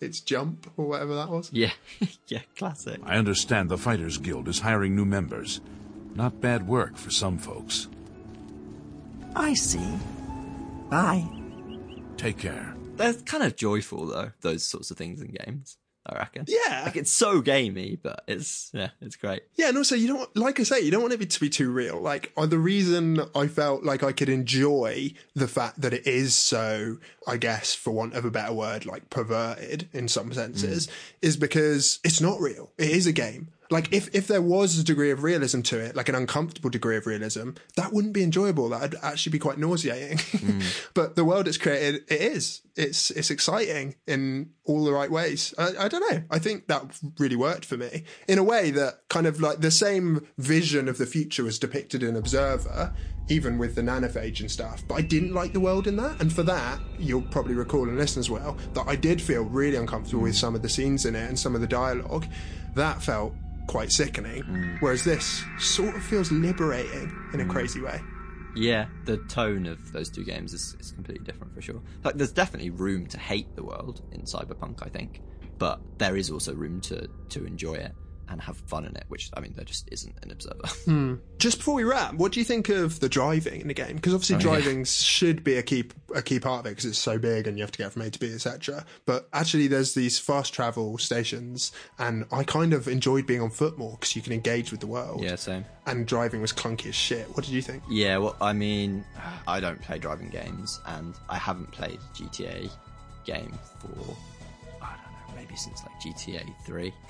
its 0.00 0.20
jump 0.20 0.70
or 0.76 0.86
whatever 0.86 1.14
that 1.14 1.30
was. 1.30 1.50
Yeah, 1.52 1.72
yeah, 2.28 2.40
classic. 2.56 3.00
I 3.04 3.16
understand 3.16 3.70
the 3.70 3.78
Fighters 3.78 4.18
Guild 4.18 4.48
is 4.48 4.60
hiring 4.60 4.94
new 4.94 5.06
members. 5.06 5.60
Not 6.14 6.40
bad 6.40 6.68
work 6.68 6.96
for 6.96 7.10
some 7.10 7.38
folks. 7.38 7.88
I 9.34 9.54
see. 9.54 9.96
Bye. 10.90 11.26
Take 12.16 12.38
care. 12.38 12.74
They're 12.96 13.14
kind 13.14 13.44
of 13.44 13.56
joyful 13.56 14.06
though, 14.06 14.32
those 14.40 14.64
sorts 14.64 14.90
of 14.90 14.96
things 14.96 15.20
in 15.20 15.34
games. 15.44 15.78
I 16.08 16.18
reckon. 16.18 16.44
Yeah. 16.48 16.82
Like 16.84 16.96
it's 16.96 17.12
so 17.12 17.40
gamey, 17.40 17.98
but 18.02 18.24
it's 18.26 18.70
yeah, 18.72 18.90
it's 19.00 19.16
great. 19.16 19.42
Yeah, 19.56 19.68
and 19.68 19.76
also 19.76 19.94
you 19.94 20.08
don't 20.08 20.36
like 20.36 20.60
I 20.60 20.62
say, 20.62 20.80
you 20.80 20.90
don't 20.90 21.02
want 21.02 21.14
it 21.14 21.30
to 21.30 21.40
be 21.40 21.50
too 21.50 21.70
real. 21.70 22.00
Like 22.00 22.32
uh, 22.36 22.46
the 22.46 22.58
reason 22.58 23.20
I 23.34 23.46
felt 23.46 23.84
like 23.84 24.02
I 24.02 24.12
could 24.12 24.28
enjoy 24.28 25.12
the 25.34 25.48
fact 25.48 25.80
that 25.80 25.92
it 25.92 26.06
is 26.06 26.34
so, 26.34 26.98
I 27.26 27.36
guess, 27.36 27.74
for 27.74 27.90
want 27.90 28.14
of 28.14 28.24
a 28.24 28.30
better 28.30 28.52
word, 28.52 28.86
like 28.86 29.10
perverted 29.10 29.88
in 29.92 30.08
some 30.08 30.32
senses, 30.32 30.88
is 31.22 31.36
because 31.36 32.00
it's 32.04 32.20
not 32.20 32.40
real. 32.40 32.70
It 32.78 32.90
is 32.90 33.06
a 33.06 33.12
game. 33.12 33.48
Like 33.70 33.92
if 33.92 34.14
if 34.14 34.26
there 34.26 34.40
was 34.40 34.78
a 34.78 34.84
degree 34.84 35.10
of 35.10 35.22
realism 35.22 35.60
to 35.62 35.78
it, 35.78 35.94
like 35.94 36.08
an 36.08 36.14
uncomfortable 36.14 36.70
degree 36.70 36.96
of 36.96 37.06
realism, 37.06 37.50
that 37.76 37.92
wouldn't 37.92 38.14
be 38.14 38.22
enjoyable. 38.22 38.68
That'd 38.70 38.98
actually 39.02 39.32
be 39.32 39.38
quite 39.38 39.58
nauseating. 39.58 40.20
but 40.94 41.16
the 41.16 41.24
world 41.24 41.46
it's 41.46 41.58
created, 41.58 42.04
it 42.08 42.20
is. 42.20 42.62
It's 42.76 43.10
it's 43.10 43.30
exciting 43.30 43.96
in 44.06 44.50
all 44.64 44.84
the 44.84 44.92
right 44.92 45.10
ways. 45.10 45.52
I, 45.58 45.72
I 45.80 45.88
don't 45.88 46.10
know. 46.10 46.22
I 46.30 46.38
think 46.38 46.68
that 46.68 46.98
really 47.18 47.36
worked 47.36 47.64
for 47.66 47.76
me 47.76 48.04
in 48.26 48.38
a 48.38 48.42
way 48.42 48.70
that 48.70 49.00
kind 49.08 49.26
of 49.26 49.40
like 49.40 49.60
the 49.60 49.70
same 49.70 50.26
vision 50.38 50.88
of 50.88 50.96
the 50.96 51.06
future 51.06 51.44
was 51.44 51.58
depicted 51.58 52.02
in 52.02 52.16
Observer, 52.16 52.94
even 53.28 53.58
with 53.58 53.74
the 53.74 53.82
nanophage 53.82 54.40
and 54.40 54.50
stuff. 54.50 54.82
But 54.88 54.94
I 54.94 55.02
didn't 55.02 55.34
like 55.34 55.52
the 55.52 55.60
world 55.60 55.86
in 55.86 55.96
that, 55.96 56.20
and 56.20 56.32
for 56.32 56.42
that, 56.44 56.78
you'll 56.98 57.22
probably 57.22 57.54
recall 57.54 57.88
and 57.88 57.98
listen 57.98 58.20
as 58.20 58.30
well 58.30 58.56
that 58.72 58.86
I 58.86 58.96
did 58.96 59.20
feel 59.20 59.42
really 59.42 59.76
uncomfortable 59.76 60.22
with 60.22 60.36
some 60.36 60.54
of 60.54 60.62
the 60.62 60.68
scenes 60.70 61.04
in 61.04 61.14
it 61.14 61.28
and 61.28 61.38
some 61.38 61.54
of 61.54 61.60
the 61.60 61.66
dialogue. 61.66 62.26
That 62.74 63.02
felt 63.02 63.34
quite 63.68 63.92
sickening. 63.92 64.42
Mm. 64.42 64.80
Whereas 64.80 65.04
this 65.04 65.44
sort 65.58 65.94
of 65.94 66.02
feels 66.02 66.32
liberating 66.32 67.12
in 67.32 67.40
a 67.40 67.44
mm. 67.44 67.50
crazy 67.50 67.80
way. 67.80 68.00
Yeah, 68.56 68.86
the 69.04 69.18
tone 69.28 69.66
of 69.66 69.92
those 69.92 70.10
two 70.10 70.24
games 70.24 70.52
is, 70.52 70.74
is 70.80 70.90
completely 70.90 71.24
different 71.24 71.54
for 71.54 71.62
sure. 71.62 71.80
Like, 72.02 72.16
there's 72.16 72.32
definitely 72.32 72.70
room 72.70 73.06
to 73.06 73.18
hate 73.18 73.54
the 73.54 73.62
world 73.62 74.02
in 74.10 74.22
Cyberpunk, 74.22 74.84
I 74.84 74.88
think, 74.88 75.22
but 75.58 75.80
there 75.98 76.16
is 76.16 76.30
also 76.30 76.54
room 76.54 76.80
to 76.82 77.08
to 77.28 77.44
enjoy 77.44 77.74
it 77.74 77.92
and 78.30 78.40
have 78.42 78.56
fun 78.58 78.84
in 78.84 78.94
it, 78.96 79.04
which 79.08 79.30
I 79.34 79.40
mean, 79.40 79.52
there 79.54 79.64
just 79.64 79.88
isn't 79.92 80.14
an 80.22 80.30
Observer. 80.30 80.60
Hmm. 80.84 81.14
Just 81.38 81.58
before 81.58 81.74
we 81.74 81.84
wrap, 81.84 82.14
what 82.14 82.32
do 82.32 82.40
you 82.40 82.44
think 82.44 82.68
of 82.68 83.00
the 83.00 83.08
driving 83.08 83.60
in 83.60 83.68
the 83.68 83.74
game? 83.74 83.96
Because 83.96 84.12
obviously 84.14 84.36
Oh, 84.36 84.38
yeah. 84.38 84.42
driving 84.60 84.84
should 84.84 85.44
be 85.44 85.56
a 85.56 85.62
key 85.62 85.84
a 86.14 86.22
key 86.22 86.40
part 86.40 86.60
of 86.60 86.66
it 86.66 86.70
because 86.70 86.86
it's 86.86 86.98
so 86.98 87.18
big 87.18 87.46
and 87.46 87.58
you 87.58 87.62
have 87.62 87.70
to 87.72 87.78
get 87.78 87.92
from 87.92 88.02
A 88.02 88.10
to 88.10 88.18
B, 88.18 88.32
etc. 88.32 88.84
But 89.06 89.28
actually, 89.32 89.66
there's 89.66 89.94
these 89.94 90.18
fast 90.18 90.52
travel 90.54 90.96
stations, 90.98 91.70
and 91.98 92.24
I 92.32 92.44
kind 92.44 92.72
of 92.72 92.88
enjoyed 92.88 93.26
being 93.26 93.42
on 93.42 93.50
foot 93.50 93.76
more 93.78 93.92
because 93.92 94.16
you 94.16 94.22
can 94.22 94.32
engage 94.32 94.70
with 94.70 94.80
the 94.80 94.86
world. 94.86 95.22
yeah, 95.22 95.36
same. 95.36 95.64
And 95.86 96.06
driving 96.06 96.40
was 96.40 96.52
clunky 96.52 96.86
as 96.88 96.94
shit. 96.94 97.26
What 97.36 97.44
did 97.44 97.52
you 97.54 97.62
think? 97.62 97.82
Yeah, 97.90 98.18
well, 98.18 98.36
I 98.40 98.52
mean, 98.52 99.04
I 99.46 99.60
don't 99.60 99.80
play 99.82 99.98
driving 99.98 100.28
games, 100.30 100.80
and 100.86 101.14
I 101.28 101.36
haven't 101.38 101.70
played 101.72 101.98
GTA 102.14 102.70
game 103.24 103.56
for 103.80 104.16
I 104.82 104.96
don't 104.96 105.12
know, 105.28 105.34
maybe 105.36 105.54
since 105.56 105.82
like 105.84 106.00
GTA 106.00 106.44
Three. 106.66 106.92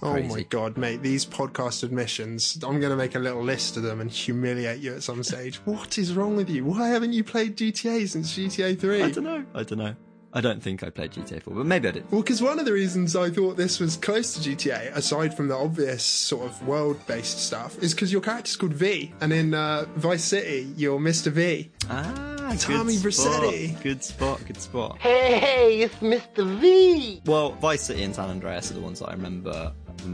Oh 0.00 0.22
my 0.22 0.42
god, 0.42 0.76
mate! 0.76 1.02
These 1.02 1.26
podcast 1.26 1.82
admissions. 1.82 2.54
I'm 2.62 2.78
going 2.80 2.90
to 2.90 2.96
make 2.96 3.14
a 3.14 3.18
little 3.18 3.42
list 3.42 3.76
of 3.76 3.82
them 3.82 4.00
and 4.00 4.10
humiliate 4.10 4.78
you 4.80 4.94
at 4.94 5.02
some 5.02 5.22
stage. 5.22 5.56
what 5.64 5.98
is 5.98 6.14
wrong 6.14 6.36
with 6.36 6.48
you? 6.48 6.64
Why 6.64 6.88
haven't 6.88 7.12
you 7.12 7.24
played 7.24 7.56
GTA 7.56 8.08
since 8.08 8.36
GTA 8.36 8.78
Three? 8.78 9.02
I 9.02 9.10
don't 9.10 9.24
know. 9.24 9.44
I 9.54 9.62
don't 9.64 9.78
know. 9.78 9.94
I 10.30 10.42
don't 10.42 10.62
think 10.62 10.82
I 10.82 10.90
played 10.90 11.12
GTA 11.12 11.42
4, 11.42 11.54
but 11.54 11.64
maybe 11.64 11.88
I 11.88 11.90
did. 11.90 12.12
Well, 12.12 12.20
because 12.20 12.42
one 12.42 12.58
of 12.58 12.66
the 12.66 12.72
reasons 12.72 13.16
I 13.16 13.30
thought 13.30 13.56
this 13.56 13.80
was 13.80 13.96
close 13.96 14.34
to 14.34 14.40
GTA, 14.50 14.94
aside 14.94 15.34
from 15.34 15.48
the 15.48 15.56
obvious 15.56 16.04
sort 16.04 16.44
of 16.44 16.66
world-based 16.66 17.38
stuff, 17.38 17.78
is 17.82 17.94
because 17.94 18.12
your 18.12 18.20
character's 18.20 18.54
called 18.54 18.74
V, 18.74 19.12
and 19.22 19.32
in 19.32 19.54
uh, 19.54 19.86
Vice 19.96 20.24
City, 20.24 20.70
you're 20.76 20.98
Mr. 20.98 21.32
V. 21.32 21.70
Ah, 21.88 22.54
Tommy 22.58 22.98
good 22.98 23.14
spot. 23.14 23.42
Vercetti. 23.42 23.82
Good 23.82 24.04
spot. 24.04 24.40
Good 24.46 24.60
spot. 24.60 24.98
Hey, 24.98 25.80
it's 25.80 25.94
Mr. 25.96 26.60
V. 26.60 27.22
Well, 27.24 27.52
Vice 27.52 27.84
City 27.84 28.02
and 28.02 28.14
San 28.14 28.28
Andreas 28.28 28.70
are 28.70 28.74
the 28.74 28.80
ones 28.80 28.98
that 29.00 29.08
I 29.08 29.12
remember 29.12 29.72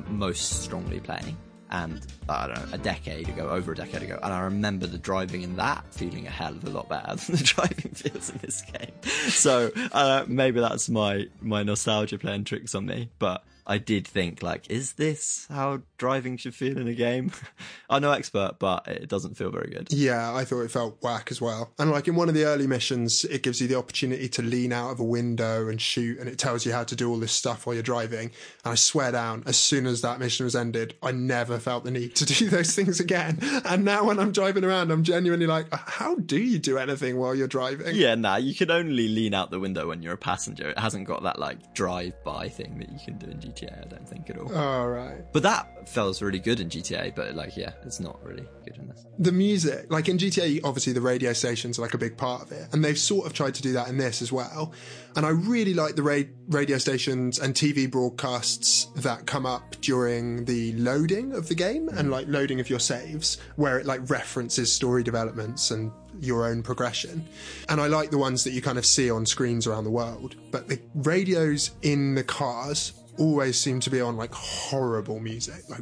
most 0.09 0.63
strongly 0.63 1.01
playing. 1.01 1.37
And 1.71 2.07
I 2.29 2.47
don't 2.47 2.57
know, 2.57 2.75
a 2.75 2.79
decade 2.79 3.29
ago, 3.29 3.49
over 3.49 3.73
a 3.73 3.75
decade 3.75 4.03
ago, 4.03 4.19
and 4.23 4.33
I 4.33 4.43
remember 4.43 4.87
the 4.87 4.99
driving 4.99 5.43
in 5.43 5.57
that 5.57 5.85
feeling 5.93 6.27
a 6.27 6.31
hell 6.31 6.53
of 6.53 6.63
a 6.65 6.71
lot 6.71 6.89
better 6.89 7.17
than 7.27 7.37
the 7.37 7.43
driving 7.43 7.91
feels 7.93 8.31
in 8.31 8.39
this 8.39 8.63
game. 8.63 8.93
So 9.31 9.73
uh, 9.93 10.25
maybe 10.29 10.61
that's 10.61 10.89
my 10.89 11.27
my 11.41 11.65
nostalgia 11.65 12.19
playing 12.19 12.45
tricks 12.45 12.75
on 12.77 12.87
me. 12.87 13.09
But 13.19 13.45
I 13.67 13.79
did 13.79 14.07
think 14.07 14.43
like, 14.43 14.71
is 14.71 14.95
this 14.95 15.47
how 15.49 15.83
driving 15.97 16.37
should 16.37 16.55
feel 16.55 16.79
in 16.79 16.87
a 16.87 16.95
game? 16.95 17.33
I'm 17.91 18.03
no 18.03 18.13
expert, 18.13 18.57
but 18.59 18.87
it 18.87 19.09
doesn't 19.09 19.37
feel 19.37 19.51
very 19.51 19.71
good. 19.71 19.93
Yeah, 19.93 20.35
I 20.35 20.45
thought 20.45 20.61
it 20.61 20.71
felt 20.71 21.03
whack 21.03 21.31
as 21.31 21.41
well. 21.41 21.73
And 21.79 21.91
like 21.91 22.07
in 22.07 22.15
one 22.15 22.29
of 22.29 22.35
the 22.35 22.45
early 22.45 22.67
missions, 22.67 23.25
it 23.25 23.43
gives 23.43 23.61
you 23.61 23.69
the 23.69 23.77
opportunity 23.77 24.29
to 24.29 24.43
lean 24.43 24.73
out 24.73 24.91
of 24.91 25.01
a 25.01 25.05
window 25.05 25.69
and 25.69 25.81
shoot, 25.81 26.19
and 26.19 26.29
it 26.29 26.39
tells 26.39 26.67
you 26.67 26.73
how 26.73 26.85
to 26.85 26.95
do 26.95 27.09
all 27.11 27.19
this 27.19 27.33
stuff 27.33 27.67
while 27.67 27.75
you're 27.75 27.83
driving. 27.83 28.31
And 28.65 28.73
I 28.73 28.75
swear 28.75 29.13
down, 29.13 29.43
as 29.47 29.57
soon 29.57 29.87
as 29.87 30.03
that 30.03 30.19
mission 30.21 30.45
was 30.45 30.55
ended, 30.55 30.95
I 31.03 31.13
never 31.13 31.59
felt 31.59 31.85
the 31.85 31.91
need 31.91 32.17
to 32.17 32.25
do 32.27 32.51
those 32.51 32.75
things 32.75 33.01
again. 33.01 33.39
And 33.65 33.85
now 33.85 34.05
when 34.05 34.19
I'm 34.19 34.33
driving 34.33 34.65
around, 34.65 34.91
I'm 34.91 35.05
genuinely 35.05 35.47
like, 35.47 35.73
how 35.73 36.17
do 36.17 36.39
you 36.39 36.59
do 36.59 36.77
anything 36.77 37.17
while 37.17 37.35
you're 37.35 37.49
driving? 37.49 37.95
Yeah, 37.95 38.15
nah, 38.15 38.37
you 38.37 38.55
can 38.55 38.71
only 38.71 39.09
lean 39.09 39.33
out 39.33 39.51
the 39.51 39.61
window 39.61 39.89
when 39.89 40.03
you're 40.03 40.15
a 40.15 40.19
passenger. 40.19 40.69
It 40.69 40.79
hasn't 40.79 41.07
got 41.07 41.23
that 41.23 41.39
like 41.39 41.73
drive-by 41.75 42.51
thing 42.51 42.79
that 42.79 42.91
you 42.91 42.99
can 43.03 43.17
do 43.17 43.31
in 43.31 43.39
GTA. 43.39 43.54
I 43.63 43.87
don't 43.89 44.09
think 44.09 44.31
at 44.31 44.39
all. 44.39 44.55
All 44.55 44.89
right. 44.89 45.25
But 45.33 45.43
that 45.45 45.89
feels 45.89 46.21
really 46.23 46.39
good 46.39 46.61
in 46.61 46.69
GTA. 46.69 47.15
But 47.15 47.35
like, 47.35 47.57
yeah, 47.57 47.73
it's 47.85 48.01
not 48.01 48.23
really 48.25 48.47
good 48.65 48.77
in 48.77 48.89
this. 48.89 49.05
the 49.19 49.33
music, 49.33 49.87
like 49.91 50.09
in 50.09 50.19
GTA, 50.19 50.61
obviously 50.65 50.93
the 50.93 51.01
radio 51.01 51.33
stations 51.33 51.79
are 51.79 51.83
like 51.83 51.95
a 51.95 51.99
big 51.99 52.17
part 52.17 52.43
of 52.43 52.53
it, 52.53 52.69
and 52.73 52.85
they've 52.85 52.99
sort 52.99 53.27
of 53.27 53.33
tried 53.33 53.55
to 53.55 53.63
do 53.63 53.73
that 53.75 53.89
in 53.89 53.99
this 53.99 54.23
as 54.23 54.33
well. 54.33 54.73
And 55.17 55.25
I 55.25 55.29
really 55.29 55.75
like 55.75 55.95
the 55.95 56.03
ra- 56.03 56.23
radio 56.49 56.79
stations 56.79 57.39
and 57.39 57.55
TV 57.55 57.89
broadcasts 57.91 58.87
that 58.97 59.27
come 59.27 59.47
up 59.47 59.77
during 59.81 60.45
the 60.45 60.73
loading 60.73 61.33
of 61.35 61.49
the 61.49 61.55
game 61.55 61.89
and 61.89 62.11
like 62.11 62.27
loading 62.29 62.59
of 62.61 62.69
your 62.69 62.81
saves, 62.81 63.39
where 63.57 63.79
it 63.79 63.87
like 63.87 64.09
references 64.11 64.73
story 64.73 65.03
developments 65.05 65.71
and 65.71 65.93
your 66.21 66.47
own 66.47 66.63
progression. 66.63 67.27
And 67.69 67.81
I 67.81 67.87
like 67.89 68.11
the 68.11 68.19
ones 68.19 68.45
that 68.45 68.53
you 68.53 68.63
kind 68.63 68.79
of 68.79 68.87
see 68.87 69.11
on 69.11 69.27
screens 69.27 69.67
around 69.67 69.85
the 69.85 69.91
world. 69.91 70.37
But 70.51 70.69
the 70.69 70.81
radios 70.95 71.73
in 71.83 72.15
the 72.15 72.25
cars 72.25 72.93
always 73.19 73.59
seem 73.59 73.81
to 73.81 73.91
be 73.91 74.01
on 74.01 74.17
like 74.17 74.33
horrible 74.33 75.21
music, 75.21 75.69
like 75.69 75.81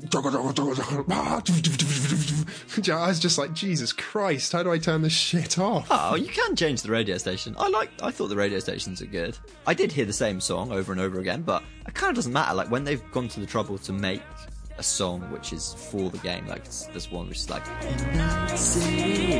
I 2.88 3.08
was 3.08 3.20
just 3.20 3.38
like, 3.38 3.52
Jesus 3.52 3.92
Christ, 3.92 4.52
how 4.52 4.62
do 4.62 4.70
I 4.70 4.78
turn 4.78 5.02
this 5.02 5.12
shit 5.12 5.58
off? 5.58 5.86
Oh, 5.90 6.14
you 6.14 6.28
can 6.28 6.56
change 6.56 6.82
the 6.82 6.90
radio 6.90 7.18
station. 7.18 7.54
I 7.58 7.68
like. 7.68 7.90
I 8.02 8.10
thought 8.10 8.28
the 8.28 8.36
radio 8.36 8.58
stations 8.58 9.02
are 9.02 9.06
good. 9.06 9.36
I 9.66 9.74
did 9.74 9.92
hear 9.92 10.04
the 10.04 10.12
same 10.12 10.40
song 10.40 10.72
over 10.72 10.92
and 10.92 11.00
over 11.00 11.20
again, 11.20 11.42
but 11.42 11.62
it 11.86 11.94
kind 11.94 12.10
of 12.10 12.16
doesn't 12.16 12.32
matter. 12.32 12.54
Like 12.54 12.70
when 12.70 12.84
they've 12.84 13.02
gone 13.12 13.28
to 13.28 13.40
the 13.40 13.46
trouble 13.46 13.78
to 13.78 13.92
make 13.92 14.22
a 14.82 14.84
song 14.84 15.20
which 15.30 15.52
is 15.52 15.74
for 15.74 16.10
the 16.10 16.18
game, 16.18 16.44
like 16.48 16.64
it's 16.64 16.86
this 16.86 17.08
one 17.08 17.28
which 17.28 17.38
is 17.38 17.48
like, 17.48 17.64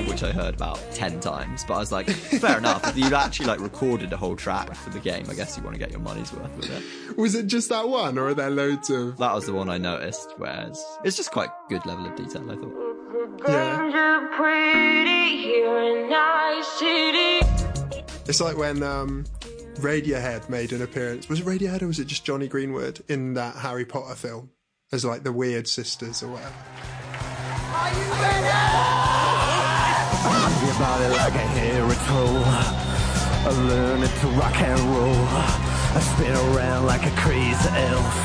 which 0.09 0.23
I 0.23 0.31
heard 0.33 0.55
about 0.55 0.79
ten 0.93 1.19
times. 1.19 1.65
But 1.67 1.75
I 1.75 1.79
was 1.79 1.91
like, 1.91 2.09
fair 2.09 2.59
enough. 2.65 2.87
If 2.87 2.97
you've 2.97 3.13
actually 3.13 3.47
like 3.47 3.59
recorded 3.59 4.13
a 4.13 4.17
whole 4.17 4.37
track 4.37 4.73
for 4.77 4.91
the 4.91 5.01
game, 5.01 5.27
I 5.29 5.35
guess 5.35 5.57
you 5.57 5.65
want 5.65 5.75
to 5.75 5.81
get 5.81 5.91
your 5.91 5.99
money's 5.99 6.33
worth 6.33 6.57
with 6.57 6.71
it. 6.71 7.17
Was 7.19 7.35
it 7.35 7.49
just 7.49 7.69
that 7.71 7.89
one, 7.89 8.19
or 8.19 8.29
are 8.29 8.35
there 8.35 8.51
loads 8.51 8.89
of? 8.89 9.19
That 9.19 9.35
was 9.35 9.47
the 9.47 9.53
one 9.53 9.69
I 9.69 9.79
noticed. 9.79 10.33
Whereas 10.37 10.81
it's 11.03 11.17
just 11.17 11.33
quite 11.33 11.51
good 11.69 11.85
level 11.87 12.07
of 12.07 12.15
detail. 12.15 12.49
I 12.49 12.55
thought. 12.55 13.49
Yeah. 13.49 13.89
It's 18.29 18.41
like 18.41 18.57
when 18.57 18.83
um, 18.85 19.25
Radiohead 19.77 20.49
made 20.49 20.73
an 20.73 20.83
appearance. 20.83 21.29
Was 21.29 21.41
it 21.41 21.47
Radiohead 21.47 21.83
or 21.83 21.89
was 21.89 21.99
it 21.99 22.07
just 22.07 22.25
Jonny 22.25 22.47
Greenwood 22.47 23.03
in 23.09 23.35
that 23.35 23.57
Harry 23.57 23.85
Potter 23.85 24.15
film 24.15 24.51
as 24.93 25.05
like 25.07 25.23
the 25.23 25.33
Weird 25.33 25.67
Sisters 25.67 26.23
or 26.23 26.29
whatever? 26.29 26.53
Your 30.63 30.79
body 30.79 31.09
like 31.17 31.35
a 31.35 31.47
hairy 31.57 31.97
troll. 32.07 32.45
I 32.45 33.51
learn 33.69 34.03
it 34.03 34.13
to 34.21 34.27
rock 34.39 34.55
and 34.61 34.81
roll. 34.95 35.27
I 35.97 36.01
spin 36.15 36.37
around 36.55 36.87
like 36.87 37.07
a 37.07 37.15
crazy 37.17 37.69
elf. 37.73 38.17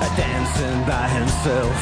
A 0.00 0.08
dancing 0.16 0.80
by 0.86 1.08
himself. 1.08 1.74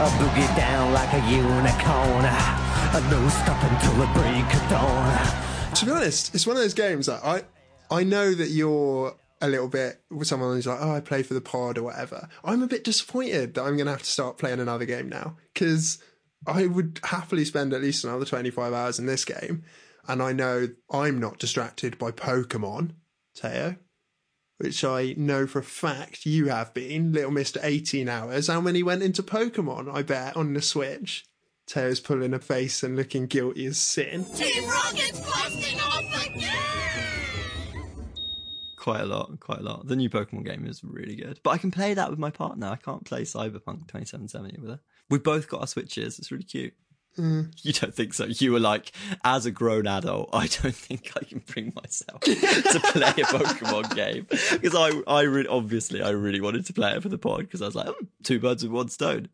I 0.00 0.08
boogie 0.16 0.56
down 0.56 0.92
like 0.94 1.12
a 1.12 1.20
unicorn. 1.30 2.24
I 2.24 3.06
no 3.10 3.28
stop 3.28 3.62
until 3.62 3.94
the 4.00 4.08
break 4.18 4.48
of 4.54 4.70
dawn. 4.70 5.74
To 5.74 5.84
be 5.84 5.90
honest, 5.92 6.34
it's 6.34 6.46
one 6.46 6.56
of 6.56 6.62
those 6.62 6.74
games 6.74 7.06
that 7.06 7.22
I 7.24 7.42
I 7.90 8.04
know 8.04 8.32
that 8.32 8.48
you're 8.48 9.14
a 9.40 9.48
little 9.48 9.68
bit 9.68 10.02
with 10.10 10.28
someone 10.28 10.54
who's 10.54 10.66
like, 10.66 10.80
oh, 10.80 10.92
I 10.92 11.00
play 11.00 11.22
for 11.22 11.34
the 11.34 11.40
pod 11.40 11.78
or 11.78 11.84
whatever. 11.84 12.28
I'm 12.44 12.62
a 12.62 12.66
bit 12.66 12.84
disappointed 12.84 13.54
that 13.54 13.62
I'm 13.62 13.76
going 13.76 13.86
to 13.86 13.92
have 13.92 14.02
to 14.02 14.10
start 14.10 14.38
playing 14.38 14.60
another 14.60 14.84
game 14.84 15.08
now 15.08 15.36
because 15.54 15.98
I 16.46 16.66
would 16.66 17.00
happily 17.04 17.44
spend 17.44 17.72
at 17.72 17.82
least 17.82 18.04
another 18.04 18.24
25 18.24 18.72
hours 18.72 18.98
in 18.98 19.06
this 19.06 19.24
game. 19.24 19.64
And 20.06 20.22
I 20.22 20.32
know 20.32 20.68
I'm 20.90 21.20
not 21.20 21.38
distracted 21.38 21.98
by 21.98 22.10
Pokemon, 22.10 22.92
Teo, 23.34 23.76
which 24.56 24.82
I 24.82 25.14
know 25.16 25.46
for 25.46 25.58
a 25.58 25.64
fact 25.64 26.24
you 26.24 26.46
have 26.46 26.72
been. 26.72 27.12
Little 27.12 27.30
Mr. 27.30 27.58
18 27.62 28.08
hours. 28.08 28.46
How 28.46 28.60
many 28.60 28.82
went 28.82 29.02
into 29.02 29.22
Pokemon, 29.22 29.92
I 29.92 30.02
bet, 30.02 30.36
on 30.36 30.54
the 30.54 30.62
Switch? 30.62 31.24
Teo's 31.66 32.00
pulling 32.00 32.32
a 32.32 32.38
face 32.38 32.82
and 32.82 32.96
looking 32.96 33.26
guilty 33.26 33.66
as 33.66 33.76
sin. 33.76 34.24
Team 34.24 34.64
Rocket's 34.64 35.20
busting 35.20 35.67
Quite 38.78 39.00
a 39.00 39.06
lot, 39.06 39.40
quite 39.40 39.58
a 39.58 39.62
lot. 39.62 39.86
The 39.88 39.96
new 39.96 40.08
Pokemon 40.08 40.44
game 40.44 40.64
is 40.64 40.84
really 40.84 41.16
good, 41.16 41.40
but 41.42 41.50
I 41.50 41.58
can 41.58 41.70
play 41.72 41.94
that 41.94 42.10
with 42.10 42.18
my 42.18 42.30
partner. 42.30 42.68
I 42.68 42.76
can't 42.76 43.04
play 43.04 43.22
Cyberpunk 43.22 43.88
2077 43.88 44.56
with 44.60 44.70
her. 44.70 44.80
We've 45.10 45.22
both 45.22 45.48
got 45.48 45.62
our 45.62 45.66
Switches. 45.66 46.18
It's 46.18 46.30
really 46.30 46.44
cute. 46.44 46.74
Mm. 47.18 47.52
You 47.64 47.72
don't 47.72 47.92
think 47.92 48.14
so? 48.14 48.26
You 48.26 48.52
were 48.52 48.60
like, 48.60 48.92
as 49.24 49.44
a 49.46 49.50
grown 49.50 49.88
adult, 49.88 50.30
I 50.32 50.46
don't 50.46 50.74
think 50.74 51.10
I 51.16 51.24
can 51.24 51.42
bring 51.46 51.72
myself 51.74 52.20
to 52.20 52.34
play 52.36 53.10
a 53.10 53.24
Pokemon 53.24 53.94
game 53.96 54.26
because 54.28 54.74
I, 54.76 54.92
I 55.08 55.22
re- 55.22 55.46
obviously, 55.48 56.00
I 56.00 56.10
really 56.10 56.40
wanted 56.40 56.66
to 56.66 56.72
play 56.72 56.92
it 56.92 57.02
for 57.02 57.08
the 57.08 57.18
pod 57.18 57.40
because 57.40 57.60
I 57.62 57.66
was 57.66 57.74
like, 57.74 57.88
"Hmm, 57.88 58.04
two 58.22 58.38
birds 58.38 58.62
with 58.62 58.70
one 58.70 58.88
stone. 58.88 59.28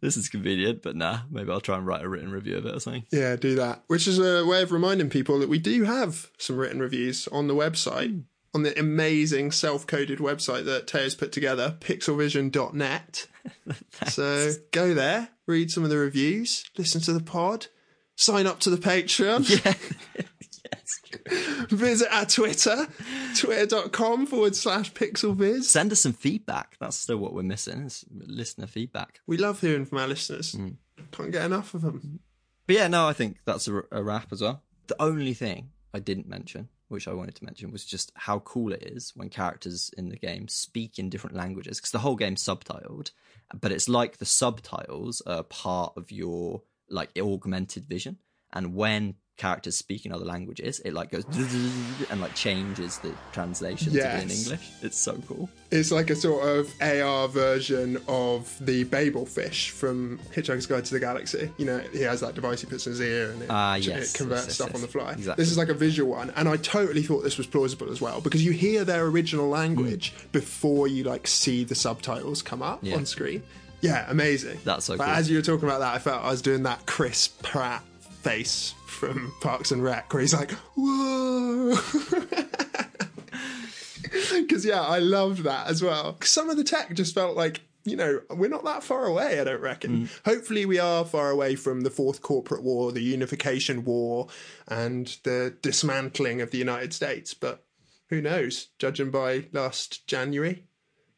This 0.00 0.16
is 0.16 0.28
convenient, 0.28 0.82
but 0.82 0.96
nah, 0.96 1.20
maybe 1.30 1.52
I'll 1.52 1.60
try 1.60 1.76
and 1.76 1.86
write 1.86 2.02
a 2.02 2.08
written 2.08 2.32
review 2.32 2.56
of 2.56 2.66
it 2.66 2.74
or 2.74 2.80
something. 2.80 3.04
Yeah, 3.12 3.36
do 3.36 3.54
that. 3.56 3.84
Which 3.86 4.08
is 4.08 4.18
a 4.18 4.44
way 4.44 4.62
of 4.62 4.72
reminding 4.72 5.10
people 5.10 5.38
that 5.38 5.48
we 5.48 5.58
do 5.58 5.84
have 5.84 6.30
some 6.38 6.56
written 6.56 6.80
reviews 6.80 7.28
on 7.28 7.46
the 7.46 7.54
website, 7.54 8.24
on 8.54 8.62
the 8.62 8.78
amazing 8.78 9.50
self 9.50 9.86
coded 9.86 10.18
website 10.18 10.64
that 10.64 10.86
Teo's 10.86 11.14
put 11.14 11.32
together, 11.32 11.76
pixelvision.net. 11.80 13.26
so 14.08 14.52
go 14.70 14.94
there, 14.94 15.28
read 15.46 15.70
some 15.70 15.84
of 15.84 15.90
the 15.90 15.98
reviews, 15.98 16.64
listen 16.76 17.00
to 17.02 17.12
the 17.12 17.22
pod, 17.22 17.66
sign 18.16 18.46
up 18.46 18.60
to 18.60 18.70
the 18.70 18.76
Patreon. 18.76 19.46
Visit 21.68 22.08
our 22.10 22.26
Twitter, 22.26 22.86
twitter.com 23.36 24.26
forward 24.26 24.56
slash 24.56 24.92
pixelviz. 24.92 25.64
Send 25.64 25.92
us 25.92 26.00
some 26.00 26.12
feedback. 26.12 26.76
That's 26.80 26.96
still 26.96 27.18
what 27.18 27.32
we're 27.34 27.42
missing. 27.42 27.84
Is 27.84 28.04
listener 28.10 28.66
feedback. 28.66 29.20
We 29.26 29.36
love 29.36 29.60
hearing 29.60 29.84
from 29.86 29.98
our 29.98 30.08
listeners. 30.08 30.54
Mm. 30.54 30.76
Can't 31.10 31.32
get 31.32 31.44
enough 31.44 31.74
of 31.74 31.82
them. 31.82 32.20
But 32.66 32.76
yeah, 32.76 32.88
no, 32.88 33.06
I 33.08 33.12
think 33.12 33.38
that's 33.44 33.68
a, 33.68 33.82
a 33.90 34.02
wrap 34.02 34.32
as 34.32 34.42
well. 34.42 34.62
The 34.86 35.00
only 35.00 35.34
thing 35.34 35.70
I 35.94 35.98
didn't 35.98 36.28
mention, 36.28 36.68
which 36.92 37.08
I 37.08 37.12
wanted 37.14 37.34
to 37.36 37.44
mention, 37.44 37.72
was 37.72 37.84
just 37.84 38.12
how 38.14 38.40
cool 38.40 38.72
it 38.72 38.82
is 38.82 39.12
when 39.16 39.28
characters 39.28 39.90
in 39.96 40.08
the 40.08 40.16
game 40.16 40.46
speak 40.48 40.98
in 40.98 41.10
different 41.10 41.36
languages 41.36 41.78
because 41.78 41.90
the 41.90 41.98
whole 41.98 42.16
game's 42.16 42.42
subtitled, 42.44 43.10
but 43.60 43.72
it's 43.72 43.88
like 43.88 44.18
the 44.18 44.24
subtitles 44.24 45.20
are 45.26 45.42
part 45.42 45.94
of 45.96 46.12
your 46.12 46.62
like 46.88 47.10
augmented 47.18 47.86
vision, 47.86 48.18
and 48.52 48.74
when 48.74 49.14
characters 49.38 49.76
speak 49.76 50.04
in 50.06 50.12
other 50.12 50.24
languages, 50.24 50.80
it 50.84 50.92
like 50.92 51.10
goes 51.10 51.24
and 52.10 52.20
like 52.20 52.34
changes 52.34 52.98
the 52.98 53.12
translation 53.32 53.92
to 53.92 53.98
be 53.98 54.04
in 54.04 54.30
English. 54.30 54.70
It's 54.82 54.96
so 54.98 55.14
cool. 55.26 55.48
It's 55.70 55.90
like 55.90 56.10
a 56.10 56.14
sort 56.14 56.46
of 56.46 56.70
AR 56.80 57.28
version 57.28 57.98
of 58.08 58.54
the 58.64 58.84
Babel 58.84 59.24
fish 59.26 59.70
from 59.70 60.18
Hitchhiker's 60.34 60.66
Guide 60.66 60.84
to 60.84 60.94
the 60.94 61.00
Galaxy. 61.00 61.50
You 61.56 61.64
know, 61.66 61.78
he 61.92 62.02
has 62.02 62.20
that 62.20 62.34
device 62.34 62.60
he 62.60 62.66
puts 62.66 62.86
in 62.86 62.92
his 62.92 63.00
ear 63.00 63.30
and 63.32 63.42
it, 63.42 63.46
Ah, 63.50 63.76
it 63.76 63.82
converts 63.84 64.16
yes, 64.42 64.46
yes, 64.46 64.54
stuff 64.54 64.68
yes. 64.68 64.74
on 64.76 64.80
the 64.82 64.88
fly. 64.88 65.12
Exactly. 65.12 65.42
This 65.42 65.50
is 65.50 65.58
like 65.58 65.68
a 65.70 65.74
visual 65.74 66.10
one, 66.12 66.30
and 66.36 66.48
I 66.48 66.56
totally 66.58 67.02
thought 67.02 67.22
this 67.24 67.38
was 67.38 67.46
plausible 67.46 67.90
as 67.90 68.00
well 68.00 68.20
because 68.20 68.44
you 68.44 68.52
hear 68.52 68.84
their 68.84 69.04
original 69.06 69.48
language 69.48 70.12
before 70.32 70.88
you 70.88 71.04
like 71.04 71.26
see 71.26 71.64
the 71.64 71.74
subtitles 71.74 72.42
come 72.42 72.62
up. 72.62 72.80
Yeah. 72.82 72.96
on 72.96 73.06
screen. 73.06 73.42
Yeah, 73.80 74.04
amazing. 74.08 74.60
That's 74.64 74.84
so 74.84 74.96
But 74.96 75.06
cool. 75.06 75.14
as 75.14 75.28
you 75.30 75.36
were 75.38 75.42
talking 75.42 75.66
about 75.68 75.80
that, 75.80 75.94
I 75.94 75.98
felt 75.98 76.22
I 76.22 76.30
was 76.30 76.42
doing 76.42 76.62
that 76.64 76.86
Chris 76.86 77.28
Pratt 77.42 77.82
face 78.22 78.74
from 78.86 79.32
Parks 79.40 79.70
and 79.70 79.82
Rec, 79.82 80.12
where 80.12 80.20
he's 80.20 80.34
like, 80.34 80.52
"Whoa." 80.76 81.76
Because 84.30 84.64
yeah, 84.64 84.82
I 84.82 84.98
loved 84.98 85.44
that 85.44 85.68
as 85.68 85.82
well. 85.82 86.18
Some 86.22 86.50
of 86.50 86.56
the 86.56 86.64
tech 86.64 86.94
just 86.94 87.14
felt 87.14 87.36
like 87.36 87.62
you 87.84 87.96
know 87.96 88.20
we're 88.30 88.50
not 88.50 88.64
that 88.64 88.82
far 88.82 89.06
away. 89.06 89.40
I 89.40 89.44
don't 89.44 89.60
reckon. 89.60 90.06
Mm. 90.06 90.20
Hopefully, 90.24 90.66
we 90.66 90.78
are 90.78 91.04
far 91.04 91.30
away 91.30 91.54
from 91.54 91.80
the 91.80 91.90
fourth 91.90 92.22
corporate 92.22 92.62
war, 92.62 92.92
the 92.92 93.02
unification 93.02 93.84
war, 93.84 94.28
and 94.68 95.16
the 95.24 95.56
dismantling 95.62 96.40
of 96.40 96.50
the 96.50 96.58
United 96.58 96.92
States. 96.92 97.34
But 97.34 97.64
who 98.10 98.20
knows? 98.20 98.68
Judging 98.78 99.10
by 99.10 99.46
last 99.52 100.06
January, 100.06 100.64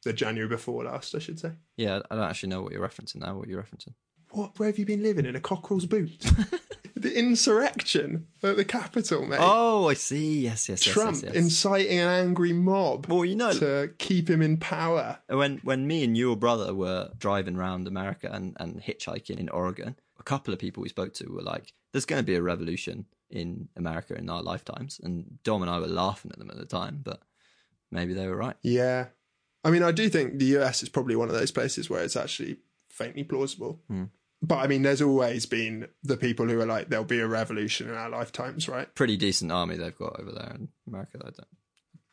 the 0.05 0.13
January 0.13 0.49
before 0.49 0.85
last, 0.85 1.15
I 1.15 1.19
should 1.19 1.41
say. 1.41 1.53
Yeah, 1.77 2.01
I 2.11 2.15
don't 2.15 2.25
actually 2.25 2.51
know 2.51 2.63
what 2.63 2.73
you're 2.73 2.87
referencing 2.87 3.17
now. 3.17 3.37
What 3.37 3.49
you're 3.49 3.63
referencing? 3.63 3.95
What? 4.31 4.59
Where 4.59 4.69
have 4.69 4.79
you 4.79 4.87
been 4.87 5.03
living 5.03 5.27
in 5.27 5.37
a 5.37 5.41
cockerel's 5.41 5.87
boot? 5.87 6.25
the 7.05 7.17
insurrection 7.17 8.27
at 8.43 8.57
the 8.57 8.65
Capitol, 8.65 9.27
mate. 9.27 9.39
Oh, 9.41 9.89
I 9.89 9.95
see. 9.95 10.41
Yes, 10.41 10.71
yes, 10.71 10.85
yes. 10.85 10.95
Trump 10.95 11.17
yes, 11.17 11.23
yes. 11.23 11.35
inciting 11.35 11.99
an 11.99 12.09
angry 12.09 12.55
mob 12.55 13.07
well, 13.09 13.27
you 13.27 13.37
know, 13.37 13.53
to 13.53 13.93
keep 13.99 14.29
him 14.29 14.41
in 14.41 14.57
power. 14.57 15.19
when 15.29 15.59
when 15.59 15.87
me 15.87 16.03
and 16.03 16.17
your 16.17 16.35
brother 16.35 16.75
were 16.75 17.11
driving 17.19 17.57
around 17.57 17.87
America 17.87 18.31
and, 18.33 18.57
and 18.59 18.83
hitchhiking 18.83 19.39
in 19.39 19.51
Oregon, 19.51 19.97
a 20.19 20.23
couple 20.23 20.55
of 20.55 20.59
people 20.59 20.83
we 20.83 20.89
spoke 20.89 21.13
to 21.15 21.31
were 21.31 21.43
like, 21.43 21.75
"There's 21.93 22.07
going 22.07 22.21
to 22.21 22.27
be 22.27 22.37
a 22.37 22.43
revolution 22.43 23.05
in 23.29 23.69
America 23.77 24.17
in 24.17 24.31
our 24.31 24.43
lifetimes," 24.43 24.99
and 25.03 25.39
Dom 25.45 25.61
and 25.61 25.71
I 25.71 25.79
were 25.79 25.87
laughing 25.87 26.33
at 26.33 26.39
them 26.39 26.51
at 26.51 26.57
the 26.57 26.65
time, 26.65 27.01
but 27.05 27.21
maybe 27.91 28.15
they 28.15 28.27
were 28.27 28.37
right. 28.37 28.57
Yeah. 28.63 29.09
I 29.63 29.71
mean, 29.71 29.83
I 29.83 29.93
do 29.93 30.09
think 30.09 30.39
the 30.39 30.59
US 30.59 30.83
is 30.83 30.89
probably 30.89 31.17
one 31.17 31.29
of 31.29 31.35
those 31.35 31.51
places 31.51 31.89
where 31.91 32.03
it's 32.03 32.17
actually 32.17 32.59
faintly 32.89 33.25
plausible. 33.25 33.81
Hmm. 33.89 34.05
But 34.47 34.59
I 34.59 34.67
mean, 34.67 34.83
there's 34.83 35.01
always 35.01 35.47
been 35.47 35.89
the 36.03 36.17
people 36.19 36.47
who 36.49 36.61
are 36.61 36.67
like, 36.67 36.89
there'll 36.89 37.05
be 37.05 37.21
a 37.21 37.27
revolution 37.27 37.89
in 37.89 37.95
our 37.95 38.11
lifetimes, 38.11 38.69
right? 38.69 38.93
Pretty 38.95 39.17
decent 39.17 39.51
army 39.51 39.77
they've 39.77 39.97
got 39.97 40.21
over 40.21 40.33
there 40.33 40.53
in 40.55 40.69
America. 40.87 41.19
I 41.21 41.31
don't 41.31 41.49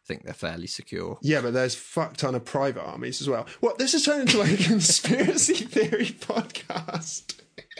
think 0.06 0.24
they're 0.24 0.34
fairly 0.34 0.68
secure. 0.68 1.18
Yeah, 1.22 1.42
but 1.42 1.54
there's 1.54 1.76
fuck 1.76 2.16
ton 2.16 2.36
of 2.36 2.46
private 2.46 2.84
armies 2.84 3.20
as 3.22 3.28
well. 3.28 3.46
What? 3.60 3.78
This 3.78 3.92
has 3.92 4.06
turned 4.06 4.22
into 4.22 4.38
like 4.38 4.60
a 4.60 4.64
conspiracy 4.64 5.54
theory 5.66 6.06
podcast. 6.06 7.36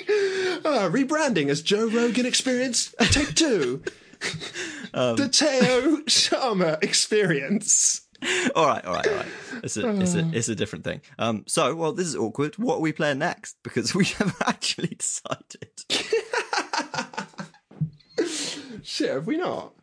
Uh, 0.08 0.90
rebranding 0.90 1.48
as 1.48 1.62
Joe 1.62 1.88
Rogan 1.88 2.26
Experience. 2.26 2.94
Take 3.00 3.36
two. 3.36 3.84
Um, 4.94 5.16
the 5.16 5.30
Teo 5.30 5.98
Sharma 6.08 6.84
Experience. 6.84 8.02
all 8.56 8.68
right, 8.68 8.84
all 8.86 8.94
right, 8.94 9.08
all 9.08 9.16
right. 9.16 9.26
It's 9.64 9.78
a, 9.78 10.00
it's 10.02 10.16
a, 10.16 10.30
it's 10.34 10.50
a 10.50 10.56
different 10.56 10.84
thing. 10.84 11.02
Um, 11.18 11.44
so, 11.48 11.76
well, 11.76 11.92
this 11.94 12.08
is 12.08 12.16
awkward. 12.16 12.56
What 12.58 12.76
are 12.76 12.82
we 12.82 12.92
playing 12.92 13.20
next? 13.20 13.58
Because 13.64 13.94
we 13.96 14.06
haven't 14.06 14.36
actually 14.46 14.96
decided. 15.00 15.70
Shit, 18.84 19.12
have 19.12 19.28
we 19.28 19.38
not? 19.38 19.74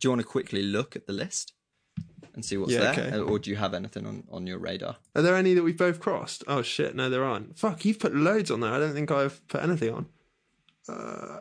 Do 0.00 0.06
you 0.06 0.10
want 0.10 0.20
to 0.22 0.26
quickly 0.26 0.62
look 0.62 0.96
at 0.96 1.06
the 1.06 1.12
list 1.12 1.52
and 2.34 2.44
see 2.44 2.56
what's 2.56 2.72
Yeah, 2.72 2.92
there, 2.92 3.14
okay. 3.14 3.18
or 3.18 3.38
do 3.38 3.50
you 3.50 3.56
have 3.56 3.74
anything 3.74 4.06
on, 4.06 4.24
on 4.30 4.46
your 4.46 4.58
radar? 4.58 4.96
Are 5.14 5.22
there 5.22 5.36
any 5.36 5.54
that 5.54 5.62
we've 5.62 5.76
both 5.76 6.00
crossed? 6.00 6.44
Oh 6.46 6.62
shit, 6.62 6.94
no, 6.94 7.08
there 7.08 7.24
aren't. 7.24 7.58
Fuck, 7.58 7.84
you've 7.84 7.98
put 7.98 8.14
loads 8.14 8.50
on 8.50 8.60
there. 8.60 8.72
I 8.72 8.78
don't 8.78 8.92
think 8.92 9.10
I've 9.10 9.46
put 9.48 9.62
anything 9.62 9.94
on. 9.94 10.06
Uh, 10.88 11.40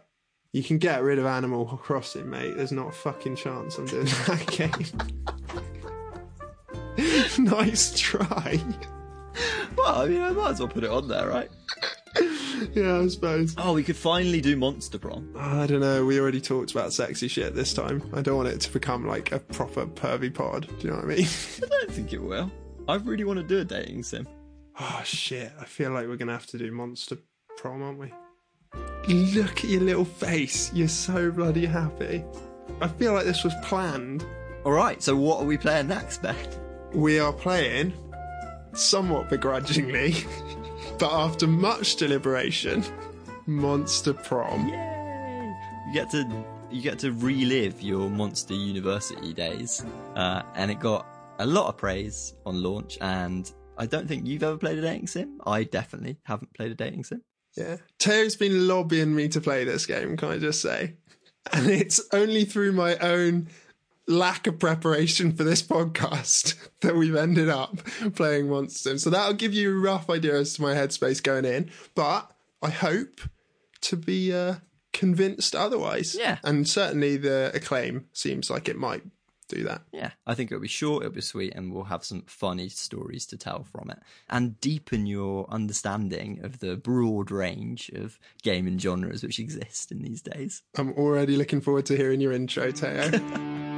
you 0.53 0.64
can 0.64 0.77
get 0.77 1.03
rid 1.03 1.19
of 1.19 1.26
Animal 1.26 1.65
Crossing, 1.84 2.30
mate. 2.30 2.56
There's 2.56 2.72
not 2.72 2.88
a 2.88 2.91
fucking 2.94 3.36
chance 3.36 3.77
I'm 3.77 3.86
doing 3.88 4.06
that 4.06 4.48
game. 4.48 5.44
nice 7.39 7.97
try. 7.99 8.59
Well, 9.77 10.01
I 10.01 10.05
mean, 10.07 10.22
I 10.22 10.31
might 10.31 10.51
as 10.51 10.59
well 10.59 10.69
put 10.69 10.84
it 10.84 10.89
on 10.89 11.07
there, 11.07 11.27
right? 11.27 11.49
Yeah, 12.73 12.99
I 12.99 13.07
suppose. 13.07 13.53
Oh, 13.57 13.73
we 13.73 13.84
could 13.84 13.97
finally 13.97 14.39
do 14.39 14.55
Monster 14.55 14.97
Prom. 14.97 15.34
I 15.38 15.67
don't 15.67 15.81
know. 15.81 16.05
We 16.05 16.19
already 16.19 16.39
talked 16.39 16.72
about 16.72 16.93
sexy 16.93 17.27
shit 17.27 17.53
this 17.53 17.73
time. 17.73 18.01
I 18.13 18.22
don't 18.22 18.38
want 18.38 18.49
it 18.49 18.61
to 18.61 18.72
become 18.72 19.05
like 19.05 19.31
a 19.31 19.39
proper 19.39 19.85
pervy 19.85 20.34
pod. 20.34 20.67
Do 20.80 20.88
you 20.88 20.89
know 20.91 20.97
what 20.97 21.05
I 21.05 21.15
mean? 21.15 21.27
I 21.63 21.67
don't 21.67 21.91
think 21.91 22.13
it 22.13 22.22
will. 22.22 22.49
I 22.88 22.95
really 22.95 23.23
want 23.23 23.39
to 23.39 23.43
do 23.43 23.59
a 23.59 23.65
dating 23.65 24.03
sim. 24.03 24.27
Oh 24.80 25.01
shit! 25.03 25.51
I 25.59 25.65
feel 25.65 25.91
like 25.91 26.07
we're 26.07 26.17
gonna 26.17 26.34
have 26.34 26.47
to 26.47 26.57
do 26.57 26.72
Monster 26.72 27.17
Prom, 27.57 27.81
aren't 27.81 27.99
we? 27.99 28.13
Look 29.07 29.63
at 29.63 29.69
your 29.69 29.81
little 29.81 30.05
face. 30.05 30.73
You're 30.73 30.88
so 30.88 31.31
bloody 31.31 31.65
happy. 31.65 32.23
I 32.81 32.88
feel 32.88 33.13
like 33.13 33.26
this 33.26 33.43
was 33.43 33.53
planned. 33.63 34.26
All 34.65 34.72
right, 34.72 35.01
so 35.01 35.15
what 35.15 35.41
are 35.41 35.45
we 35.45 35.57
playing 35.57 35.88
next, 35.88 36.22
Ben? 36.22 36.35
We 36.95 37.19
are 37.19 37.34
playing, 37.34 37.91
somewhat 38.73 39.30
begrudgingly, 39.30 40.15
but 40.97 41.11
after 41.11 41.45
much 41.45 41.97
deliberation, 41.97 42.85
Monster 43.45 44.13
Prom. 44.13 44.69
You 44.69 45.93
get 45.93 46.09
to 46.11 46.45
you 46.72 46.81
get 46.81 46.97
to 46.99 47.11
relive 47.11 47.81
your 47.81 48.09
Monster 48.09 48.53
University 48.53 49.34
days, 49.34 49.84
uh, 50.15 50.43
and 50.55 50.72
it 50.72 50.80
got 50.80 51.05
a 51.39 51.45
lot 51.45 51.67
of 51.67 51.76
praise 51.76 52.34
on 52.45 52.63
launch. 52.63 52.97
And 53.01 53.51
I 53.77 53.88
don't 53.88 54.07
think 54.07 54.26
you've 54.26 54.43
ever 54.43 54.57
played 54.57 54.77
a 54.77 54.81
dating 54.81 55.07
sim. 55.07 55.41
I 55.45 55.65
definitely 55.65 56.19
haven't 56.23 56.53
played 56.53 56.72
a 56.72 56.76
dating 56.76 57.03
sim. 57.03 57.23
Yeah. 57.57 57.76
Teo's 57.99 58.38
been 58.38 58.69
lobbying 58.69 59.13
me 59.13 59.27
to 59.30 59.41
play 59.41 59.65
this 59.65 59.85
game, 59.85 60.15
can 60.15 60.30
I 60.30 60.38
just 60.38 60.61
say? 60.61 60.95
And 61.53 61.69
it's 61.69 62.01
only 62.11 62.43
through 62.43 62.72
my 62.72 62.97
own 62.97 63.49
lack 64.07 64.48
of 64.48 64.60
preparation 64.60 65.32
for 65.32 65.44
this 65.44 65.61
podcast 65.61 66.56
that 66.82 66.95
we've 66.95 67.15
ended 67.15 67.49
up 67.49 67.77
playing 68.15 68.49
Monster 68.49 68.90
Sim. 68.90 68.98
So 68.98 69.10
that'll 69.10 69.34
give 69.34 69.53
you 69.53 69.76
a 69.76 69.80
rough 69.80 70.10
idea 70.10 70.36
as 70.36 70.53
to 70.56 70.61
my 70.61 70.73
headspace 70.73 71.22
going 71.22 71.45
in. 71.45 71.69
But 71.95 72.32
I 72.61 72.69
hope 72.69 73.22
to 73.82 73.95
be 73.95 74.34
uh, 74.34 74.56
convinced 74.94 75.56
otherwise. 75.56 76.15
Yeah. 76.18 76.38
And 76.44 76.68
certainly 76.68 77.18
the 77.18 77.52
acclaim 77.53 78.06
seems 78.14 78.49
like 78.49 78.69
it 78.69 78.77
might 78.77 79.03
do 79.48 79.64
that. 79.64 79.84
Yeah, 79.91 80.11
I 80.26 80.34
think 80.34 80.52
it'll 80.52 80.61
be 80.61 80.68
short, 80.68 81.03
it'll 81.03 81.14
be 81.14 81.22
sweet, 81.22 81.53
and 81.56 81.72
we'll 81.72 81.84
have 81.86 82.03
some 82.03 82.23
funny 82.26 82.69
stories 82.69 83.26
to 83.27 83.38
tell 83.38 83.64
from 83.64 83.91
it 83.91 83.99
and 84.27 84.60
deepen 84.60 85.06
your 85.06 85.48
understanding 85.49 86.40
of 86.44 86.60
the 86.60 86.76
broad 86.76 87.30
range 87.30 87.91
of 87.94 88.19
gaming 88.41 88.80
genres 88.80 89.23
which 89.23 89.40
exist 89.40 89.91
in 89.91 90.02
these 90.02 90.22
days. 90.22 90.64
I'm 90.77 90.94
already 90.94 91.38
looking 91.38 91.61
forward 91.61 91.86
to 91.88 91.95
hearing 91.95 92.22
your 92.22 92.32
intro, 92.32 92.72
Teo. 92.72 93.11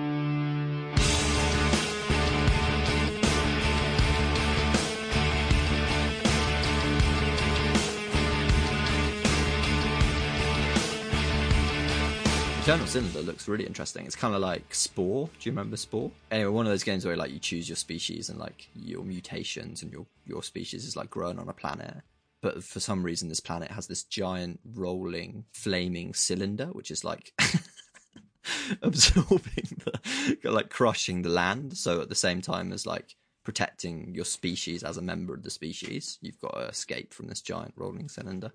Eternal 12.68 12.86
Cylinder 12.86 13.22
looks 13.22 13.48
really 13.48 13.66
interesting. 13.66 14.06
It's 14.06 14.18
kind 14.18 14.36
of 14.36 14.42
like 14.42 14.76
Spore. 14.76 15.28
Do 15.28 15.50
you 15.50 15.54
remember 15.54 15.78
Spore? 15.78 16.12
Anyway, 16.30 16.50
one 16.50 16.66
of 16.66 16.70
those 16.70 16.84
games 16.84 17.06
where 17.06 17.16
like 17.16 17.32
you 17.32 17.40
choose 17.40 17.70
your 17.70 17.78
species 17.78 18.28
and 18.28 18.38
like 18.38 18.68
your 18.76 19.06
mutations 19.06 19.84
and 19.84 19.90
your 19.90 20.06
your 20.26 20.44
species 20.44 20.84
is 20.84 20.98
like 20.98 21.10
growing 21.10 21.40
on 21.40 21.48
a 21.48 21.54
planet. 21.54 22.02
But 22.42 22.62
for 22.66 22.82
some 22.82 23.04
reason, 23.04 23.30
this 23.30 23.40
planet 23.40 23.72
has 23.72 23.88
this 23.88 24.04
giant 24.04 24.60
rolling 24.66 25.46
flaming 25.54 26.14
cylinder, 26.14 26.66
which 26.66 26.92
is 26.92 27.06
like 27.06 27.32
absorbing 28.82 29.82
the 29.86 30.52
like 30.52 30.70
crushing 30.70 31.22
the 31.22 31.30
land. 31.30 31.78
So 31.78 32.02
at 32.02 32.10
the 32.10 32.16
same 32.16 32.42
time 32.42 32.74
as 32.74 32.86
like 32.86 33.16
protecting 33.46 34.14
your 34.14 34.26
species 34.26 34.84
as 34.84 34.98
a 34.98 35.02
member 35.02 35.34
of 35.34 35.44
the 35.44 35.52
species, 35.52 36.18
you've 36.22 36.42
got 36.42 36.56
to 36.56 36.68
escape 36.68 37.14
from 37.14 37.28
this 37.28 37.42
giant 37.42 37.76
rolling 37.78 38.10
cylinder. 38.10 38.52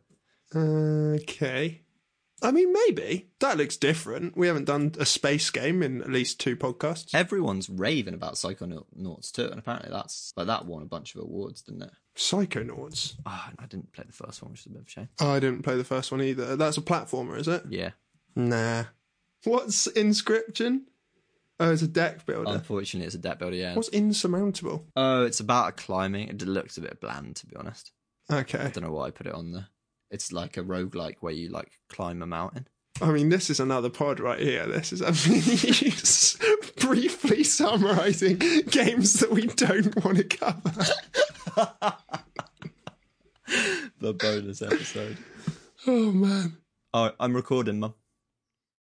Okay. 0.54 1.80
I 2.42 2.50
mean, 2.50 2.72
maybe. 2.72 3.28
That 3.40 3.56
looks 3.56 3.76
different. 3.76 4.36
We 4.36 4.48
haven't 4.48 4.64
done 4.64 4.92
a 4.98 5.06
space 5.06 5.48
game 5.50 5.82
in 5.82 6.02
at 6.02 6.10
least 6.10 6.40
two 6.40 6.56
podcasts. 6.56 7.14
Everyone's 7.14 7.70
raving 7.70 8.14
about 8.14 8.34
Psychonauts 8.34 9.30
too, 9.32 9.46
and 9.46 9.58
apparently 9.58 9.90
that's 9.90 10.32
like 10.36 10.48
that 10.48 10.66
won 10.66 10.82
a 10.82 10.86
bunch 10.86 11.14
of 11.14 11.22
awards, 11.22 11.62
didn't 11.62 11.82
it? 11.82 11.92
Psychonauts. 12.16 13.14
Oh, 13.24 13.48
I 13.58 13.66
didn't 13.66 13.92
play 13.92 14.04
the 14.06 14.12
first 14.12 14.42
one, 14.42 14.50
which 14.50 14.60
is 14.60 14.66
a 14.66 14.70
bit 14.70 14.82
of 14.82 14.86
a 14.86 14.90
shame. 14.90 15.08
I 15.20 15.38
didn't 15.38 15.62
play 15.62 15.76
the 15.76 15.84
first 15.84 16.10
one 16.10 16.20
either. 16.20 16.56
That's 16.56 16.76
a 16.76 16.82
platformer, 16.82 17.38
is 17.38 17.48
it? 17.48 17.62
Yeah. 17.68 17.90
Nah. 18.34 18.84
What's 19.44 19.86
Inscription? 19.86 20.86
Oh, 21.60 21.70
it's 21.70 21.82
a 21.82 21.88
deck 21.88 22.26
builder. 22.26 22.50
Unfortunately, 22.50 23.06
it's 23.06 23.14
a 23.14 23.18
deck 23.18 23.38
builder. 23.38 23.56
Yeah. 23.56 23.74
What's 23.74 23.88
Insurmountable? 23.90 24.86
Oh, 24.96 25.24
it's 25.24 25.40
about 25.40 25.76
climbing. 25.76 26.28
It 26.28 26.42
looks 26.42 26.76
a 26.76 26.80
bit 26.80 27.00
bland, 27.00 27.36
to 27.36 27.46
be 27.46 27.56
honest. 27.56 27.92
Okay. 28.30 28.58
I 28.58 28.68
don't 28.68 28.84
know 28.84 28.92
why 28.92 29.06
I 29.06 29.10
put 29.10 29.26
it 29.26 29.34
on 29.34 29.52
there. 29.52 29.68
It's 30.12 30.30
like 30.30 30.56
a 30.56 30.62
roguelike 30.62 31.16
where 31.20 31.32
you 31.32 31.48
like 31.48 31.72
climb 31.88 32.22
a 32.22 32.26
mountain. 32.26 32.68
I 33.00 33.10
mean, 33.10 33.30
this 33.30 33.48
is 33.50 33.58
another 33.58 33.88
pod 33.88 34.20
right 34.20 34.38
here. 34.38 34.66
This 34.66 34.92
is 34.92 35.02
I 35.02 35.10
mean, 35.28 36.62
briefly 36.76 37.42
summarising 37.42 38.36
games 38.70 39.14
that 39.14 39.30
we 39.32 39.46
don't 39.46 40.04
want 40.04 40.18
to 40.18 40.24
cover. 40.24 41.96
The 44.00 44.14
bonus 44.14 44.62
episode. 44.62 45.16
Oh 45.86 46.10
man. 46.10 46.56
Oh, 46.94 47.12
I'm 47.20 47.34
recording, 47.36 47.78
mum. 47.80 47.94